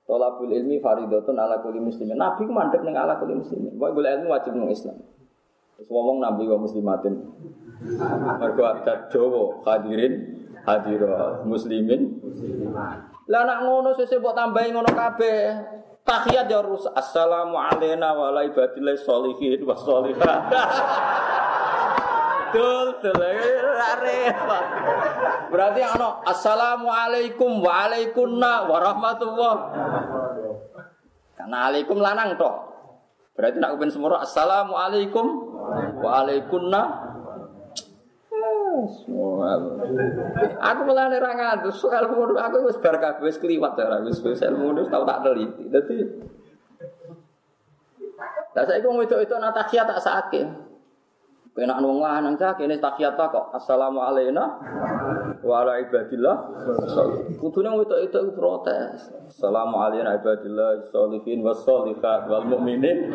Tolabul 0.02 0.50
ilmi 0.50 0.82
faridatun 0.82 1.38
ala 1.38 1.62
kulli 1.62 1.78
muslimin. 1.78 2.18
Nabi 2.18 2.44
ku 2.44 2.52
mandek 2.52 2.82
ning 2.82 2.98
ala 2.98 3.22
kulli 3.22 3.38
muslimin. 3.38 3.78
Pokoke 3.78 4.02
golek 4.02 4.18
ilmu 4.18 4.34
wajib 4.34 4.52
nang 4.58 4.70
Islam. 4.70 4.98
Terus 5.78 5.88
ngomong 5.88 6.18
nabi 6.18 6.46
wa 6.50 6.58
muslimatin. 6.58 7.22
Mergo 8.38 8.62
adat 8.66 9.10
Jawa 9.14 9.62
hadirin 9.66 10.42
hadira 10.66 11.42
muslimin. 11.46 12.18
Lah 13.30 13.42
nak 13.46 13.62
ngono 13.62 13.94
sesuk 13.94 14.18
mbok 14.18 14.34
tambahi 14.34 14.74
ngono 14.74 14.90
kabeh. 14.90 15.38
Tahiyat 16.02 16.50
ya 16.50 16.66
rus. 16.66 16.90
Assalamu 16.90 17.54
alayna 17.54 18.10
wa 18.10 18.34
ala 18.34 18.42
ibadillah. 18.42 18.98
Dul, 22.52 22.88
dul, 23.00 23.20
repot. 24.02 24.64
Berarti 25.52 25.80
ano 25.84 26.20
assalamu 26.24 26.88
alaikum 26.88 27.60
wa 27.60 27.88
alaikunna 27.88 28.68
wa 28.68 28.76
rahmatullah. 28.80 29.54
Karena 31.36 31.58
alaikum 31.68 31.98
lanang 32.00 32.36
toh. 32.36 32.54
Berarti 33.32 33.56
nak 33.56 33.80
ben 33.80 33.88
semua 33.88 34.20
assalamu 34.20 34.76
alaikum 34.76 35.26
wa 36.00 36.10
alaikunna 36.24 36.82
Aku 40.58 40.80
malah 40.88 41.12
ora 41.12 41.30
ngantus, 41.36 41.86
ilmu 41.86 42.34
aku 42.34 42.56
wis 42.66 42.80
bar 42.80 42.96
kabeh 42.98 43.28
wis 43.28 43.36
kliwat 43.38 43.76
ora 43.78 44.00
wis 44.02 44.18
wis 44.24 44.40
ilmu 44.42 44.74
tau 44.88 45.04
tak 45.04 45.22
teliti. 45.22 45.68
Dadi 45.68 45.96
Lah 48.52 48.64
saiki 48.68 48.84
wong 48.84 49.00
wedok 49.00 49.24
itu 49.24 49.34
natahiyat 49.36 49.86
tak 49.88 50.02
sakit. 50.02 50.71
Kena 51.52 51.76
wong 51.84 52.00
lanang 52.00 52.32
cah 52.40 52.56
kene 52.56 52.80
tahiyat 52.80 53.12
kok. 53.12 53.52
Assalamu 53.52 54.00
alayna 54.00 54.56
wa 55.44 55.60
ala. 55.60 55.84
Kudune 57.36 57.76
wedok 57.76 58.00
itu 58.08 58.32
protes. 58.32 59.12
Assalamu 59.28 59.76
alayna 59.76 60.16
ibadillah 60.16 60.88
sholihin 60.88 61.44
was 61.44 61.60
wal 61.68 62.48
mukminin. 62.48 63.12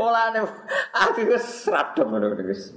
Mulane 0.00 0.40
aku 0.96 1.20
wis 1.28 1.68
radem 1.68 2.08
ngono 2.08 2.32
wis. 2.48 2.72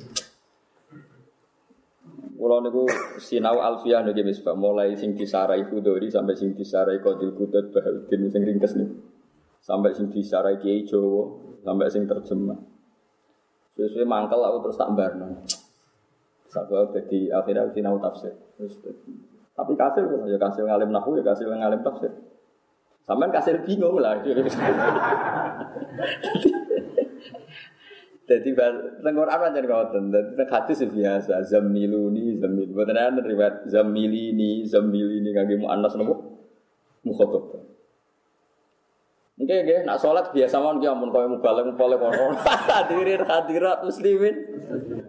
Kula 2.36 2.68
niku 2.68 2.84
sinau 3.16 3.64
alfiah 3.64 4.04
nggih 4.04 4.28
misbah 4.28 4.60
mulai 4.60 4.92
sing 5.00 5.16
disarai 5.16 5.64
Fudori 5.72 6.12
sampai 6.12 6.36
sing 6.36 6.52
disarai 6.52 7.00
Qadil 7.00 7.32
Qudud 7.32 7.72
Bahauddin 7.72 8.28
sing 8.28 8.44
ringkes 8.44 8.76
niku. 8.76 9.00
Sampai 9.64 9.96
sing 9.96 10.12
disarai 10.12 10.60
Kiai 10.60 10.84
Jawa 10.84 11.51
sampai 11.62 11.88
sing 11.90 12.04
terjemah. 12.10 12.60
Sesuai 13.78 14.06
mangkel 14.06 14.42
aku 14.42 14.68
terus 14.68 14.78
tak 14.78 14.92
barno. 14.94 15.42
Satu 16.52 16.92
jadi 16.92 17.32
akhirnya 17.32 17.72
sinau 17.72 17.96
tafsir. 18.04 18.36
Terus, 18.60 18.76
tapi 19.56 19.74
kasih 19.80 20.04
ya 20.28 20.36
kasih 20.36 20.68
ngalim 20.68 20.92
nahu 20.92 21.16
ya 21.16 21.24
kasih 21.24 21.48
ngalim 21.48 21.80
tafsir. 21.80 22.12
Sampai 23.08 23.32
kasih 23.32 23.64
bingung 23.64 23.98
lah. 23.98 24.20
Jadi 28.32 28.56
tengor 29.04 29.28
apa 29.28 29.52
jadi 29.52 29.68
ngoten. 29.68 30.12
Jadi 30.12 30.44
hadis 30.48 30.80
biasa 30.88 31.44
zamiluni 31.48 32.40
zamil. 32.40 32.70
Bukan 32.72 32.96
ada 32.96 33.20
riwayat 33.20 33.68
zamilini 33.68 34.64
zamilini 34.64 35.36
kaki 35.36 35.60
mu 35.60 35.68
anas 35.68 35.96
nopo 36.00 36.40
mukhotob. 37.04 37.71
Oke, 39.42 39.56
oke, 39.66 39.76
nak 39.90 39.98
sholat 39.98 40.30
biasa 40.30 40.62
mau 40.62 40.78
dia 40.78 40.94
ampun 40.94 41.10
kau 41.10 41.26
mubalek 41.26 41.74
mubalek 41.74 41.98
kono. 41.98 42.38
Hadirin 42.70 43.26
hadirat 43.26 43.82
muslimin. 43.82 44.36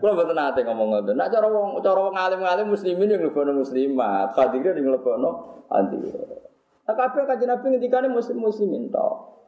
Kalau 0.00 0.16
betul 0.16 0.32
nanti 0.32 0.64
ngomong 0.64 0.88
ngotot. 0.88 1.12
Nak 1.12 1.28
cara 1.28 1.52
wong 1.52 1.76
cara 1.84 2.00
wong 2.00 2.16
alim 2.16 2.40
alim 2.40 2.72
muslimin 2.72 3.12
yang 3.12 3.20
lebih 3.20 3.52
muslimat. 3.52 4.32
Hadirin 4.32 4.80
yang 4.80 4.96
lebih 4.96 5.20
no 5.20 5.60
hadirat. 5.68 6.48
Nah, 6.88 6.94
kabeh 6.96 7.28
kanjeng 7.28 7.52
Nabi 7.52 7.76
ngendikane 7.76 8.08
muslim 8.08 8.40
muslimin 8.40 8.88
toh. 8.88 9.44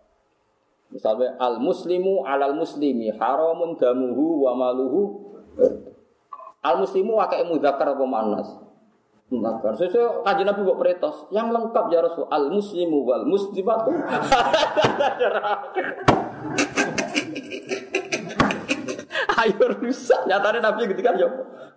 Misalnya 0.93 1.33
al 1.41 1.59
muslimu 1.65 2.23
alal 2.29 2.53
muslimi 2.53 3.09
haramun 3.09 3.81
damuhu 3.81 4.45
wa 4.45 4.53
maluhu. 4.53 5.33
Al 6.61 6.77
muslimu 6.77 7.17
wakai 7.17 7.41
mudzakkar 7.49 7.97
apa 7.97 8.05
manas? 8.05 8.53
Mudzakkar. 9.35 9.75
Sesuai 9.75 10.23
kanjeng 10.23 10.47
Nabi 10.47 10.61
buat 10.63 10.79
peritos, 10.79 11.27
yang 11.35 11.51
lengkap 11.51 11.91
ya 11.91 12.01
Rasul 12.07 12.31
al 12.31 12.51
muslimu 12.55 13.03
wal 13.03 13.27
muslimatu. 13.27 13.91
Ayo 19.35 19.67
rusak. 19.83 20.31
Nyatanya 20.31 20.71
Nabi 20.71 20.87
ketika 20.95 21.19
ya 21.19 21.27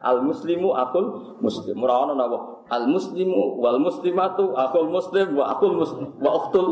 al 0.06 0.22
muslimu 0.22 0.78
akul 0.78 1.38
muslim. 1.42 1.76
Murah 1.78 2.06
napa? 2.14 2.64
Al 2.70 2.86
muslimu 2.86 3.58
wal 3.58 3.82
muslimatu 3.82 4.54
akul 4.54 4.88
muslim 4.94 5.34
wa 5.34 5.58
akul 5.58 5.74
muslim 5.74 6.14
wa 6.22 6.32
ukhtul. 6.38 6.68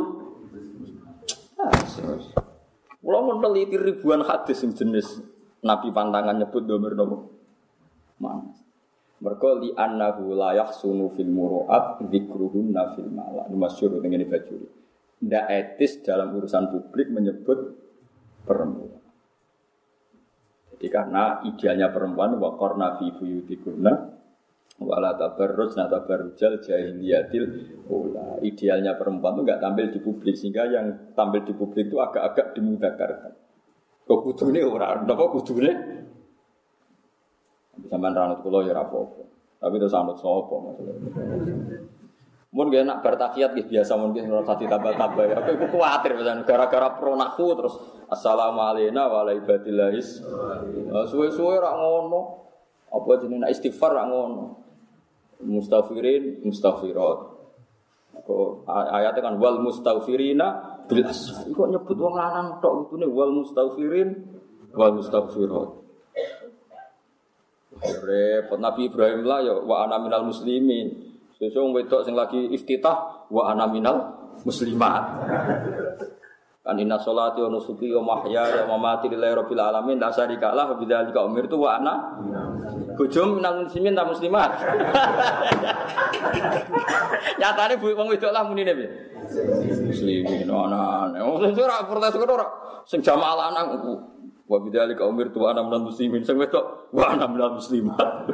Kalau 3.05 3.21
meneliti 3.21 3.77
ribuan 3.77 4.25
hadis 4.25 4.65
yang 4.65 4.73
jenis 4.73 5.21
Nabi 5.65 5.89
pantangan 5.93 6.37
nyebut 6.41 6.65
domir 6.65 6.93
nopo 6.97 7.31
mana? 8.21 8.64
Mereka 9.15 9.49
li 9.63 9.69
annahu 9.71 10.35
la 10.35 10.51
yahsunu 10.59 11.15
fil 11.15 11.31
muru'at 11.31 12.03
dzikruhunna 12.03 12.99
fil 12.99 13.09
mala. 13.11 13.47
Ini 13.47 13.87
dengan 13.99 14.19
ini 14.19 14.27
bajuri. 14.27 14.67
Tidak 15.15 15.45
etis 15.47 16.03
dalam 16.03 16.35
urusan 16.35 16.67
publik 16.67 17.07
menyebut 17.15 17.59
perempuan. 18.43 18.99
Jadi 20.75 20.87
karena 20.91 21.39
idealnya 21.47 21.87
perempuan 21.95 22.35
waqarna 22.35 22.99
fi 22.99 23.07
buyutikunna 23.15 23.93
wala 24.83 25.15
tabarruj 25.15 25.79
na 25.79 25.87
tabarrujal 25.87 26.59
jahiliyatil 26.59 27.45
ula. 27.87 28.43
Idealnya 28.43 28.99
perempuan 28.99 29.39
itu 29.39 29.41
enggak 29.47 29.61
tampil 29.63 29.85
di 29.95 29.99
publik 30.03 30.35
sehingga 30.35 30.67
yang 30.67 31.15
tampil 31.15 31.47
di 31.47 31.55
publik 31.55 31.87
itu 31.87 31.97
agak-agak 32.03 32.51
dimudahkan. 32.59 33.31
Kok 34.05 34.19
kudune 34.21 34.61
ora, 34.61 35.01
napa 35.01 35.25
kudune? 35.33 36.04
Sampeyan 37.91 38.15
ranut 38.15 38.39
kula 38.41 38.63
ya 38.63 38.75
apa-apa. 38.75 39.23
Tapi 39.59 39.75
itu 39.79 39.87
sanut 39.89 40.17
sapa 40.19 40.55
maksudnya. 40.61 40.95
Mun 42.55 42.71
gak 42.71 42.87
enak 42.87 43.03
bertakiyat 43.03 43.51
gitu 43.59 43.67
biasa 43.75 43.99
mungkin 43.99 44.31
ngerasa 44.31 44.55
ditambah-tambah 44.55 45.23
ya. 45.27 45.35
Aku 45.43 45.49
iku 45.59 45.65
kuwatir 45.75 46.15
misalnya 46.15 46.47
gara-gara 46.47 46.87
pronakku 46.95 47.51
terus 47.51 47.75
assalamualaikum 48.07 48.95
wa 48.95 49.27
ibadillahis. 49.27 50.23
Suwe-suwe 51.11 51.59
ora 51.59 51.75
ngono. 51.75 52.47
Apa 52.95 53.19
jenenge 53.19 53.43
nak 53.43 53.51
istighfar 53.51 53.91
ora 53.91 54.07
ngono. 54.07 54.43
Mustafirin, 55.43 56.47
mustafirat. 56.47 57.35
Ayatnya 58.65 59.21
kan 59.21 59.35
wal 59.35 59.59
mustafirina 59.59 60.47
bil 60.87 61.03
asfar. 61.03 61.45
Kok 61.51 61.67
nyebut 61.75 61.97
wong 61.99 62.15
lanang 62.15 62.63
tok 62.63 62.95
nih 62.95 63.05
wal 63.05 63.35
mustafirin 63.35 64.15
wal 64.71 64.95
mustafirat. 64.95 65.84
Repot 67.83 68.55
Nabi 68.55 68.87
Ibrahim 68.87 69.27
lah 69.27 69.43
ya 69.43 69.53
wa 69.59 69.83
ana 69.83 69.99
minal 69.99 70.23
muslimin. 70.23 71.11
Sesuk 71.35 71.75
wedok 71.75 72.07
sing 72.07 72.15
lagi 72.15 72.47
iftitah 72.55 73.27
wa 73.27 73.51
ana 73.51 73.67
minal 73.67 74.15
muslimat. 74.47 75.03
Kan 76.65 76.81
inna 76.81 76.97
sholati 76.97 77.43
wa 77.43 77.51
nusuki 77.51 77.91
wa 77.93 78.01
mahya 78.23 78.65
wa 78.65 78.79
mamati 78.79 79.05
lillahi 79.11 79.37
rabbil 79.37 79.61
alamin 79.61 80.01
la 80.01 80.09
syarika 80.09 80.55
lah 80.55 80.71
wa 80.71 80.79
bidzalika 80.79 81.21
umirtu 81.21 81.61
wa 81.61 81.77
ana 81.77 81.93
bojo 82.95 83.37
minal 83.37 83.67
muslimin 83.67 83.93
ta 83.93 84.07
muslimat. 84.07 84.49
Nyatane 87.43 87.75
bu 87.77 87.91
wong 87.91 88.07
wedok 88.07 88.31
lah 88.31 88.47
munine 88.47 88.71
piye? 88.71 88.89
Muslimin 89.83 90.47
ana. 90.47 91.11
Wong 91.21 91.51
sing 91.51 91.59
ora 91.59 91.83
protes 91.83 92.15
kok 92.15 92.31
ora 92.31 92.47
sing 92.87 93.03
jamaah 93.03 93.35
lanang 93.35 93.75
wa 94.45 94.57
bidzalika 94.61 95.03
umirtu 95.09 95.41
wa 95.41 95.53
ana 95.53 95.65
minal 95.65 95.89
muslimin 95.89 96.21
sing 96.21 96.37
wedok 96.37 96.93
wa 96.93 97.17
ana 97.17 97.25
minal 97.25 97.57
muslimat. 97.57 98.29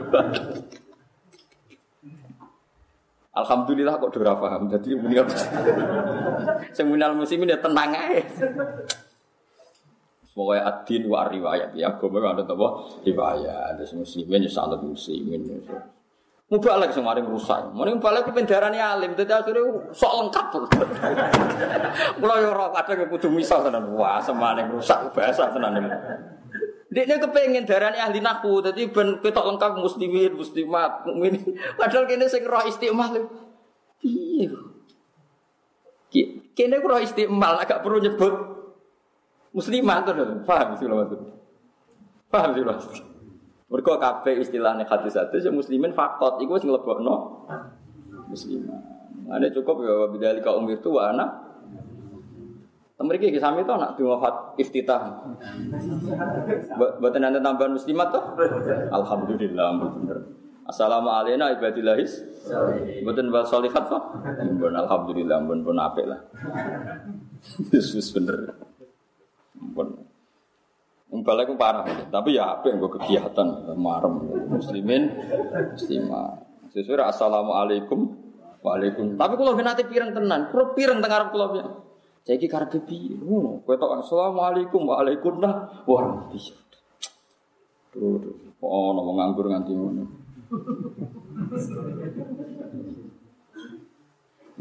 Alhamdulillah 3.31 3.95
kok 3.95 4.11
ora 4.19 4.35
paham. 4.35 4.67
Jadi 4.67 4.91
apa? 4.99 5.35
Sing 6.75 6.91
minal 6.91 7.15
muslimin 7.15 7.55
ya 7.55 7.59
tenang 7.63 7.95
ae. 7.95 8.19
Pokoknya 10.31 10.63
adin 10.67 11.03
wa 11.11 11.27
riwayat 11.27 11.75
ya 11.75 11.91
agama 11.91 12.31
ada 12.31 12.47
apa 12.47 12.67
riwayat 13.03 13.75
ada 13.75 13.83
muslimin 13.95 14.47
ya 14.47 14.51
salat 14.51 14.79
muslimin 14.83 15.47
ya. 15.47 15.59
Mubalak 16.51 16.91
sing 16.91 17.07
maring 17.07 17.23
rusak. 17.31 17.71
Mending 17.71 18.03
mubalak 18.03 18.27
ku 18.27 18.35
pendarane 18.35 18.75
alim 18.75 19.15
dadi 19.15 19.31
akhire 19.31 19.63
sok 19.95 20.11
lengkap. 20.19 20.45
Mula 22.19 22.35
yo 22.43 22.51
ora 22.51 22.75
kadang 22.75 23.07
kudu 23.07 23.31
misal 23.31 23.63
tenan. 23.63 23.87
Wah, 23.95 24.19
semaning 24.19 24.67
rusak 24.67 25.15
bahasa 25.15 25.47
tenan. 25.55 25.79
Dia 26.91 27.07
kepengen 27.07 27.63
darahnya 27.63 28.03
ahli 28.03 28.19
naku, 28.19 28.59
jadi 28.67 28.91
ben 28.91 29.23
ketok 29.23 29.47
lengkap 29.47 29.79
muslimin, 29.79 30.35
muslimat, 30.35 31.07
mukmin. 31.07 31.39
Padahal 31.79 32.03
kene 32.03 32.27
sing 32.27 32.43
roh 32.43 32.67
istiqmal. 32.67 33.31
Iya. 34.03 34.51
Kene 36.51 36.83
roh 36.83 36.99
istiqmal 36.99 37.63
agak 37.63 37.79
perlu 37.79 38.03
nyebut 38.03 38.35
muslimat 39.55 40.03
tuh, 40.03 40.43
paham 40.43 40.75
sih 40.75 40.87
maksud? 40.91 41.19
Paham 42.27 42.49
sih 42.59 42.63
maksud? 42.67 43.10
Mereka 43.71 43.91
kabeh 44.03 44.43
istilahnya 44.43 44.83
hadis 44.83 45.15
hadis 45.15 45.47
yang 45.47 45.55
muslimin 45.55 45.95
fakot, 45.95 46.43
itu 46.43 46.51
wis 46.51 46.67
nglebokno 46.67 47.47
muslimat. 48.27 48.81
Ada 49.31 49.47
cukup 49.55 49.87
ya 49.87 49.95
bidalika 50.11 50.51
umir 50.59 50.83
tu 50.83 50.91
wa 50.91 51.07
anak 51.07 51.29
Mereka 53.01 53.33
kisah 53.33 53.57
itu 53.57 53.73
anak 53.73 53.97
di 53.97 54.05
wafat 54.05 54.61
iftitah. 54.61 55.01
Buat 56.77 57.17
nanti 57.17 57.41
tambahan 57.41 57.73
muslimat 57.73 58.13
tuh. 58.13 58.21
Alhamdulillah 58.93 59.73
bener. 59.81 60.17
Assalamualaikum 60.69 61.41
ibadillahis. 61.41 62.21
Buatan 63.01 63.33
buat 63.33 63.49
solihat 63.49 63.89
tuh. 63.89 64.21
Alhamdulillah 64.61 65.41
bun 65.49 65.65
pun 65.65 65.81
apik 65.81 66.05
lah. 66.05 66.21
Yesus 67.73 68.13
bener. 68.13 68.53
Bun. 69.57 70.10
Balik 71.11 71.51
aku 71.51 71.59
parah, 71.59 71.83
tapi 72.07 72.39
ya 72.39 72.55
apa 72.55 72.71
yang 72.71 72.79
gue 72.79 72.91
kegiatan 72.95 73.75
marem 73.75 74.31
muslimin, 74.47 75.11
muslimah. 75.75 76.39
Sesuai 76.71 77.03
assalamualaikum, 77.03 78.15
waalaikum. 78.63 79.19
Tapi 79.19 79.33
kalau 79.35 79.51
nanti 79.59 79.83
pirang 79.91 80.15
tenan, 80.15 80.47
kalau 80.47 80.71
pirang 80.71 81.03
tengah 81.03 81.27
kalau 81.27 81.51
saya 82.21 82.37
ki 82.37 82.47
karep 82.47 82.85
piye? 82.85 83.17
Ngono. 83.17 83.65
Tok 83.65 83.91
assalamualaikum 84.05 84.87
waalaikumsalam 84.87 85.83
warahmatullahi 85.89 86.69
Tuh, 87.91 88.23
oh, 88.63 88.95
ono 88.95 89.01
nganggur 89.03 89.51
nganti 89.51 89.71
ngono. 89.75 90.03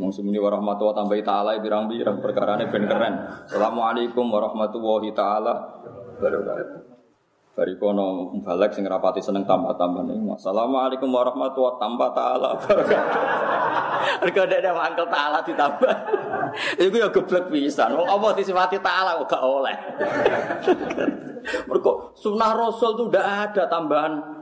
Wong 0.01 0.11
sumuni 0.17 0.41
warahmatullahi 0.41 0.97
tambah 0.97 1.21
taala 1.21 1.61
birang-birang 1.61 2.25
perkarane 2.25 2.73
ben 2.73 2.89
keren. 2.89 3.15
Assalamualaikum 3.47 4.25
warahmatullahi 4.33 5.13
taala 5.13 5.80
wabarakatuh. 6.21 6.81
Bari 7.51 7.75
kono 7.83 8.31
balik 8.47 8.73
sing 8.73 8.87
rapati 8.87 9.19
seneng 9.19 9.43
tambah-tambah 9.49 10.07
nih. 10.07 10.23
Assalamualaikum 10.37 11.11
warahmatullahi 11.11 11.81
tambah 11.81 12.09
taala 12.15 12.47
wabarakatuh. 12.57 13.23
Mergo 14.23 14.41
ada 14.47 14.71
mangkel 14.73 15.07
taala 15.11 15.39
ditambah. 15.45 15.95
Iku 16.85 16.97
ya 17.01 17.09
geblek 17.11 17.51
pisan. 17.51 17.97
Wong 17.97 18.07
apa 18.07 18.37
disifati 18.39 18.79
taala 18.79 19.19
kok 19.25 19.29
gak 19.35 19.43
oleh. 19.45 19.77
Mergo 21.69 22.15
sunnah 22.15 22.55
Rasul 22.55 22.97
tuh 22.97 23.09
udah 23.09 23.49
ada 23.49 23.65
tambahan 23.67 24.41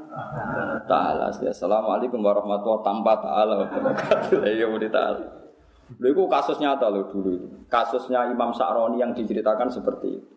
Ta'ala. 0.90 1.30
Assalamualaikum 1.30 2.18
warahmatullahi 2.18 2.82
tanpa 2.82 3.22
ta'ala. 3.22 3.70
Ya 4.50 4.66
mudah 4.66 4.90
ta'ala. 4.90 5.26
Lho 5.96 6.06
itu 6.10 6.22
kasus 6.26 6.58
nyata 6.58 6.90
loh 6.90 7.06
dulu 7.08 7.38
itu. 7.38 7.46
Kasusnya 7.70 8.28
Imam 8.28 8.52
Sa'roni 8.52 9.00
yang 9.00 9.14
diceritakan 9.14 9.72
seperti 9.72 10.20
itu. 10.20 10.28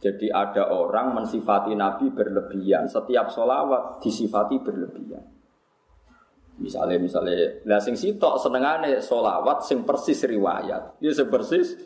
Jadi 0.00 0.32
ada 0.32 0.72
orang 0.72 1.12
mensifati 1.12 1.76
Nabi 1.76 2.08
berlebihan. 2.08 2.88
Setiap 2.88 3.28
solawat 3.28 4.00
disifati 4.00 4.56
berlebihan. 4.56 5.20
Misalnya, 6.60 6.96
misalnya, 7.00 7.64
lah 7.68 7.80
sing 7.80 7.96
sitok 7.96 8.36
senengane 8.40 9.00
solawat 9.00 9.64
sing 9.64 9.84
persis 9.84 10.24
riwayat. 10.24 11.00
Dia 11.00 11.12
sing 11.12 11.28
persis 11.28 11.76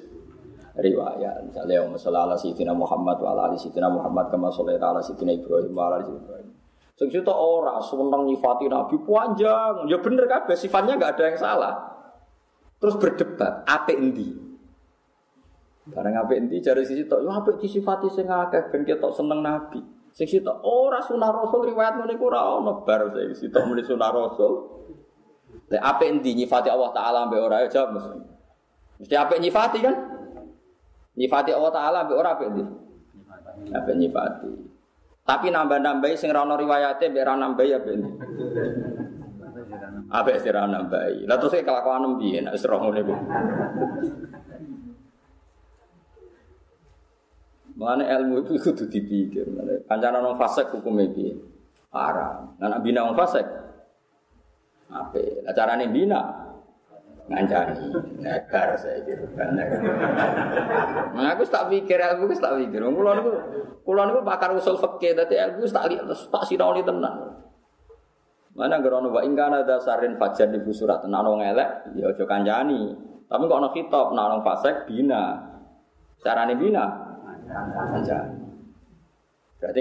riwayat. 0.78 1.46
Misalnya, 1.46 1.86
Om 1.86 1.98
Salah 1.98 2.34
Sayyidina 2.38 2.74
Muhammad 2.74 3.18
wa 3.18 3.34
ala 3.34 3.50
Muhammad 3.90 4.30
kama 4.30 4.50
sholli 4.50 4.78
ala 4.78 5.02
Sayyidina 5.02 5.34
Ibrahim 5.34 5.74
wa 5.74 5.90
ala 5.90 6.02
Ibrahim. 6.02 6.50
Sing 6.94 7.10
situ 7.10 7.26
ora 7.34 7.82
seneng 7.82 8.30
nyifati 8.30 8.70
Nabi 8.70 8.94
panjang. 9.02 9.90
Ya 9.90 9.98
bener 9.98 10.30
kabeh 10.30 10.54
sifatnya 10.54 10.94
enggak 10.94 11.18
ada 11.18 11.22
yang 11.26 11.38
salah. 11.38 11.74
Terus 12.78 12.94
berdebat, 12.98 13.66
apik 13.66 13.98
endi? 13.98 14.43
Barang 15.84 16.16
apik 16.16 16.36
endi 16.40 16.64
jare 16.64 16.80
sisi 16.80 17.04
tok, 17.04 17.20
yo 17.20 17.28
apik 17.28 17.60
disifati 17.60 18.08
sing 18.08 18.24
akeh 18.24 18.72
ben 18.72 18.88
ketok 18.88 19.12
seneng 19.12 19.44
Nabi. 19.44 19.84
Sing 20.16 20.24
sitok 20.24 20.64
ora 20.64 21.02
sunah 21.04 21.28
Rasul 21.28 21.68
riwayat 21.68 22.00
ngene 22.00 22.16
iku 22.16 22.32
ora 22.32 22.56
ono 22.56 22.86
bar 22.88 23.12
sing 23.12 23.36
sitok 23.36 23.68
muni 23.68 23.84
sunah 23.84 24.08
Rasul. 24.08 24.52
Lek 25.68 25.82
apik 25.84 26.08
endi 26.08 26.40
nyifati 26.40 26.72
Allah 26.72 26.88
taala 26.96 27.28
mbek 27.28 27.40
ora 27.42 27.56
ya 27.60 27.68
jawab 27.68 28.00
mesti. 28.00 28.16
Mesti 29.04 29.14
apik 29.18 29.38
nyifati 29.44 29.78
kan? 29.84 29.96
Nyifati 31.20 31.50
Allah 31.52 31.72
taala 31.74 31.98
mbek 32.08 32.16
ora 32.16 32.28
apik 32.32 32.48
endi? 32.48 32.64
Apik 33.74 33.96
nyifati. 34.00 34.52
Tapi 35.24 35.46
nambah-nambahi 35.52 36.16
sing 36.16 36.32
ra 36.32 36.48
ono 36.48 36.56
riwayate 36.56 37.12
mbek 37.12 37.24
ra 37.28 37.36
nambahi 37.36 37.74
ya 37.76 37.78
ben. 37.84 38.00
Ape 40.08 40.32
sing 40.40 40.52
ra 40.56 40.64
nambahi. 40.64 41.28
Lah 41.28 41.36
terus 41.36 41.60
kelakuan 41.60 42.16
piye 42.16 42.40
nek 42.40 42.56
roh 42.64 42.80
ngene 42.88 43.00
iku. 43.04 43.14
Mana 47.74 48.06
ilmu 48.06 48.46
itu 48.46 48.54
kudu 48.62 48.86
dipikir. 48.86 49.50
Kancana 49.90 50.22
nong 50.22 50.38
fasek 50.38 50.70
hukumnya 50.70 51.10
piye? 51.10 51.34
Haram. 51.90 52.54
Anak 52.62 52.86
bina 52.86 53.02
nong 53.02 53.18
fasek. 53.18 53.42
Lah 54.94 55.54
carane 55.54 55.90
bina? 55.90 56.22
Ngancani. 57.24 57.88
Negar 58.20 58.76
saya 58.76 59.00
gitu 59.08 59.24
kan 59.32 59.56
nah 61.16 61.32
aku 61.32 61.42
tak 61.48 61.72
pikir 61.72 61.96
aku 61.96 62.28
tak 62.36 62.60
pikir. 62.60 62.84
Kulo 62.84 63.10
niku 63.16 63.30
kulo 63.82 64.02
niku 64.06 64.20
pakar 64.22 64.52
usul 64.54 64.76
fikih. 64.78 65.16
Dadi 65.18 65.40
aku 65.40 65.66
tak 65.66 65.88
lihat 65.90 66.04
tak 66.06 66.44
sinau 66.46 66.76
tenan. 66.78 67.42
Mana 68.54 68.78
gerono 68.78 69.10
wa 69.10 69.24
ingkana 69.26 69.66
dasarin 69.66 70.14
fajar 70.14 70.52
di 70.52 70.60
surat 70.70 71.02
tenan 71.02 71.26
wong 71.26 71.42
elek 71.42 71.90
ya 71.98 72.06
aja 72.06 72.22
kancani 72.22 72.94
tapi 73.26 73.50
kok 73.50 73.58
ana 73.58 73.68
kitab 73.74 74.14
nek 74.14 74.24
ana 74.30 74.36
fasik 74.46 74.76
bina. 74.86 75.22
Carane 76.22 76.54
bina 76.54 77.03
ngancani 77.48 78.36
berarti 79.60 79.80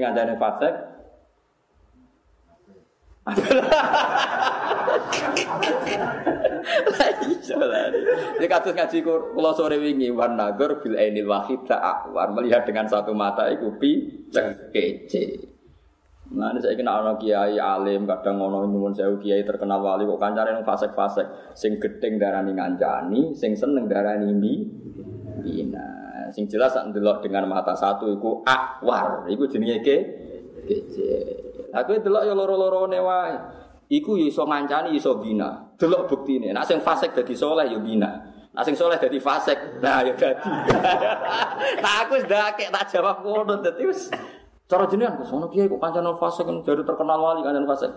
Iso 7.23 7.59
lah. 7.59 7.91
Ini 8.39 8.47
kasus 8.47 8.75
ngaji 8.75 8.97
kula 9.03 9.51
sore 9.55 9.79
wingi 9.79 10.11
wan 10.11 10.35
nagur 10.35 10.83
bil 10.83 10.95
ainil 10.95 11.27
wahid 11.27 11.63
ta'awar 11.67 12.31
melihat 12.35 12.67
dengan 12.67 12.87
satu 12.87 13.13
mata 13.15 13.47
iku 13.51 13.79
pi 13.79 14.23
kece. 14.71 15.51
Nah, 16.33 16.49
ini 16.49 16.59
saya 16.63 16.73
kenal 16.73 17.05
anak 17.05 17.21
kiai 17.21 17.61
alim, 17.61 18.09
kadang 18.09 18.41
ngono 18.41 18.65
nyuwun 18.65 18.95
sewu 18.95 19.21
kiai 19.21 19.45
terkenal 19.45 19.85
wali 19.85 20.07
kok 20.07 20.17
kancane 20.17 20.55
nang 20.55 20.65
fasek-fasek, 20.65 21.53
sing 21.53 21.77
gedeng 21.77 22.17
darani 22.17 22.57
ngancani, 22.57 23.37
sing 23.37 23.53
seneng 23.53 23.85
darani 23.85 24.33
mi 24.33 24.65
bina. 25.45 25.92
Sing 26.33 26.49
jelas 26.49 26.73
sak 26.73 26.89
ndelok 26.89 27.21
dengan 27.21 27.45
mata 27.45 27.77
satu 27.77 28.09
iku 28.09 28.41
akwar, 28.41 29.29
iku 29.29 29.45
jenenge 29.45 29.85
ke 29.85 29.95
kece. 30.65 31.13
Aku 31.69 31.93
delok 32.01 32.25
ya 32.25 32.33
loro-lorone 32.33 32.97
wae. 32.97 33.35
Iku 33.93 34.17
ya 34.17 34.25
iso 34.33 34.43
ngancani 34.49 34.97
iso 34.97 35.21
bina. 35.21 35.77
Delok 35.77 36.09
buktine. 36.09 36.49
Nek 36.49 36.65
sing 36.65 36.81
fasik 36.81 37.13
dadi 37.13 37.37
soleh 37.37 37.69
ya 37.69 37.77
bina. 37.77 38.09
Nek 38.53 38.63
sing 38.65 38.73
soleh 38.73 38.97
dadi 38.97 39.21
fasik, 39.21 39.77
nah 39.77 40.01
ya 40.01 40.13
dadi. 40.17 40.49
nah 41.83 41.93
aku 42.01 42.17
wis 42.17 42.25
ndakek 42.25 42.73
tak 42.73 42.89
jawab 42.89 43.21
ngono 43.21 43.61
dadi 43.61 43.85
wis 43.85 44.09
cara 44.65 44.89
jenengan 44.89 45.21
kok 45.21 45.27
sono 45.29 45.45
kiai 45.53 45.69
kok 45.69 45.77
kancane 45.77 46.17
fasik 46.17 46.49
kan 46.49 46.57
jadi 46.65 46.81
terkenal 46.81 47.21
wali 47.21 47.45
kancane 47.45 47.69
fasik. 47.69 47.91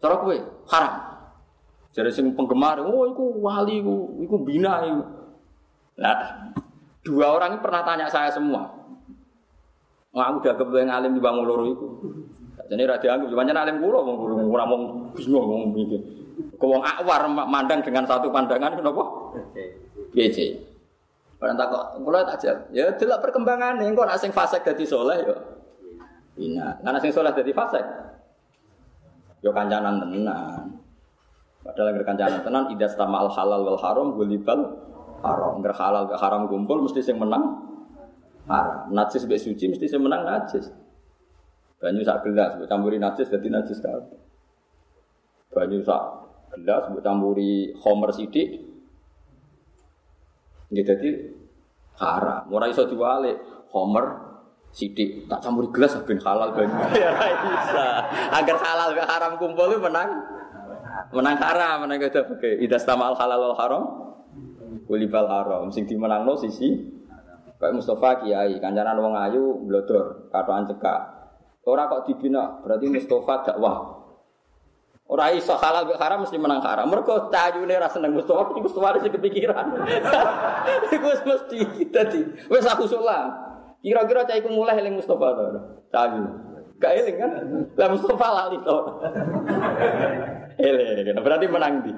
Cara 0.00 0.16
kowe 0.18 0.36
haram. 0.72 0.94
Jadi 1.92 2.08
sing 2.08 2.32
penggemar, 2.32 2.80
oh 2.80 3.04
iku 3.04 3.36
wali 3.44 3.84
iku, 3.84 4.16
iku 4.24 4.36
bina 4.40 4.80
iku. 4.80 5.04
Nah, 6.00 6.16
dua 7.02 7.26
orang 7.34 7.58
ini 7.58 7.60
pernah 7.62 7.82
tanya 7.82 8.06
saya 8.06 8.30
semua. 8.30 8.70
Wah, 10.12 10.28
udah 10.28 10.54
kebetulan 10.54 10.92
alim 10.92 11.16
di 11.16 11.22
bangun 11.24 11.44
loro 11.44 11.64
itu. 11.66 11.86
Jadi 12.68 12.82
ra 12.84 12.96
dianggap 13.00 13.32
pancen 13.32 13.58
alim 13.58 13.76
kula 13.80 14.00
wong 14.00 14.16
ora 14.48 14.64
wong 14.68 14.82
bingung 15.16 15.44
wong 15.44 15.62
iki. 15.76 15.98
Kok 16.56 16.68
wong 16.68 16.82
akwar 16.84 17.28
mandang 17.28 17.80
dengan 17.80 18.04
satu 18.04 18.28
pandangan 18.28 18.76
kenapa? 18.76 19.02
Piye 20.12 20.60
Orang 21.42 21.58
tak 21.58 21.74
kok, 21.74 21.84
kula 22.06 22.22
tak 22.22 22.38
jawab. 22.38 22.58
Ya 22.70 22.86
delok 22.94 23.18
perkembangan 23.18 23.82
engko 23.82 24.06
nek 24.06 24.20
sing 24.20 24.30
fasik 24.30 24.62
dadi 24.62 24.86
saleh 24.86 25.26
ya. 25.26 25.36
Ina, 26.38 26.78
nek 26.86 27.02
sing 27.02 27.10
saleh 27.10 27.34
dadi 27.34 27.50
fasik. 27.50 27.82
Yo 29.42 29.50
kancanan 29.50 29.98
tenan. 30.06 30.78
Padahal 31.66 31.98
nggak 31.98 32.06
kancanan 32.06 32.40
tenan 32.46 32.64
idas 32.70 32.94
al 32.94 33.26
halal 33.26 33.60
wal 33.66 33.80
haram 33.82 34.14
gulibal 34.14 34.70
haram. 35.22 35.62
Nggak 35.62 35.78
halal 35.78 36.02
nggak 36.10 36.20
haram 36.20 36.42
kumpul 36.50 36.82
mesti 36.84 37.00
sing 37.00 37.16
menang 37.16 37.62
haram. 38.50 38.90
Najis 38.90 39.24
mbek 39.24 39.40
suci 39.40 39.70
mesti 39.70 39.86
sing 39.86 40.02
menang 40.02 40.26
najis. 40.26 40.68
Banyu 41.82 42.06
sak 42.06 42.22
gelas, 42.22 42.58
buat 42.62 42.70
campuri 42.70 43.02
najis 43.02 43.26
jadi 43.26 43.48
najis 43.50 43.82
kabeh. 43.82 44.18
Banyu 45.50 45.82
sak 45.82 46.02
gelas, 46.54 46.90
buat 46.94 47.02
campuri 47.02 47.74
homer 47.82 48.10
sidik. 48.14 48.62
Ya 50.70 50.82
jadi 50.86 51.34
haram. 51.98 52.46
Ora 52.54 52.70
iso 52.70 52.86
diwalik 52.86 53.38
homer 53.74 54.30
sidik 54.70 55.26
tak 55.28 55.42
campuri 55.42 55.74
gelas 55.74 55.98
ben 56.06 56.22
halal 56.22 56.54
banyu. 56.54 56.74
ya 57.02 57.10
bisa. 57.18 57.86
Agar 58.30 58.56
halal 58.62 58.90
ke 58.94 59.02
haram 59.02 59.32
kumpul 59.42 59.74
itu 59.74 59.82
menang. 59.82 60.10
Menang 61.12 61.36
haram, 61.40 61.84
menang 61.84 61.98
gak 61.98 62.30
oke. 62.30 62.50
Ida 62.62 62.78
stamal 62.78 63.16
halal 63.18 63.40
wal 63.42 63.56
haram. 63.58 64.11
Kulibal 64.92 65.24
haram. 65.24 65.72
Sing 65.72 65.88
dimenangno 65.88 66.36
sisi 66.36 66.68
kayak 67.56 67.80
Mustafa 67.80 68.20
Kiai, 68.20 68.60
kancanan 68.60 69.00
wong 69.00 69.16
ayu 69.16 69.64
blodor, 69.64 70.28
katoan 70.28 70.68
cekak. 70.68 71.00
Orang 71.64 71.88
kok 71.88 72.12
dibina, 72.12 72.60
berarti 72.60 72.92
Mustafa 72.92 73.34
dakwah. 73.48 74.04
Orang 75.08 75.32
iso 75.32 75.56
halal 75.56 75.88
be 75.88 75.96
haram 75.96 76.28
mesti 76.28 76.36
menang 76.36 76.60
haram. 76.60 76.92
Mereka 76.92 77.32
tajune 77.32 77.72
ra 77.72 77.88
seneng 77.88 78.12
Mustafa, 78.12 78.52
tapi 78.52 78.60
Mustafa 78.60 78.86
ada 78.92 79.08
kepikiran. 79.08 79.66
Iku 81.00 81.08
mesti 81.24 81.58
kita 81.80 82.12
di. 82.12 82.20
Wes 82.52 82.68
aku 82.68 82.84
sulam. 82.84 83.32
Kira-kira 83.80 84.28
cah 84.28 84.36
iku 84.38 84.52
mulai 84.52 84.78
eling 84.78 85.00
Mustafa 85.00 85.26
to. 85.34 85.44
Tahu. 85.88 86.20
Gak 86.78 86.92
eling 87.00 87.16
kan? 87.18 87.30
Lah 87.80 87.88
Mustafa 87.90 88.28
lali 88.28 88.58
to. 88.60 88.78
Eling, 90.68 91.16
berarti 91.24 91.46
menang 91.48 91.74
di. 91.80 91.92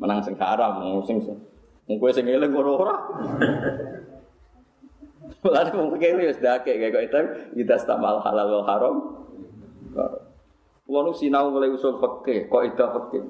Menang 0.00 0.20
sing 0.22 0.34
haram, 0.36 1.02
sing 1.06 1.22
sing 1.22 1.96
kowe 2.00 2.10
sing 2.10 2.26
eling 2.26 2.50
ora. 2.54 2.96
Lalu 5.44 5.70
mau 5.76 5.92
pikir 5.96 6.20
ya 6.20 6.32
sudah 6.32 6.64
kayak 6.64 6.92
kayak 6.92 7.04
itu 7.08 7.20
kita 7.60 7.76
stamal 7.76 8.20
halal 8.24 8.60
wal 8.60 8.66
haram. 8.68 8.94
Kulo 10.84 11.12
sinau 11.16 11.48
mulai 11.48 11.72
usul 11.72 11.96
fikih, 11.96 12.48
kok 12.48 12.62
itu 12.64 12.84
fikih. 12.84 13.24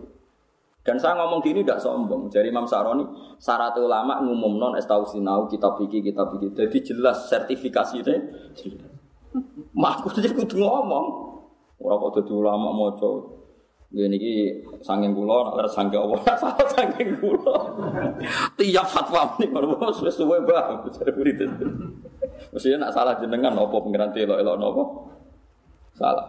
Dan 0.85 1.01
saya 1.01 1.17
ngomong 1.17 1.41
gini 1.41 1.65
tidak 1.65 1.81
sombong. 1.81 2.29
Jadi 2.29 2.53
Imam 2.53 2.69
Saroni, 2.69 3.09
syarat 3.41 3.73
ulama 3.81 4.21
ngumum 4.21 4.61
non 4.61 4.77
tahu 4.77 5.07
sinau 5.09 5.49
kitab 5.49 5.81
fikih 5.81 6.05
kitab 6.05 6.35
fikih. 6.35 6.53
Jadi 6.53 6.79
jelas 6.93 7.31
sertifikasi 7.31 8.05
deh. 8.05 8.21
Mak 9.75 10.07
jadi 10.12 10.35
kudu 10.35 10.61
ngomong. 10.61 11.07
Orang 11.81 11.99
kok 12.11 12.23
jadi 12.23 12.33
ulama 12.37 12.69
moco. 12.71 13.34
Ya 13.95 14.11
niki 14.11 14.59
saking 14.82 15.14
kula 15.14 15.55
nek 15.55 15.70
saking 15.70 16.03
Allah 16.03 16.18
salah 16.42 16.66
saking 16.74 17.14
kula. 17.22 17.55
Tiap 18.59 18.86
fatwa 18.90 19.38
ini 19.38 19.55
kalau 19.55 19.78
wis 20.03 20.18
suwe 20.18 20.42
bah 20.42 20.82
jare 20.90 21.14
murid. 21.14 21.47
Mestinya 22.51 22.90
nak 22.90 22.92
salah 22.99 23.14
jenengan 23.22 23.55
apa 23.55 23.76
pengiran 23.78 24.11
elok-elok 24.11 24.57
napa? 24.59 24.82
Salah. 25.95 26.26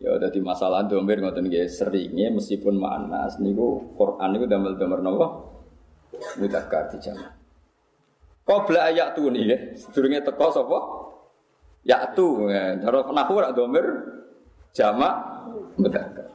Ya 0.00 0.16
dadi 0.16 0.40
masalah 0.40 0.88
domir 0.88 1.20
ngoten 1.20 1.44
nggih 1.44 1.68
seringnya 1.68 2.32
meskipun 2.32 2.80
manas 2.80 3.36
niku 3.36 3.92
Quran 3.92 4.28
niku 4.32 4.48
damel-damel 4.48 5.04
napa? 5.04 5.26
Mudzakkar 6.40 6.88
dijamak. 6.88 7.36
Qabla 8.48 8.92
ayat 8.92 9.12
tu 9.12 9.28
nih 9.28 9.44
ya, 9.44 9.56
sedurunge 9.76 10.24
teko 10.24 10.48
sapa? 10.52 10.78
Ya 11.84 12.00
tu, 12.16 12.48
cara 12.48 13.04
nahwu 13.12 13.40
rak 13.44 13.52
domir 13.52 13.84
jamak 14.74 15.14
Mudzakkar. 15.74 16.30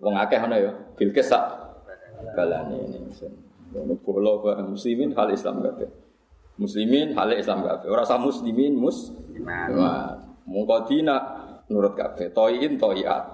Wong 0.00 0.16
akeh 0.20 0.36
ana 0.36 0.56
ya, 0.60 0.72
Bilqis 0.96 1.32
sak 1.32 1.44
balane 2.36 2.76
ini. 2.76 3.00
Kulo 4.04 4.44
muslimin 4.68 5.16
hal 5.16 5.32
Islam 5.32 5.64
kabeh. 5.64 5.88
Muslimin 6.60 7.16
hal 7.16 7.32
Islam 7.36 7.64
kabeh. 7.64 7.88
Ora 7.88 8.04
usah 8.04 8.20
muslimin 8.20 8.76
mus. 8.76 9.12
Mongko 10.46 10.76
dina 10.88 11.16
nurut 11.72 11.96
kabeh. 11.96 12.32
Toiin 12.36 12.76
toiat. 12.76 13.24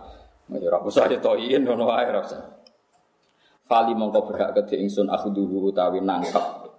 Ya 0.52 0.66
ora 0.70 0.78
usah 0.86 1.10
ya 1.10 1.18
toiin 1.18 1.66
ngono 1.66 1.90
wae 1.90 2.06
ora 2.06 2.22
usah. 2.22 2.42
Fali 3.66 3.94
mongko 3.94 4.30
berhak 4.30 4.54
kedhe 4.62 4.78
ingsun 4.78 5.10
akhduhu 5.10 5.74
utawi 5.74 5.98
nangkep. 6.02 6.70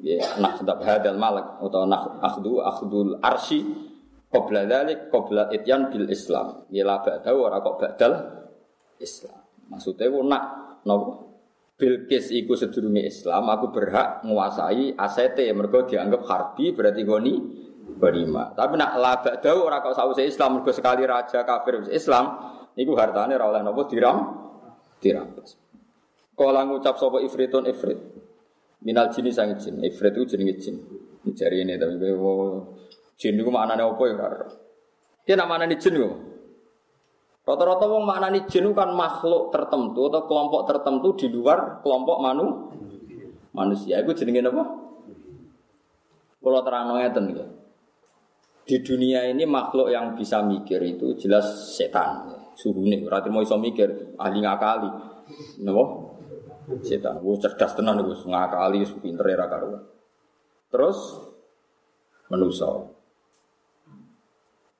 Ya, 0.00 0.16
nak 0.40 0.56
sedap 0.56 0.80
hadal 0.80 1.20
malak 1.20 1.60
utawa 1.60 1.84
nak 1.84 2.24
akhdu 2.24 2.64
akhdul 2.64 3.20
arsi 3.20 3.89
Qabla 4.30 4.62
dzalik 4.62 5.10
qabla 5.10 5.50
ityan 5.50 5.90
bil 5.90 6.06
Islam. 6.06 6.70
Ya 6.70 6.86
la 6.86 7.02
ora 7.34 7.58
kok 7.58 7.76
badal 7.82 8.12
Islam. 9.02 9.42
Maksudnya 9.66 10.06
ku 10.06 10.22
nak 10.22 10.44
napa? 10.86 11.30
Bilqis 11.80 12.28
iku 12.36 12.60
sedurunge 12.60 13.08
Islam, 13.08 13.48
aku 13.48 13.72
berhak 13.72 14.20
menguasai 14.20 15.00
asete 15.00 15.48
mergo 15.56 15.88
dianggap 15.88 16.28
harbi 16.28 16.76
berarti 16.76 17.08
goni 17.08 17.34
berima. 17.96 18.52
Tapi 18.52 18.76
nak 18.76 19.00
la 19.00 19.16
ba'da 19.16 19.50
ora 19.56 19.80
kok 19.80 19.96
sause 19.96 20.20
Islam 20.20 20.60
mergo 20.60 20.76
sekali 20.76 21.08
raja 21.08 21.40
kafir 21.40 21.88
Islam 21.88 22.36
niku 22.76 22.92
hartane 23.00 23.32
ora 23.32 23.48
oleh 23.48 23.62
napa 23.64 23.88
diram 23.88 24.16
dirampas. 25.00 25.56
Kala 26.36 26.68
ngucap 26.68 27.00
sapa 27.00 27.24
ifritun 27.24 27.64
ifrit. 27.64 27.96
Minal 28.84 29.08
jini 29.12 29.32
sang 29.32 29.56
jin. 29.56 29.80
Ifrit 29.80 30.12
itu 30.12 30.36
jenenge 30.36 30.54
jin. 30.60 30.76
Jari 31.32 31.64
ini 31.64 31.80
tapi 31.80 31.96
Jin 33.20 33.36
itu 33.36 33.52
maknanya 33.52 33.84
apa 33.84 34.02
ya 34.08 34.16
ora. 34.16 34.48
Dia 35.28 35.36
nak 35.36 35.48
maknani 35.52 35.76
jin 35.76 36.00
kok. 36.00 36.14
Rata-rata 37.44 37.84
wong 37.84 38.08
jin 38.48 38.72
kan 38.72 38.96
makhluk 38.96 39.52
tertentu 39.52 40.08
atau 40.08 40.24
kelompok 40.24 40.64
tertentu 40.64 41.08
di 41.20 41.26
luar 41.28 41.84
kelompok 41.84 42.16
manu 42.16 42.72
manusia. 43.52 44.00
Itu 44.00 44.16
jenenge 44.16 44.48
apa? 44.48 44.64
Kalau 46.40 46.60
terang 46.64 46.96
ngeten 46.96 47.24
ya. 47.36 47.44
Di 48.64 48.76
dunia 48.80 49.28
ini 49.28 49.44
makhluk 49.44 49.92
yang 49.92 50.16
bisa 50.16 50.40
mikir 50.40 50.80
itu 50.80 51.12
jelas 51.20 51.76
setan. 51.76 52.32
Suhu 52.56 52.84
nih, 52.86 53.04
berarti 53.04 53.32
mau 53.32 53.40
iso 53.40 53.56
mikir, 53.56 54.16
ahli 54.20 54.38
ngakali. 54.40 54.90
Napa? 55.64 55.84
Setan. 56.84 57.18
Gue 57.20 57.36
cerdas 57.40 57.72
tenan 57.76 58.00
gue 58.00 58.14
ngakali, 58.14 58.84
pinter 59.00 59.26
ya 59.26 59.44
karuan. 59.48 59.84
Terus 60.70 60.98
manusia. 62.30 62.99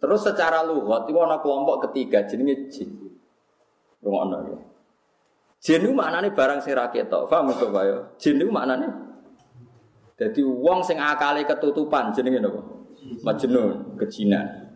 Terus 0.00 0.20
secara 0.24 0.64
lugat 0.64 1.04
itu 1.06 1.18
ada 1.20 1.38
kelompok 1.44 1.88
ketiga 1.88 2.24
jenenge 2.24 2.72
jin. 2.72 2.88
Rungokno 4.00 4.36
ya. 4.48 4.58
Jin 5.60 5.84
itu 5.84 5.92
maknanya 5.92 6.32
barang 6.32 6.64
sing 6.64 6.72
ra 6.72 6.88
ketok. 6.88 7.28
Paham 7.28 7.52
to, 7.52 7.68
Pak 7.68 7.82
ya? 7.84 7.96
Jin 8.16 8.40
itu 8.40 8.48
maknanya 8.48 9.10
jadi 10.20 10.44
wong 10.44 10.84
sing 10.84 11.00
akale 11.00 11.48
ketutupan 11.48 12.12
jenenge 12.12 12.44
napa? 12.44 12.60
Majnun, 13.24 13.96
kejinan. 13.96 14.68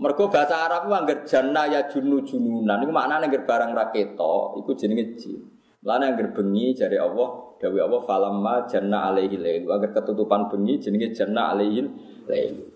Mergo 0.00 0.32
bahasa 0.32 0.64
Arab 0.64 0.88
ku 0.88 0.92
angger 0.96 1.28
janna 1.28 1.68
ya 1.68 1.84
junu 1.84 2.24
jununan 2.24 2.80
iku 2.80 2.92
maknane 2.92 3.28
angger 3.28 3.44
barang 3.44 3.76
ra 3.76 3.92
ketok 3.92 4.64
iku 4.64 4.72
jenenge 4.72 5.20
jin. 5.20 5.40
Lane 5.84 6.16
angger 6.16 6.32
bengi 6.32 6.72
jare 6.72 6.96
Allah, 6.96 7.60
dawuh 7.60 7.80
Allah 7.84 8.00
falamma 8.08 8.54
janna 8.64 9.12
alaihi 9.12 9.36
lail. 9.36 9.68
Angger 9.68 9.92
ketutupan 9.92 10.48
bengi 10.48 10.80
jenenge 10.80 11.12
janna 11.12 11.52
alaihi 11.52 11.84
lail. 12.24 12.75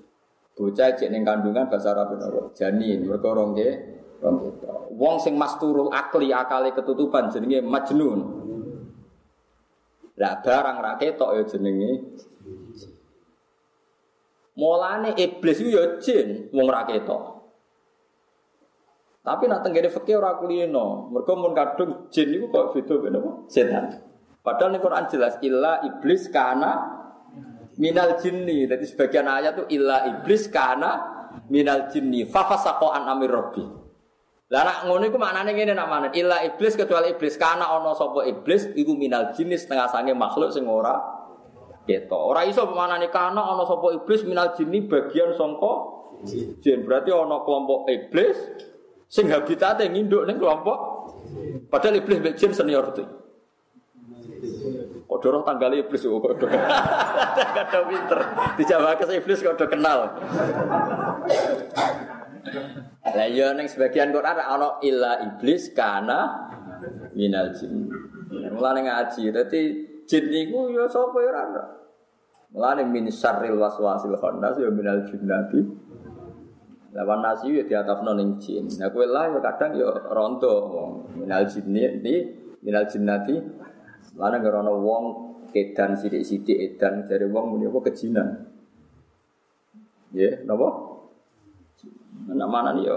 Bocah 0.60 0.92
cek 0.92 1.08
ning 1.08 1.24
kandungan 1.24 1.72
bahasa 1.72 1.96
Arab 1.96 2.20
napa? 2.20 2.52
Janin, 2.52 3.08
mergo 3.08 3.32
rong 3.32 3.56
ke 3.56 3.96
Wong 4.92 5.16
sing 5.16 5.40
masturul 5.40 5.88
akli 5.88 6.28
akale 6.28 6.76
ketutupan 6.76 7.32
jenenge 7.32 7.64
majnun. 7.64 8.20
Lah 10.20 10.44
barang 10.44 10.76
ra 10.84 11.00
ketok 11.00 11.30
ya 11.32 11.42
jenenge 11.48 11.92
Mulane 14.60 15.16
iblis 15.16 15.64
itu 15.64 15.72
ya 15.72 15.96
jin 15.96 16.52
wong 16.52 16.68
ra 16.68 16.84
ketok. 16.84 17.40
Tapi 19.24 19.48
nak 19.48 19.64
tenggene 19.64 19.88
fikih 19.88 20.20
ora 20.20 20.36
kulino. 20.36 21.08
Mergo 21.08 21.40
mun 21.40 21.56
kadung 21.56 22.12
jin 22.12 22.36
niku 22.36 22.52
kok 22.52 22.76
beda 22.76 22.94
ben? 23.00 23.16
Setan. 23.48 23.96
Padahal 24.44 24.76
ning 24.76 24.84
Quran 24.84 25.08
jelas 25.08 25.40
illa 25.40 25.80
iblis 25.88 26.28
kana 26.28 26.99
minal 27.80 28.20
jinni. 28.20 28.68
Jadi 28.68 28.84
sebagian 28.84 29.24
ayat 29.24 29.56
itu 29.56 29.64
illa 29.80 30.04
iblis 30.04 30.52
karena 30.52 31.00
minal 31.48 31.88
jinni 31.88 32.28
fafasaqo 32.28 32.92
an 32.92 33.08
amir 33.08 33.32
rabbi. 33.32 33.64
Lah 34.50 34.66
nak 34.66 34.78
ngono 34.90 35.06
iku 35.06 35.16
maknane 35.16 35.54
ngene 35.54 35.72
nak 35.78 35.88
mana? 35.88 36.06
Illa 36.12 36.42
iblis 36.44 36.76
kecuali 36.76 37.14
iblis 37.16 37.40
karena 37.40 37.70
ana 37.70 37.96
sapa 37.96 38.26
iblis 38.28 38.68
iku 38.76 38.92
minal 38.98 39.32
jinni 39.32 39.56
setengah 39.56 39.88
sange 39.88 40.12
makhluk 40.12 40.52
sing 40.52 40.66
ora 40.66 40.98
keto. 41.86 42.18
Ora 42.18 42.42
iso 42.44 42.66
pemanane 42.66 43.08
kana 43.08 43.40
ana 43.40 43.62
sapa 43.64 43.94
iblis 43.94 44.26
minal 44.26 44.52
jinni 44.58 44.84
bagian 44.84 45.32
sangka 45.38 45.72
jin. 46.60 46.82
Berarti 46.82 47.14
ana 47.14 47.46
kelompok 47.46 47.86
iblis 47.88 48.36
sing 49.06 49.30
habitate 49.30 49.86
nginduk 49.86 50.26
ning 50.26 50.42
kelompok 50.42 50.78
padahal 51.70 52.02
iblis 52.02 52.18
mbek 52.18 52.34
jin 52.34 52.50
senior 52.50 52.90
tuh. 52.90 53.19
Dorong 55.20 55.44
tanggal 55.44 55.76
iblis 55.76 56.02
kok 56.02 56.18
kok 56.24 56.34
Kada 56.40 57.78
pinter. 57.86 58.20
Dijawab 58.56 58.96
ke 58.96 59.04
iblis 59.20 59.44
kok 59.44 59.60
kenal. 59.68 60.08
Lah 63.10 63.28
ya 63.28 63.52
ning 63.52 63.68
sebagian 63.68 64.12
Quran 64.12 64.38
ana 64.40 64.80
illa 64.80 65.20
iblis 65.20 65.76
kana 65.76 66.48
minal 67.12 67.52
jin. 67.52 67.88
Mulane 68.30 68.88
ngaji 68.88 69.22
dadi 69.34 69.60
jin 70.08 70.24
niku 70.32 70.72
ya 70.72 70.88
sapa 70.88 71.18
ya 71.20 71.30
ora. 71.30 71.64
Mulane 72.50 72.82
min 72.88 73.12
syarril 73.12 73.60
waswasil 73.60 74.16
khannas 74.16 74.56
ya 74.56 74.72
minal 74.72 75.04
jinnati. 75.04 75.60
Lawan 76.90 77.22
nasi 77.22 77.54
ya 77.54 77.62
diatafno 77.62 78.16
ning 78.18 78.40
jin. 78.42 78.66
Nah 78.80 78.90
kowe 78.90 79.06
lah 79.06 79.30
ya 79.30 79.38
kadang 79.38 79.76
ya 79.78 79.90
ronto 80.10 80.54
minal 81.14 81.46
jinni 81.46 82.18
minal 82.64 82.84
jinnati 82.88 83.36
Lana 84.20 84.36
ngerono 84.36 84.76
wong 84.84 85.04
kedan 85.48 85.96
sidik-sidik 85.96 86.60
edan 86.60 87.08
dari 87.08 87.24
wong 87.24 87.56
muni 87.56 87.64
apa 87.64 87.88
kejinan. 87.88 88.28
Ya, 90.12 90.44
napa? 90.44 90.68
Nak 92.28 92.48
mana 92.52 92.76
nih 92.76 92.84
ya? 92.84 92.96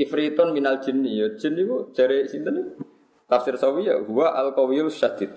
Ifritun 0.00 0.56
minal 0.56 0.80
jinni 0.80 1.20
ya. 1.20 1.28
Jin 1.36 1.52
niku 1.52 1.92
jare 1.92 2.24
sinten 2.24 2.80
Tafsir 3.24 3.56
sawi 3.56 3.88
ya 3.88 4.00
huwa 4.00 4.32
al 4.32 4.56
qawiyul 4.56 4.88
syadid. 4.88 5.32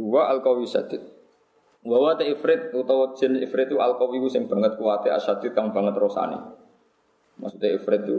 Huwa 0.00 0.32
al 0.32 0.40
qawiyul 0.40 0.68
syadid. 0.68 1.02
Ifrit 2.26 2.74
utawa 2.74 3.14
jin 3.14 3.38
ifrit 3.38 3.70
itu 3.70 3.78
al 3.78 3.94
qawiyu 3.94 4.26
sing 4.26 4.50
banget 4.50 4.74
kuwate 4.74 5.06
asyadid 5.06 5.54
kang 5.54 5.70
banget 5.70 5.94
rosane. 5.94 6.34
Maksudnya 7.38 7.78
ifrit 7.78 8.02
itu 8.02 8.18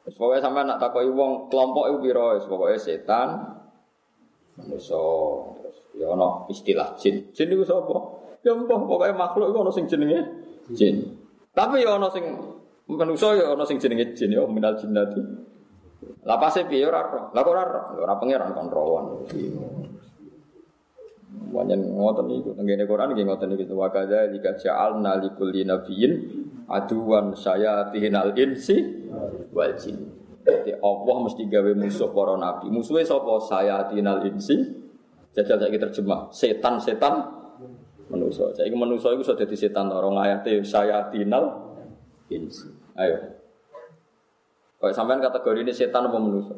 Pokoknya 0.00 0.42
sampai 0.42 0.64
nak 0.64 0.80
takoi 0.80 1.06
wong 1.12 1.52
kelompok 1.52 1.86
itu 1.86 1.98
biro, 2.08 2.34
pokoknya 2.40 2.80
setan, 2.80 3.59
manusa 4.58 5.02
terus 5.60 5.76
ya 5.98 6.10
ana 6.10 6.46
istilah 6.50 6.96
jin. 6.98 7.30
Jin 7.30 7.48
itu 7.50 7.64
sapa? 7.66 7.96
Ya 8.40 8.56
mbah 8.56 8.78
pokoke 8.80 9.12
makhluk 9.12 9.52
iku 9.52 9.58
ana 9.62 9.72
sing 9.72 9.84
jenenge 9.86 10.20
jin. 10.72 11.04
Tapi 11.52 11.84
ya 11.84 12.00
ana 12.00 12.08
sing 12.10 12.24
manusa 12.88 13.36
ya 13.36 13.52
ana 13.54 13.64
sing 13.68 13.76
jenenge 13.78 14.16
jin 14.16 14.34
ya 14.34 14.42
minal 14.48 14.74
jinnati. 14.74 15.20
Lah 16.24 16.36
pase 16.36 16.64
piye 16.68 16.84
ora 16.84 17.04
ora. 17.04 17.22
Lah 17.32 17.40
kok 17.44 17.52
ora 17.52 17.62
ora. 17.64 17.82
Ora 17.96 18.14
pangeran 18.16 18.52
kon 18.52 18.68
rawan. 18.68 19.04
Wanyen 21.50 21.80
ngoten 21.98 22.26
niku 22.30 22.54
tenggene 22.54 22.86
Quran 22.86 23.10
nggih 23.10 23.26
ngoten 23.26 23.50
niku 23.54 23.74
wa 23.74 23.90
kadza 23.90 24.30
jika 24.30 24.54
ja'alna 24.54 25.18
likulli 25.18 25.66
nabiyyin 25.66 26.12
aduwan 26.70 27.34
sayatinal 27.34 28.34
insi 28.38 28.78
wal 29.50 29.74
jin. 29.74 30.19
Jadi 30.40 30.72
Allah 30.80 31.16
mesti 31.20 31.42
gawe 31.44 31.72
musuh 31.76 32.10
para 32.12 32.34
nabi. 32.40 32.72
Musuhnya 32.72 33.04
sapa? 33.04 33.36
Saya 33.44 33.84
tinal 33.92 34.24
insi. 34.24 34.56
Jajal 35.36 35.62
saya 35.62 35.78
terjemah. 35.78 36.32
Setan-setan 36.32 37.14
manusia. 38.10 38.50
Saya 38.56 38.66
ingin 38.66 38.82
manusia 38.82 39.14
itu 39.14 39.22
sudah 39.22 39.46
jadi 39.46 39.56
setan. 39.56 39.92
Orang 39.92 40.18
ayatnya 40.18 40.64
saya 40.66 41.06
tinal 41.12 41.76
insi. 42.32 42.66
Ayo. 42.98 43.40
Kayak 44.80 44.96
sampean 44.96 45.20
kategori 45.20 45.60
ini 45.60 45.72
setan 45.76 46.08
apa 46.08 46.16
manusia? 46.16 46.56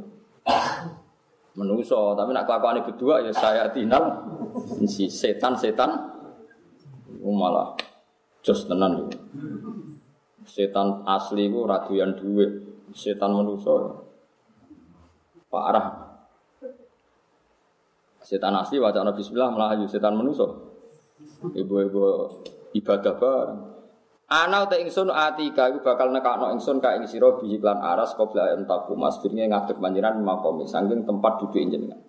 Manusia, 1.52 2.00
tapi 2.16 2.32
nak 2.32 2.48
kelakuan 2.48 2.80
berdua 2.80 3.20
ya 3.20 3.28
saya 3.28 3.68
tinal 3.68 4.24
si 4.88 5.10
setan-setan 5.10 5.90
malah 7.20 7.76
jos 8.40 8.64
tenan. 8.64 9.10
Setan 10.42 11.06
asli 11.06 11.46
itu 11.46 11.62
ratusan 11.62 12.18
duit, 12.18 12.50
setan 12.94 13.32
manusia 13.32 13.72
parah. 15.52 16.16
Setan 18.22 18.54
asli 18.54 18.78
wajah 18.78 19.02
Nabi 19.02 19.20
Bismillah 19.20 19.50
melaju 19.50 19.84
setan 19.90 20.14
manusia. 20.14 20.46
Ibu-ibu 21.42 22.02
ibadah 22.72 23.14
bareng. 23.18 23.60
Ana 24.32 24.64
uta 24.64 24.80
ingsun 24.80 25.12
atika 25.12 25.68
iku 25.68 25.84
bakal 25.84 26.08
nekakno 26.08 26.48
ingsun 26.56 26.80
ka 26.80 26.96
ing 26.96 27.04
sira 27.04 27.36
bihi 27.36 27.60
lan 27.60 27.76
aras 27.84 28.16
qabla 28.16 28.56
entaku 28.56 28.96
mas 28.96 29.20
firnge 29.20 29.44
ngadeg 29.44 29.76
panjenengan 29.76 30.24
makomi 30.24 30.64
saking 30.64 31.04
tempat 31.04 31.36
duduk 31.36 31.60
jenengan. 31.60 32.00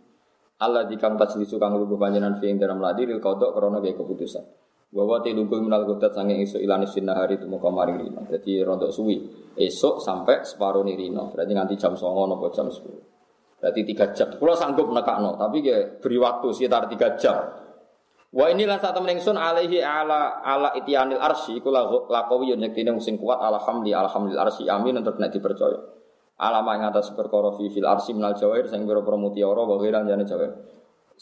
Allah 0.63 0.87
dikang 0.87 1.19
tajlisu 1.19 1.59
kang 1.59 1.75
lugu 1.75 1.99
panjenengan 1.99 2.39
fi 2.39 2.47
ing 2.47 2.63
dalam 2.63 2.79
ladi 2.79 3.03
ril 3.03 3.19
kodok 3.19 3.51
krana 3.51 3.83
gawe 3.83 3.91
keputusan. 3.91 4.45
Bahwa 4.93 5.25
tilungku 5.25 5.57
minal 5.57 5.89
godat 5.89 6.13
sange 6.13 6.37
esuk 6.45 6.61
ilani 6.61 6.85
hari 7.09 7.41
itu 7.41 7.49
muka 7.49 7.73
maring 7.73 7.97
rino. 7.97 8.21
Jadi 8.29 8.61
rontok 8.61 8.93
suwi. 8.93 9.17
Esok 9.57 9.97
sampai 9.97 10.45
separuh 10.45 10.85
nih 10.85 10.93
rino. 10.93 11.33
Berarti 11.33 11.51
nganti 11.57 11.75
jam 11.81 11.97
songo 11.97 12.29
nopo 12.29 12.53
jam 12.53 12.69
sepuluh. 12.69 13.01
Berarti 13.57 13.81
tiga 13.87 14.11
jam. 14.13 14.27
Kalau 14.37 14.53
sanggup 14.59 14.91
nekakno, 14.91 15.39
tapi 15.39 15.63
kayak 15.63 16.03
beri 16.03 16.19
waktu 16.19 16.51
sekitar 16.51 16.85
tiga 16.91 17.15
jam. 17.17 17.63
Wa 18.33 18.49
ini 18.49 18.65
lan 18.65 18.81
sak 18.81 18.97
temen 18.97 19.13
ingsun 19.13 19.37
alaihi 19.37 19.79
ala 19.79 20.41
ala 20.41 20.73
itianil 20.73 21.21
arsy 21.21 21.61
iku 21.61 21.69
laqawi 22.09 22.51
yen 22.51 22.65
yektine 22.65 22.91
sing 22.97 23.21
kuat 23.21 23.37
alhamdi 23.37 23.93
alhamdulil 23.93 24.41
arsy 24.41 24.65
amin 24.65 24.99
untuk 24.99 25.21
nek 25.21 25.29
dipercaya. 25.31 25.79
Alama 26.41 26.75
ing 26.75 26.83
atas 26.89 27.13
perkara 27.13 27.53
fi 27.53 27.69
fil 27.69 27.85
arsy 27.85 28.11
minal 28.17 28.33
jawair 28.33 28.65
sing 28.65 28.89
pira-pira 28.89 29.15
mutiara 29.21 29.61
wa 29.63 29.77
ghairan 29.77 30.09
jane 30.09 30.25
jawair. 30.25 30.49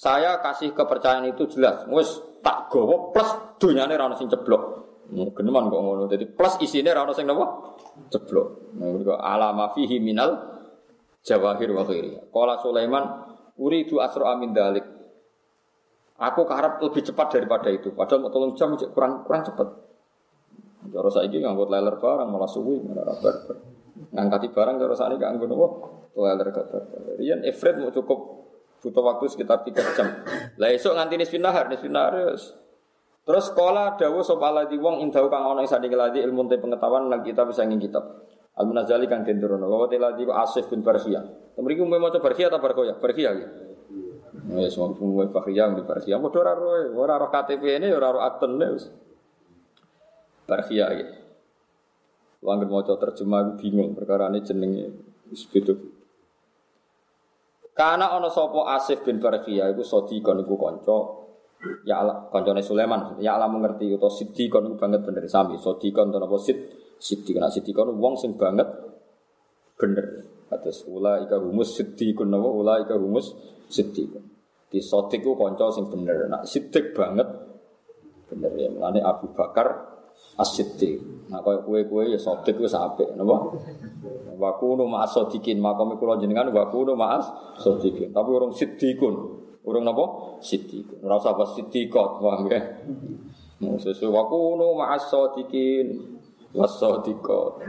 Saya 0.02 0.42
kasih 0.42 0.74
kepercayaan 0.74 1.30
itu 1.30 1.46
jelas. 1.46 1.86
Wis 1.86 2.10
tak 2.42 2.74
gowo 2.74 3.14
plus 3.14 3.30
dunyane 3.62 3.94
ra 3.94 4.10
ono 4.10 4.18
sing 4.18 4.34
ceblok. 4.34 4.82
Geneman 5.14 5.70
kok 5.70 5.78
ngono. 5.78 6.10
Dadi 6.10 6.26
plus 6.26 6.58
isine 6.58 6.90
ra 6.90 7.06
ono 7.06 7.14
sing 7.14 7.30
napa? 7.30 7.78
Ceblok. 8.10 8.74
Nah, 8.82 8.98
alama 9.22 9.70
fihi 9.78 10.02
minal 10.02 10.42
jawahir 11.22 11.70
wa 11.70 11.86
ghairi. 11.86 12.18
Qala 12.34 12.58
Sulaiman 12.58 13.30
uridu 13.62 14.02
asra 14.02 14.34
amin 14.34 14.50
dalik. 14.58 14.82
Aku 16.18 16.50
keharap 16.50 16.82
lebih 16.82 17.06
cepat 17.06 17.38
daripada 17.38 17.70
itu. 17.70 17.94
Padahal 17.94 18.26
mau 18.26 18.34
tolong 18.34 18.58
jam 18.58 18.74
kurang 18.98 19.22
kurang 19.22 19.46
cepat. 19.46 19.70
Cara 20.82 21.10
saya 21.14 21.30
ini 21.30 21.46
ngangkut 21.46 21.70
leler 21.70 22.02
barang 22.02 22.26
malah 22.26 22.50
suwi 22.50 22.82
malah 22.90 23.22
barbar. 23.22 23.58
Ngangkati 24.18 24.50
barang 24.50 24.76
cara 24.82 24.94
saya 24.98 25.14
ini 25.14 25.22
gak 25.22 25.30
ngangkut 25.30 25.50
apa? 25.54 25.68
Leler 26.18 26.48
gak 26.50 26.66
barbar. 26.74 27.02
Rian 27.22 27.46
Efred 27.46 27.78
mau 27.78 27.94
cukup 27.94 28.50
butuh 28.82 29.04
waktu 29.06 29.30
sekitar 29.30 29.62
tiga 29.62 29.86
jam. 29.94 30.26
Lah 30.58 30.70
esok 30.74 30.98
nganti 30.98 31.16
nisfin 31.22 31.46
nahar, 31.46 31.70
nisfin 31.70 31.94
nahar 31.94 32.34
Terus 33.22 33.54
sekolah 33.54 34.02
dawu 34.02 34.26
sop 34.26 34.42
di 34.66 34.82
wong 34.82 35.06
indau 35.06 35.30
kang 35.30 35.46
ana 35.46 35.62
ing 35.62 35.94
lagi 35.94 36.26
ilmu 36.26 36.50
te 36.50 36.58
pengetahuan 36.58 37.06
lan 37.06 37.22
kita 37.22 37.46
bisa 37.46 37.62
ngin 37.62 37.78
kitab. 37.78 38.26
Al 38.58 38.66
munazali 38.66 39.06
kang 39.06 39.22
den 39.22 39.38
turono. 39.38 39.70
Wa 39.70 39.86
ladi 39.86 40.26
Asif 40.26 40.68
bin 40.74 40.82
Barkhia. 40.82 41.22
Mriki 41.54 41.86
mau 41.86 42.02
maca 42.02 42.18
Barkhia 42.18 42.50
ta 42.50 42.58
Barkhia? 42.58 42.98
Barkhia 42.98 43.32
ya. 43.38 43.48
Ya 44.58 44.68
semua 44.74 44.98
semua 44.98 45.30
yang 45.54 45.78
di 45.78 45.86
Barkhia. 45.86 46.18
Mau 46.18 46.34
ora 46.34 46.58
roh, 46.58 46.98
ora 46.98 47.22
roh 47.22 47.30
KTP 47.30 47.78
ini, 47.78 47.94
ora 47.94 48.10
roh 48.10 48.26
akten 48.26 48.58
wis. 48.58 48.90
Barkhia 50.50 50.90
gitu. 50.98 51.14
Langgar 52.42 52.68
mau 52.74 52.82
terjemah 52.82 53.54
bingung 53.62 53.94
perkara 53.94 54.34
ini 54.34 54.42
jenenge 54.42 54.86
wis 55.30 55.46
Karena 57.72 58.12
ono 58.20 58.28
sopo 58.28 58.68
Asif 58.68 59.02
bin 59.08 59.24
Barkhia 59.24 59.72
iku 59.72 59.82
sodikon 59.82 60.44
iku 60.44 60.60
kanca 60.60 60.98
ya 61.88 62.04
Allah 62.04 62.28
kancane 62.28 62.60
Sulaiman. 62.60 63.18
Ya 63.24 63.40
Allah 63.40 63.48
mengerti 63.48 63.88
utawa 63.96 64.12
sidikon 64.12 64.72
iku 64.72 64.76
banget 64.76 65.02
bener 65.08 65.24
sami. 65.32 65.56
Sodikon 65.56 66.12
to 66.12 66.20
napa? 66.20 66.36
Sid 66.36 66.58
sidikon 67.00 67.48
sidikon 67.48 67.96
wong 67.96 68.20
sing 68.20 68.36
banget 68.36 68.68
bener. 69.80 70.28
Atas 70.52 70.84
ula 70.84 71.24
ika 71.24 71.40
humus 71.40 71.80
sidikun 71.80 72.28
napa? 72.28 72.48
Ula 72.52 72.84
ika 72.84 73.00
humus 73.00 73.32
sidikun 73.72 74.32
di 74.72 74.80
sotik 74.80 75.20
ku 75.20 75.36
konco 75.36 75.68
sing 75.72 75.92
bener. 75.92 76.32
Nak 76.32 76.48
sidik 76.48 76.96
banget 76.96 77.28
bener 78.32 78.52
ya. 78.56 78.72
Mulane 78.72 79.04
Abu 79.04 79.36
Bakar 79.36 79.68
as-siddiq. 80.42 81.28
Nah 81.32 81.40
kaya 81.40 81.64
kue-kue 81.64 82.12
ya 82.12 82.20
sotik 82.20 82.60
ku 82.60 82.68
sampe, 82.68 83.08
napa? 83.16 83.56
Wa 84.36 84.58
kunu 84.58 84.90
ma'as 84.90 85.16
sadiqin. 85.16 85.62
Makome 85.62 85.96
kula 85.96 86.20
jenengan 86.20 86.50
wa 86.52 86.68
kunu 86.68 86.98
ma'as 86.98 87.30
sadiqin. 87.62 88.12
Tapi 88.12 88.30
urung 88.32 88.52
siddiqun. 88.52 89.16
Urung 89.64 89.84
napa? 89.86 90.38
Siddiqun. 90.42 91.00
Ora 91.06 91.22
usah 91.22 91.38
pas 91.38 91.54
siddiqot, 91.54 92.20
paham 92.20 92.50
ya? 92.50 92.60
Sesuai 93.62 94.10
wa 94.10 94.24
kunu 94.28 94.76
ma'as 94.76 95.08
sadiqin. 95.08 95.88
Was 96.52 96.82
sadiqot. 96.82 97.64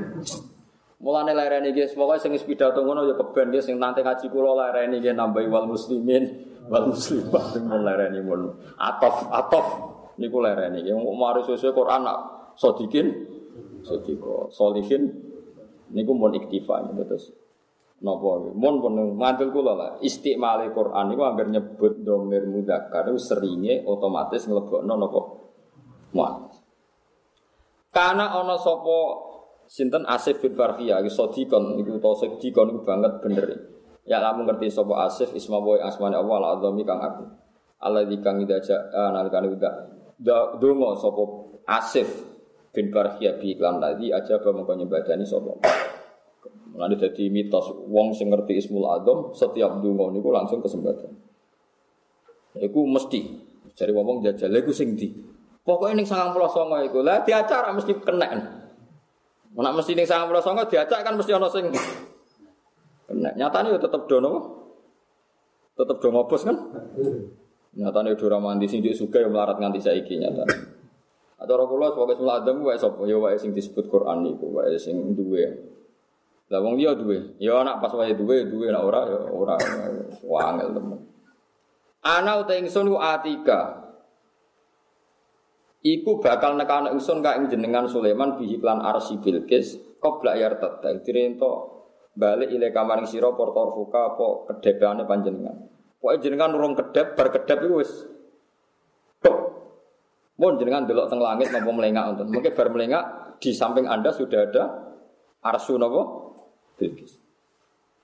Mulane 1.03 1.35
lereni 1.35 1.75
nggih 1.75 1.99
pokoke 1.99 2.23
sing 2.23 2.31
pidato 2.47 2.79
ngono 2.87 3.03
ya 3.03 3.19
keben 3.19 3.51
nggih 3.51 3.59
sing 3.59 3.75
nanti 3.75 4.07
ngaji 4.07 4.27
kula 4.31 4.55
lereni 4.55 5.03
nggih 5.03 5.19
nambahi 5.19 5.51
wal 5.51 5.67
muslimin 5.67 6.31
wal 6.71 6.95
muslimat 6.95 7.43
sing 7.51 7.67
mun 7.67 7.83
lereni 7.83 8.23
atof 8.79 9.27
atof 9.35 9.67
niku 10.15 10.39
lereni 10.39 10.87
yang 10.87 11.03
mari 11.03 11.43
sesuai 11.43 11.75
Quran 11.75 12.07
nak 12.07 12.19
sodikin 12.57 13.07
sodiko 13.83 14.49
solihin 14.53 15.11
niku 15.93 16.13
mun 16.17 16.33
iktifa 16.37 16.87
terus 17.05 17.35
Napa 18.03 18.51
mun 18.51 18.83
pun 18.83 18.95
mantul 19.15 19.55
kula 19.55 19.79
lah 19.79 19.91
istimale 20.03 20.75
Quran 20.75 21.15
niku 21.15 21.23
agar 21.23 21.47
nyebut 21.47 22.03
domir 22.03 22.43
mudzakkar 22.51 23.07
seringe 23.15 23.87
otomatis 23.87 24.51
nglebokno 24.51 24.95
napa 24.99 25.21
muannas. 26.11 26.59
Karena 27.95 28.35
ana 28.35 28.59
sapa 28.59 28.99
sinten 29.71 30.03
Asif 30.11 30.43
bin 30.43 30.59
Farhiyah 30.59 30.99
iki 30.99 31.15
sodikon 31.15 31.79
niku 31.79 32.03
utawa 32.03 32.19
sodikon 32.19 32.75
niku 32.75 32.81
banget 32.83 33.23
bener. 33.23 33.71
Ya 34.03 34.19
lamun 34.19 34.51
ngerti 34.51 34.67
sapa 34.67 35.07
Asif 35.07 35.31
isma 35.39 35.63
boy 35.63 35.79
asmane 35.79 36.19
Allah 36.19 36.43
al 36.43 36.47
azami 36.59 36.83
kang 36.83 36.99
aku. 36.99 37.23
Allah 37.87 38.03
di 38.03 38.19
kang 38.19 38.43
idaja 38.43 38.83
nalikane 39.15 39.47
uda. 39.47 39.71
Donga 40.59 40.99
sapa 40.99 41.23
Asif 41.71 42.32
bin 42.73 42.89
Barhia 42.89 43.37
bi 43.37 43.53
iklan 43.53 43.79
tadi 43.79 44.09
aja 44.11 44.41
apa 44.41 44.49
mengko 44.51 44.73
nyembadani 44.73 45.29
sapa. 45.29 45.53
Mulane 46.73 46.97
dadi 46.97 47.29
mitos 47.29 47.69
wong 47.69 48.17
sing 48.17 48.33
ngerti 48.33 48.57
Ismul 48.57 48.89
Azam 48.89 49.37
setiap 49.37 49.85
donga 49.85 50.09
niku 50.09 50.33
langsung 50.33 50.65
kesempatan. 50.65 51.13
Iku 52.57 52.89
mesti 52.89 53.21
cari 53.77 53.93
ngomong 53.93 54.25
jajal 54.25 54.53
iku 54.57 54.73
sing 54.73 54.97
di. 54.97 55.13
Pokoknya 55.63 56.01
ning 56.01 56.09
99 56.09 56.89
iku 56.89 56.99
lah 57.05 57.21
diacara 57.23 57.77
mesti 57.77 57.93
kena. 58.01 58.29
Nek 59.53 59.73
mesti 59.77 59.93
ning 59.93 60.09
99 60.09 60.73
diacak 60.73 61.01
kan 61.05 61.15
mesti 61.15 61.31
ana 61.37 61.49
sing 61.53 61.69
Kena. 63.05 63.31
Nyatanya 63.37 63.77
ya 63.77 63.81
tetap 63.81 64.09
dono. 64.09 64.65
Tetap 65.77 66.01
do 66.01 66.09
ngopos 66.09 66.49
kan? 66.49 66.57
Nyatanya 67.77 68.17
do 68.17 68.27
ramandi 68.33 68.65
sing 68.65 68.81
juga 68.81 69.21
yang 69.21 69.37
melarat 69.37 69.61
nganti 69.61 69.81
saiki 69.85 70.17
nyata. 70.17 70.45
Atau 71.43 71.67
kula 71.67 71.91
sebagai 71.91 72.15
semula 72.23 72.39
adam 72.39 72.63
wae 72.63 72.79
sapa 72.79 73.03
ya 73.03 73.19
wae 73.19 73.35
sing 73.35 73.51
disebut 73.51 73.91
Quran 73.91 74.23
niku 74.23 74.55
wae 74.55 74.79
sing 74.79 75.11
duwe. 75.19 75.43
Lah 76.47 76.63
wong 76.63 76.79
dia 76.79 76.95
duwe. 76.95 77.35
Ya 77.43 77.59
anak 77.59 77.83
pas 77.83 77.91
wae 77.99 78.15
duwe 78.15 78.47
duwe 78.47 78.71
nek 78.71 78.79
ora 78.79 79.11
ya 79.11 79.19
ora 79.27 79.59
wangel 80.23 80.71
temen. 80.71 81.01
Ana 82.07 82.39
uta 82.39 82.55
ingsun 82.55 82.95
atika. 82.95 83.83
Iku 85.83 86.23
bakal 86.23 86.55
nekane 86.55 86.95
ingsun 86.95 87.27
ka 87.27 87.35
ing 87.35 87.51
jenengan 87.51 87.91
Sulaiman 87.91 88.39
bihi 88.39 88.63
lan 88.63 88.79
arsi 88.79 89.19
Bilqis 89.19 89.99
qabla 89.99 90.39
yartata. 90.39 90.95
Dirento 91.03 91.83
balik 92.15 92.55
ile 92.55 92.71
kamaring 92.71 93.11
sira 93.11 93.35
portor 93.35 93.75
fuka 93.75 94.15
apa 94.15 94.27
kedepane 94.47 95.03
panjenengan. 95.11 95.59
Pokoke 95.99 96.23
jenengan 96.23 96.55
urung 96.55 96.79
kedep 96.79 97.19
bar 97.19 97.35
kedep 97.35 97.67
iku 97.67 97.83
wis. 97.83 97.91
Mun 100.43 100.59
jenengan 100.59 100.83
delok 100.83 101.07
teng 101.07 101.23
langit 101.23 101.55
napa 101.55 101.71
melengak 101.71 102.03
wonten. 102.11 102.27
Mungkin 102.35 102.51
bar 102.59 102.69
melengak 102.75 103.05
di 103.39 103.55
samping 103.55 103.87
Anda 103.87 104.11
sudah 104.11 104.51
ada 104.51 104.65
arsu 105.39 105.79
napa? 105.79 106.03
Bilqis. 106.75 107.23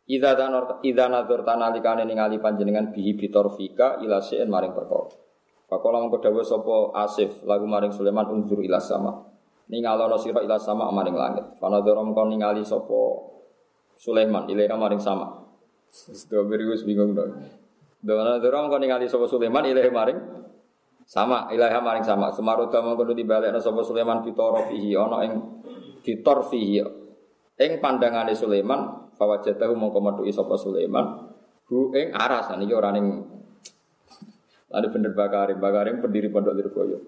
Idza 0.07 0.39
tanor 0.39 0.79
idza 0.87 1.11
nadzur 1.11 1.43
tanalikane 1.43 2.07
ningali 2.07 2.39
panjenengan 2.39 2.95
bihi 2.95 3.19
bitorfika 3.19 3.99
ila 4.07 4.23
sein 4.23 4.47
maring 4.47 4.71
perkara. 4.71 5.11
Pakola 5.67 5.99
mengko 5.99 6.23
dawuh 6.23 6.47
sapa 6.47 6.95
Asif 6.95 7.43
lagu 7.43 7.67
maring 7.67 7.91
Sulaiman 7.91 8.31
unzur 8.31 8.63
ila 8.63 8.79
sama. 8.79 9.19
Ningalono 9.69 10.15
sira 10.15 10.39
ila 10.39 10.63
sama 10.63 10.95
maring 10.95 11.19
langit. 11.19 11.45
Fanadzara 11.59 12.07
mengko 12.07 12.23
ningali 12.23 12.63
sapa 12.63 12.99
Sulaiman 13.99 14.47
ilaiha 14.47 14.79
maring 14.79 15.03
sama. 15.03 15.43
Gue 16.31 16.79
bingung 16.87 17.19
dong. 17.19 17.35
Dona 17.99 18.39
dorong 18.39 18.71
kau 18.71 18.79
ningali 18.79 19.11
sopo 19.11 19.27
Sulaiman 19.27 19.67
ilaiha 19.67 19.91
maring 19.91 20.38
sama 21.09 21.49
ilaiha 21.49 21.81
maring 21.81 22.05
sama. 22.05 22.29
Semaruta 22.29 22.85
mengkono 22.85 23.17
dibalik 23.17 23.49
na 23.49 23.57
sopo 23.57 23.81
Sulaiman 23.81 24.21
pitoro 24.21 24.69
fihi 24.69 24.93
ono 24.93 25.25
ing 25.25 25.33
fitor 26.05 26.45
fihi. 26.45 26.85
Ing 27.59 27.81
pandangane 27.81 28.37
Sulaiman 28.37 29.11
Fawajatahu 29.19 29.75
mongko 29.75 29.99
metu 29.99 30.23
sapa 30.31 30.55
Sulaiman 30.55 31.27
hu 31.67 31.91
ing 31.97 32.15
aras 32.15 32.55
niki 32.55 32.71
ora 32.71 32.95
ning 32.95 33.27
Lalu 34.69 34.87
bener 34.93 35.13
Bakarim, 35.17 35.57
Bakarim 35.57 35.97
pendiri 36.05 36.29
Pondok 36.29 36.53
Lirboyo. 36.53 37.01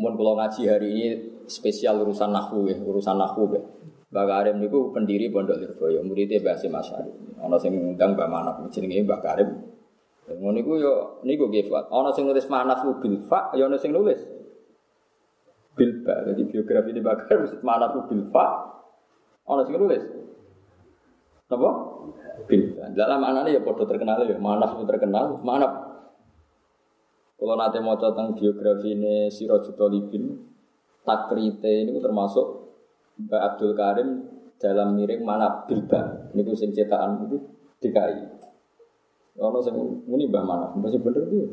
Mun 0.00 0.18
kalau 0.18 0.34
ngaji 0.42 0.62
hari 0.66 0.88
ini 0.90 1.08
spesial 1.46 2.02
urusan 2.02 2.34
nahwu 2.34 2.66
ya, 2.66 2.76
urusan 2.82 3.14
nahwu 3.14 3.54
ya. 3.54 3.62
Bakarim 4.10 4.58
niku 4.58 4.90
pendiri 4.90 5.30
Pondok 5.30 5.62
Lirboyo, 5.62 6.02
muridnya 6.02 6.42
Mbah 6.42 6.58
Hasim 6.58 6.74
Asyari. 6.74 7.14
Ana 7.38 7.54
sing 7.62 7.78
ngundang 7.78 8.18
Mbah 8.18 8.26
Manaf 8.26 8.58
jenenge 8.74 9.06
Mbah 9.06 9.22
Karim. 9.22 9.69
Ngono 10.36 10.54
niku 10.54 10.72
yo 10.78 11.22
niku 11.26 11.50
nggih 11.50 11.66
Fuad. 11.66 11.90
Ana 11.90 12.14
sing 12.14 12.26
nulis 12.26 12.46
Manaf 12.46 12.86
bil 13.02 13.18
fa, 13.26 13.50
yo 13.58 13.66
ana 13.66 13.78
sing 13.80 13.90
nulis 13.90 14.20
bil 15.74 16.04
ba. 16.04 16.22
Jadi 16.28 16.42
biografi 16.46 16.90
di 16.94 17.02
Bakarim 17.02 17.46
Manaf 17.66 18.06
bil 18.06 18.22
fa. 18.30 18.46
Ana 19.48 19.66
sing 19.66 19.74
nulis. 19.74 20.04
Napa? 21.50 21.70
Bil. 22.46 22.78
Dalam 22.94 23.20
anane 23.26 23.50
ya 23.50 23.60
padha 23.60 23.84
terkenal 23.84 24.22
ya, 24.22 24.38
Manaf 24.38 24.78
terkenal, 24.86 25.42
Manaf 25.42 25.90
kalau 27.40 27.56
nanti 27.56 27.80
mau 27.80 27.96
tentang 27.96 28.36
biografi 28.36 28.92
ini 28.92 29.32
Sirajul 29.32 29.72
Talibin, 29.72 30.28
takrite 31.08 31.88
ini 31.88 31.96
termasuk 31.96 32.68
Mbak 33.16 33.40
Abdul 33.40 33.72
Karim 33.72 34.08
dalam 34.60 34.92
miring 34.92 35.24
mana 35.24 35.64
bilba. 35.64 36.28
Ini 36.36 36.52
sing 36.52 36.76
cetakan 36.76 37.24
itu 37.24 37.40
DKI. 37.80 38.39
Ono 39.40 39.58
sing 39.64 39.74
muni 40.04 40.28
Mbah? 40.28 40.76
Masih 40.76 41.00
bener 41.00 41.24
dia. 41.32 41.48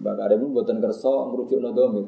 Mbak 0.00 0.14
Karim 0.16 0.52
buatan 0.52 0.78
kerso 0.78 1.32
merujuk 1.32 1.64
domir. 1.72 2.06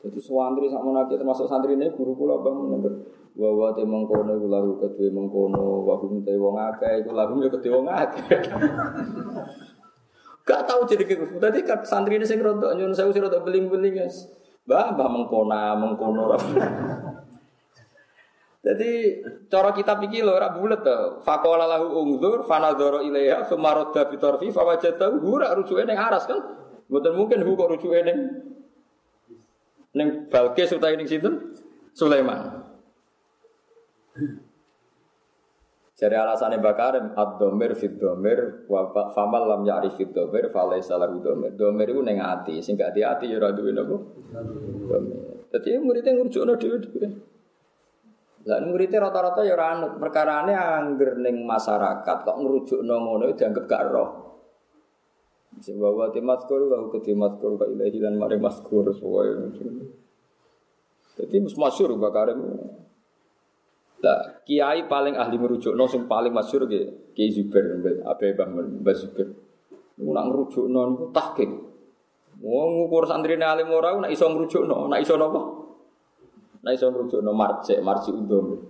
Jadi 0.00 0.16
santri 0.16 0.64
sama 0.72 0.96
nanti 0.96 1.20
termasuk 1.20 1.44
santri 1.44 1.76
ini 1.76 1.92
guru 1.92 2.16
pula 2.16 2.40
bang 2.40 2.56
menegur. 2.56 3.04
Wawa 3.38 3.70
te 3.76 3.84
mengkono 3.86 4.36
iku 4.36 4.46
lahu 4.50 4.74
kedue 4.82 5.14
mengkono, 5.14 5.86
wa 5.86 5.94
hum 6.02 6.26
te 6.26 6.34
wong 6.34 6.58
akeh 6.58 7.06
iku 7.06 7.14
lahu 7.14 7.38
ya 7.44 7.48
kedue 7.52 7.78
wong 7.78 7.86
akeh. 7.86 8.26
Gak 10.48 10.66
tahu 10.66 10.82
jadi 10.88 11.04
kayak 11.06 11.38
Tadi 11.38 11.60
kan 11.62 11.78
santri 11.86 12.18
ini 12.18 12.26
saya 12.26 12.42
rontok 12.42 12.74
nyun 12.74 12.90
saya 12.90 13.06
usir 13.06 13.22
rontok 13.22 13.46
beling 13.46 13.70
beling 13.70 14.02
guys. 14.02 14.26
Bah 14.66 14.98
bah 14.98 15.06
mengkona 15.06 15.78
mengkono. 15.78 16.26
Jadi 18.60 19.24
cara 19.48 19.72
kita 19.72 19.96
pikir 19.96 20.20
loh, 20.20 20.36
rak 20.36 20.60
bulat 20.60 20.84
tuh. 20.84 21.24
Fakola 21.24 21.64
lahu 21.64 21.96
ungdur, 22.04 22.44
fanadoro 22.44 23.00
ilaiha, 23.00 23.48
sumaroda 23.48 24.04
bitorfi, 24.04 24.52
fawajatahu, 24.52 25.16
hura 25.24 25.56
rujuke 25.56 25.88
neng 25.88 25.96
aras 25.96 26.28
kan? 26.28 26.36
Bukan 26.84 27.16
mungkin 27.16 27.40
hu 27.40 27.56
kok 27.56 27.72
rujuke 27.72 28.04
neng 28.04 28.18
Balkis 30.28 30.76
utai 30.76 31.00
neng 31.00 31.08
situ, 31.08 31.56
Sulaiman. 31.96 32.60
Jadi 35.96 36.16
alasannya 36.16 36.60
bakarim 36.60 37.16
ad-domir 37.16 37.72
fit 37.76 37.96
domir 37.96 38.64
wa 38.68 38.92
famal 39.12 39.56
lam 39.56 39.64
ya'rif 39.64 39.96
fit 39.96 40.12
domir 40.12 40.52
falaysa 40.52 41.00
lahu 41.00 41.16
domir. 41.24 41.56
Domir 41.56 41.96
itu 41.96 42.04
neng 42.04 42.20
ati, 42.20 42.60
sing 42.60 42.76
gak 42.76 42.92
di 42.92 43.00
ati 43.00 43.32
ya 43.32 43.40
ora 43.40 43.56
duwe 43.56 43.72
napa? 43.72 43.96
Domir. 44.84 45.48
Dadi 45.48 45.80
dhewe-dhewe. 45.80 47.29
Lah 48.48 48.56
muridnya 48.64 49.04
rata-rata 49.04 49.44
ya 49.44 49.52
ora 49.52 49.76
anut, 49.76 50.00
perkarane 50.00 50.56
angger 50.56 51.20
ning 51.20 51.44
masyarakat 51.44 52.16
kok 52.24 52.36
ngrujukno 52.40 52.94
ngono 52.96 53.28
dianggap 53.36 53.64
gak 53.68 53.84
roh. 53.92 54.10
Sing 55.60 55.76
bawa 55.76 56.08
timaskur 56.08 56.72
wa 56.72 56.88
ketimaskur 56.88 57.60
ka 57.60 57.66
ilahi 57.68 57.98
lan 58.00 58.16
mare 58.16 58.40
maskur 58.40 58.88
pokoke. 58.96 59.60
Dadi 61.20 61.36
mus 61.36 61.52
masyhur 61.60 62.00
bakarim. 62.00 62.40
Lah, 64.00 64.40
kiai 64.48 64.88
paling 64.88 65.20
ahli 65.20 65.36
merujuk, 65.36 65.76
no 65.76 65.84
sing 65.84 66.08
paling 66.08 66.32
masyhur 66.32 66.64
ki 66.64 67.12
Kiai 67.12 67.28
Zubair, 67.28 67.76
apa 68.08 68.32
Mbah 68.32 68.80
Mbah 68.80 68.96
Zubair. 68.96 69.28
Niku 70.00 70.10
nak 70.16 70.24
ngrujukno 70.32 70.80
niku 70.88 71.04
tahqiq. 71.12 71.50
Wong 72.40 72.68
ngukur 72.80 73.04
santrine 73.04 73.44
alim 73.44 73.68
ora 73.68 73.92
nak 74.00 74.08
iso 74.08 74.24
ngrujukno, 74.32 74.88
nak 74.88 75.04
iso 75.04 75.20
napa? 75.20 75.59
Nak 76.60 76.72
iso 76.76 76.92
ngrujukno 76.92 77.32
marjek, 77.32 77.80
marji 77.80 78.12
undom. 78.12 78.60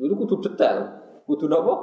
Itu 0.00 0.14
kudu 0.16 0.40
detail, 0.48 0.88
kudu 1.28 1.46
napa? 1.46 1.74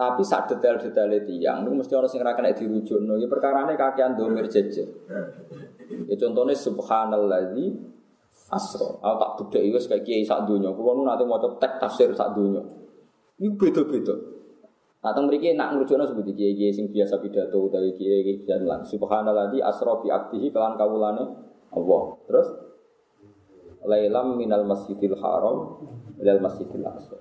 Tapi 0.00 0.24
saat 0.24 0.48
detail-detail 0.48 1.28
tiang, 1.28 1.68
itu 1.68 1.76
mesti 1.76 1.92
orang 1.92 2.08
sing 2.08 2.24
ra 2.24 2.32
kena 2.32 2.56
dirujukno. 2.56 3.20
Ya 3.20 3.28
perkarane 3.28 3.76
kakean 3.76 4.16
domir 4.16 4.48
jejer. 4.48 4.88
Ya 6.08 6.14
contohnya 6.16 6.56
subhanalladzi 6.56 7.68
asro. 8.48 8.96
Aku 9.04 9.16
tak 9.20 9.30
bedhek 9.52 9.76
wis 9.76 9.84
kayak 9.84 10.08
kiai 10.08 10.24
sak 10.24 10.48
donya. 10.48 10.72
Kulo 10.72 10.96
nu 10.96 11.04
nate 11.04 11.28
maca 11.28 11.52
tek 11.60 11.76
tafsir 11.76 12.16
sak 12.16 12.32
donya. 12.32 12.64
Iku 13.36 13.56
beda-beda. 13.60 14.16
Nah, 15.00 15.16
teng 15.16 15.28
mriki 15.28 15.56
nak 15.56 15.76
ngrujukno 15.76 16.04
seperti 16.04 16.32
kiai-kiai 16.36 16.72
sing 16.76 16.92
biasa 16.92 17.20
pidato 17.20 17.56
utawi 17.60 17.92
kiai-kiai 17.96 18.44
jalan. 18.44 18.80
Subhanalladzi 18.84 19.60
asra 19.60 19.96
bi 20.00 20.08
aktihi 20.08 20.48
kelan 20.48 20.80
kawulane 20.80 21.24
Allah. 21.76 22.02
Terus 22.24 22.48
Lailam 23.84 24.36
minal 24.36 24.68
masjidil 24.68 25.16
haram 25.16 25.88
ilal 26.20 26.40
masjidil 26.44 26.84
aqsa. 26.84 27.16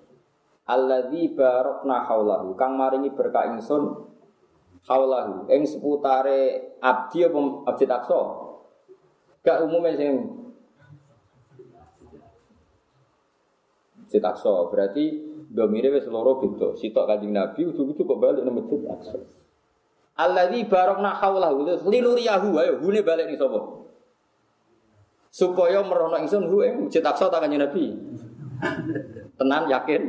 Alladzi 0.68 1.32
barakna 1.34 2.04
haulahu. 2.04 2.54
Kang 2.60 2.76
maringi 2.76 3.16
berkah 3.16 3.48
ingsun 3.52 4.06
haulahu 4.86 5.48
ing 5.50 5.64
seputare 5.66 6.76
abdi 6.84 7.26
apa 7.26 7.40
abdi 7.70 7.86
aqsa. 7.88 8.20
Gak 9.40 9.64
umumnya 9.64 9.96
sing 9.96 10.40
Masjid 14.10 14.26
Aqsa. 14.26 14.50
Berarti 14.74 15.06
domire 15.54 15.94
wis 15.94 16.10
loro 16.10 16.42
beda. 16.42 16.74
Sitok 16.74 17.06
Kanjeng 17.06 17.30
Nabi 17.30 17.70
ujug-ujug 17.70 18.10
kok 18.10 18.18
balik 18.18 18.42
nang 18.42 18.58
Masjid 18.58 18.82
Aqsa. 18.90 19.22
Alladzi 20.18 20.66
barakna 20.66 21.14
haulahu 21.16 21.64
linuriyahu 21.88 22.58
ayo 22.58 22.82
hune 22.82 23.06
balik 23.06 23.30
ning 23.30 23.38
sapa? 23.38 23.79
Supaya 25.30 25.86
merono 25.86 26.18
ingsun 26.18 26.50
hu 26.50 26.66
ing 26.66 26.90
Masjid 26.90 27.06
Aqsa 27.06 27.30
ta 27.30 27.38
Kanjeng 27.38 27.62
Nabi. 27.62 27.94
Tenan 29.38 29.70
yakin? 29.70 30.02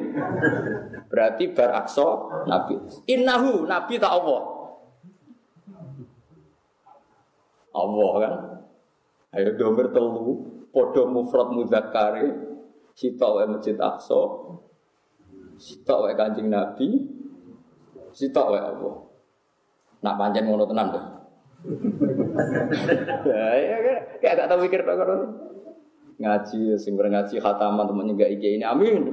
Berarti 1.12 1.52
bar 1.52 1.70
Aqsa 1.84 2.08
Nabi. 2.48 2.80
Innahu 3.04 3.68
Nabi 3.68 4.00
tak 4.00 4.16
Allah. 4.16 4.42
Allah 7.70 8.12
kan. 8.18 8.34
Ayo 9.30 9.54
domir 9.54 9.94
telu, 9.94 10.42
podo 10.74 11.06
mufrad 11.06 11.54
mudzakkare, 11.54 12.50
Sitok 13.00 13.30
wae 13.38 13.46
Masjid 13.48 13.76
Aqsa. 13.78 14.20
Sitok 15.56 15.98
wae 16.04 16.14
Kanjeng 16.18 16.50
Nabi. 16.50 17.00
Sitok 18.10 18.56
wae 18.56 18.60
Allah. 18.60 18.94
Nak 20.00 20.16
pancen 20.16 20.44
ngono 20.48 20.64
tenan 20.68 20.92
to. 20.92 21.00
Ya, 21.60 23.46
ya, 23.52 23.76
ya, 23.84 23.96
kayak 24.16 24.34
gak 24.40 24.48
tau 24.48 24.58
mikir 24.64 24.80
tok 24.80 25.00
ngaji 26.20 26.76
sing 26.76 27.00
ngaji 27.00 27.40
khataman 27.40 27.88
temennya 27.88 28.12
gak 28.12 28.30
iki 28.36 28.60
ini 28.60 28.64
amin. 28.64 29.02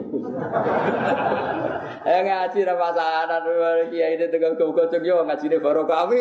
Eh 2.08 2.20
ngaji 2.24 2.68
ra 2.68 2.76
pasanan 2.76 3.48
kiai 3.92 4.20
ini 4.20 4.28
tegal 4.28 4.60
kau 4.60 4.76
kocok 4.76 5.00
yo 5.04 5.24
ngaji 5.24 5.48
ini 5.48 5.58
baru 5.60 5.88
kami 5.88 6.20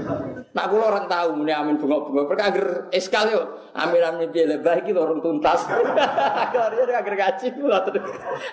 nak 0.56 0.66
kulo 0.68 0.84
orang 0.84 1.08
tahu 1.08 1.36
muni 1.36 1.52
amin 1.52 1.80
bunga 1.80 2.00
bunga 2.04 2.28
mereka 2.28 2.44
agar 2.52 2.66
eskal 2.92 3.24
yo. 3.32 3.72
Amin 3.72 4.04
amin 4.04 4.28
dia 4.28 4.44
lebih 4.44 4.84
iki 4.84 4.92
orang 4.92 5.24
tuntas. 5.24 5.64
Dia 6.52 6.96
agar 7.00 7.14
ngaji 7.16 7.46
kulo 7.56 7.72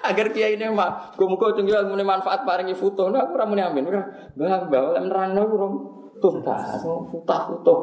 agar 0.04 0.28
kiai 0.32 0.56
ini 0.56 0.72
mah 0.72 1.12
kau 1.20 1.28
kocok 1.28 1.64
yo 1.64 1.80
muni 1.92 2.08
manfaat 2.08 2.48
paringi 2.48 2.76
foto. 2.76 3.12
Nah 3.12 3.28
aku 3.28 3.36
ramune 3.36 3.64
amin. 3.64 3.84
Bang 4.36 4.72
bawa 4.72 5.00
nerang 5.00 5.36
kurang 5.44 5.74
tuntas 6.20 6.82
foto 6.82 7.24
foto 7.26 7.76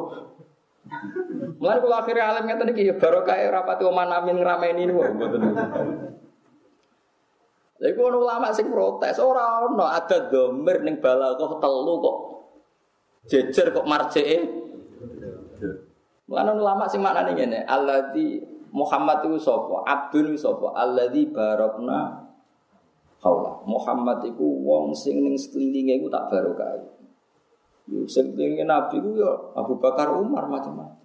Mulai 1.63 1.79
kalau 1.79 1.95
akhirnya 1.95 2.35
alim 2.35 2.43
ngeten 2.45 2.75
iki 2.75 2.91
ya 2.91 2.95
barokah 2.99 3.39
rapati 3.49 3.87
oman 3.87 4.11
amin 4.11 4.35
ngrameni 4.43 4.83
niku 4.83 4.99
mboten. 5.15 5.41
Lha 7.79 7.87
iku 7.87 8.01
ono 8.11 8.17
ulama 8.23 8.51
sing 8.51 8.67
protes 8.67 9.17
ora 9.19 9.63
ono 9.63 9.87
ada 9.87 10.27
domir 10.27 10.83
ning 10.83 10.99
balaghah 10.99 11.59
telu 11.59 11.93
kok 12.03 12.17
jejer 13.31 13.71
kok 13.71 13.87
marjeke. 13.87 14.39
Mulane 16.27 16.51
ulama 16.55 16.87
sing 16.87 17.03
maknane 17.03 17.35
ngene, 17.35 17.59
alladzi 17.67 18.39
Muhammad 18.73 19.27
itu 19.27 19.37
sapa? 19.37 19.83
Abdun 19.85 20.33
itu 20.33 20.39
sapa? 20.39 20.71
Alladzi 20.75 21.29
barokna 21.31 22.27
haula. 23.23 23.63
Muhammad 23.67 24.23
iku 24.27 24.43
wong 24.63 24.95
sing 24.95 25.19
ning 25.23 25.35
sekelilinge 25.39 25.99
iku 25.99 26.07
tak 26.11 26.31
barokah. 26.31 26.92
Sing 28.07 28.31
Nabi 28.63 28.95
ku 29.03 29.11
ya 29.19 29.31
Abu 29.59 29.75
Bakar 29.75 30.15
Umar 30.15 30.47
macam-macam. 30.47 31.03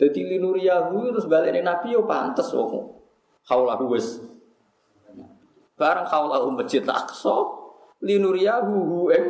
Jadi 0.00 0.20
linuriyahu 0.34 1.12
terus 1.12 1.28
balik 1.28 1.52
Nabi 1.60 1.92
yo 1.92 2.08
pantes 2.08 2.48
wong. 2.50 2.98
Haulahu 3.46 3.92
wis. 3.92 4.18
Barang 5.76 6.08
haulahu 6.08 6.56
masjid 6.56 6.82
Aqsa 6.82 7.36
linuriyahu 8.02 8.74
hu 8.74 8.98
ing 9.12 9.24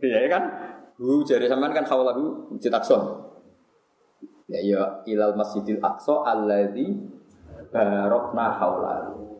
Iya 0.00 0.32
kan? 0.32 0.44
Hu 0.96 1.20
jari 1.24 1.44
sampean 1.48 1.76
kan 1.76 1.84
haulahu 1.84 2.52
masjid 2.52 2.72
Aqsa. 2.72 3.30
Ya 4.50 4.60
ya 4.66 4.82
ilal 5.06 5.38
Masjidil 5.38 5.78
Aqsa 5.78 6.26
alladzi 6.26 6.98
barokna 7.70 8.50
haulahu. 8.58 9.39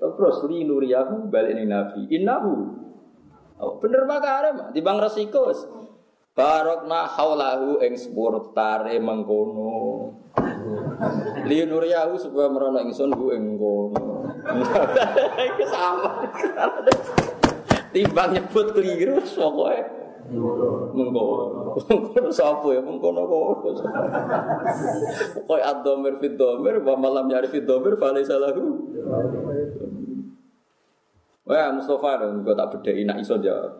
Terus 0.00 0.36
li 0.48 0.64
nuriyahu 0.64 1.28
balik 1.28 1.52
ini 1.52 1.68
Nabi. 1.68 2.08
Innahu. 2.08 2.54
Oh, 3.60 3.76
bener 3.76 4.08
makare 4.08 4.72
di 4.72 4.80
bang 4.80 4.96
resiko. 4.96 5.52
Barokna 6.32 7.04
haulahu 7.04 7.84
ing 7.84 7.92
sepurtare 8.00 8.96
mengkono. 8.96 9.76
Li 11.44 11.60
nuriyahu 11.68 12.16
supaya 12.16 12.48
merono 12.48 12.80
ingsun 12.80 13.12
ku 13.12 13.28
ing 13.36 13.60
kono. 13.60 14.24
Iki 15.52 15.64
sama. 15.68 16.24
Timbang 17.92 18.30
nyebut 18.32 18.70
keliru 18.70 19.18
pokoknya 19.18 19.99
mengkono 20.30 21.74
mengkono 21.88 22.30
sapa 22.30 22.68
ya 22.70 22.80
mengkono 22.82 23.26
kono 23.26 23.74
koy 25.46 25.60
ad-dhamir 25.60 26.18
fi 26.22 26.28
wa 26.38 26.94
malam 26.94 27.26
Wah 31.50 31.66
Mustafa 31.74 32.30
gue 32.30 32.54
tak 32.54 32.68
bedai 32.78 33.02
nak 33.02 33.18
iso 33.26 33.34
jawab. 33.42 33.74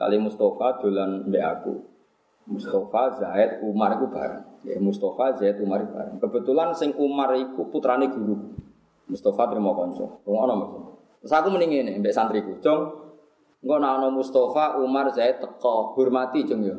Kali 0.00 0.16
Mustafa 0.16 0.80
dolan 0.80 1.28
mbek 1.28 1.44
aku. 1.44 1.74
Mustafa, 2.48 3.12
Zaid, 3.20 3.60
Umar 3.60 4.00
itu 4.00 4.08
bareng. 4.08 4.40
Ya, 4.64 4.80
Mustafa, 4.80 5.36
Zaid, 5.36 5.60
Umar 5.60 5.84
itu 5.84 5.92
bareng. 5.92 6.16
Kebetulan 6.16 6.72
sing 6.72 6.96
Umar 6.96 7.36
putrane 7.68 8.08
guru. 8.08 8.56
Mustafa 9.04 9.52
terima 9.52 9.76
konco. 9.76 10.24
Ngono 10.24 10.54
Mas. 10.56 10.72
Terus 11.20 11.32
aku 11.34 11.48
mending 11.52 11.70
ini 11.76 11.92
mbek 12.00 12.14
santriku. 12.14 12.56
Jong, 12.64 13.07
Engko 13.58 13.74
ana 13.82 14.06
Mustafa, 14.06 14.78
Umar, 14.78 15.10
Zaid 15.10 15.42
teko, 15.42 15.98
hormati 15.98 16.46
jeng 16.46 16.62
yo. 16.62 16.76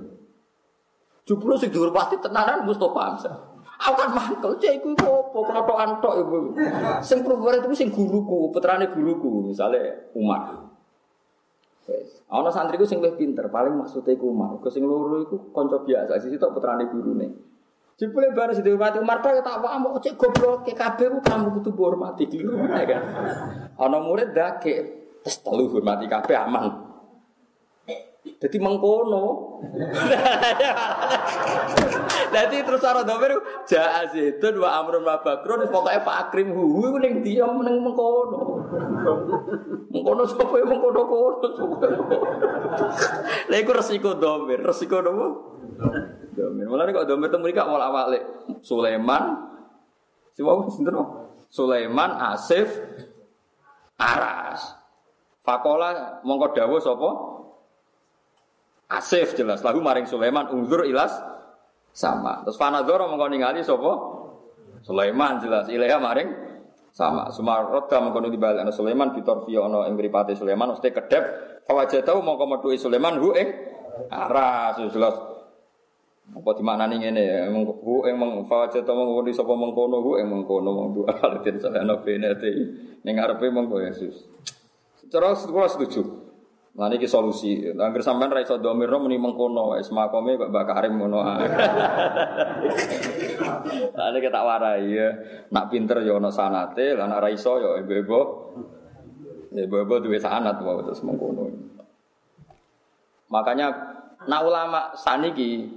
Jupro 1.28 1.60
sing 1.60 1.70
dihormati 1.70 2.16
tenanan 2.24 2.64
Mustafa 2.64 3.00
Hamzah. 3.00 3.36
Aku 3.80 3.96
kan 3.96 4.12
mangkel, 4.12 4.60
cek 4.60 4.84
iku 4.84 4.92
opo 5.08 5.40
klotokan 5.48 6.04
tok 6.04 6.16
iku. 6.20 6.52
Sing 7.00 7.24
perempuan 7.24 7.64
itu 7.64 7.72
sing 7.76 7.92
guruku, 7.96 8.52
putrane 8.52 8.92
guruku, 8.92 9.48
misalnya 9.48 10.10
Umar. 10.16 10.68
Wes, 11.88 12.22
ana 12.28 12.52
santriku 12.52 12.84
sing 12.84 13.00
luwih 13.00 13.16
pinter, 13.16 13.48
paling 13.48 13.76
maksudnya 13.80 14.20
iku 14.20 14.36
Umar. 14.36 14.60
Kok 14.60 14.72
sing 14.72 14.84
loro 14.84 15.24
iku 15.24 15.52
kanca 15.56 15.80
biasa, 15.80 16.20
sisi 16.20 16.36
tok 16.36 16.60
putrane 16.60 16.92
gurune. 16.92 17.28
Jebule 17.96 18.32
bareng 18.36 18.56
sing 18.56 18.68
dihormati 18.68 19.00
Umar 19.00 19.24
tak 19.24 19.44
tak 19.44 19.64
wae 19.64 19.80
kok 19.80 20.00
cek 20.04 20.16
goblok 20.16 20.68
kabeh 20.68 21.08
ku 21.12 21.20
kamu 21.24 21.48
kudu 21.60 21.72
hormati 21.80 22.28
keliru 22.28 22.60
kan. 22.68 23.04
Ana 23.80 24.00
murid 24.04 24.36
dake 24.36 24.99
Terus 25.30 25.46
telu 25.46 25.70
hormati 25.70 26.10
kabeh 26.10 26.34
aman. 26.34 26.90
Jadi 28.42 28.58
mengkono. 28.58 29.62
Jadi 32.34 32.58
terus 32.66 32.82
cara 32.82 33.06
domir 33.06 33.38
jaa 33.70 34.10
zaitun 34.10 34.58
wa 34.58 34.82
amrun 34.82 35.06
wa 35.06 35.22
bakrun 35.22 35.70
pokoke 35.70 36.02
Pak 36.02 36.18
Akrim 36.34 36.50
hu 36.50 36.82
iku 36.82 36.98
ning 36.98 37.22
dia 37.22 37.46
ning 37.46 37.78
mengkono. 37.78 38.66
Mengkono 39.94 40.26
sapa 40.26 40.50
ya 40.58 40.66
mengkono 40.66 41.02
kono. 41.06 41.48
Lha 43.54 43.58
iku 43.62 43.72
resiko 43.78 44.18
domir, 44.18 44.66
resiko 44.66 44.98
nopo? 45.06 45.28
Domir. 46.34 46.66
Mulane 46.66 46.90
kok 46.90 47.06
domir 47.06 47.30
temu 47.30 47.46
iki 47.54 47.62
awal 47.62 47.86
awale 47.86 48.50
Sulaiman 48.66 49.46
Si 50.34 50.42
wau 50.42 50.66
sinten 50.74 50.98
Sulaiman, 51.54 52.18
Asif, 52.18 52.72
Aras. 54.00 54.79
Fakola 55.50 56.22
mongko 56.22 56.54
dawa 56.54 56.78
sapa? 56.78 57.10
Asif 58.86 59.34
jelas. 59.34 59.66
Lahu 59.66 59.82
maring 59.82 60.06
Sulaiman 60.06 60.46
unzur 60.54 60.86
ilas 60.86 61.10
sama. 61.90 62.46
Terus 62.46 62.62
fanadzara 62.62 63.10
mongko 63.10 63.26
ningali 63.34 63.66
sapa? 63.66 63.92
Sulaiman 64.86 65.42
jelas. 65.42 65.66
Ilaiha 65.74 65.98
maring 65.98 66.30
sama. 66.94 67.34
Sumaroda 67.34 67.98
mongko 67.98 68.30
dibalik 68.30 68.62
ana 68.62 68.70
Sulaiman 68.70 69.10
fitorfiya 69.18 69.66
ana 69.66 69.90
ing 69.90 69.98
mripate 69.98 70.38
Sulaiman 70.38 70.78
mesti 70.78 70.94
kedep. 70.94 71.24
Fawajatahu 71.66 72.22
mongko 72.22 72.46
metuhi 72.46 72.78
Sulaiman 72.78 73.18
hu 73.18 73.34
ing 73.34 73.50
aras 74.14 74.78
jelas. 74.94 75.18
Apa 76.30 76.54
dimaknani 76.54 77.02
ngene 77.02 77.24
ya, 77.26 77.50
hu 77.50 78.06
ing 78.06 78.14
meng 78.14 78.46
fawajatahu 78.46 78.94
mongko 78.94 79.22
di 79.26 79.34
sapa 79.34 79.50
mengkono 79.58 79.98
hu 79.98 80.22
ing 80.22 80.30
mengkono 80.30 80.70
mong 80.78 80.90
dua 80.94 81.10
alatin 81.26 81.58
salana 81.58 81.98
benete 82.06 82.54
ning 83.02 83.18
ngarepe 83.18 83.50
mongko 83.50 83.82
Yesus. 83.82 84.30
Cara 85.08 85.32
sekolah 85.32 85.72
setuju. 85.72 86.30
Nah 86.80 86.88
ini 86.92 87.08
solusi. 87.08 87.60
Angger 87.76 88.04
sampean 88.04 88.32
ra 88.32 88.44
iso 88.44 88.60
domirno 88.60 89.04
muni 89.04 89.20
mengkono 89.20 89.76
wis 89.76 89.92
makome 89.92 90.40
kok 90.40 90.48
Mbak 90.48 90.66
Karim 90.68 90.96
ngono. 90.96 91.20
Nah 93.96 94.20
kita 94.24 94.40
warai 94.44 94.88
ya. 94.88 95.10
Nak 95.52 95.66
pinter 95.72 96.00
ya 96.04 96.16
ana 96.20 96.32
sanate, 96.32 96.96
lah 96.96 97.08
nak 97.08 97.20
ra 97.26 97.30
iso 97.32 97.60
ya 97.60 97.84
ibu-ibu. 97.84 98.20
Ibu-ibu 99.50 99.94
duwe 100.08 100.20
sanat 100.22 100.62
wae 100.64 100.84
terus 100.88 101.04
mengkono. 101.04 101.52
Makanya 103.28 103.68
nak 104.24 104.42
ulama 104.48 104.96
saniki 104.96 105.68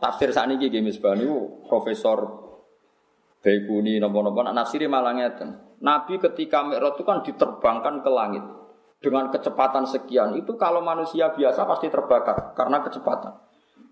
tafsir 0.00 0.32
saniki 0.32 0.72
nggih 0.72 0.84
misbah 0.84 1.16
niku 1.16 1.64
profesor 1.68 2.44
Baikuni 3.44 4.02
nopo-nopo 4.02 4.42
nak 4.42 4.56
nafsiri 4.58 4.90
malah 4.90 5.14
ngeten. 5.14 5.78
Nabi 5.84 6.18
ketika 6.18 6.66
Mi'raj 6.66 6.98
itu 6.98 7.04
kan 7.04 7.22
diterbangkan 7.22 8.02
ke 8.02 8.10
langit 8.10 8.42
dengan 9.00 9.28
kecepatan 9.28 9.84
sekian 9.84 10.34
itu 10.40 10.56
kalau 10.56 10.80
manusia 10.80 11.30
biasa 11.30 11.68
pasti 11.68 11.92
terbakar 11.92 12.56
karena 12.56 12.80
kecepatan. 12.80 13.32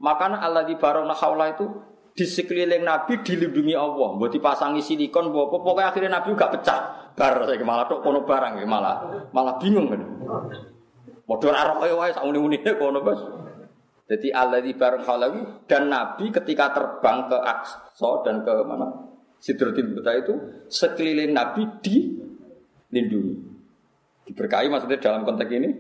Makanya 0.01 0.43
Allah 0.43 0.65
di 0.65 0.75
barona 0.77 1.15
itu 1.49 1.67
di 2.15 2.25
sekeliling 2.25 2.87
Nabi 2.87 3.21
dilindungi 3.21 3.75
Allah. 3.75 4.15
Buat 4.17 4.33
dipasangi 4.33 4.81
silikon, 4.81 5.35
buat 5.35 5.51
pokoknya 5.51 5.91
akhirnya 5.91 6.11
Nabi 6.21 6.33
juga 6.33 6.49
pecah. 6.51 6.81
Bar 7.15 7.47
saya 7.47 7.63
malah 7.63 7.87
tok 7.87 8.03
kono 8.03 8.27
barang 8.27 8.59
malah 8.67 8.97
malah 9.31 9.55
bingung 9.63 9.87
kan. 9.87 10.03
Modal 11.25 11.55
arok 11.55 11.79
ayo 11.87 11.95
wae 12.03 12.11
sak 12.11 12.25
uni 12.27 12.59
kono 12.63 13.01
bos. 13.01 13.21
Jadi 14.05 14.29
Allah 14.35 14.61
di 14.61 14.77
haula 14.77 15.33
dan 15.65 15.89
Nabi 15.89 16.29
ketika 16.29 16.77
terbang 16.77 17.25
ke 17.25 17.39
Aqsa 17.41 18.21
dan 18.21 18.45
ke 18.45 18.53
mana 18.69 18.85
Sidratil 19.41 19.97
Muntaha 19.97 20.21
itu 20.21 20.35
sekeliling 20.69 21.33
Nabi 21.33 21.65
dilindungi. 21.81 23.54
Diberkahi 24.25 24.73
maksudnya 24.73 24.99
dalam 25.01 25.23
konteks 25.23 25.53
ini? 25.53 25.71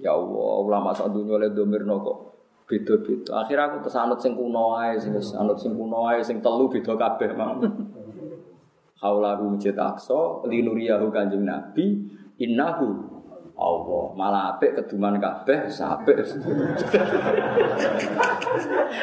Ya 0.00 0.16
Allah, 0.16 0.54
ulama 0.64 0.96
saat 0.96 1.12
dunia 1.12 1.36
oleh 1.36 1.52
domir 1.52 1.84
kok 1.84 2.30
beda-beda. 2.64 3.44
Akhirnya 3.44 3.68
aku 3.68 3.76
tersanut 3.84 4.16
sing 4.22 4.32
kuno 4.32 4.78
ae, 4.80 4.96
sing 4.96 5.12
anut 5.36 5.60
sing 5.60 5.76
kuno 5.76 6.08
ae, 6.08 6.24
sing 6.24 6.40
telu 6.40 6.72
beda 6.72 6.96
kabeh 6.96 7.36
mang. 7.36 7.60
Haulahu 9.00 9.56
masjid 9.56 9.76
Aqsa, 9.76 10.44
linuriyahu 10.48 11.08
kanjeng 11.12 11.44
Nabi, 11.44 12.04
innahu 12.40 13.20
Allah 13.60 14.04
malah 14.16 14.42
apik 14.56 14.72
keduman 14.72 15.20
kabeh 15.20 15.68
apik. 15.68 16.16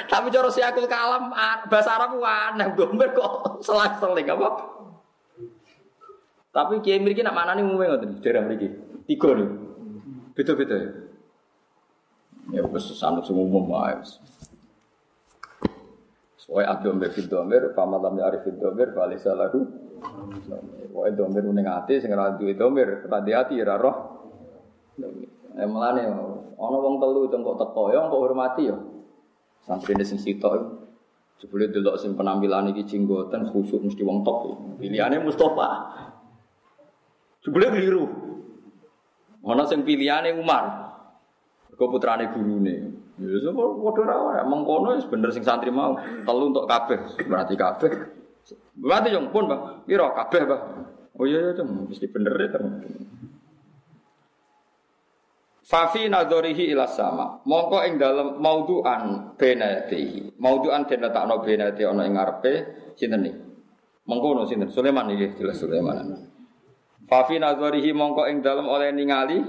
Tapi 0.10 0.28
cara 0.34 0.50
si 0.50 0.66
akul 0.66 0.90
kalam 0.90 1.30
bahasa 1.70 1.94
Arab 1.94 2.18
aneh 2.18 2.74
domir 2.74 3.14
kok 3.14 3.46
selang-seling 3.66 4.26
apa? 4.34 4.77
Tapi 6.58 6.82
kiai 6.82 6.98
mriki 6.98 7.22
nak 7.22 7.38
manani 7.38 7.62
umume 7.62 7.86
ngoten, 7.86 8.18
daerah 8.18 8.42
mriki. 8.42 8.66
Tiga 9.06 9.30
nih. 9.38 9.50
Beda-beda 10.34 10.74
ya. 10.74 10.90
Ya 12.58 12.62
wis 12.66 12.98
sanut 12.98 13.30
sing 13.30 13.38
umum 13.38 13.70
wae. 13.70 13.94
Soale 16.42 16.66
adu 16.66 16.98
mbek 16.98 17.14
fidomir, 17.14 17.78
pamalam 17.78 18.18
ya 18.18 18.34
arif 18.34 18.42
fidomir, 18.42 18.90
bali 18.90 19.22
salahu. 19.22 19.70
Wae 20.98 21.14
domir 21.14 21.46
ning 21.46 21.70
ati 21.70 22.02
sing 22.02 22.10
ora 22.18 22.34
duwe 22.34 22.58
domir, 22.58 23.06
ora 23.06 23.22
ati 23.22 23.54
ora 23.62 23.78
roh. 23.78 23.98
Ya 25.54 25.66
melane 25.70 26.10
ana 26.58 26.78
wong 26.82 26.98
telu 26.98 27.30
itu 27.30 27.38
kok 27.38 27.58
teko 27.62 27.94
ya 27.94 28.10
kok 28.10 28.18
hormati 28.18 28.66
ya. 28.66 28.78
Santri 29.62 29.94
sing 30.02 30.18
sitok 30.18 30.88
Jebule 31.38 31.70
delok 31.70 32.02
sing 32.02 32.18
penampilan 32.18 32.74
iki 32.74 32.82
jenggoten 32.90 33.46
khusyuk 33.54 33.86
mesti 33.86 34.02
wong 34.02 34.26
top. 34.26 34.58
Pilihane 34.82 35.22
Mustafa. 35.22 35.70
Jebule 37.48 37.72
keliru. 37.72 38.04
Ana 39.48 39.64
sing 39.64 39.88
pilihane 39.88 40.36
Umar. 40.36 40.92
Mergo 41.72 41.96
putrane 41.96 42.28
gurune. 42.36 42.76
Ya 43.18 43.40
sapa 43.40 43.64
padha 43.64 44.04
ora 44.04 44.16
ora 44.20 44.42
mengkono 44.44 45.00
wis 45.00 45.08
bener 45.08 45.32
sing 45.32 45.48
santri 45.48 45.72
mau. 45.72 45.96
Telu 45.96 46.52
untuk 46.52 46.68
kabeh, 46.68 47.00
berarti 47.24 47.56
kabeh. 47.56 47.92
Berarti 48.78 49.10
yang 49.16 49.32
pun, 49.32 49.48
Bang. 49.48 49.88
Piro 49.88 50.12
kabeh, 50.12 50.42
Bang? 50.44 50.62
Oh 51.18 51.26
iya 51.26 51.50
iya, 51.50 51.52
Cung. 51.58 51.90
Mesti 51.90 52.06
bener 52.14 52.36
ya, 52.38 52.60
Fafi 55.68 56.08
nadorihi 56.08 56.72
ila 56.72 56.88
sama. 56.88 57.44
Mongko 57.44 57.84
ing 57.84 58.00
dalem 58.00 58.40
mauduan 58.40 59.36
benatihi. 59.36 60.40
Mauduan 60.40 60.88
den 60.88 61.04
letakno 61.04 61.44
benati 61.44 61.84
ana 61.84 62.08
ing 62.08 62.16
ngarepe 62.16 62.54
sinten 62.96 63.28
iki? 63.28 63.40
Mengkono 64.08 64.48
sinten? 64.48 64.72
Sulaiman 64.72 65.12
iki 65.12 65.36
jelas 65.36 65.60
Sulaiman. 65.60 66.37
Fafi 67.08 67.40
nazarihi 67.40 67.96
mongko 67.96 68.28
ing 68.28 68.44
dalem 68.44 68.68
oleh 68.68 68.92
ningali 68.92 69.40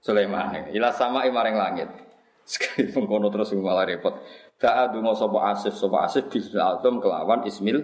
Sulaiman 0.00 0.70
ila 0.72 0.94
sama 0.94 1.26
maring 1.26 1.56
langit. 1.58 1.90
Sekali 2.50 2.94
mengkono 2.94 3.28
terus 3.28 3.52
malah 3.58 3.84
repot. 3.84 4.16
Da'a 4.56 4.94
dungo 4.94 5.12
sapa 5.12 5.52
asif 5.52 5.74
sapa 5.76 6.08
asif 6.08 6.30
bismil 6.30 6.62
azam 6.62 7.02
kelawan 7.02 7.44
ismil. 7.44 7.82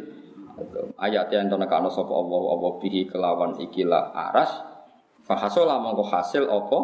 Ayat 0.96 1.28
yang 1.28 1.52
tenekano 1.52 1.92
sapa 1.92 2.08
Allah 2.08 2.42
Allah 2.56 2.72
bihi 2.80 3.10
kelawan 3.10 3.60
ikilah 3.60 4.14
aras. 4.14 4.48
Fahasola 5.26 5.82
mongko 5.82 6.06
hasil 6.06 6.46
apa? 6.46 6.78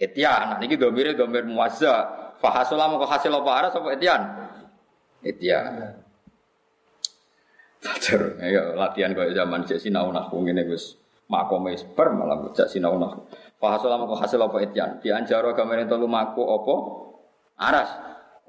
Etian. 0.00 0.56
Nah 0.56 0.58
niki 0.58 0.74
domire 0.80 1.14
domir 1.14 1.44
muazza. 1.44 2.32
Fahasola 2.40 2.90
mongko 2.90 3.06
hasil 3.06 3.30
apa 3.30 3.50
aras 3.54 3.72
apa 3.76 3.88
etian? 3.94 4.22
Etian. 5.22 6.02
Tajar, 7.78 8.42
ya 8.42 8.74
latihan 8.74 9.14
kaya 9.14 9.30
zaman 9.30 9.62
cek 9.62 9.78
sinau 9.78 10.10
nahwu 10.10 10.42
ngene 10.42 10.66
Gus. 10.66 10.98
Makome 11.30 11.78
ber 11.94 12.10
malah 12.10 12.50
cek 12.50 12.66
sinau 12.66 12.98
nahwu. 12.98 13.30
Fahasola 13.58 13.98
mongko 13.98 14.18
hasil 14.18 14.38
apa 14.42 14.56
etian? 14.62 14.98
Dianjaro 14.98 15.54
gamane 15.54 15.86
telu 15.86 16.10
maku 16.10 16.42
apa? 16.42 16.74
Aras 17.58 17.90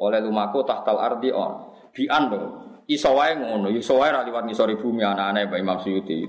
oleh 0.02 0.22
lumaku 0.22 0.66
tahtal 0.66 0.98
ardi 0.98 1.30
on. 1.30 1.74
Bian 1.94 2.30
dong. 2.30 2.46
Iso 2.90 3.14
ngono, 3.14 3.70
iso 3.70 4.02
wae 4.02 4.10
ra 4.10 4.26
liwat 4.26 4.50
ngisori 4.50 4.74
bumi 4.82 5.06
anak-anak 5.06 5.54
Mbak 5.54 5.60
Imam 5.62 5.78
Suyuti. 5.78 6.26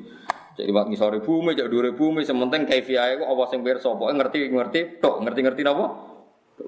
Cek 0.60 0.66
liwat 0.68 0.92
ngisori 0.92 1.24
bumi, 1.24 1.56
cek 1.56 1.72
dhuwure 1.72 1.96
bumi, 1.96 2.20
sementing 2.20 2.68
kaifiahe 2.68 3.16
kok 3.16 3.28
apa 3.32 3.44
sing 3.48 3.64
pirsa, 3.64 3.96
pokoke 3.96 4.12
ngerti-ngerti 4.12 5.00
tok, 5.00 5.24
ngerti-ngerti 5.24 5.64
napa? 5.64 5.84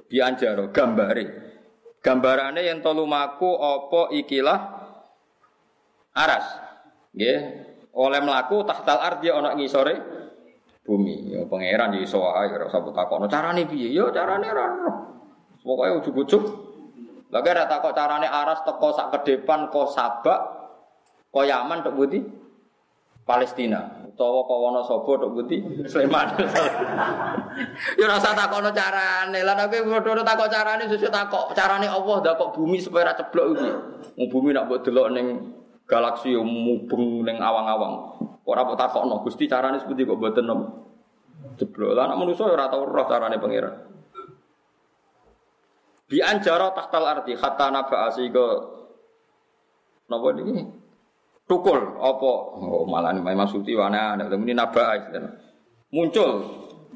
Dianjaro 0.08 0.72
gambare. 0.72 1.24
Gambarane 2.00 2.64
yang 2.64 2.80
telu 2.80 3.04
maku 3.04 3.52
apa 3.60 4.16
ikilah 4.16 4.81
aras. 6.16 6.46
Nggih, 7.12 7.38
oleh 7.92 8.20
mlaku 8.24 8.64
tahtal 8.64 8.98
ardi 9.00 9.28
ana 9.28 9.52
ngisore 9.52 9.94
bumi. 10.82 11.36
Ya 11.36 11.44
pangeran 11.44 11.94
ya 11.96 12.00
iso 12.02 12.24
wae 12.24 12.48
ora 12.48 12.68
usah 12.68 12.80
takokno 12.80 13.28
carane 13.28 13.68
piye? 13.68 13.92
Ya 13.92 14.08
carane 14.10 14.48
ora 14.48 14.66
Pokoknya 15.62 16.02
ujuk-ujuk. 16.02 16.42
Lagi 17.32 17.48
ada 17.48 17.80
kok 17.80 17.96
carane 17.96 18.28
aras 18.28 18.60
teko 18.66 18.92
sak 18.92 19.08
ke 19.14 19.18
depan 19.24 19.72
kok 19.72 19.88
sabak 19.94 20.40
kok 21.32 21.48
Yaman 21.48 21.80
tok 21.80 21.96
budi 21.96 22.20
Palestina 23.24 24.04
utawa 24.04 24.44
kok 24.44 24.58
Wonosobo 24.60 25.12
tok 25.16 25.32
budi 25.32 25.64
Sleman. 25.88 26.34
ya 28.00 28.04
rasa 28.10 28.36
takono 28.36 28.74
carane. 28.74 29.40
Lah 29.40 29.54
nek 29.54 29.70
padha 29.70 30.24
takok 30.24 30.48
carane 30.50 30.84
susu 30.90 31.08
takok 31.08 31.56
carane 31.56 31.88
Allah 31.88 32.16
ndak 32.20 32.36
kok 32.36 32.52
bumi 32.58 32.82
supaya 32.82 33.12
ora 33.12 33.14
ceblok 33.16 33.46
iki. 33.54 33.70
Bumi 34.28 34.50
nak 34.52 34.66
mbok 34.68 34.82
delok 34.84 35.08
ning 35.14 35.26
galaksi 35.92 36.32
mubeng 36.40 37.28
ning 37.28 37.36
awang-awang. 37.36 38.16
Ora 38.48 38.64
mbok 38.64 38.80
takokno 38.80 39.20
Gusti 39.20 39.44
carane 39.44 39.76
seperti 39.76 40.08
kok 40.08 40.16
mboten 40.16 40.44
nopo. 40.48 40.66
Jeblok. 41.60 41.92
Lah 41.92 42.08
nek 42.08 42.16
manusa 42.16 42.48
ora 42.48 42.72
tau 42.72 42.88
roh 42.88 43.04
carane 43.04 43.36
pangeran. 43.36 43.74
Bi 46.08 46.24
anjara 46.24 46.72
tahtal 46.72 47.04
arti 47.04 47.36
hatta 47.36 47.68
naba 47.68 48.08
asiga 48.08 48.48
napa 50.08 50.28
niki? 50.32 50.64
Tukul 51.44 52.00
apa? 52.00 52.32
Oh 52.56 52.88
malah 52.88 53.12
memang 53.12 53.44
suti 53.44 53.76
wana 53.76 54.16
ada 54.16 54.32
ini 54.32 54.56
naba 54.56 54.96
Muncul 55.92 56.32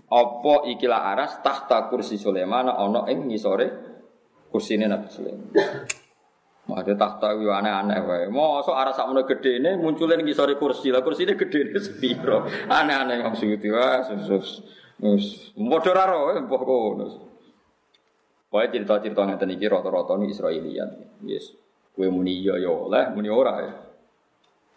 apa 0.08 0.54
ikilah 0.72 1.12
aras 1.12 1.44
tahta 1.44 1.92
kursi 1.92 2.16
Sulaiman 2.16 2.72
ana 2.72 3.04
ing 3.12 3.28
ngisore 3.28 3.66
kursine 4.48 4.88
Nabi 4.88 5.08
Sulaiman. 5.12 5.52
Ada 6.66 6.98
tahta 6.98 7.38
wi 7.38 7.46
aneh-aneh 7.46 7.98
wae. 8.02 8.26
Mosok 8.26 8.74
aras 8.74 8.98
sakmono 8.98 9.22
gedene 9.22 9.78
muncule 9.78 10.18
ning 10.18 10.26
ngisore 10.26 10.58
kursi. 10.58 10.90
Lah 10.90 11.06
kursine 11.06 11.38
gedene 11.38 11.78
sepiro? 11.86 12.42
Aneh-aneh 12.66 13.22
maksudnya 13.22 13.70
wah 13.70 14.02
sus. 14.02 14.66
Mus, 14.96 15.52
padha 15.52 15.92
ra 15.92 16.04
ro, 16.08 16.32
mbah 16.48 16.62
kono. 16.64 17.06
Pokoknya 18.48 18.72
cerita-cerita 18.72 19.28
ngeten 19.28 19.52
iki 19.52 19.68
rata-rata 19.68 20.16
ini 20.16 20.32
Israelian. 20.32 20.88
Yes. 21.28 21.52
Kue 21.92 22.08
muni 22.08 22.40
iya 22.40 22.56
ya 22.56 22.72
oleh, 22.72 23.12
muni 23.12 23.28
ora 23.28 23.54
ya. 23.60 23.72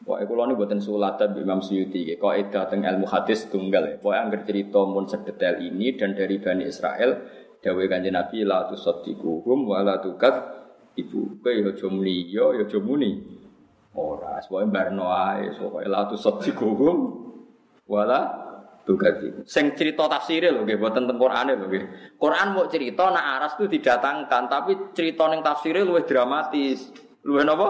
Pokoknya 0.03 0.27
kula 0.27 0.43
ini 0.51 0.53
buatan 0.59 0.79
sulatan 0.83 1.39
Imam 1.39 1.63
Suyuti. 1.63 2.03
Kau 2.19 2.35
edah 2.35 2.67
teng 2.67 2.83
ilmu 2.83 3.07
hadis 3.07 3.47
tunggal 3.47 3.87
ya. 3.87 3.95
Pokoknya 3.95 4.19
anggar 4.27 4.41
cerita 4.43 4.83
mun 4.83 5.07
sedetail 5.07 5.63
ini 5.63 5.95
dan 5.95 6.11
dari 6.11 6.35
Bani 6.35 6.67
Israel. 6.67 7.23
Dawe 7.63 7.83
kanjeng 7.87 8.15
Nabi 8.15 8.43
la 8.43 8.67
tusaddiquhum 8.67 9.67
wa 9.67 9.79
la 9.83 10.03
tukat 10.03 10.58
ibu. 11.05 11.39
Kue 11.39 11.63
ya 11.63 11.71
aja 11.71 11.87
muni 11.87 12.29
iya, 12.29 12.45
ya 12.59 12.63
aja 12.67 12.79
muni. 12.79 13.11
Ora, 13.95 14.39
pokoknya 14.43 14.67
barno 14.69 15.05
ae. 15.09 15.55
Pokoknya 15.55 15.87
la 15.87 16.01
tusaddiquhum 16.11 16.97
wa 17.89 18.03
la 18.05 18.21
Tugati. 18.89 19.45
Sing 19.45 19.77
cerita 19.77 20.09
tafsirnya 20.09 20.49
loh, 20.49 20.65
gitu, 20.65 20.81
buatan 20.81 21.05
Qur'ane 21.13 21.53
loh, 21.53 21.69
gitu. 21.69 21.85
Quran 22.17 22.57
mau 22.57 22.65
cerita 22.65 23.13
nak 23.13 23.25
aras 23.37 23.53
itu 23.61 23.69
didatangkan, 23.69 24.49
tapi 24.49 24.71
cerita 24.97 25.29
neng 25.29 25.45
tafsirnya 25.45 25.85
lebih 25.85 26.09
dramatis. 26.09 26.89
Luwih 27.21 27.45
napa? 27.45 27.69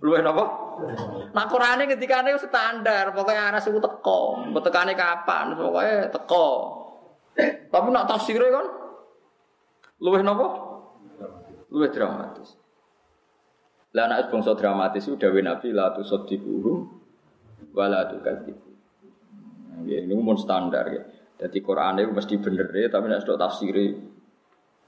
Luwih 0.00 0.24
napa? 0.24 0.44
Nah 1.36 1.44
Qur'ane 1.52 1.84
ketika 1.84 2.24
ini 2.24 2.32
standar, 2.40 3.12
pokoknya 3.12 3.52
aras 3.52 3.68
itu 3.68 3.76
teko, 3.76 4.48
betekane 4.56 4.96
kapan, 4.96 5.52
pokoknya 5.52 6.08
teko. 6.08 6.48
Tapi 7.68 7.86
nak 7.92 8.08
tafsirnya 8.08 8.56
kan, 8.56 8.66
luwih 10.00 10.24
napa? 10.24 10.63
Luwih 11.74 11.90
dramatis. 11.90 12.54
Lah 13.94 14.06
anak 14.06 14.30
bangsa 14.30 14.54
dramatis 14.54 15.10
itu 15.10 15.18
dawe 15.18 15.38
Nabi 15.42 15.74
la 15.74 15.90
tusaddiquhum 15.90 16.78
wa 17.74 17.86
la 17.90 18.06
tukadzib. 18.06 18.54
Ya, 19.82 19.98
ini 20.06 20.14
umum 20.14 20.38
standar 20.38 20.86
ya. 20.86 21.02
Jadi 21.34 21.58
Quran 21.58 21.98
itu 21.98 22.14
mesti 22.14 22.34
bener 22.38 22.70
ya, 22.70 22.86
tapi 22.86 23.10
nek 23.10 23.26
sudah 23.26 23.50
tafsiri 23.50 23.90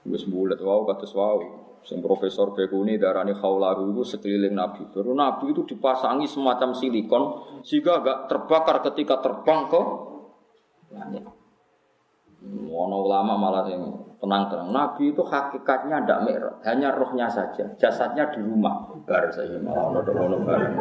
wis 0.07 0.23
bulat 0.23 0.63
wow 0.63 0.87
kados 0.87 1.11
wow. 1.11 1.67
Sing 1.83 2.03
profesor 2.03 2.51
Bekuni 2.51 2.99
darani 2.99 3.31
khaulahu 3.31 3.95
itu 3.95 4.03
sekeliling 4.03 4.55
Nabi. 4.55 4.91
Baru 4.91 5.15
Nabi 5.15 5.55
itu 5.55 5.63
dipasangi 5.63 6.27
semacam 6.27 6.75
silikon 6.75 7.23
sehingga 7.63 8.03
agak 8.03 8.17
terbakar 8.27 8.83
ketika 8.91 9.23
terbang 9.23 9.71
ke 9.71 9.81
langit. 10.91 11.23
Ulama 12.67 13.39
malah 13.39 13.71
yang 13.71 14.06
tenang-tenang. 14.17 14.69
Nabi 14.73 15.13
itu 15.13 15.21
hakikatnya 15.21 16.01
tidak 16.01 16.19
merah, 16.25 16.55
hanya 16.65 16.89
rohnya 16.93 17.29
saja. 17.29 17.65
Jasadnya 17.77 18.29
di 18.33 18.41
rumah. 18.41 18.89
Bar 19.05 19.29
saya 19.29 19.61
malah 19.61 19.93
ono 19.93 20.37
bareng. 20.41 20.73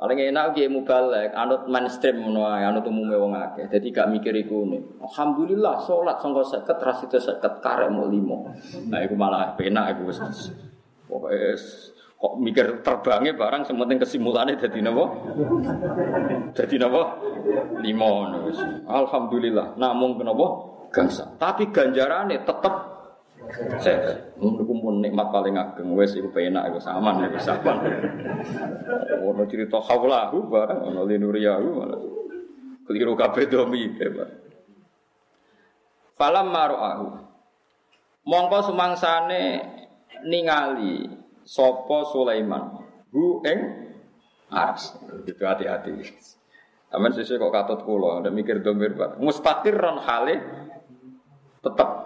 Paling 0.00 0.16
enak 0.16 0.56
ki 0.56 0.64
mubalek, 0.72 1.36
anut 1.36 1.68
mainstream 1.68 2.24
ae, 2.32 2.64
anut 2.64 2.88
umume 2.88 3.20
wong 3.20 3.36
akeh. 3.36 3.68
Dadi 3.68 3.92
gak 3.92 4.08
mikir 4.08 4.32
iku. 4.32 4.64
Alhamdulillah 5.04 5.76
salat 5.84 6.16
sangka 6.24 6.40
50 6.40 6.72
ra 6.88 6.92
sida 6.96 7.20
50 7.20 7.60
karek 7.60 7.88
mau 7.92 8.08
5. 8.08 8.88
Nah 8.88 8.98
iku 9.04 9.12
malah 9.12 9.52
penak 9.60 10.00
wis. 10.08 10.16
Pokoke 11.04 11.52
kok 12.20 12.32
mikir 12.36 12.80
terbangnya 12.80 13.36
barang 13.36 13.68
sementing 13.68 14.00
kesimpulannya 14.00 14.56
jadi 14.56 14.80
napa? 14.88 15.04
Jadi? 16.56 16.80
Lima 17.84 18.08
wis. 18.48 18.56
Alhamdulillah. 18.88 19.76
Namun 19.76 20.16
kenapa? 20.16 20.79
Gangsa. 20.90 21.38
Tapi 21.38 21.70
ganjarannya 21.70 22.42
tetap 22.42 22.90
saya 23.82 24.30
niku 24.38 24.74
pun 24.78 25.02
nikmat 25.02 25.32
paling 25.34 25.58
ageng 25.58 25.90
wis 25.98 26.14
iku 26.14 26.30
penak 26.30 26.70
iku 26.70 26.78
saman 26.78 27.26
iku 27.26 27.38
saman. 27.40 27.76
Ono 29.26 29.42
cerita 29.50 29.82
haulahu 29.82 30.46
barang 30.46 30.80
ono 30.90 31.02
linuriyahu 31.06 31.68
malah. 31.74 32.00
Keliru 32.86 33.14
kabeh 33.14 33.46
domi 33.46 33.86
hebat. 33.98 34.30
Falam 36.18 36.50
maru'ahu. 36.50 37.06
Mongko 38.26 38.58
sumangsane 38.70 39.44
ningali 40.26 41.06
sapa 41.46 41.98
Sulaiman 42.10 42.82
hu 43.14 43.40
ing 43.46 43.58
ars. 44.50 44.98
Itu 45.24 45.46
hati-hati. 45.46 45.90
Aman 46.90 47.14
sesuai 47.14 47.38
kok 47.38 47.54
katut 47.54 47.80
kula, 47.86 48.18
ada 48.18 48.34
mikir 48.34 48.58
domir 48.66 48.98
pak. 48.98 49.22
Mustaqirron 49.22 50.02
hale 50.02 50.34
tetap 51.60 52.00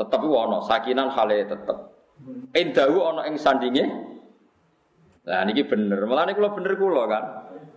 Tetep 0.00 0.20
ono 0.24 0.64
sakinan 0.64 1.12
hale 1.12 1.44
tetep. 1.44 1.76
Indahu 2.56 2.96
ono 3.04 3.20
ing 3.28 3.36
sandinge. 3.36 3.84
Lah 5.28 5.44
niki 5.44 5.68
bener. 5.68 6.08
Malah 6.08 6.24
niku 6.24 6.40
bener 6.56 6.72
kula 6.80 7.04
kan. 7.04 7.24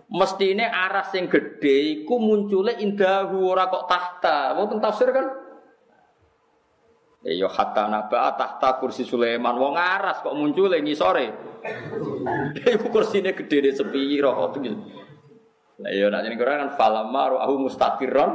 Mestine 0.08 0.64
aras 0.64 1.12
sing 1.12 1.28
gedhe 1.28 2.00
iku 2.00 2.16
muncule 2.16 2.80
indahu 2.80 3.44
ora 3.44 3.68
kok 3.68 3.84
tahta. 3.84 4.56
Wonten 4.56 4.80
tafsir 4.80 5.12
kan? 5.12 5.26
Ya 7.28 7.48
hatta 7.48 7.92
naba 7.92 8.36
tahta 8.36 8.80
kursi 8.80 9.04
Sulaiman 9.04 9.60
wong 9.60 9.76
aras 9.76 10.24
kok 10.24 10.32
muncule 10.32 10.80
ngisore. 10.80 11.28
Iku 12.76 12.92
kursine 12.92 13.32
gedhe 13.32 13.72
sepiro 13.72 14.32
kok 14.32 14.60
gitu. 14.60 14.76
Lah 15.80 15.92
ya 15.92 16.12
nek 16.12 16.20
jeneng 16.24 16.40
kan 16.40 16.70
falamaru 16.76 17.40
ahu 17.40 17.68
mustaqirron 17.68 18.32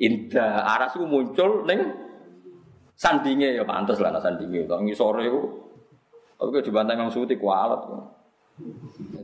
indah 0.00 0.64
aras 0.64 0.96
iku 0.96 1.04
muncul 1.04 1.68
ning 1.68 2.11
Sandinge 3.02 3.58
ya 3.58 3.66
pantas 3.66 3.98
lah 3.98 4.14
sandinge. 4.22 4.62
Kalau 4.70 4.86
ngisore 4.86 5.26
itu, 5.26 5.40
tapi 6.38 6.48
kalau 6.54 6.62
dibantah 6.62 6.94
Imam 6.94 7.10
Suti 7.10 7.34
kualat. 7.34 7.82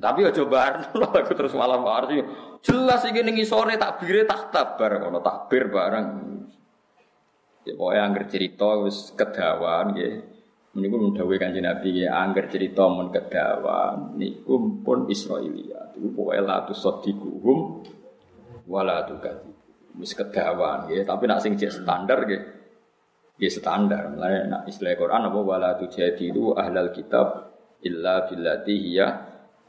Tapi 0.02 0.18
ya 0.26 0.34
coba 0.34 0.82
aku 1.22 1.32
terus 1.38 1.54
malam 1.54 1.86
sih. 2.10 2.18
Jelas 2.66 3.06
iki 3.06 3.22
ning 3.22 3.38
tak 3.38 3.78
takbire 3.78 4.26
tak 4.26 4.50
tabar 4.50 4.98
kono 4.98 5.22
takbir 5.22 5.70
bareng. 5.70 6.06
Ya 7.62 7.78
pokoknya 7.78 8.02
angger 8.02 8.24
cerita 8.26 8.82
wis 8.82 9.14
kedawan 9.14 9.94
nggih. 9.94 10.14
Meniku 10.74 10.96
mendhawuhi 10.98 11.38
Kanjeng 11.38 11.62
Nabi 11.62 12.02
nggih 12.02 12.10
angger 12.10 12.50
cerita 12.50 12.90
mun 12.90 13.14
kedawan 13.14 14.18
niku 14.18 14.82
pun 14.82 15.06
Israiliyat. 15.06 15.94
Iku 16.02 16.18
pokoke 16.18 16.40
la 16.42 16.66
tusaddiquhum 16.66 17.58
wala 18.66 19.06
tukati. 19.06 19.54
Wis 20.02 20.18
kedawan 20.18 20.90
nggih, 20.90 21.06
tapi 21.06 21.30
nak 21.30 21.46
sing 21.46 21.54
cek 21.54 21.82
standar 21.82 22.26
nggih. 22.26 22.57
Nggih 23.38 23.52
standar. 23.54 24.10
Mulane 24.10 24.50
nak 24.50 24.62
istilah 24.66 24.98
Quran 24.98 25.30
apa 25.30 25.38
wala 25.38 25.70
tujadilu 25.78 26.58
ahlal 26.58 26.90
kitab 26.90 27.54
illa 27.86 28.26
billati 28.26 28.74
hiya 28.74 29.06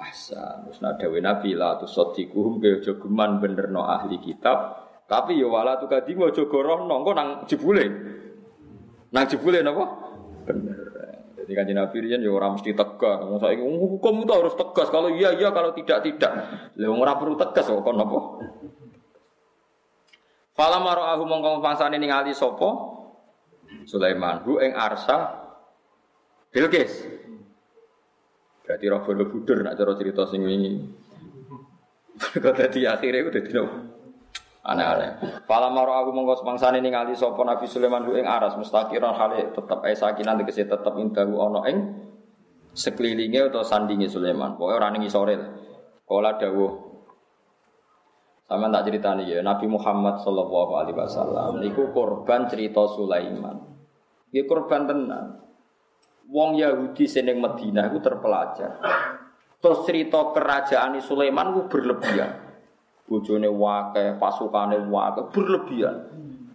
ahsan. 0.02 0.66
Terus 0.66 0.82
nak 0.82 0.98
dawuh 0.98 1.22
Nabi 1.22 1.54
la 1.54 1.78
tusaddiquhum 1.78 2.58
ke 2.58 2.82
aja 2.82 2.98
geman 2.98 3.38
benerno 3.38 3.86
ahli 3.86 4.18
kitab 4.18 4.90
tapi 5.10 5.42
ya 5.42 5.50
wala 5.50 5.82
tu 5.82 5.90
kadi 5.90 6.14
aja 6.14 6.44
gorohno 6.46 6.94
engko 7.02 7.12
nang 7.18 7.30
jebule. 7.50 7.86
Nang 9.10 9.26
jebule 9.26 9.66
napa? 9.66 9.86
Bener. 10.46 10.78
Jadi 11.50 11.52
kan 11.58 11.66
Nabi 11.66 11.98
riyen 12.06 12.22
ya 12.22 12.30
ora 12.30 12.54
mesti 12.54 12.78
tegas. 12.78 13.26
Wong 13.26 13.42
saiki 13.42 13.66
hukum 13.66 14.22
itu 14.22 14.30
harus 14.30 14.54
tegas. 14.54 14.94
Kalau 14.94 15.10
iya 15.10 15.34
iya, 15.34 15.50
kalau 15.50 15.74
tidak 15.74 16.06
tidak. 16.06 16.30
Lah 16.78 16.90
ora 16.94 17.18
perlu 17.18 17.34
tegas 17.42 17.66
kok 17.66 17.82
kon 17.82 17.98
napa? 17.98 18.20
Fala 20.54 20.78
mara'ahu 20.78 21.26
mongko 21.26 21.58
pangsane 21.58 21.98
ningali 21.98 22.38
sapa? 22.38 22.99
Sulaiman 23.86 24.46
hu 24.46 24.62
ing 24.62 24.74
arsa 24.74 25.48
Bilqis. 26.50 27.06
Berarti 28.66 28.86
roh 28.90 29.02
budur 29.06 29.62
nak 29.62 29.78
cara 29.78 29.94
cerita 29.98 30.26
sing 30.26 30.42
wingi. 30.46 30.82
Kok 32.20 32.54
dadi 32.54 32.86
akhire 32.86 33.26
ku 33.26 33.30
dadi 33.34 33.52
nopo? 33.54 34.00
aneh-aneh. 34.70 35.44
Fala 35.48 35.72
maro 35.72 35.96
aku 35.96 36.14
monggo 36.14 36.36
semangsane 36.38 36.84
ningali 36.84 37.16
sapa 37.16 37.42
Nabi 37.42 37.66
Sulaiman 37.66 38.06
ing 38.12 38.28
aras 38.28 38.54
mustaqiran 38.60 39.16
hale 39.16 39.56
tetep 39.56 39.80
ae 39.82 39.96
sakinan 39.96 40.38
tegese 40.44 40.68
tetep 40.68 40.94
ing 41.00 41.16
dalu 41.16 41.42
ana 41.42 41.62
ing 41.72 41.78
sekelilinge 42.76 43.50
atau 43.50 43.66
sandinge 43.66 44.12
Sulaiman. 44.12 44.60
Pokoke 44.60 44.78
ora 44.78 44.92
ning 44.94 45.08
isore. 45.08 45.36
Kala 46.06 46.38
dawuh 46.38 46.89
sama 48.50 48.66
tak 48.74 48.90
ceritani 48.90 49.30
ya 49.30 49.46
Nabi 49.46 49.70
Muhammad 49.70 50.26
Shallallahu 50.26 50.74
Alaihi 50.74 50.98
Wasallam 50.98 51.62
niku 51.62 51.94
korban 51.94 52.50
cerita 52.50 52.90
Sulaiman. 52.90 53.62
Dia 54.34 54.50
korban 54.50 54.90
tenan. 54.90 55.26
Wong 56.30 56.58
Yahudi 56.58 57.10
seneng 57.10 57.42
Madinah 57.42 57.90
itu 57.90 58.02
terpelajar. 58.02 58.82
Terus 59.62 59.86
cerita 59.86 60.34
kerajaan 60.34 60.98
Sulaiman 61.02 61.54
itu 61.54 61.62
berlebihan 61.70 62.50
bojone 63.10 63.50
wake, 63.50 64.22
pasukane 64.22 64.78
wake, 64.86 65.34
berlebihan. 65.34 65.98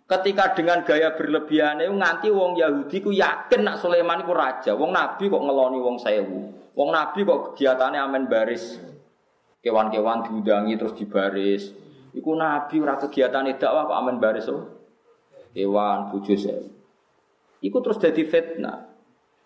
Ketika 0.07 0.55
dengan 0.55 0.87
gaya 0.87 1.19
berlebihan 1.19 1.83
itu 1.83 1.91
nganti 1.91 2.29
wong 2.31 2.55
Yahudi 2.55 3.03
ku 3.03 3.11
yakin 3.11 3.66
nak 3.66 3.83
Sulaiman 3.83 4.23
ku 4.23 4.31
raja. 4.31 4.79
Wong 4.79 4.95
Nabi 4.95 5.27
kok 5.27 5.43
ngeloni 5.43 5.79
wong 5.83 5.97
sewu. 5.99 6.41
Wong 6.77 6.89
Nabi 6.95 7.27
kok 7.27 7.53
kegiatannya 7.53 7.99
amen 7.99 8.25
baris. 8.31 8.79
Kewan-kewan 9.65 10.29
diundangi 10.29 10.77
terus 10.77 10.95
dibaris. 10.95 11.73
Iku 12.15 12.31
Nabi 12.39 12.78
ora 12.78 12.95
kegiatane 12.97 13.59
dakwah 13.59 13.91
kok 13.91 13.99
amen 13.99 14.23
baris 14.23 14.47
oh. 14.47 14.62
Kewan 15.55 16.11
bojo 16.11 16.35
sewu. 16.35 16.66
Iku 17.62 17.77
terus 17.82 18.03
jadi 18.03 18.23
fitnah. 18.27 18.91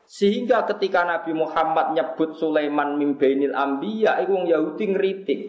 Sehingga 0.09 0.65
ketika 0.65 1.05
Nabi 1.05 1.37
Muhammad 1.37 1.93
nyebut 1.93 2.33
Sulaiman 2.33 2.97
mimbainil 2.97 3.53
ambiya, 3.53 4.25
iku 4.25 4.41
wong 4.41 4.47
Yahudi 4.49 4.85
ngeritik. 4.97 5.41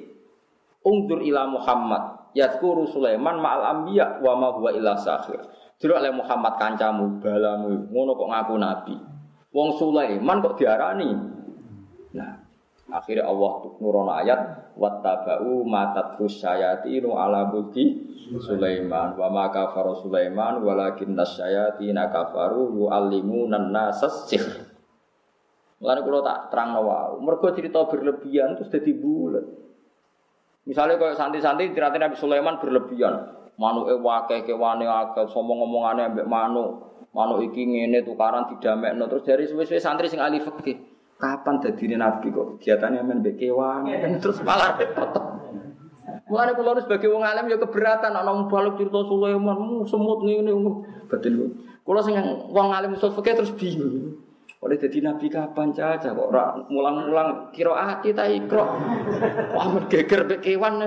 Ungdur 0.84 1.24
ila 1.24 1.48
Muhammad 1.48 2.20
Yadkuru 2.38 2.86
Sulaiman 2.86 3.42
ma'al 3.42 3.64
anbiya 3.66 4.22
wa 4.22 4.38
ma 4.38 4.54
huwa 4.54 4.70
illa 4.70 4.94
sahir. 4.94 5.42
Jero 5.82 5.98
oleh 5.98 6.14
Muhammad 6.14 6.60
kancamu 6.62 7.24
balamu 7.24 7.90
ngono 7.90 8.12
kok 8.14 8.30
ngaku 8.30 8.56
nabi. 8.60 8.96
Wong 9.50 9.70
Sulaiman 9.80 10.44
kok 10.46 10.60
diarani. 10.62 11.10
Akhirnya 12.90 13.30
Allah 13.30 13.70
nurono 13.78 14.10
ayat 14.10 14.74
wattaba'u 14.74 15.62
matatru 15.62 16.26
syayatinu 16.26 17.14
ala 17.14 17.46
mulki 17.46 18.10
Sulaiman 18.42 19.14
wa 19.14 19.30
ma 19.30 19.46
kafara 19.54 19.94
Sulaiman 19.94 20.62
walakin 20.66 21.14
nasyayatina 21.14 22.10
kafaru 22.10 22.74
yu'allimuna 22.74 23.62
an-nasas 23.62 24.26
sihr. 24.26 24.46
Mulane 25.80 26.02
kula 26.02 26.20
tak 26.26 26.40
terangno 26.50 26.82
wae. 26.86 27.18
Mergo 27.22 27.48
cerita 27.54 27.86
berlebihan 27.86 28.58
terus 28.58 28.74
dadi 28.74 28.92
bulet. 28.92 29.46
Misalnya 30.66 30.98
kalau 30.98 31.16
santi-santi 31.16 31.72
cerita 31.72 31.96
Nabi 31.96 32.18
Sulaiman 32.18 32.58
berlebihan. 32.58 33.38
Manu 33.60 33.86
ewake 33.92 34.48
kewane 34.48 34.88
akeh 34.88 35.30
sombong 35.30 35.62
ngomongane 35.62 36.10
ambek 36.10 36.26
manu. 36.26 36.90
Manu 37.14 37.42
iki 37.46 37.66
ngene 37.70 38.02
tukaran 38.02 38.50
didamekno 38.50 39.10
terus 39.10 39.24
dari 39.26 39.46
suwe-suwe 39.46 39.78
santri 39.78 40.10
sing 40.10 40.22
ahli 40.22 40.42
fikih. 40.42 40.89
Kapan 41.20 41.60
dadine 41.60 42.00
nabi 42.00 42.32
kok 42.32 42.64
kegiatannya 42.64 43.04
men 43.04 43.20
mbek 43.20 43.36
kewan 43.36 43.92
terus 44.24 44.40
malah 44.40 44.80
repot. 44.80 45.12
Mulane 46.32 46.56
kula 46.56 46.80
sebagai 46.80 47.12
wong 47.12 47.28
alim 47.28 47.52
ya 47.52 47.60
keberatan 47.60 48.16
ana 48.16 48.48
balik 48.48 48.80
cerita 48.80 49.04
Sulaiman, 49.04 49.84
semut 49.84 50.24
ngene 50.24 50.56
batin. 51.12 51.60
Kula 51.84 52.00
sing 52.00 52.16
wong 52.56 52.72
alim 52.72 52.96
usul 52.96 53.12
fikih 53.12 53.36
terus 53.36 53.52
bingung. 53.52 54.16
Oleh 54.64 54.80
jadi 54.80 55.00
nabi 55.04 55.28
kapan 55.28 55.76
caca 55.76 56.08
kok 56.08 56.28
ora 56.32 56.56
mulang-mulang 56.68 57.52
kira 57.52 57.76
ati 57.76 58.16
ta 58.16 58.24
ikro. 58.24 58.64
Wah 59.56 59.76
geger 59.92 60.24
mek 60.24 60.40
kewan. 60.40 60.80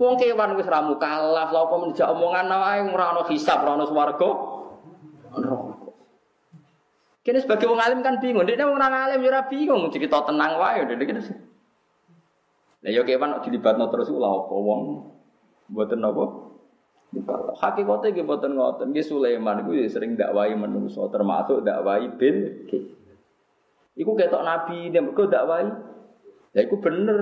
Wong 0.00 0.14
kewan 0.16 0.56
wis 0.56 0.68
ra 0.68 0.80
mukallaf, 0.84 1.52
lha 1.52 1.60
apa 1.68 1.76
menjak 1.80 2.08
omongan 2.12 2.48
wae 2.48 2.80
ora 2.92 3.12
ana 3.12 3.22
hisab, 3.28 3.60
ora 3.60 3.76
ana 3.76 3.84
swarga. 3.84 4.30
Kene 7.26 7.42
sebagai 7.42 7.66
wong 7.66 7.82
alim 7.82 8.06
kan 8.06 8.22
bingung, 8.22 8.46
dia 8.46 8.62
wong 8.62 8.78
alim 8.78 9.18
ya 9.18 9.42
bingung, 9.50 9.90
cerita 9.90 10.22
tenang 10.22 10.62
wae 10.62 10.86
dia 10.86 10.94
kene. 10.94 11.18
Lah 12.86 12.90
ya 12.94 13.02
kewan 13.02 13.42
dilibatno 13.42 13.90
terus 13.90 14.14
lha 14.14 14.30
apa 14.30 14.54
wong 14.54 15.10
mboten 15.74 16.06
apa? 16.06 16.24
Hakikatnya 17.58 18.14
nggih 18.14 18.26
mboten 18.26 18.54
ngoten. 18.54 18.94
Nggih 18.94 19.02
Sulaiman 19.02 19.66
iku 19.66 19.74
ya 19.74 19.90
sering 19.90 20.14
dakwahi 20.14 20.54
menungso 20.54 21.10
termasuk 21.10 21.66
dakwahi 21.66 22.14
bil 22.14 22.36
Iku 23.96 24.12
ketok 24.12 24.44
nabi 24.44 24.92
ini 24.92 25.00
mergo 25.00 25.24
dakwai. 25.24 25.66
Ya 26.52 26.60
iku 26.68 26.78
bener. 26.78 27.20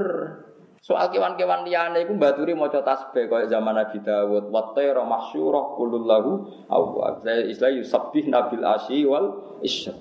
Soal 0.85 1.09
kewan-kewan 1.09 1.65
liyane 1.65 2.05
iku 2.05 2.13
mbaturi 2.13 2.53
maca 2.53 2.85
tasbih 2.85 3.25
kaya 3.33 3.49
zaman 3.49 3.73
Nabi 3.73 4.05
Dawud. 4.05 4.53
Wa 4.53 4.77
tayra 4.77 5.01
mahsyurah 5.01 5.81
kullu 5.81 6.05
lahu 6.05 6.45
awwab. 6.69 7.25
Istilah 7.25 7.73
yusabbih 7.81 8.29
nabil 8.29 8.61
asyi 8.61 9.09
wal 9.09 9.57
isya. 9.65 9.97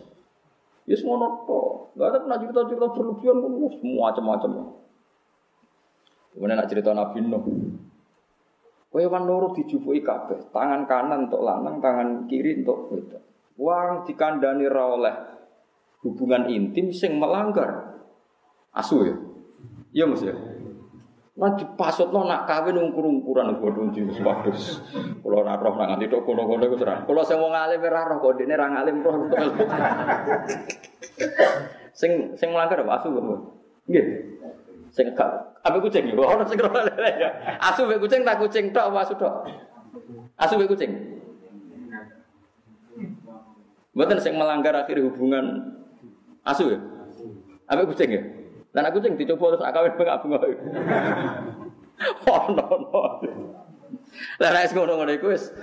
Ya 0.84 1.00
ngono 1.00 1.48
to. 1.48 1.62
Enggak 1.96 2.08
ada 2.12 2.18
pernah 2.20 2.38
cerita-cerita 2.44 2.88
berlebihan 3.00 3.36
semua 3.80 4.12
macam-macam. 4.12 4.52
Kemudian 6.36 6.58
nak 6.60 6.68
cerita 6.68 6.92
Nabi 6.92 7.18
Nuh. 7.24 7.46
Kewan 8.92 9.24
loro 9.26 9.56
dijupui 9.56 10.06
kabeh, 10.06 10.54
tangan 10.54 10.86
kanan 10.86 11.26
untuk 11.26 11.42
lanang, 11.42 11.82
tangan 11.82 12.30
kiri 12.30 12.62
untuk 12.62 12.94
wedok. 12.94 13.24
Wang 13.58 14.04
dikandani 14.06 14.70
ra 14.70 14.86
oleh 14.86 15.16
hubungan 16.04 16.46
intim 16.52 16.92
sing 16.94 17.18
melanggar 17.18 18.04
asu 18.76 19.08
ya. 19.08 19.16
Iya 19.96 20.06
Mas 20.10 20.22
ya. 20.22 20.36
Nah 21.34 21.50
dipasutno 21.58 22.30
nak 22.30 22.46
kawin 22.46 22.78
ungkur-ungkuran 22.78 23.58
godhong 23.58 23.90
jenis 23.90 24.22
wadus. 24.22 24.86
Kula 25.26 25.42
ora 25.42 25.58
roh 25.58 25.74
nang 25.74 25.98
nganti 25.98 26.06
tok 26.06 26.30
kono-kono 26.30 26.62
iku 26.70 26.78
serang. 26.78 27.10
Kula 27.10 27.26
sing 27.26 27.42
wong 27.42 27.58
alim 27.58 27.82
ora 27.82 28.06
roh 28.06 28.18
kok 28.22 28.38
dene 28.38 28.54
ra 28.54 28.70
ngalim 28.70 29.02
roh. 29.02 29.16
sing 32.00 32.38
sing 32.38 32.50
melanggar 32.54 32.86
apa 32.86 33.02
asu 33.02 33.10
kok. 33.10 33.26
Nggih. 33.90 34.06
Sing 34.94 35.10
gak 35.18 35.58
apa 35.66 35.78
kucing 35.82 36.06
ya? 36.06 36.14
Ono 36.22 36.46
sing 36.46 36.58
roh. 36.62 36.70
Asu 37.74 37.82
mek 37.90 37.98
kucing 37.98 38.22
tak 38.22 38.38
kucing 38.38 38.70
tok 38.70 38.94
apa 38.94 38.98
asu 39.02 39.14
tok? 39.18 39.34
Asu 40.38 40.54
mek 40.62 40.70
kucing. 40.70 40.92
Mboten 43.98 44.22
sing 44.22 44.38
melanggar 44.38 44.78
akhir 44.78 45.02
hubungan 45.02 45.74
Asu 46.44 46.76
ya? 46.76 46.80
Apa 47.72 47.88
kucing 47.88 48.10
ya? 48.12 48.22
Dan 48.74 48.90
aku 48.90 48.98
kucing 49.00 49.14
dicoba 49.22 49.54
terus 49.54 49.64
akawin 49.64 49.94
bengak 49.94 50.18
bengak. 50.26 50.58
Oh 52.26 52.50
no 52.50 52.66
no. 52.82 53.02
Lah 54.42 54.50
nek 54.50 54.74
ngono-ngono 54.74 55.14
iku 55.14 55.30
wis 55.30 55.54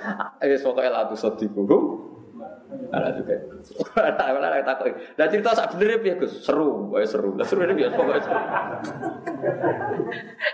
wis 0.47 0.63
pokoke 0.63 0.87
latu 0.87 1.19
sediku. 1.19 1.67
Ana 2.95 3.11
juga. 3.19 3.35
Lah 3.99 4.63
takut. 4.63 4.95
Lah 5.19 5.27
cerita 5.27 5.59
sak 5.59 5.75
bener 5.75 5.99
piye 5.99 6.15
Gus? 6.23 6.47
Seru, 6.47 6.95
wae 6.95 7.03
seru. 7.03 7.35
Lah 7.35 7.43
seru 7.43 7.67
piye 7.67 7.91
pokoke 7.91 8.23
seru. 8.23 8.39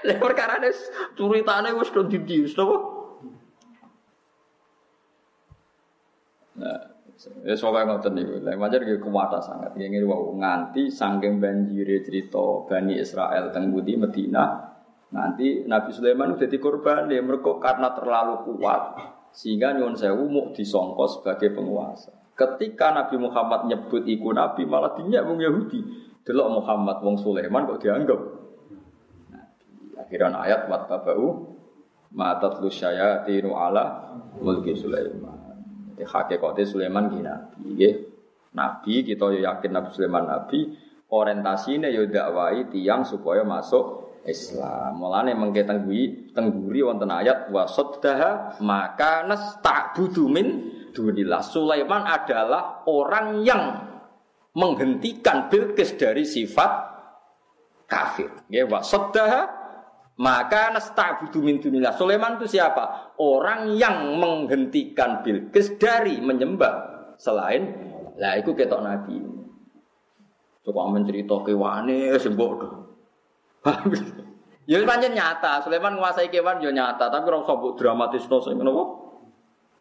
Lah 0.08 0.16
perkara 0.16 0.56
wis 0.64 0.80
ceritane 1.12 1.76
wis 1.76 1.92
do 1.92 2.08
didi, 2.08 2.48
wis? 2.48 2.56
Nah, 6.56 6.95
Ya 7.46 7.54
soalnya 7.54 7.94
ngoten 7.94 8.18
niku. 8.18 8.42
Lah 8.42 8.58
pancen 8.58 8.82
iki 8.82 8.98
kuwata 8.98 9.38
sangat. 9.38 9.78
Ngene 9.78 10.02
wau 10.02 10.34
nganti 10.34 10.90
saking 10.90 11.38
banjire 11.38 12.02
cerita 12.02 12.66
Bani 12.66 12.98
Israel 12.98 13.54
teng 13.54 13.70
Budi 13.70 13.94
Medina 13.94 14.74
nganti 15.06 15.70
Nabi 15.70 15.90
Sulaiman 15.94 16.34
udah 16.34 16.50
korban 16.58 17.06
ya 17.06 17.22
mereka 17.22 17.62
karena 17.62 17.94
terlalu 17.94 18.42
kuat 18.42 18.82
Sehingga 19.30 19.76
nyuwun 19.76 19.94
sewu 19.94 20.32
mau 20.32 20.50
disongko 20.50 21.04
sebagai 21.06 21.52
penguasa. 21.52 22.08
Ketika 22.32 22.90
Nabi 22.96 23.20
Muhammad 23.20 23.68
nyebut 23.68 24.02
iku 24.08 24.32
Nabi 24.32 24.64
malah 24.64 24.96
dinyak 24.96 25.28
wong 25.28 25.38
Yahudi. 25.44 25.80
Delok 26.26 26.58
Muhammad 26.58 26.98
wong 27.04 27.20
Sulaiman 27.20 27.68
kok 27.70 27.78
dianggap 27.84 28.20
Nabi. 29.30 29.62
Akhiran 30.02 30.34
ayat 30.34 30.66
wat 30.66 30.88
babau 30.90 31.54
matat 32.10 32.58
lu 32.58 32.72
syayatinu 32.72 33.54
ala 33.54 34.10
mulki 34.40 34.74
Sulaiman. 34.74 35.45
Jadi 35.96 36.04
hakikatnya 36.04 36.64
Sulaiman 36.68 37.08
gini 37.08 37.24
Nabi. 37.24 37.88
Nabi 38.52 38.94
kita 39.00 39.32
yakin 39.32 39.70
Nabi 39.72 39.88
Sulaiman 39.96 40.28
Nabi 40.28 40.76
orientasinya 41.08 41.88
ya 41.88 42.04
dakwai 42.04 42.68
tiang 42.68 43.08
supaya 43.08 43.40
masuk 43.48 44.12
Islam. 44.28 45.00
Mulane 45.00 45.32
mengke 45.32 45.64
tengguri 45.64 46.34
tengguri 46.36 46.84
wonten 46.84 47.08
ayat 47.08 47.48
wasoddaha 47.48 48.60
maka 48.60 49.24
nasta'budu 49.24 50.28
min 50.28 50.46
dunillah. 50.92 51.40
Sulaiman 51.40 52.04
adalah 52.04 52.84
orang 52.84 53.40
yang 53.40 53.62
menghentikan 54.52 55.48
Bilqis 55.48 55.96
dari 55.96 56.28
sifat 56.28 56.70
kafir. 57.88 58.28
Ya 58.52 58.68
wasoddaha 58.68 59.48
maka 60.20 60.74
nasta'budu 60.74 61.40
min 61.40 61.56
dunillah. 61.62 61.94
Sulaiman 61.94 62.36
itu 62.36 62.58
siapa? 62.58 63.05
Orang 63.16 63.80
yang 63.80 64.20
menghentikan 64.20 65.24
Bilqis 65.24 65.80
dari 65.80 66.20
menyembah 66.20 67.14
selain 67.16 67.72
lah 68.16 68.36
itu 68.36 68.52
ketok 68.52 68.84
nabi. 68.84 69.16
Coba 70.66 70.80
amen 70.90 71.06
cerita 71.08 71.40
kewane 71.40 72.16
sembok 72.20 72.52
do. 72.60 72.68
Ya 74.66 74.82
pancen 74.82 75.14
nyata, 75.14 75.62
Sulaiman 75.62 75.94
menguasai 75.94 76.26
kewan 76.26 76.58
ya 76.58 76.74
nyata, 76.74 77.06
tapi 77.06 77.30
ora 77.30 77.38
usah 77.38 77.54
mbok 77.54 77.78
dramatisno 77.78 78.42
sing 78.42 78.58
ngono 78.58 78.98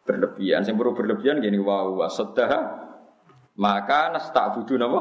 berlebihan. 0.06 0.62
Sing 0.62 0.78
perlu 0.78 0.94
berlebihan 0.94 1.42
gini 1.42 1.58
wow 1.58 1.90
wasaddah 1.98 2.86
maka 3.58 4.14
nasta'budu 4.14 4.78
napa 4.78 5.00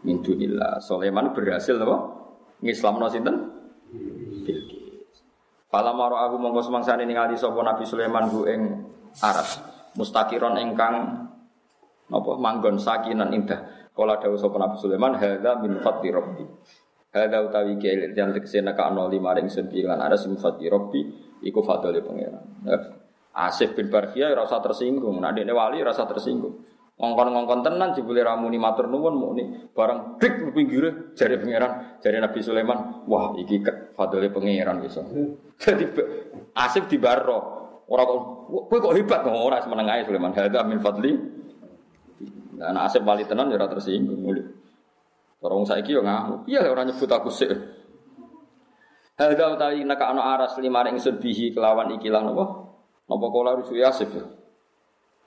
min 0.00 0.24
dunillah. 0.24 0.80
Sulaiman 0.80 1.36
berhasil 1.36 1.76
napa 1.76 2.08
ngislamno 2.64 3.06
sinten? 3.12 3.36
Fala 5.68 5.92
maro 5.92 6.16
aku 6.16 6.40
mongko 6.40 6.64
semangsane 6.64 7.04
ningali 7.04 7.36
sapa 7.36 7.60
Nabi 7.60 7.84
Sulaiman 7.84 8.32
ku 8.32 8.48
ing 8.48 8.88
aras 9.20 9.60
mustaqiron 10.00 10.56
ingkang 10.56 11.28
napa 12.08 12.30
manggon 12.40 12.80
sakinan 12.80 13.28
indah. 13.36 13.92
Kala 13.92 14.16
dawuh 14.16 14.40
sapa 14.40 14.56
Nabi 14.56 14.80
Sulaiman, 14.80 15.18
hadza 15.20 15.60
min 15.60 15.76
fadli 15.84 16.08
rabbi. 16.08 16.46
Hadza 17.12 17.38
utawi 17.44 17.76
kiai 17.76 18.14
yang 18.16 18.32
tegese 18.32 18.64
neka 18.64 18.88
ana 18.88 19.10
lima 19.10 19.34
ring 19.36 19.50
sembilan 19.50 19.98
ada 20.00 20.16
min 20.24 20.38
fadli 20.40 20.66
rabbi 20.72 21.00
iku 21.44 21.60
pangeran. 21.60 22.64
Asif 23.38 23.76
bin 23.76 23.92
Barkhia 23.92 24.34
rasa 24.34 24.58
tersinggung, 24.58 25.20
nah 25.22 25.30
dekne 25.30 25.52
wali 25.54 25.78
rasa 25.84 26.08
tersinggung. 26.08 26.58
Ngongkon-ngongkon 26.98 27.62
tenan 27.62 27.94
jebule 27.94 28.26
ramuni 28.26 28.58
matur 28.58 28.90
nuwun 28.90 29.14
mukni 29.14 29.70
bareng 29.70 30.18
dik 30.18 30.50
pinggire 30.50 31.14
jari 31.14 31.38
pangeran, 31.38 32.02
jari 32.02 32.18
Nabi 32.18 32.42
Sulaiman, 32.42 33.06
wah 33.06 33.38
iki 33.38 33.62
fadli 33.94 34.26
pangeran 34.26 34.82
bisa. 34.82 35.06
Jadi 35.62 35.84
Asif 36.58 36.90
di 36.90 36.98
barro. 36.98 37.54
Ora 37.86 38.02
kok 38.02 38.18
kowe 38.66 38.78
kok 38.82 38.94
hebat 38.98 39.22
kok 39.22 39.30
ora 39.30 39.62
semeneng 39.62 39.86
ae 39.86 40.02
Sulaiman. 40.02 40.34
Hadza 40.34 40.66
min 40.66 40.82
fadli 40.82 41.14
anak 42.58 42.90
asep 42.90 43.06
wali 43.06 43.22
tenan 43.30 43.54
ya 43.54 43.62
tersinggung 43.62 44.18
mulai. 44.18 44.42
Orang 45.38 45.70
saiki 45.70 45.94
yo 45.94 46.02
ngamuk. 46.02 46.50
Iya 46.50 46.66
orang 46.66 46.90
nyebut 46.90 47.06
aku 47.06 47.30
sih. 47.30 47.46
Hadza 49.14 49.54
utawi 49.54 49.86
naka 49.86 50.10
ana 50.10 50.34
aras 50.34 50.58
lima 50.58 50.82
ring 50.82 50.98
sedbihi 50.98 51.54
kelawan 51.54 51.94
ikilah 51.94 52.26
napa? 52.26 52.44
Napa 53.06 53.26
kala 53.30 53.54
rusu 53.54 53.78
Asif? 53.78 54.10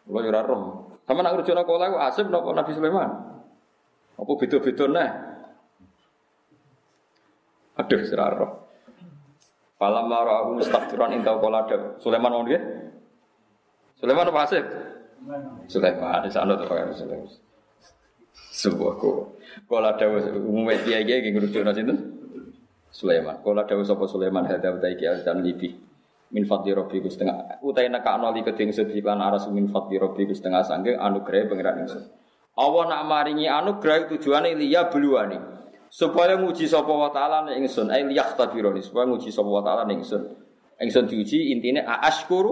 Kula 0.04 0.20
yo 0.20 0.30
ora 0.36 0.44
roh. 0.44 0.91
Sama 1.06 1.26
nak 1.26 1.36
rujuk 1.42 1.56
kala 1.58 1.92
ku 1.92 1.98
Asif 1.98 2.26
napa 2.30 2.50
Nabi 2.54 2.72
Sulaiman? 2.72 3.10
Apa 4.16 4.32
beda-beda 4.38 4.86
nah? 4.88 5.12
Aduh, 7.82 8.02
sira 8.06 8.30
roh. 8.32 8.70
Falam 9.82 10.06
mara 10.06 10.46
aku 10.46 10.62
mustakfiran 10.62 11.18
inta 11.18 11.34
kala 11.36 11.66
Sulaiman 11.98 12.32
mau 12.32 12.46
dia? 12.46 12.62
Sulaiman 13.98 14.30
apa 14.30 14.40
Asif? 14.46 14.66
Sulaiman, 15.66 16.22
di 16.26 16.30
sana 16.30 16.54
tuh 16.58 16.70
Sulaiman. 16.70 17.26
Sebuah 18.52 18.94
ko. 19.02 19.42
Kalau 19.66 19.90
ada 19.90 20.06
umumnya 20.38 20.78
dia 20.86 21.02
dia 21.02 21.18
yang 21.18 21.42
itu. 21.42 21.96
Sulaiman. 22.92 23.42
Kalau 23.42 23.58
ada 23.58 23.74
sopo 23.82 24.06
Sulaiman 24.06 24.46
hada 24.46 24.70
utai 24.70 25.00
kia 25.00 25.18
dan 25.26 25.42
libi. 25.42 25.81
Min 26.32 26.48
fadli 26.48 26.72
robbi 26.72 27.04
ku 27.04 27.12
setengah. 27.12 27.60
Utai 27.60 27.92
nak 27.92 28.08
anoli 28.08 28.40
keding 28.42 28.72
sedih 28.72 29.04
lan 29.04 29.20
aras 29.20 29.52
min 29.52 29.68
fadli 29.68 30.00
robbi 30.00 30.24
ku 30.24 30.34
setengah 30.34 30.64
sanggeng 30.64 30.96
anugerah 30.96 31.52
pengiran 31.52 31.84
ingsun. 31.84 32.04
Allah 32.56 32.84
nak 32.88 33.02
maringi 33.08 33.48
anugerah 33.52 34.08
tujuannya 34.12 34.56
liya 34.56 34.88
beluani. 34.88 35.40
Supaya 35.92 36.40
nguji 36.40 36.72
sapa 36.72 36.88
wa 36.88 37.12
ta'ala 37.12 37.52
ning 37.52 37.68
ingsun, 37.68 37.92
ai 37.92 38.08
liyaqtabironi 38.08 38.80
supaya 38.80 39.12
nguji 39.12 39.28
sapa 39.28 39.52
wa 39.52 39.60
ta'ala 39.60 39.84
ning 39.84 40.00
ingsun. 40.00 40.24
Ingsun 40.80 41.04
diuji 41.12 41.52
intine 41.52 41.84
aashkuru 41.84 42.52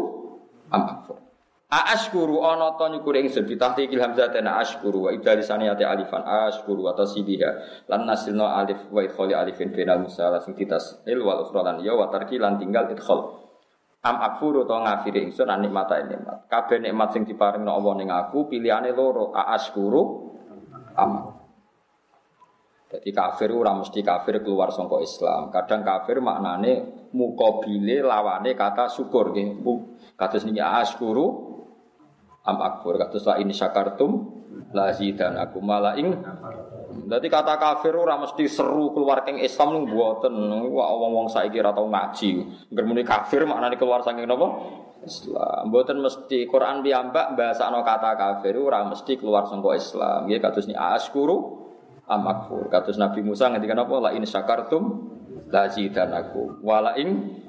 am 0.76 0.84
akfur. 0.91 1.23
Aashkuru 1.72 2.43
ana 2.43 2.76
ta 2.76 2.91
nyukuri 2.91 3.23
ingsun 3.23 3.47
bitahqiqil 3.47 4.01
hamzah 4.01 4.34
na 4.43 4.60
ashkuru 4.60 5.07
wa 5.07 5.10
idalisani 5.15 5.72
ati 5.72 5.88
alifan 5.88 6.26
ashkuru 6.27 6.89
wa 6.89 6.97
tasibiha 6.97 7.85
lan 7.88 8.10
nasilno 8.10 8.43
alif 8.43 8.91
wa 8.91 9.07
idkhali 9.07 9.31
alifin 9.31 9.72
bainal 9.72 10.03
musalah 10.03 10.43
sing 10.43 10.57
il 10.60 11.19
wal 11.23 11.45
ukhra 11.45 11.64
lan 11.64 11.80
ya 11.80 11.95
wa 11.95 12.11
tarki 12.11 12.41
lan 12.41 12.60
tinggal 12.60 12.91
idkhal 12.91 13.48
am 13.99 14.15
akfuru 14.23 14.63
to 14.63 14.76
ngafiri 14.80 15.27
ingsun 15.27 15.51
an 15.51 15.59
nikmata 15.59 15.99
nikmat 16.07 16.47
kabeh 16.47 16.80
nikmat 16.80 17.11
sing 17.11 17.27
diparingno 17.27 17.71
Allah 17.71 17.93
ning 17.99 18.07
aku 18.07 18.47
pilihane 18.47 18.95
loro 18.95 19.35
aashkuru 19.35 20.01
am 20.95 21.39
jadi 22.89 23.13
kafir 23.13 23.53
ora 23.53 23.77
mesti 23.77 24.01
kafir 24.01 24.41
keluar 24.41 24.73
sangka 24.73 24.97
Islam. 25.05 25.53
Kadang 25.53 25.85
kafir 25.85 26.26
maknane 26.26 27.05
mukobile 27.13 28.01
lawane 28.01 28.57
kata 28.57 28.89
syukur 28.89 29.30
nggih. 29.30 29.61
Kados 30.17 30.41
niki 30.49 30.57
askuru 30.57 31.53
am 32.49 32.57
akfur 32.65 32.97
kados 32.97 33.30
la 33.30 33.38
ini 33.38 33.53
syakartum 33.53 34.41
la 34.73 34.89
aku 34.89 35.59
mala 35.61 35.93
Dadi 36.89 37.27
kata 37.29 37.57
kafir 37.61 37.93
ora 37.93 38.17
mesti 38.17 38.49
seru 38.49 38.89
keluar 38.93 39.21
keng 39.21 39.37
Islam 39.37 39.77
ning 39.77 39.83
mboten. 39.93 40.33
Wah 40.73 40.89
wong-wong 40.97 41.29
saiki 41.29 41.61
ora 41.61 41.73
tau 41.73 41.85
ngaji. 41.85 42.31
Ngger 42.73 42.85
kafir 43.05 43.45
maknane 43.45 43.77
keluar 43.77 44.01
saking 44.01 44.25
napa? 44.25 44.47
Islam. 45.05 45.69
Mboten 45.69 45.97
mesti 46.01 46.49
Quran 46.49 46.83
piyambak 46.83 47.37
bahasano 47.37 47.85
kata 47.85 48.17
kafir 48.17 48.57
ora 48.57 48.83
mesti 48.89 49.15
keluar 49.15 49.45
sangka 49.45 49.77
Islam. 49.77 50.25
Nggih 50.25 50.41
kados 50.41 50.65
ni 50.65 50.75
askuru 50.75 51.65
am 52.09 52.25
akfur. 52.25 52.67
Kados 52.67 52.97
Nabi 52.97 53.21
Musa 53.21 53.47
ngendikan 53.47 53.79
apa? 53.79 53.95
La 54.01 54.09
in 54.17 54.25
syakartum 54.25 54.83
la 55.49 55.69
aku 55.69 56.61
wala 56.65 56.97
ing 56.97 57.41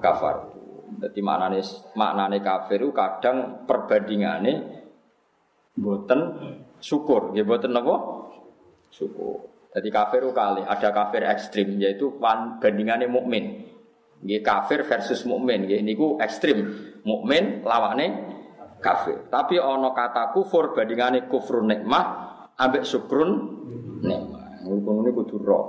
kafar. 0.00 0.56
Jadi 0.96 1.20
maknane 1.20 1.60
maknane 1.98 2.38
kafir 2.40 2.80
kadang 2.94 3.68
perbandingane 3.68 4.52
boten 5.76 6.20
syukur, 6.80 7.36
ya 7.36 7.44
boten 7.44 7.76
apa? 7.76 8.25
Syukur. 8.96 9.52
Jadi 9.76 9.92
kafir 9.92 10.24
kali 10.32 10.64
ada 10.64 10.88
kafir 10.88 11.20
ekstrim 11.28 11.76
yaitu 11.76 12.16
bandingannya 12.16 13.12
mukmin. 13.12 13.68
Nggih 14.24 14.40
kafir 14.40 14.88
versus 14.88 15.28
mukmin 15.28 15.68
nggih 15.68 15.84
niku 15.84 16.16
ekstrim. 16.16 16.64
Mukmin 17.04 17.60
lawane 17.60 18.06
kafir. 18.80 19.28
Tapi 19.28 19.60
ono 19.60 19.92
kata 19.92 20.32
kufur 20.32 20.72
bandingane 20.72 21.28
kufrun 21.28 21.68
nikmah 21.68 22.04
ambek 22.56 22.88
syukrun 22.88 23.30
nikmah. 24.00 24.64
Ngono 24.64 25.04
niku 25.04 25.28
kudu 25.28 25.44
ro. 25.44 25.60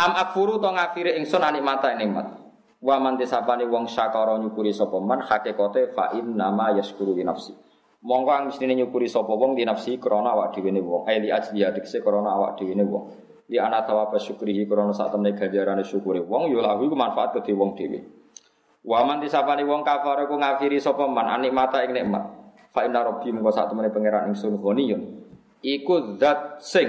Am 0.00 0.16
akfuru 0.16 0.56
to 0.56 0.72
ngafire 0.72 1.20
ingsun 1.20 1.44
anikmata 1.44 1.92
nikmat. 1.92 2.40
Wa 2.80 2.96
man 3.00 3.20
desapane 3.20 3.68
wong 3.68 3.84
syakara 3.84 4.40
nyukuri 4.40 4.72
sapa 4.72 4.96
man 4.96 5.20
hakikate 5.20 5.92
fa 5.92 6.16
nama 6.16 6.72
yaskuru 6.72 7.12
nafsi. 7.20 7.65
Monggo 8.06 8.30
ang 8.30 8.46
mestine 8.46 8.78
nyukuri 8.78 9.10
sapa 9.10 9.34
wong 9.34 9.58
di 9.58 9.66
nafsi 9.66 9.98
krana 9.98 10.30
awak 10.30 10.54
dhewe 10.54 10.70
ne 10.70 10.78
wong. 10.78 11.10
Ai 11.10 11.18
li 11.18 11.34
ajli 11.34 11.66
adikse 11.66 11.98
krana 12.06 12.38
awak 12.38 12.54
dhewe 12.54 12.78
ne 12.78 12.86
wong. 12.86 13.04
Li 13.50 13.58
ana 13.58 13.82
tawaba 13.82 14.14
syukrihi 14.14 14.62
krana 14.70 14.94
sak 14.94 15.10
temne 15.10 15.34
ganjarane 15.34 15.82
syukure 15.82 16.22
wong 16.22 16.54
ya 16.54 16.62
lahu 16.62 16.86
iku 16.86 16.94
manfaat 16.94 17.34
kedhe 17.34 17.50
wong 17.50 17.74
dhewe. 17.74 17.98
Wa 18.86 19.02
man 19.02 19.18
desapane 19.18 19.66
wong 19.66 19.82
kafir 19.82 20.30
ku 20.30 20.38
ngafiri 20.38 20.78
sapa 20.78 21.10
man 21.10 21.26
anikmata 21.26 21.82
ing 21.82 21.98
nikmat. 21.98 22.30
Fa 22.70 22.86
inna 22.86 23.02
rabbi 23.02 23.34
monggo 23.34 23.50
sak 23.50 23.74
temene 23.74 23.90
pangeran 23.90 24.30
ingsun 24.30 24.62
ghaniyun. 24.62 25.02
Iku 25.66 26.14
zat 26.22 26.62
sing 26.62 26.88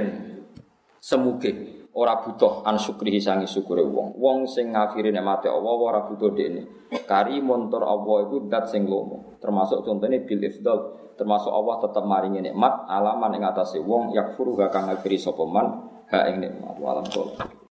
semuge 1.01 1.76
ora 1.97 2.21
butuh 2.21 2.61
an 2.61 2.77
syukrihi 2.77 3.17
sangi 3.17 3.49
syukure 3.49 3.81
wong. 3.81 4.13
Wong 4.21 4.45
sing 4.45 4.77
ngafiri 4.77 5.09
nikmate 5.09 5.49
Allah 5.49 5.73
ora 5.73 5.99
butuh 6.05 6.29
dekne. 6.29 6.93
Kari 7.09 7.41
montor 7.41 7.81
Allah 7.81 8.29
itu 8.29 8.45
dat 8.45 8.69
sing 8.69 8.85
lomo. 8.85 9.41
Termasuk 9.41 9.81
contohnya 9.81 10.21
bil 10.21 10.45
ifdal, 10.45 10.77
termasuk 11.17 11.49
Allah 11.49 11.81
tetap 11.81 12.05
maringi 12.05 12.45
nikmat 12.45 12.85
alaman 12.85 13.41
ing 13.41 13.43
atase 13.49 13.81
wong 13.81 14.13
yakfuru 14.13 14.53
kang 14.69 14.85
ngafiri 14.93 15.17
sapa 15.17 15.41
man 15.49 15.89
ha 16.13 16.29
ing 16.29 16.37
nikmat. 16.37 16.77
Walam 16.77 17.09